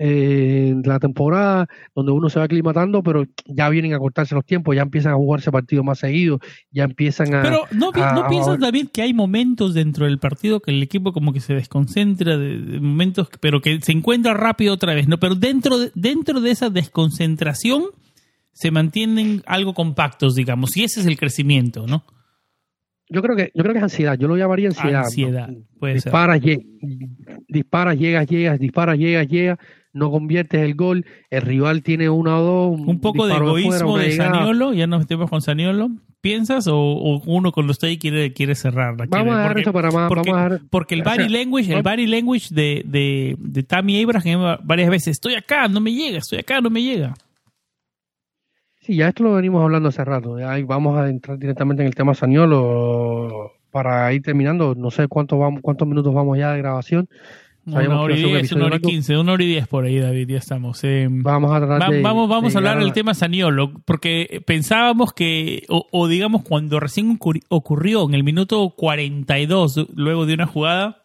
eh, 0.00 0.72
de 0.74 0.88
la 0.88 0.98
temporada, 0.98 1.68
donde 1.94 2.10
uno 2.10 2.28
se 2.28 2.40
va 2.40 2.46
aclimatando, 2.46 3.00
pero 3.04 3.22
ya 3.46 3.68
vienen 3.68 3.94
a 3.94 4.00
cortarse 4.00 4.34
los 4.34 4.44
tiempos, 4.44 4.74
ya 4.74 4.82
empiezan 4.82 5.12
a 5.12 5.14
jugarse 5.14 5.52
partidos 5.52 5.84
más 5.84 6.00
seguidos, 6.00 6.40
ya 6.72 6.82
empiezan 6.82 7.36
a... 7.36 7.42
Pero 7.42 7.66
¿no, 7.70 7.92
¿no 7.92 8.28
piensas, 8.28 8.58
David, 8.58 8.88
que 8.92 9.02
hay 9.02 9.14
momentos 9.14 9.74
dentro 9.74 10.06
del 10.06 10.18
partido 10.18 10.58
que 10.58 10.72
el 10.72 10.82
equipo 10.82 11.12
como 11.12 11.32
que 11.32 11.38
se 11.38 11.54
desconcentra 11.54 12.36
de, 12.36 12.80
momentos, 12.80 13.28
pero 13.40 13.60
que 13.60 13.80
se 13.80 13.92
encuentra 13.92 14.34
rápido 14.34 14.74
otra 14.74 14.92
vez, 14.92 15.06
¿no? 15.06 15.20
Pero 15.20 15.36
dentro 15.36 15.78
de, 15.78 15.92
dentro 15.94 16.40
de 16.40 16.50
esa 16.50 16.68
desconcentración 16.68 17.84
se 18.52 18.72
mantienen 18.72 19.44
algo 19.46 19.72
compactos, 19.72 20.34
digamos, 20.34 20.76
y 20.76 20.82
ese 20.82 20.98
es 20.98 21.06
el 21.06 21.16
crecimiento, 21.16 21.86
¿no? 21.86 22.02
Yo 23.08 23.22
creo 23.22 23.36
que 23.36 23.50
yo 23.54 23.62
creo 23.62 23.72
que 23.72 23.78
es 23.78 23.84
ansiedad, 23.84 24.18
yo 24.18 24.28
lo 24.28 24.36
llamaría 24.36 24.68
ansiedad. 24.68 25.04
Ansiedad, 25.04 25.50
puede 25.78 25.94
disparas, 25.94 26.40
ser. 26.40 26.60
disparas, 27.48 27.98
llegas, 27.98 28.26
llegas, 28.26 28.58
disparas, 28.58 28.98
llegas, 28.98 29.28
llegas, 29.28 29.58
no 29.92 30.10
conviertes 30.10 30.60
el 30.60 30.74
gol, 30.74 31.06
el 31.30 31.42
rival 31.42 31.82
tiene 31.82 32.08
una 32.08 32.38
o 32.38 32.42
dos. 32.42 32.80
Un 32.80 33.00
poco 33.00 33.26
de 33.26 33.34
egoísmo 33.34 33.98
de, 33.98 34.12
Saniolo, 34.12 34.72
ya 34.72 34.86
nos 34.86 35.00
metemos 35.00 35.30
con 35.30 35.40
Saniolo. 35.40 35.90
¿Piensas? 36.20 36.66
O, 36.68 37.20
uno 37.26 37.52
cuando 37.52 37.72
está 37.72 37.86
ahí 37.86 37.98
quiere, 37.98 38.32
quiere 38.32 38.54
cerrarla. 38.54 39.04
Vamos 39.08 39.34
a 39.34 39.40
dejar 39.40 39.58
eso 39.58 39.72
para 39.74 39.90
más. 39.90 40.08
Porque, 40.08 40.32
vamos 40.32 40.52
a 40.52 40.64
porque 40.70 40.94
el 40.94 41.02
body 41.02 41.28
language, 41.28 41.74
el 41.74 41.82
body 41.82 42.06
language 42.06 42.48
de, 42.50 42.82
de, 42.86 43.36
de 43.38 43.62
Tammy 43.62 44.02
Abraham 44.02 44.58
varias 44.64 44.88
veces, 44.88 45.08
estoy 45.08 45.34
acá, 45.34 45.68
no 45.68 45.80
me 45.80 45.92
llega, 45.92 46.18
estoy 46.18 46.38
acá, 46.38 46.62
no 46.62 46.70
me 46.70 46.82
llega. 46.82 47.14
Sí, 48.84 48.96
ya 48.96 49.08
esto 49.08 49.24
lo 49.24 49.32
venimos 49.32 49.62
hablando 49.62 49.88
hace 49.88 50.04
rato. 50.04 50.38
Ya 50.38 50.54
vamos 50.66 50.98
a 50.98 51.08
entrar 51.08 51.38
directamente 51.38 51.82
en 51.82 51.86
el 51.86 51.94
tema 51.94 52.14
Saniolo 52.14 53.52
para 53.70 54.12
ir 54.12 54.20
terminando. 54.20 54.74
No 54.74 54.90
sé 54.90 55.08
cuántos 55.08 55.38
vamos, 55.38 55.62
cuántos 55.62 55.88
minutos 55.88 56.12
vamos 56.12 56.36
ya 56.36 56.52
de 56.52 56.58
grabación, 56.58 57.08
Una 57.64 57.98
hora 57.98 58.14
y 58.14 58.22
diez, 58.22 58.52
una 58.52 58.66
hora 58.66 58.76
y 58.76 58.80
quince, 58.80 59.16
una 59.16 59.32
hora 59.32 59.42
y 59.42 59.46
diez 59.46 59.66
por 59.66 59.86
ahí, 59.86 59.98
David, 59.98 60.28
ya 60.28 60.36
estamos. 60.36 60.84
Eh, 60.84 61.08
vamos 61.10 61.50
a 61.50 61.66
tratar 61.66 61.90
de, 61.90 62.02
vamos, 62.02 62.28
vamos 62.28 62.54
a 62.54 62.58
hablar 62.58 62.78
del 62.78 62.92
tema 62.92 63.14
Saniolo, 63.14 63.72
porque 63.86 64.42
pensábamos 64.46 65.14
que, 65.14 65.64
o, 65.70 65.86
o, 65.90 66.06
digamos, 66.06 66.42
cuando 66.42 66.78
recién 66.78 67.18
ocurrió 67.48 68.06
en 68.06 68.12
el 68.12 68.22
minuto 68.22 68.74
42, 68.76 69.88
luego 69.96 70.26
de 70.26 70.34
una 70.34 70.46
jugada 70.46 71.04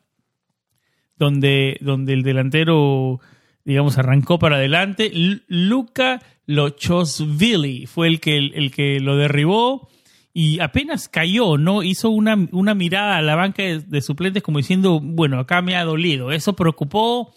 donde, 1.15 1.77
donde 1.79 2.11
el 2.11 2.23
delantero, 2.23 3.21
digamos, 3.65 3.97
arrancó 3.97 4.39
para 4.39 4.55
adelante, 4.57 5.11
Luca 5.47 6.21
Lochosvili 6.45 7.85
fue 7.85 8.07
el 8.07 8.19
que, 8.19 8.37
el 8.37 8.71
que 8.71 8.99
lo 8.99 9.17
derribó 9.17 9.89
y 10.33 10.59
apenas 10.59 11.09
cayó, 11.09 11.57
¿no? 11.57 11.83
Hizo 11.83 12.09
una, 12.09 12.47
una 12.51 12.73
mirada 12.73 13.17
a 13.17 13.21
la 13.21 13.35
banca 13.35 13.63
de, 13.63 14.01
suplentes 14.01 14.43
como 14.43 14.59
diciendo, 14.59 14.99
bueno, 15.01 15.39
acá 15.39 15.61
me 15.61 15.75
ha 15.75 15.83
dolido. 15.83 16.31
Eso 16.31 16.55
preocupó 16.55 17.33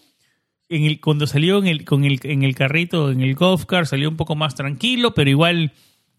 cuando 1.01 1.27
salió 1.27 1.59
en 1.59 1.67
el, 1.67 1.85
con 1.85 2.03
el, 2.03 2.19
en 2.23 2.43
el 2.43 2.55
carrito, 2.55 3.11
en 3.11 3.21
el 3.21 3.35
golf 3.35 3.65
car, 3.65 3.85
salió 3.85 4.09
un 4.09 4.17
poco 4.17 4.35
más 4.35 4.55
tranquilo, 4.55 5.13
pero 5.13 5.29
igual 5.29 5.71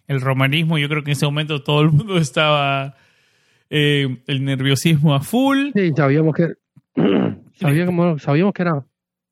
el 0.07 0.21
romanismo, 0.21 0.79
yo 0.79 0.89
creo 0.89 1.03
que 1.03 1.11
en 1.11 1.17
ese 1.17 1.27
momento 1.27 1.63
todo 1.63 1.81
el 1.81 1.91
mundo 1.91 2.19
estaba 2.19 2.95
eh, 3.71 4.19
el 4.27 4.45
nerviosismo 4.45 5.15
a 5.15 5.21
full. 5.21 5.71
Sí, 5.75 5.91
sabíamos 5.97 6.35
que, 6.35 6.53
sabíamos, 7.55 8.23
sabíamos 8.23 8.53
que 8.53 8.63
era 8.63 8.85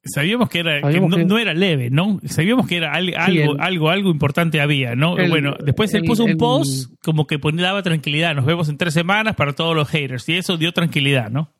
Sabíamos 0.05 0.49
que 0.49 0.61
era 0.61 0.81
no, 0.81 1.39
era 1.39 1.55
leve, 1.55 1.89
¿no? 1.91 2.19
Sabíamos 2.25 2.67
que 2.67 2.77
era 2.77 2.93
algo, 2.93 3.57
algo, 3.61 3.89
algo 3.89 4.11
importante 4.11 4.61
había, 4.61 4.97
¿no? 4.97 5.15
bueno, 5.29 5.55
después 5.65 5.95
él 5.95 6.03
puso 6.05 6.25
un 6.25 6.37
post 6.37 6.93
como 7.03 7.27
que 7.27 7.39
daba 7.39 7.83
tranquilidad. 7.83 8.35
Nos 8.35 8.47
vemos 8.47 8.69
en 8.69 8.79
tres 8.79 8.95
semanas 8.95 9.37
para 9.37 9.53
todos 9.53 9.77
los 9.77 9.89
haters. 9.89 10.29
Y 10.29 10.37
eso 10.37 10.57
dio 10.57 10.73
tranquilidad, 10.73 11.31
¿no? 11.31 11.53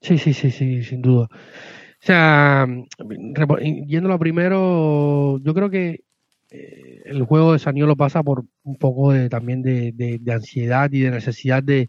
Sí, 0.00 0.18
sí, 0.18 0.32
sí, 0.32 0.50
sí, 0.50 0.82
sin 0.84 1.02
duda. 1.02 1.28
O 2.04 2.06
sea, 2.06 2.66
yéndolo 3.86 4.18
primero, 4.18 5.38
yo 5.42 5.54
creo 5.54 5.70
que 5.70 6.04
eh, 6.50 7.02
el 7.06 7.24
juego 7.24 7.54
de 7.54 7.58
Saniolo 7.58 7.96
pasa 7.96 8.22
por 8.22 8.44
un 8.62 8.76
poco 8.76 9.12
de, 9.12 9.28
también 9.28 9.62
de, 9.62 9.92
de, 9.92 10.32
ansiedad 10.32 10.90
y 10.92 11.00
de 11.00 11.10
necesidad 11.10 11.62
de, 11.62 11.88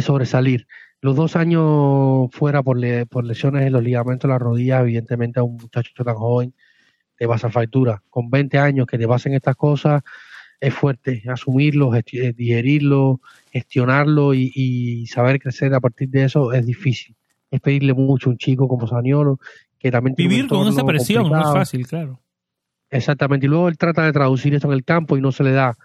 sobresalir 0.00 0.66
los 1.00 1.14
dos 1.14 1.36
años 1.36 2.28
fuera 2.32 2.62
por, 2.62 2.78
por 3.08 3.24
lesiones 3.24 3.66
en 3.66 3.72
los 3.72 3.82
ligamentos 3.82 4.28
de 4.28 4.32
la 4.32 4.38
rodilla, 4.38 4.80
evidentemente 4.80 5.40
a 5.40 5.42
un 5.42 5.56
muchacho 5.56 5.92
tan 6.04 6.14
joven 6.14 6.54
te 7.16 7.26
pasa 7.26 7.50
factura. 7.50 8.02
Con 8.10 8.30
20 8.30 8.58
años 8.58 8.86
que 8.86 8.98
te 8.98 9.08
pasen 9.08 9.34
estas 9.34 9.56
cosas, 9.56 10.02
es 10.60 10.72
fuerte 10.72 11.22
asumirlo, 11.28 11.94
eh, 11.94 12.32
digerirlo, 12.34 13.20
gestionarlo 13.50 14.34
y, 14.34 15.06
saber 15.06 15.38
crecer 15.38 15.74
a 15.74 15.80
partir 15.80 16.08
de 16.08 16.24
eso 16.24 16.52
es 16.52 16.64
difícil. 16.64 17.14
Es 17.50 17.60
pedirle 17.60 17.94
mucho 17.94 18.30
a 18.30 18.32
un 18.32 18.38
chico 18.38 18.68
como 18.68 18.86
Saniolo, 18.86 19.38
que 19.78 19.90
también 19.90 20.14
Vivir 20.16 20.48
con 20.48 20.66
esa 20.68 20.84
presión 20.84 21.30
no 21.30 21.40
es 21.40 21.52
fácil, 21.52 21.86
claro. 21.86 22.20
Exactamente, 22.90 23.46
y 23.46 23.48
luego 23.48 23.68
él 23.68 23.78
trata 23.78 24.04
de 24.04 24.12
traducir 24.12 24.54
esto 24.54 24.68
en 24.68 24.74
el 24.74 24.84
campo 24.84 25.16
y 25.16 25.20
no 25.20 25.32
se 25.32 25.42
le 25.44 25.52
da. 25.52 25.76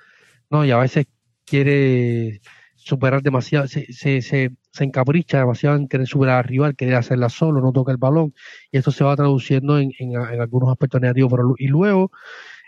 No, 0.49 0.65
y 0.65 0.71
a 0.71 0.77
veces 0.77 1.07
quiere 1.45 2.41
superar 2.83 3.21
demasiado, 3.21 3.67
se, 3.67 3.91
se, 3.93 4.21
se, 4.21 4.51
encapricha 4.79 5.39
demasiado 5.39 5.75
en 5.77 5.87
querer 5.87 6.07
superar 6.07 6.39
al 6.39 6.43
rival, 6.45 6.75
querer 6.75 6.95
hacerla 6.95 7.29
solo, 7.29 7.61
no 7.61 7.71
toca 7.71 7.91
el 7.91 7.97
balón, 7.97 8.33
y 8.71 8.77
esto 8.77 8.91
se 8.91 9.03
va 9.03 9.15
traduciendo 9.15 9.79
en, 9.79 9.91
en, 9.99 10.15
algunos 10.17 10.71
aspectos 10.71 11.01
negativos. 11.01 11.31
Pero, 11.31 11.53
y 11.57 11.67
luego 11.67 12.11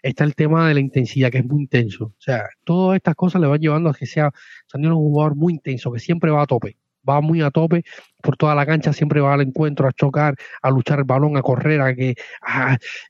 está 0.01 0.23
el 0.23 0.35
tema 0.35 0.67
de 0.67 0.75
la 0.75 0.79
intensidad, 0.79 1.31
que 1.31 1.39
es 1.39 1.45
muy 1.45 1.61
intenso. 1.61 2.05
O 2.05 2.21
sea, 2.21 2.49
todas 2.63 2.97
estas 2.97 3.15
cosas 3.15 3.41
le 3.41 3.47
van 3.47 3.59
llevando 3.59 3.89
a 3.89 3.93
que 3.93 4.05
sea 4.05 4.31
un 4.73 4.93
jugador 4.93 5.35
muy 5.35 5.53
intenso, 5.53 5.91
que 5.91 5.99
siempre 5.99 6.29
va 6.31 6.43
a 6.43 6.45
tope, 6.47 6.77
va 7.07 7.21
muy 7.21 7.41
a 7.41 7.51
tope 7.51 7.83
por 8.21 8.37
toda 8.37 8.55
la 8.55 8.65
cancha, 8.65 8.93
siempre 8.93 9.21
va 9.21 9.33
al 9.33 9.41
encuentro, 9.41 9.87
a 9.87 9.91
chocar, 9.91 10.35
a 10.61 10.69
luchar 10.69 10.99
el 10.99 11.05
balón, 11.05 11.37
a 11.37 11.41
correr, 11.41 11.81
a 11.81 11.95
que 11.95 12.15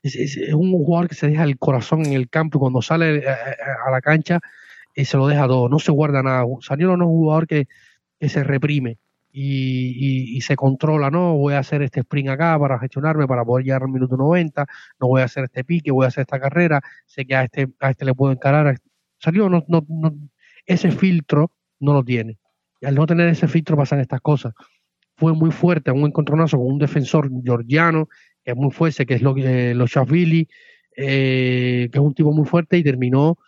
es, 0.02 0.16
es, 0.16 0.54
un 0.54 0.72
jugador 0.72 1.08
que 1.08 1.14
se 1.14 1.28
deja 1.28 1.44
el 1.44 1.58
corazón 1.58 2.04
en 2.06 2.12
el 2.12 2.28
campo 2.28 2.58
y 2.58 2.60
cuando 2.60 2.82
sale 2.82 3.16
eh, 3.16 3.22
eh, 3.22 3.56
a 3.86 3.90
la 3.90 4.00
cancha 4.00 4.40
y 4.94 5.04
se 5.04 5.16
lo 5.16 5.26
deja 5.26 5.46
todo, 5.46 5.68
no 5.68 5.78
se 5.78 5.92
guarda 5.92 6.22
nada. 6.22 6.44
Saniolo 6.60 6.96
no 6.96 7.04
es 7.04 7.10
un 7.10 7.16
jugador 7.16 7.46
que, 7.46 7.66
se 8.20 8.42
reprime 8.42 8.98
y, 9.30 10.40
se 10.40 10.56
controla, 10.56 11.10
no, 11.10 11.34
voy 11.34 11.54
a 11.54 11.58
hacer 11.58 11.82
este 11.82 12.00
sprint 12.00 12.30
acá 12.30 12.58
para 12.58 12.78
gestionarme, 12.78 13.26
para 13.26 13.44
poder 13.44 13.66
llegar 13.66 13.82
al 13.82 13.90
minuto 13.90 14.16
90, 14.16 14.66
no 15.00 15.08
voy 15.08 15.20
a 15.20 15.24
hacer 15.24 15.44
este 15.44 15.64
pique, 15.64 15.90
voy 15.90 16.04
a 16.04 16.08
hacer 16.08 16.22
esta 16.22 16.40
carrera, 16.40 16.80
sé 17.06 17.26
que 17.26 17.34
a 17.34 17.44
este, 17.44 17.68
a 17.80 17.90
este 17.90 18.04
le 18.06 18.14
puedo 18.14 18.32
encarar. 18.32 18.78
Salió, 19.18 19.50
no, 19.50 19.64
no, 19.68 19.84
no, 19.88 20.14
ese 20.64 20.90
filtro 20.90 21.50
no 21.80 21.92
lo 21.92 22.02
tiene. 22.02 22.38
Y 22.80 22.86
al 22.86 22.94
no 22.94 23.06
tener 23.06 23.28
ese 23.28 23.48
filtro 23.48 23.76
pasan 23.76 24.00
estas 24.00 24.20
cosas. 24.20 24.54
Fue 25.16 25.32
muy 25.34 25.50
fuerte, 25.50 25.90
un 25.90 26.06
encontronazo 26.06 26.56
con 26.56 26.66
un 26.66 26.78
defensor 26.78 27.30
georgiano, 27.42 28.08
que 28.42 28.52
es 28.52 28.56
muy 28.56 28.70
fuerte, 28.70 29.04
que 29.04 29.14
es 29.14 29.22
lo, 29.22 29.36
eh, 29.36 29.74
los 29.74 29.92
eh, 30.96 31.88
que 31.90 31.98
es 31.98 32.04
un 32.04 32.14
tipo 32.14 32.32
muy 32.32 32.46
fuerte 32.46 32.78
y 32.78 32.84
terminó 32.84 33.38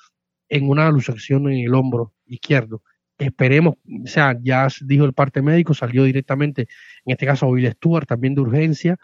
en 0.48 0.68
una 0.68 0.90
luxación 0.90 1.50
en 1.50 1.58
el 1.66 1.74
hombro 1.74 2.12
izquierdo. 2.26 2.82
Esperemos, 3.18 3.76
o 4.04 4.06
sea, 4.06 4.36
ya 4.42 4.68
dijo 4.82 5.04
el 5.04 5.14
parte 5.14 5.40
médico, 5.42 5.74
salió 5.74 6.04
directamente, 6.04 6.62
en 7.04 7.12
este 7.12 7.26
caso 7.26 7.50
Bill 7.50 7.70
Stewart, 7.72 8.06
también 8.06 8.34
de 8.34 8.42
urgencia. 8.42 8.96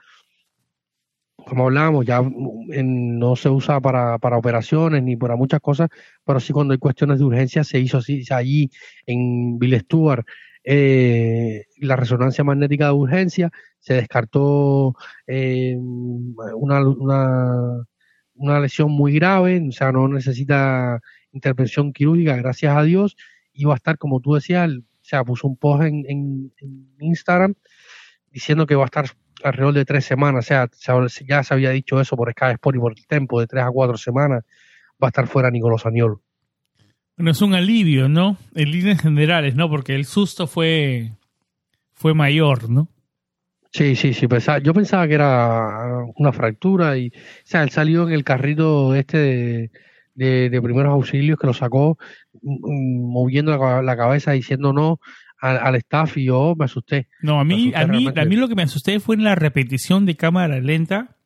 Como 1.36 1.64
hablábamos, 1.64 2.06
ya 2.06 2.23
no 2.23 3.36
se 3.36 3.48
usa 3.48 3.81
para, 3.81 4.19
para, 4.19 4.36
operaciones 4.36 5.02
ni 5.02 5.16
para 5.16 5.35
muchas 5.35 5.60
cosas, 5.60 5.89
pero 6.24 6.39
sí 6.40 6.52
cuando 6.52 6.73
hay 6.73 6.78
cuestiones 6.78 7.19
de 7.19 7.24
urgencia 7.24 7.64
se 7.64 7.81
hizo 7.81 7.98
así, 7.98 8.23
allí 8.31 8.70
en 9.06 9.59
Bill 9.59 9.81
Stewart 9.81 10.24
eh, 10.64 11.64
la 11.78 11.97
resonancia 11.97 12.44
magnética 12.44 12.86
de 12.86 12.93
urgencia, 12.93 13.51
se 13.81 13.94
descartó 13.94 14.94
eh, 15.27 15.74
una, 15.77 16.86
una, 16.86 17.85
una 18.35 18.60
lesión 18.60 18.90
muy 18.93 19.14
grave, 19.14 19.60
o 19.69 19.73
sea, 19.73 19.90
no 19.93 20.06
necesita 20.09 21.01
intervención 21.33 21.93
quirúrgica, 21.93 22.37
gracias 22.37 22.77
a 22.77 22.83
Dios, 22.83 23.17
iba 23.53 23.73
a 23.73 23.77
estar, 23.77 23.99
como 23.99 24.21
tú 24.21 24.35
decías, 24.35 24.71
o 24.71 25.05
sea, 25.05 25.25
puso 25.25 25.49
un 25.49 25.57
post 25.57 25.85
en, 25.85 26.05
en, 26.09 26.53
Instagram 27.01 27.55
diciendo 28.31 28.67
que 28.67 28.77
va 28.77 28.85
a 28.85 28.87
estar 28.87 29.07
alrededor 29.43 29.75
de 29.75 29.85
tres 29.85 30.05
semanas, 30.05 30.45
o 30.45 30.49
sea, 30.49 30.71
ya 31.27 31.43
se 31.43 31.55
había 31.55 31.71
dicho 31.71 32.01
eso 32.01 32.17
por 32.17 32.31
Sky 32.31 32.53
Sport 32.53 32.77
y 32.77 32.81
por 32.81 32.93
el 32.97 33.07
tiempo, 33.07 33.41
de 33.41 33.47
tres 33.47 33.65
a 33.65 33.71
cuatro 33.71 33.97
semanas 33.97 34.45
va 35.03 35.09
a 35.09 35.11
estar 35.11 35.27
fuera 35.27 35.51
Nicolás 35.51 35.85
Añol. 35.85 36.21
Bueno, 37.17 37.33
es 37.33 37.43
un 37.43 37.55
alivio, 37.55 38.09
¿no? 38.09 38.37
En 38.55 38.71
líneas 38.71 39.03
generales, 39.03 39.55
¿no? 39.55 39.69
Porque 39.69 39.95
el 39.95 40.07
susto 40.07 40.47
fue, 40.47 41.13
fue 41.93 42.15
mayor, 42.15 42.71
¿no? 42.71 42.89
Sí, 43.73 43.97
sí, 43.97 44.15
sí. 44.15 44.29
Pensaba, 44.29 44.59
yo 44.59 44.73
pensaba 44.75 45.09
que 45.09 45.15
era 45.15 46.05
una 46.17 46.33
fractura 46.33 46.97
y, 46.99 47.09
o 47.09 47.13
sea, 47.45 47.63
él 47.63 47.71
salió 47.71 48.07
en 48.07 48.13
el 48.13 48.25
carrito 48.25 48.95
este 48.95 49.19
de, 49.19 49.71
de, 50.14 50.60
primeros 50.62 50.93
auxilios 50.93 51.39
que 51.39 51.47
lo 51.47 51.55
sacó 51.55 51.98
mm, 52.43 53.12
moviendo 53.12 53.56
la, 53.82 53.97
cabeza 53.97 54.32
diciendo 54.32 54.72
no 54.72 55.01
al, 55.39 55.74
staff 55.76 56.16
y 56.16 56.26
yo 56.26 56.55
me 56.56 56.66
asusté. 56.66 57.09
No, 57.20 57.40
a 57.40 57.44
mí, 57.44 57.72
a, 57.74 57.86
mí, 57.86 58.09
a 58.14 58.24
mí 58.24 58.36
lo 58.36 58.48
que 58.48 58.55
me 58.55 58.62
asusté 58.62 59.01
fue 59.01 59.16
en 59.16 59.24
la 59.24 59.34
repetición 59.34 60.06
de 60.06 60.16
cámara 60.16 60.60
lenta 60.60 61.16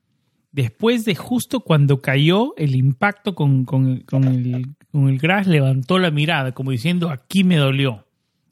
después 0.57 1.05
de 1.05 1.15
justo 1.15 1.61
cuando 1.61 2.01
cayó 2.01 2.55
el 2.57 2.75
impacto 2.75 3.35
con, 3.35 3.67
con, 3.67 4.01
con 4.01 4.25
el, 4.25 4.69
con 4.91 5.11
el 5.11 5.21
crash, 5.21 5.47
levantó 5.47 5.99
la 5.99 6.11
mirada 6.11 6.53
como 6.53 6.71
diciendo 6.71 7.11
aquí 7.11 7.45
me 7.45 7.57
dolió. 7.57 8.07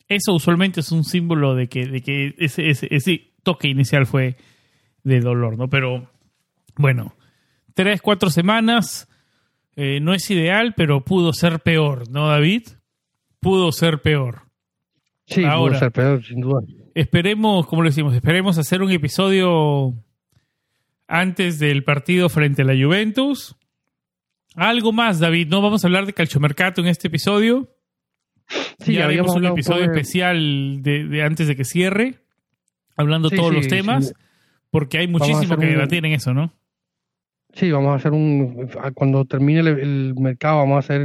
Eso 0.06 0.35
usualmente 0.35 0.81
es 0.81 0.93
un 0.93 1.02
símbolo 1.02 1.55
de 1.55 1.69
que, 1.69 1.86
de 1.86 2.02
que 2.02 2.35
ese, 2.36 2.69
ese, 2.69 2.89
ese 2.90 3.32
toque 3.43 3.69
inicial 3.69 4.05
fue 4.05 4.36
de 5.02 5.20
dolor, 5.20 5.56
¿no? 5.56 5.69
Pero 5.69 6.11
bueno, 6.77 7.15
tres, 7.73 8.02
cuatro 8.02 8.28
semanas, 8.28 9.09
eh, 9.77 10.01
no 10.01 10.15
es 10.15 10.31
ideal, 10.31 10.75
pero 10.77 11.05
pudo 11.05 11.33
ser 11.33 11.61
peor, 11.61 12.09
¿no, 12.11 12.29
David? 12.29 12.63
Pudo 13.41 13.73
ser 13.73 14.01
peor. 14.01 14.43
Sí, 15.27 15.43
pudo 15.43 15.75
ser 15.75 15.93
peor, 15.93 16.25
sin 16.25 16.41
duda. 16.41 16.61
Esperemos, 16.95 17.67
como 17.67 17.83
lo 17.83 17.89
decimos, 17.89 18.15
esperemos 18.15 18.57
hacer 18.59 18.83
un 18.83 18.91
episodio 18.91 19.95
antes 21.09 21.59
del 21.59 21.83
partido 21.83 22.29
frente 22.29 22.63
a 22.63 22.65
la 22.65 22.75
Juventus. 22.75 23.57
Algo 24.55 24.93
más, 24.93 25.19
David, 25.19 25.49
¿no? 25.49 25.61
Vamos 25.61 25.85
a 25.85 25.89
hablar 25.89 26.07
de 26.07 26.13
calchomercato 26.13 26.81
en 26.81 26.87
este 26.87 27.09
episodio. 27.09 27.69
Sí, 28.79 28.95
ya 28.95 29.07
habíamos 29.07 29.35
un 29.35 29.47
episodio 29.47 29.85
especial 29.85 30.83
de, 30.83 31.23
antes 31.23 31.49
de 31.49 31.57
que 31.57 31.65
cierre, 31.65 32.21
hablando 32.97 33.31
todos 33.31 33.53
los 33.53 33.67
temas, 33.67 34.15
porque 34.71 34.99
hay 34.99 35.09
muchísimo 35.09 35.57
que 35.57 35.67
debatir 35.67 36.05
en 36.05 36.13
eso, 36.13 36.35
¿no? 36.35 36.53
Sí, 37.55 37.71
vamos 37.71 37.93
a 37.93 37.95
hacer 37.97 38.13
un. 38.13 38.69
Cuando 38.95 39.25
termine 39.25 39.61
el, 39.61 40.15
mercado, 40.17 40.59
vamos 40.59 40.77
a 40.77 40.79
hacer 40.81 41.05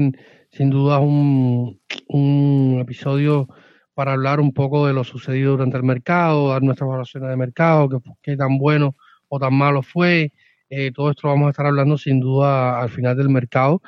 sin 0.51 0.69
duda 0.69 0.99
un, 0.99 1.79
un, 2.07 2.79
episodio 2.81 3.47
para 3.93 4.13
hablar 4.13 4.39
un 4.39 4.51
poco 4.53 4.87
de 4.87 4.93
lo 4.93 5.03
sucedido 5.03 5.51
durante 5.51 5.77
el 5.77 5.83
mercado, 5.83 6.49
dar 6.49 6.63
nuestras 6.63 6.87
evaluaciones 6.87 7.29
de 7.29 7.35
mercado, 7.35 8.01
qué, 8.23 8.35
tan 8.35 8.57
bueno 8.57 8.95
o 9.27 9.39
tan 9.39 9.53
malo 9.53 9.83
fue. 9.83 10.33
Eh, 10.69 10.91
todo 10.91 11.11
esto 11.11 11.27
vamos 11.27 11.47
a 11.47 11.49
estar 11.51 11.65
hablando 11.67 11.97
sin 11.97 12.19
duda 12.19 12.81
al 12.81 12.89
final 12.89 13.15
del 13.15 13.29
mercado. 13.29 13.81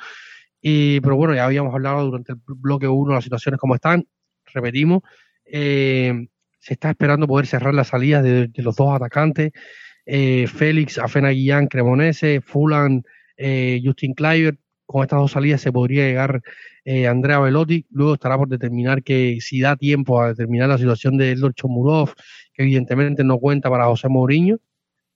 Y, 0.60 1.00
pero 1.00 1.16
bueno, 1.16 1.34
ya 1.34 1.46
habíamos 1.46 1.74
hablado 1.74 2.04
durante 2.04 2.32
el 2.32 2.38
bloque 2.46 2.86
1 2.86 3.14
las 3.14 3.24
situaciones 3.24 3.58
como 3.58 3.74
están. 3.74 4.06
Repetimos. 4.54 5.00
Eh, 5.44 6.28
se 6.62 6.74
está 6.74 6.90
esperando 6.90 7.26
poder 7.26 7.46
cerrar 7.46 7.74
las 7.74 7.88
salidas 7.88 8.22
de, 8.22 8.48
los 8.56 8.76
dos 8.76 8.94
atacantes, 8.94 9.50
eh, 10.06 10.46
Félix, 10.46 10.98
Afena 10.98 11.30
Guillán, 11.30 11.66
Cremonese, 11.66 12.40
Fulan, 12.40 13.04
eh, 13.36 13.80
Justin 13.84 14.14
Kluivert, 14.14 14.58
con 14.86 15.02
estas 15.02 15.20
dos 15.20 15.32
salidas 15.32 15.60
se 15.60 15.72
podría 15.72 16.06
llegar 16.06 16.42
eh, 16.84 17.06
Andrea 17.06 17.38
Velotti, 17.40 17.86
luego 17.90 18.14
estará 18.14 18.36
por 18.36 18.48
determinar 18.48 19.02
que 19.02 19.38
si 19.40 19.60
da 19.60 19.76
tiempo 19.76 20.20
a 20.20 20.28
determinar 20.28 20.68
la 20.68 20.78
situación 20.78 21.16
de 21.16 21.32
Eldor 21.32 21.54
Chomurov, 21.54 22.14
que 22.52 22.62
evidentemente 22.62 23.24
no 23.24 23.38
cuenta 23.38 23.70
para 23.70 23.86
José 23.86 24.08
Mourinho, 24.08 24.58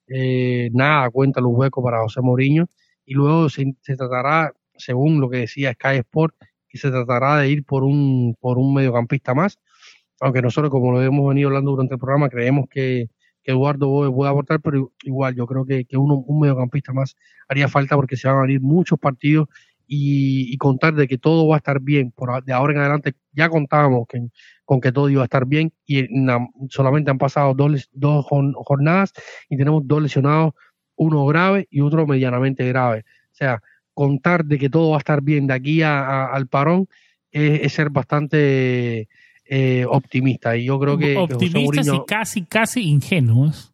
eh, 0.08 0.70
nada 0.72 1.10
cuenta 1.10 1.40
los 1.40 1.52
huecos 1.52 1.82
para 1.84 2.00
José 2.00 2.20
Mourinho, 2.20 2.68
y 3.04 3.14
luego 3.14 3.48
se, 3.48 3.74
tratará, 3.96 4.52
según 4.76 5.20
lo 5.20 5.28
que 5.28 5.38
decía 5.38 5.72
Sky 5.72 5.98
Sport, 5.98 6.34
que 6.68 6.78
se 6.78 6.90
tratará 6.90 7.38
de 7.38 7.50
ir 7.50 7.64
por 7.64 7.84
un, 7.84 8.36
por 8.40 8.58
un 8.58 8.74
mediocampista 8.74 9.34
más, 9.34 9.58
aunque 10.20 10.42
nosotros, 10.42 10.70
como 10.70 10.92
lo 10.92 11.02
hemos 11.02 11.28
venido 11.28 11.48
hablando 11.48 11.72
durante 11.72 11.94
el 11.94 12.00
programa, 12.00 12.28
creemos 12.28 12.66
que, 12.70 13.08
Eduardo 13.52 13.88
Boe 13.88 14.10
puede 14.12 14.30
aportar, 14.30 14.60
pero 14.60 14.92
igual 15.02 15.34
yo 15.34 15.46
creo 15.46 15.64
que, 15.64 15.84
que 15.84 15.96
uno, 15.96 16.16
un 16.16 16.40
mediocampista 16.40 16.92
más 16.92 17.16
haría 17.48 17.68
falta 17.68 17.96
porque 17.96 18.16
se 18.16 18.28
van 18.28 18.38
a 18.38 18.42
venir 18.42 18.60
muchos 18.60 18.98
partidos 18.98 19.48
y, 19.86 20.56
contar 20.58 20.94
de 20.94 21.06
que 21.06 21.18
todo 21.18 21.46
va 21.48 21.56
a 21.56 21.58
estar 21.58 21.80
bien. 21.80 22.10
Por, 22.10 22.42
de 22.44 22.52
ahora 22.52 22.72
en 22.72 22.80
adelante 22.80 23.14
ya 23.32 23.48
contábamos 23.48 24.06
con 24.64 24.80
que 24.80 24.92
todo 24.92 25.08
iba 25.08 25.22
a 25.22 25.24
estar 25.24 25.46
bien 25.46 25.72
y 25.86 26.06
solamente 26.70 27.10
han 27.10 27.18
pasado 27.18 27.54
dos, 27.54 27.88
dos 27.92 28.26
jornadas 28.26 29.12
y 29.48 29.56
tenemos 29.56 29.86
dos 29.86 30.02
lesionados, 30.02 30.54
uno 30.96 31.24
grave 31.26 31.68
y 31.70 31.80
otro 31.80 32.06
medianamente 32.06 32.66
grave. 32.66 33.04
O 33.32 33.34
sea, 33.34 33.62
contar 33.94 34.44
de 34.44 34.58
que 34.58 34.68
todo 34.68 34.90
va 34.90 34.96
a 34.96 34.98
estar 34.98 35.22
bien 35.22 35.46
de 35.46 35.54
aquí 35.54 35.82
al 35.82 36.46
parón 36.48 36.88
es, 37.30 37.72
ser 37.72 37.90
bastante 37.90 39.08
eh, 39.48 39.84
optimista. 39.88 40.56
Y 40.56 40.64
yo 40.64 40.78
creo 40.78 40.98
que. 40.98 41.16
Optimistas 41.16 41.88
y 41.88 42.04
casi, 42.06 42.42
casi 42.44 42.82
ingenuos. 42.88 43.72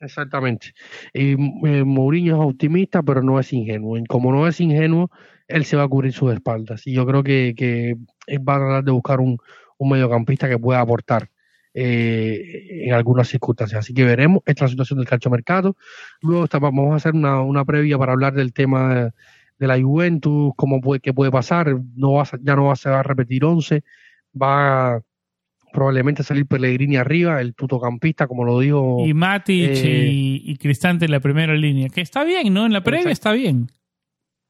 Exactamente. 0.00 0.72
Y 1.12 1.32
eh, 1.32 1.84
Mourinho 1.84 2.36
es 2.36 2.48
optimista, 2.48 3.02
pero 3.02 3.22
no 3.22 3.38
es 3.38 3.52
ingenuo. 3.52 3.98
Y 3.98 4.04
como 4.06 4.32
no 4.32 4.48
es 4.48 4.60
ingenuo, 4.60 5.10
él 5.46 5.64
se 5.64 5.76
va 5.76 5.84
a 5.84 5.88
cubrir 5.88 6.12
sus 6.12 6.32
espaldas. 6.32 6.86
Y 6.86 6.92
yo 6.92 7.06
creo 7.06 7.22
que, 7.22 7.54
que 7.56 7.96
va 8.38 8.56
a 8.56 8.58
tratar 8.58 8.84
de 8.84 8.92
buscar 8.92 9.20
un, 9.20 9.38
mediocampista 9.78 10.48
que 10.48 10.58
pueda 10.58 10.80
aportar 10.80 11.30
eh, 11.74 12.84
en 12.86 12.94
algunas 12.94 13.28
circunstancias. 13.28 13.80
Así 13.80 13.94
que 13.94 14.04
veremos. 14.04 14.42
Esta 14.46 14.64
es 14.64 14.70
la 14.70 14.84
situación 14.84 14.98
del 14.98 15.08
calcio 15.08 15.76
Luego 16.22 16.46
vamos 16.60 16.92
a 16.92 16.96
hacer 16.96 17.14
una, 17.14 17.40
una 17.42 17.64
previa 17.64 17.98
para 17.98 18.12
hablar 18.12 18.32
del 18.34 18.52
tema 18.52 19.12
de, 19.58 19.66
la 19.66 19.80
Juventus, 19.80 20.52
cómo 20.56 20.80
puede, 20.80 21.00
qué 21.00 21.12
puede 21.12 21.30
pasar. 21.30 21.76
No 21.94 22.12
va 22.12 22.24
ya 22.42 22.56
no 22.56 22.64
va, 22.64 22.76
se 22.76 22.88
va 22.88 23.00
a 23.00 23.02
repetir 23.02 23.44
11. 23.44 23.82
Va 24.40 25.00
probablemente 25.72 26.22
salir 26.22 26.46
Pellegrini 26.46 26.96
arriba, 26.96 27.40
el 27.40 27.54
tutocampista, 27.54 28.26
como 28.26 28.44
lo 28.44 28.58
digo. 28.60 29.06
Y 29.06 29.14
Matic 29.14 29.70
eh, 29.72 30.08
y, 30.10 30.56
Cristante 30.56 31.04
en 31.04 31.10
la 31.12 31.20
primera 31.20 31.54
línea, 31.54 31.88
que 31.88 32.00
está 32.00 32.24
bien, 32.24 32.52
¿no? 32.52 32.66
En 32.66 32.72
la 32.72 32.82
previa 32.82 33.10
está 33.10 33.32
bien. 33.32 33.70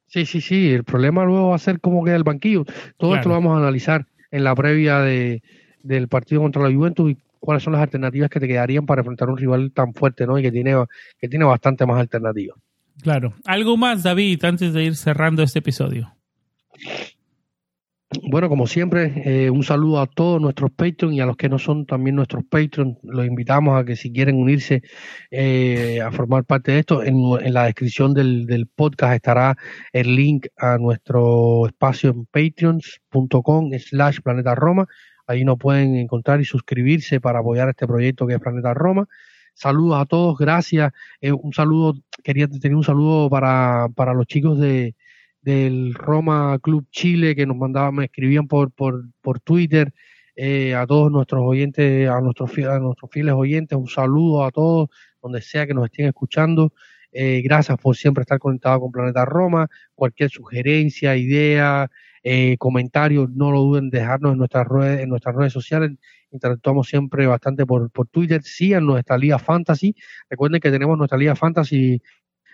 Sí, 0.06 0.26
sí, 0.26 0.40
sí. 0.40 0.70
El 0.70 0.84
problema 0.84 1.24
luego 1.24 1.50
va 1.50 1.56
a 1.56 1.58
ser 1.58 1.80
cómo 1.80 2.04
queda 2.04 2.16
el 2.16 2.24
banquillo. 2.24 2.64
Todo 2.96 3.14
esto 3.14 3.28
lo 3.28 3.36
vamos 3.36 3.54
a 3.54 3.58
analizar 3.58 4.06
en 4.30 4.44
la 4.44 4.54
previa 4.54 5.00
de, 5.00 5.42
del 5.82 6.08
partido 6.08 6.40
contra 6.40 6.62
la 6.62 6.74
Juventus 6.74 7.12
y 7.12 7.16
cuáles 7.38 7.62
son 7.62 7.72
las 7.74 7.82
alternativas 7.82 8.28
que 8.28 8.40
te 8.40 8.48
quedarían 8.48 8.86
para 8.86 9.02
enfrentar 9.02 9.28
a 9.28 9.32
un 9.32 9.38
rival 9.38 9.72
tan 9.72 9.94
fuerte, 9.94 10.26
¿no? 10.26 10.38
Y 10.38 10.42
que 10.42 10.50
tiene, 10.50 10.74
que 11.18 11.28
tiene 11.28 11.44
bastante 11.44 11.86
más 11.86 12.00
alternativas. 12.00 12.58
Claro. 13.02 13.34
¿Algo 13.44 13.76
más, 13.76 14.02
David, 14.02 14.44
antes 14.44 14.72
de 14.72 14.84
ir 14.84 14.96
cerrando 14.96 15.42
este 15.42 15.60
episodio? 15.60 16.12
Bueno, 18.28 18.48
como 18.48 18.66
siempre, 18.66 19.22
eh, 19.24 19.50
un 19.50 19.62
saludo 19.62 20.00
a 20.00 20.06
todos 20.08 20.40
nuestros 20.40 20.72
Patreons 20.72 21.14
y 21.14 21.20
a 21.20 21.26
los 21.26 21.36
que 21.36 21.48
no 21.48 21.60
son 21.60 21.86
también 21.86 22.16
nuestros 22.16 22.42
Patreons. 22.44 22.98
Los 23.04 23.24
invitamos 23.24 23.80
a 23.80 23.84
que 23.84 23.94
si 23.94 24.12
quieren 24.12 24.34
unirse 24.36 24.82
eh, 25.30 26.00
a 26.00 26.10
formar 26.10 26.44
parte 26.44 26.72
de 26.72 26.80
esto, 26.80 27.04
en, 27.04 27.22
la 27.54 27.66
descripción 27.66 28.12
del, 28.12 28.68
podcast 28.74 29.14
estará 29.14 29.56
el 29.92 30.16
link 30.16 30.48
a 30.56 30.76
nuestro 30.78 31.66
espacio 31.68 32.10
en 32.10 32.26
patreons.com 32.26 33.70
slash 33.78 34.18
planeta 34.22 34.56
Roma. 34.56 34.88
Ahí 35.28 35.44
nos 35.44 35.58
pueden 35.58 35.94
encontrar 35.94 36.40
y 36.40 36.44
suscribirse 36.44 37.20
para 37.20 37.38
apoyar 37.38 37.68
este 37.68 37.86
proyecto 37.86 38.26
que 38.26 38.34
es 38.34 38.40
Planeta 38.40 38.74
Roma. 38.74 39.06
Saludos 39.54 40.00
a 40.00 40.06
todos, 40.06 40.36
gracias. 40.36 40.92
Eh, 41.20 41.30
un 41.30 41.52
saludo, 41.52 41.94
quería 42.24 42.48
tener 42.48 42.74
un 42.74 42.82
saludo 42.82 43.30
para, 43.30 43.88
para 43.94 44.14
los 44.14 44.26
chicos 44.26 44.58
de 44.58 44.96
del 45.42 45.94
Roma 45.94 46.58
Club 46.60 46.86
Chile 46.90 47.34
que 47.34 47.46
nos 47.46 47.56
mandaban, 47.56 47.94
me 47.94 48.04
escribían 48.04 48.48
por, 48.48 48.70
por, 48.72 49.04
por 49.20 49.40
Twitter, 49.40 49.92
eh, 50.36 50.74
a 50.74 50.86
todos 50.86 51.10
nuestros 51.10 51.42
oyentes, 51.44 52.08
a 52.08 52.20
nuestros, 52.20 52.50
a 52.58 52.78
nuestros 52.78 53.10
fieles 53.10 53.34
oyentes, 53.34 53.76
un 53.76 53.88
saludo 53.88 54.44
a 54.44 54.50
todos, 54.50 54.88
donde 55.22 55.42
sea 55.42 55.66
que 55.66 55.74
nos 55.74 55.86
estén 55.86 56.06
escuchando. 56.06 56.72
Eh, 57.12 57.42
gracias 57.42 57.76
por 57.78 57.96
siempre 57.96 58.22
estar 58.22 58.38
conectado 58.38 58.80
con 58.80 58.92
Planeta 58.92 59.24
Roma. 59.24 59.68
Cualquier 59.94 60.30
sugerencia, 60.30 61.16
idea, 61.16 61.90
eh, 62.22 62.56
comentario, 62.58 63.28
no 63.34 63.50
lo 63.50 63.60
duden 63.60 63.90
dejarnos 63.90 64.32
en 64.32 64.38
nuestras 64.38 64.66
redes, 64.68 65.00
en 65.00 65.08
nuestras 65.08 65.34
redes 65.34 65.52
sociales. 65.52 65.92
Interactuamos 66.30 66.88
siempre 66.88 67.26
bastante 67.26 67.66
por, 67.66 67.90
por 67.90 68.06
Twitter. 68.08 68.42
Síganos 68.42 68.92
nuestra 68.94 69.18
Liga 69.18 69.38
Fantasy. 69.38 69.94
Recuerden 70.28 70.60
que 70.60 70.70
tenemos 70.70 70.96
nuestra 70.96 71.18
Liga 71.18 71.34
Fantasy 71.34 72.00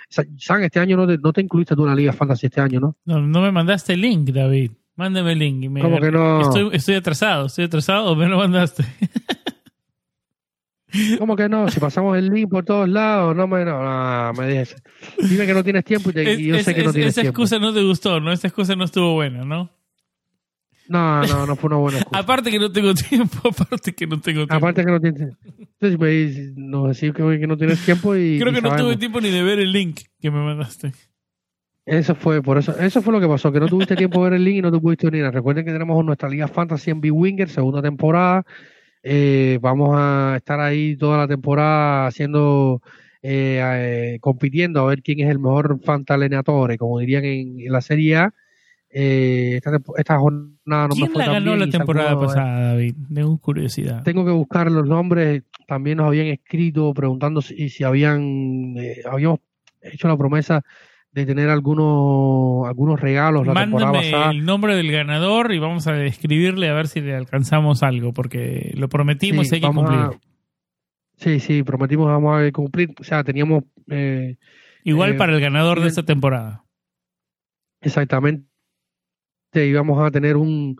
San, 0.09 0.63
este 0.63 0.81
año 0.81 0.97
no 0.97 1.07
te, 1.07 1.19
no 1.19 1.33
te 1.33 1.41
incluiste 1.41 1.75
tú 1.75 1.83
en 1.83 1.89
la 1.89 1.95
Liga 1.95 2.13
Fantasy 2.13 2.47
este 2.47 2.61
año, 2.61 2.81
¿no? 2.81 2.97
No, 3.05 3.21
no 3.21 3.43
me 3.43 3.51
mandaste 3.51 3.95
el 3.95 4.01
link, 4.01 4.31
David. 4.31 4.73
Mándame 4.95 5.33
el 5.33 5.39
link. 5.39 5.71
Me, 5.71 5.81
¿Cómo 5.81 6.01
que 6.01 6.11
no? 6.11 6.41
Estoy, 6.41 6.71
estoy 6.73 6.95
atrasado, 6.95 7.47
estoy 7.47 7.67
atrasado 7.67 8.13
o 8.13 8.17
me 8.17 8.29
lo 8.29 8.39
mandaste. 8.39 8.85
¿Cómo 11.19 11.37
que 11.37 11.49
no? 11.49 11.69
Si 11.69 11.81
pasamos 11.81 12.17
el 12.17 12.31
link 12.31 12.49
por 12.49 12.65
todos 12.65 12.89
lados, 12.89 13.37
no 13.37 13.47
me, 13.47 13.65
no, 13.65 13.83
no, 13.83 14.33
me 14.33 14.49
dices. 14.49 14.83
Dime 15.19 15.47
que 15.47 15.53
no 15.53 15.63
tienes 15.63 15.85
tiempo 15.85 16.11
y, 16.11 16.47
yo 16.47 16.59
sé 16.61 16.75
que 16.75 16.85
no 16.85 16.93
tienes 16.93 17.15
tiempo. 17.15 17.19
Esa 17.21 17.23
excusa 17.23 17.59
no 17.59 17.75
te 17.75 17.83
gustó, 17.83 18.21
¿no? 18.21 18.33
Esa 18.33 18.49
excusa 18.49 18.77
no 18.77 18.85
estuvo 18.85 19.15
buena, 19.15 19.45
¿no? 19.45 19.71
No, 20.89 21.23
no, 21.23 21.47
no 21.47 21.57
fue 21.57 21.69
una 21.69 21.77
buena 21.77 21.99
excusa. 22.01 22.21
aparte 22.21 22.51
que 22.51 22.59
no 22.59 22.71
tengo 22.71 22.95
tiempo, 22.95 23.49
aparte 23.49 23.93
que 23.93 24.07
no 24.07 24.21
tengo 24.21 24.47
tiempo. 24.47 24.55
Aparte 24.55 24.85
que 24.85 24.91
no 24.91 25.01
tienes 25.01 25.35
Entonces 25.59 25.99
me 25.99 26.09
dices, 26.09 26.53
no, 26.57 26.89
decir 26.89 27.13
que, 27.13 27.23
que, 27.39 27.47
no 27.47 27.57
tienes 27.57 27.85
tiempo 27.85 28.17
y. 28.17 28.39
Creo 28.39 28.53
que 28.53 28.63
no 28.63 28.77
tuve 28.77 28.97
tiempo 28.97 29.21
ni 29.21 29.31
de 29.31 29.43
ver 29.43 29.59
el 29.59 29.73
link 29.73 30.01
que 30.21 30.31
me 30.31 30.45
mandaste. 30.45 30.93
Eso 31.85 32.17
fue, 32.17 32.43
por 32.43 32.59
eso, 32.59 32.77
eso 32.81 33.01
fue 33.01 33.13
lo 33.13 33.21
que 33.21 33.29
pasó, 33.29 33.53
que 33.53 33.61
no 33.61 33.69
tuviste 33.69 33.95
tiempo 33.95 34.25
de 34.25 34.31
ver 34.31 34.37
el 34.39 34.45
link 34.45 34.57
y 34.57 34.63
no 34.63 34.73
te 34.73 34.81
pudiste 34.81 35.07
unir. 35.07 35.25
Recuerden 35.31 35.65
que 35.65 35.71
tenemos 35.71 36.05
nuestra 36.05 36.29
Liga 36.29 36.49
Fantasy 36.49 36.91
en 36.91 37.01
B-Winger, 37.01 37.49
segunda 37.49 37.81
temporada. 37.81 38.45
Eh, 39.05 39.61
vamos 39.63 39.91
a 39.97 40.35
estar 40.37 40.59
ahí 40.59 40.97
toda 40.97 41.17
la 41.17 41.29
temporada 41.29 42.09
haciendo, 42.09 42.83
eh, 43.23 43.61
eh, 43.63 44.19
compitiendo 44.21 44.81
a 44.81 44.87
ver 44.87 45.01
quién 45.01 45.21
es 45.21 45.31
el 45.31 45.39
mejor 45.39 45.79
Fantalenatore, 45.81 46.77
como 46.77 46.99
dirían 46.99 47.25
en 47.25 47.71
la 47.71 47.81
Serie 47.81 48.17
A 48.17 48.35
eh, 48.99 49.57
esta, 49.57 49.79
esta, 49.99 50.19
jornada 50.19 50.89
no 50.89 50.95
¿Quién 50.95 51.09
me 51.09 51.13
fue 51.13 51.27
la 51.27 51.33
ganó 51.35 51.55
la 51.55 51.69
temporada 51.69 52.19
pasada, 52.19 52.69
David? 52.69 52.95
Tengo 53.15 53.37
curiosidad. 53.37 54.03
Tengo 54.05 54.25
que 54.25 54.31
buscar 54.31 54.73
los 54.73 54.89
nombres. 54.89 55.43
También 55.67 55.99
nos 55.99 56.07
habían 56.07 56.29
escrito 56.29 56.95
preguntando 56.95 57.43
si, 57.43 57.69
si 57.69 57.85
habían 57.85 58.75
eh, 58.79 59.03
habíamos 59.05 59.41
hecho 59.83 60.09
la 60.09 60.17
promesa 60.17 60.63
de 61.13 61.27
tener 61.27 61.51
algunos 61.51 62.67
algunos 62.67 62.99
regalos 62.99 63.47
la 63.47 63.53
temporada 63.53 63.93
pasada. 63.93 64.31
el 64.31 64.47
nombre 64.47 64.75
del 64.75 64.91
ganador 64.91 65.53
y 65.53 65.59
vamos 65.59 65.87
a 65.87 66.03
escribirle 66.03 66.71
a 66.71 66.73
ver 66.73 66.89
si 66.89 67.03
le 67.03 67.15
alcanzamos 67.15 67.83
algo, 67.83 68.15
porque 68.15 68.73
lo 68.79 68.89
prometimos 68.89 69.53
y 69.53 69.57
hay 69.57 69.61
que 69.61 69.67
cumplir. 69.67 70.19
sí, 71.19 71.39
sí, 71.41 71.63
prometimos 71.65 72.07
vamos 72.07 72.41
a 72.41 72.51
cumplir. 72.51 72.95
O 72.99 73.05
sea, 73.05 73.23
teníamos... 73.23 73.65
Eh, 73.91 74.37
Igual 74.85 75.11
eh, 75.11 75.15
para 75.15 75.35
el 75.35 75.41
ganador 75.43 75.83
de 75.83 75.89
esta 75.89 76.03
temporada. 76.03 76.65
Exactamente 77.83 78.56
íbamos 79.65 80.05
a 80.05 80.11
tener 80.11 80.37
un, 80.37 80.77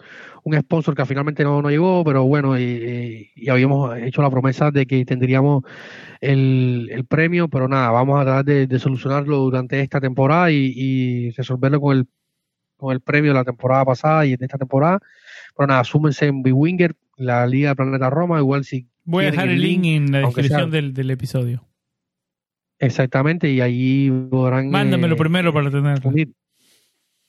un 0.47 0.57
sponsor 0.61 0.95
que 0.95 1.05
finalmente 1.05 1.43
no, 1.43 1.61
no 1.61 1.71
llegó, 1.71 2.05
pero 2.05 2.25
bueno, 2.25 2.59
y, 2.59 3.31
habíamos 3.51 3.97
hecho 3.99 4.23
la 4.23 4.31
promesa 4.31 4.71
de 4.71 4.87
que 4.87 5.05
tendríamos 5.05 5.65
el, 6.21 6.89
el 6.93 7.05
premio, 7.05 7.49
pero 7.49 7.69
nada, 7.69 7.91
vamos 7.91 8.21
a 8.21 8.25
tratar 8.25 8.45
de, 8.45 8.79
solucionarlo 8.79 9.39
durante 9.39 9.81
esta 9.81 10.01
temporada 10.01 10.51
y, 10.53 11.31
resolverlo 11.31 11.81
con 11.81 11.97
el, 11.97 12.07
con 12.77 12.93
el 12.93 13.01
premio 13.01 13.33
de 13.33 13.39
la 13.39 13.45
temporada 13.45 13.85
pasada 13.85 14.25
y 14.25 14.37
de 14.37 14.45
esta 14.45 14.59
temporada. 14.59 15.01
Pero 15.57 15.67
nada, 15.67 15.83
súmense 15.83 16.27
en 16.27 16.43
B-Winger, 16.43 16.95
la 17.17 17.47
Liga 17.47 17.71
de 17.71 17.77
Planeta 17.77 18.11
Roma, 18.11 18.39
igual 18.39 18.65
si... 18.65 18.87
Voy 19.05 19.25
a 19.25 19.31
dejar 19.31 19.49
el 19.49 19.61
link, 19.61 19.85
en 19.85 20.13
la 20.13 20.21
descripción 20.21 20.71
del, 20.71 20.93
del 20.93 21.11
episodio. 21.11 21.65
Exactamente, 22.79 23.51
y 23.51 23.61
ahí 23.61 24.11
podrán... 24.31 24.71
Mándamelo 24.71 25.15
eh, 25.15 25.19
primero 25.19 25.53
para 25.53 25.71
tenerlo. 25.71 26.13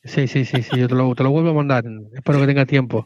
Sí, 0.08 0.28
sí, 0.28 0.46
sí, 0.46 0.64
sí, 0.64 0.80
yo 0.80 0.88
te 0.88 0.96
lo, 0.96 1.14
te 1.16 1.24
lo 1.24 1.32
vuelvo 1.32 1.52
a 1.52 1.54
mandar. 1.54 1.86
Espero 2.14 2.40
que 2.40 2.48
tenga 2.48 2.66
tiempo. 2.66 3.06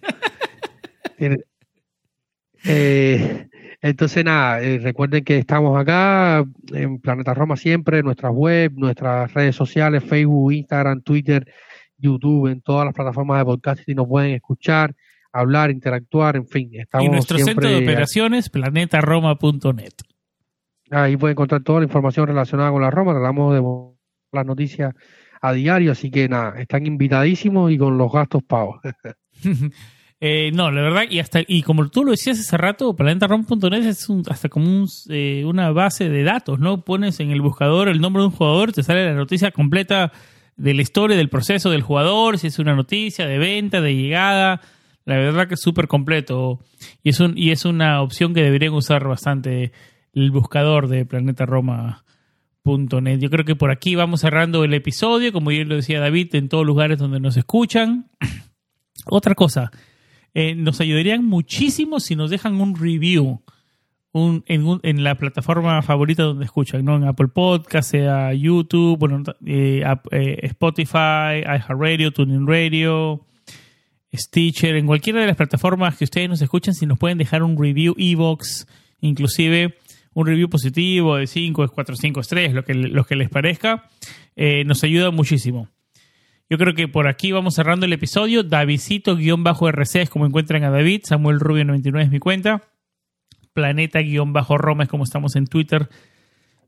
Eh, 2.63 3.47
entonces, 3.81 4.23
nada, 4.23 4.61
eh, 4.61 4.77
recuerden 4.77 5.23
que 5.23 5.39
estamos 5.39 5.79
acá 5.79 6.45
en 6.71 6.99
Planeta 6.99 7.33
Roma 7.33 7.57
siempre, 7.57 7.99
en 7.99 8.05
nuestras 8.05 8.31
web, 8.31 8.73
nuestras 8.75 9.33
redes 9.33 9.55
sociales, 9.55 10.03
Facebook, 10.03 10.53
Instagram, 10.53 11.01
Twitter, 11.01 11.51
YouTube, 11.97 12.51
en 12.51 12.61
todas 12.61 12.85
las 12.85 12.93
plataformas 12.93 13.39
de 13.39 13.45
podcast 13.45 13.89
y 13.89 13.95
nos 13.95 14.07
pueden 14.07 14.35
escuchar. 14.35 14.95
hablar, 15.33 15.71
interactuar, 15.71 16.35
en 16.35 16.45
fin. 16.45 16.69
Estamos 16.73 17.07
y 17.07 17.09
nuestro 17.09 17.37
siempre, 17.37 17.67
centro 17.67 17.69
de 17.69 17.83
operaciones, 17.83 18.49
planetaroma.net. 18.49 19.93
Ahí 20.91 21.15
pueden 21.15 21.33
encontrar 21.33 21.63
toda 21.63 21.79
la 21.79 21.85
información 21.85 22.27
relacionada 22.27 22.69
con 22.69 22.81
la 22.81 22.91
Roma. 22.91 23.13
Tratamos 23.13 23.53
de 23.53 23.63
las 24.33 24.45
noticias 24.45 24.93
a 25.41 25.53
diario, 25.53 25.91
así 25.91 26.11
que 26.11 26.29
nada, 26.29 26.59
están 26.59 26.85
invitadísimos 26.85 27.71
y 27.71 27.77
con 27.77 27.97
los 27.97 28.11
gastos 28.11 28.43
pagos. 28.43 28.79
eh, 30.21 30.51
no, 30.53 30.71
la 30.71 30.81
verdad, 30.81 31.03
y 31.09 31.19
hasta 31.19 31.39
y 31.45 31.63
como 31.63 31.89
tú 31.89 32.03
lo 32.03 32.11
decías 32.11 32.39
hace 32.39 32.57
rato, 32.57 32.95
planetaroma.net 32.95 33.85
es 33.85 34.07
un, 34.07 34.23
hasta 34.29 34.49
como 34.49 34.67
un, 34.67 34.87
eh, 35.09 35.43
una 35.45 35.71
base 35.71 36.09
de 36.09 36.23
datos, 36.23 36.59
¿no? 36.59 36.85
Pones 36.85 37.19
en 37.19 37.31
el 37.31 37.41
buscador 37.41 37.89
el 37.89 37.99
nombre 37.99 38.21
de 38.21 38.27
un 38.27 38.33
jugador, 38.33 38.71
te 38.71 38.83
sale 38.83 39.05
la 39.05 39.13
noticia 39.13 39.51
completa 39.51 40.11
de 40.57 40.75
la 40.75 40.83
historia, 40.83 41.17
del 41.17 41.29
proceso 41.29 41.71
del 41.71 41.81
jugador, 41.81 42.37
si 42.37 42.47
es 42.47 42.59
una 42.59 42.75
noticia 42.75 43.25
de 43.25 43.39
venta, 43.39 43.81
de 43.81 43.95
llegada. 43.95 44.61
La 45.05 45.15
verdad 45.15 45.47
que 45.47 45.55
es 45.55 45.61
súper 45.61 45.87
completo 45.87 46.59
y 47.01 47.09
es, 47.09 47.19
un, 47.19 47.35
y 47.35 47.49
es 47.49 47.65
una 47.65 48.01
opción 48.03 48.35
que 48.35 48.43
deberían 48.43 48.73
usar 48.73 49.07
bastante 49.07 49.71
el 50.13 50.29
buscador 50.29 50.87
de 50.87 51.05
planetaroma.net. 52.63 53.19
Yo 53.19 53.29
creo 53.29 53.45
que 53.45 53.55
por 53.55 53.71
aquí 53.71 53.95
vamos 53.95 54.21
cerrando 54.21 54.63
el 54.63 54.73
episodio, 54.73 55.31
como 55.31 55.51
ya 55.51 55.63
lo 55.63 55.75
decía 55.75 55.99
David, 55.99 56.35
en 56.35 56.49
todos 56.49 56.65
lugares 56.65 56.97
donde 56.97 57.19
nos 57.19 57.37
escuchan. 57.37 58.09
Otra 59.05 59.35
cosa, 59.35 59.71
eh, 60.33 60.55
nos 60.55 60.79
ayudarían 60.81 61.25
muchísimo 61.25 61.99
si 61.99 62.15
nos 62.15 62.29
dejan 62.29 62.59
un 62.59 62.75
review 62.75 63.41
en, 64.13 65.03
la 65.03 65.15
plataforma 65.15 65.81
favorita 65.81 66.23
donde 66.23 66.45
escuchan, 66.45 66.83
¿no? 66.83 66.97
En 66.97 67.05
Apple 67.05 67.29
Podcast, 67.29 67.91
sea 67.91 68.33
YouTube, 68.33 68.97
bueno, 68.99 69.23
eh, 69.45 69.83
eh, 70.11 70.39
Spotify, 70.43 71.43
iHeartRadio, 71.45 72.11
TuneIn 72.11 72.45
Radio, 72.45 73.25
Stitcher, 74.13 74.75
en 74.75 74.85
cualquiera 74.85 75.21
de 75.21 75.27
las 75.27 75.37
plataformas 75.37 75.97
que 75.97 76.03
ustedes 76.03 76.27
nos 76.27 76.41
escuchan, 76.41 76.73
si 76.73 76.85
nos 76.85 76.99
pueden 76.99 77.17
dejar 77.17 77.41
un 77.41 77.57
review, 77.57 77.95
Evox, 77.97 78.67
inclusive 78.99 79.77
un 80.13 80.27
review 80.27 80.49
positivo 80.49 81.17
de 81.17 81.27
5, 81.27 81.69
4, 81.69 81.95
5 81.95 82.19
estrellas, 82.19 82.53
lo 82.53 82.63
que, 82.63 82.73
lo 82.73 83.03
que 83.05 83.15
les 83.15 83.29
parezca, 83.29 83.89
eh, 84.35 84.63
nos 84.65 84.83
ayuda 84.83 85.11
muchísimo. 85.11 85.69
Yo 86.49 86.57
creo 86.57 86.73
que 86.73 86.89
por 86.89 87.07
aquí 87.07 87.31
vamos 87.31 87.55
cerrando 87.55 87.85
el 87.85 87.93
episodio. 87.93 88.43
Davidcito-RC 88.43 90.01
es 90.01 90.09
como 90.09 90.25
encuentran 90.25 90.65
a 90.65 90.69
David. 90.69 91.03
Samuel 91.05 91.39
Rubio 91.39 91.63
99 91.63 92.05
es 92.05 92.11
mi 92.11 92.19
cuenta. 92.19 92.63
Planeta-Roma 93.53 94.83
es 94.83 94.89
como 94.89 95.05
estamos 95.05 95.37
en 95.37 95.47
Twitter 95.47 95.87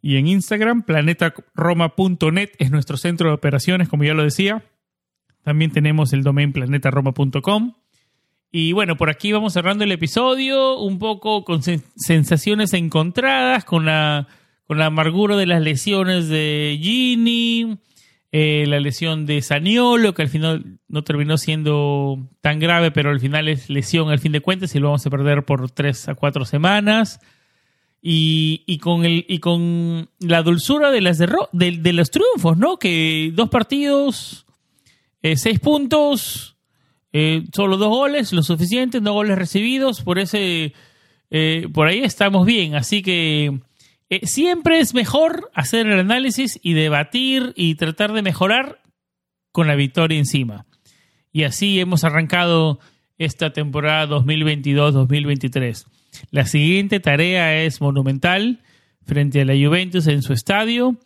y 0.02 0.16
en 0.16 0.28
Instagram. 0.28 0.84
Planetaroma.net 0.84 2.52
es 2.60 2.72
nuestro 2.72 2.96
centro 2.96 3.28
de 3.28 3.36
operaciones, 3.36 3.90
como 3.90 4.06
ya 4.06 4.14
lo 4.14 4.24
decía. 4.24 4.64
También 5.44 5.72
tenemos 5.72 6.14
el 6.14 6.24
domain 6.24 6.54
planetaroma.com. 6.54 7.74
Y 8.56 8.72
bueno, 8.72 8.98
por 8.98 9.10
aquí 9.10 9.32
vamos 9.32 9.54
cerrando 9.54 9.84
el 9.84 9.92
episodio, 9.92 10.78
un 10.78 11.00
poco 11.00 11.44
con 11.44 11.62
sensaciones 11.64 12.74
encontradas, 12.74 13.66
con 13.66 13.86
la, 13.86 14.28
con 14.66 14.78
la 14.78 14.86
amargura 14.86 15.36
de 15.38 15.48
las 15.48 15.60
lesiones 15.60 16.28
de 16.28 16.78
Gini, 16.80 17.80
eh, 18.32 18.66
la 18.68 18.80
lesión 18.80 19.26
de 19.26 19.42
Saniolo, 19.42 20.14
que 20.14 20.22
al 20.22 20.30
final 20.30 20.78
no 20.88 21.04
terminó 21.04 21.40
siendo 21.40 22.30
tan 22.42 22.60
grave, 22.60 22.92
pero 22.92 23.10
al 23.10 23.20
final 23.20 23.48
es 23.48 23.72
lesión 23.72 24.12
al 24.12 24.20
fin 24.20 24.32
de 24.32 24.42
cuentas 24.42 24.76
y 24.76 24.80
lo 24.80 24.90
vamos 24.90 25.08
a 25.08 25.10
perder 25.10 25.46
por 25.46 25.72
tres 25.72 26.08
a 26.08 26.14
cuatro 26.14 26.46
semanas. 26.46 27.20
Y, 28.04 28.64
y, 28.68 28.78
con 28.78 29.04
el 29.04 29.26
y 29.28 29.40
con 29.40 30.12
la 30.20 30.44
dulzura 30.44 30.92
de 30.92 31.02
las 31.02 31.18
de, 31.18 31.28
de 31.52 31.94
los 31.94 32.12
triunfos, 32.12 32.56
¿no? 32.56 32.78
Que 32.78 33.32
dos 33.34 33.50
partidos, 33.50 34.46
eh, 35.24 35.38
seis 35.38 35.60
puntos, 35.60 36.53
eh, 37.14 37.44
solo 37.56 37.78
dos 37.78 37.90
goles, 37.90 38.34
lo 38.34 38.42
suficiente, 38.42 39.00
dos 39.00 39.14
goles 39.14 39.38
recibidos, 39.38 40.02
por 40.02 40.20
ese 40.20 40.74
eh, 41.30 41.68
por 41.74 41.88
ahí 41.88 42.04
estamos 42.04 42.46
bien, 42.46 42.76
así 42.76 43.02
que 43.02 43.60
eh, 44.10 44.28
siempre 44.28 44.80
es 44.80 44.94
mejor 44.94 45.50
hacer 45.56 45.88
el 45.88 46.00
análisis 46.00 46.60
y 46.62 46.74
debatir 46.74 47.54
y 47.56 47.76
tratar 47.76 48.14
de 48.14 48.22
mejorar 48.22 48.82
con 49.52 49.68
la 49.68 49.76
victoria 49.76 50.20
encima. 50.20 50.66
Y 51.32 51.44
así 51.44 51.80
hemos 51.80 52.04
arrancado 52.04 52.80
esta 53.18 53.54
temporada 53.54 54.08
2022-2023. 54.16 55.88
La 56.30 56.46
siguiente 56.46 57.00
tarea 57.00 57.64
es 57.64 57.82
monumental 57.82 58.62
frente 59.04 59.42
a 59.42 59.46
la 59.46 59.54
Juventus 59.54 60.06
en 60.08 60.22
su 60.22 60.34
estadio 60.34 60.98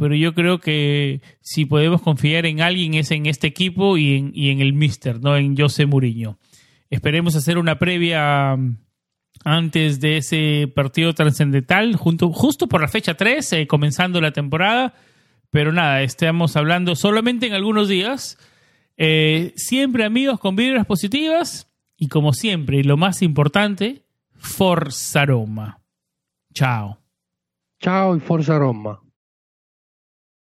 pero 0.00 0.14
yo 0.14 0.32
creo 0.32 0.60
que 0.60 1.20
si 1.42 1.66
podemos 1.66 2.00
confiar 2.00 2.46
en 2.46 2.62
alguien 2.62 2.94
es 2.94 3.10
en 3.10 3.26
este 3.26 3.46
equipo 3.46 3.98
y 3.98 4.16
en, 4.48 4.60
el 4.62 4.72
Mister, 4.72 5.20
no 5.20 5.36
en 5.36 5.54
José 5.54 5.84
Mourinho. 5.84 6.38
Esperemos 6.88 7.36
hacer 7.36 7.58
una 7.58 7.78
previa 7.78 8.54
um, 8.54 8.78
antes 9.44 10.00
de 10.00 10.16
ese 10.16 10.72
partido 10.74 11.12
trascendental, 11.12 11.96
justo 11.96 12.66
por 12.66 12.80
la 12.80 12.88
fecha 12.88 13.12
3, 13.12 13.52
eh, 13.52 13.66
comenzando 13.66 14.22
la 14.22 14.32
temporada. 14.32 14.94
Pero 15.50 15.70
nada, 15.70 16.00
estamos 16.00 16.56
hablando 16.56 16.96
solamente 16.96 17.46
en 17.46 17.52
algunos 17.52 17.86
días. 17.86 18.38
Eh, 18.96 19.52
siempre 19.56 20.06
amigos 20.06 20.40
con 20.40 20.56
vibras 20.56 20.86
positivas 20.86 21.70
y 21.98 22.08
como 22.08 22.32
siempre, 22.32 22.82
lo 22.84 22.96
más 22.96 23.20
importante, 23.20 24.06
Forza 24.32 25.26
Roma. 25.26 25.82
Chao. 26.54 26.96
Chao 27.80 28.16
y 28.16 28.20
Forza 28.20 28.58
Roma. 28.58 28.98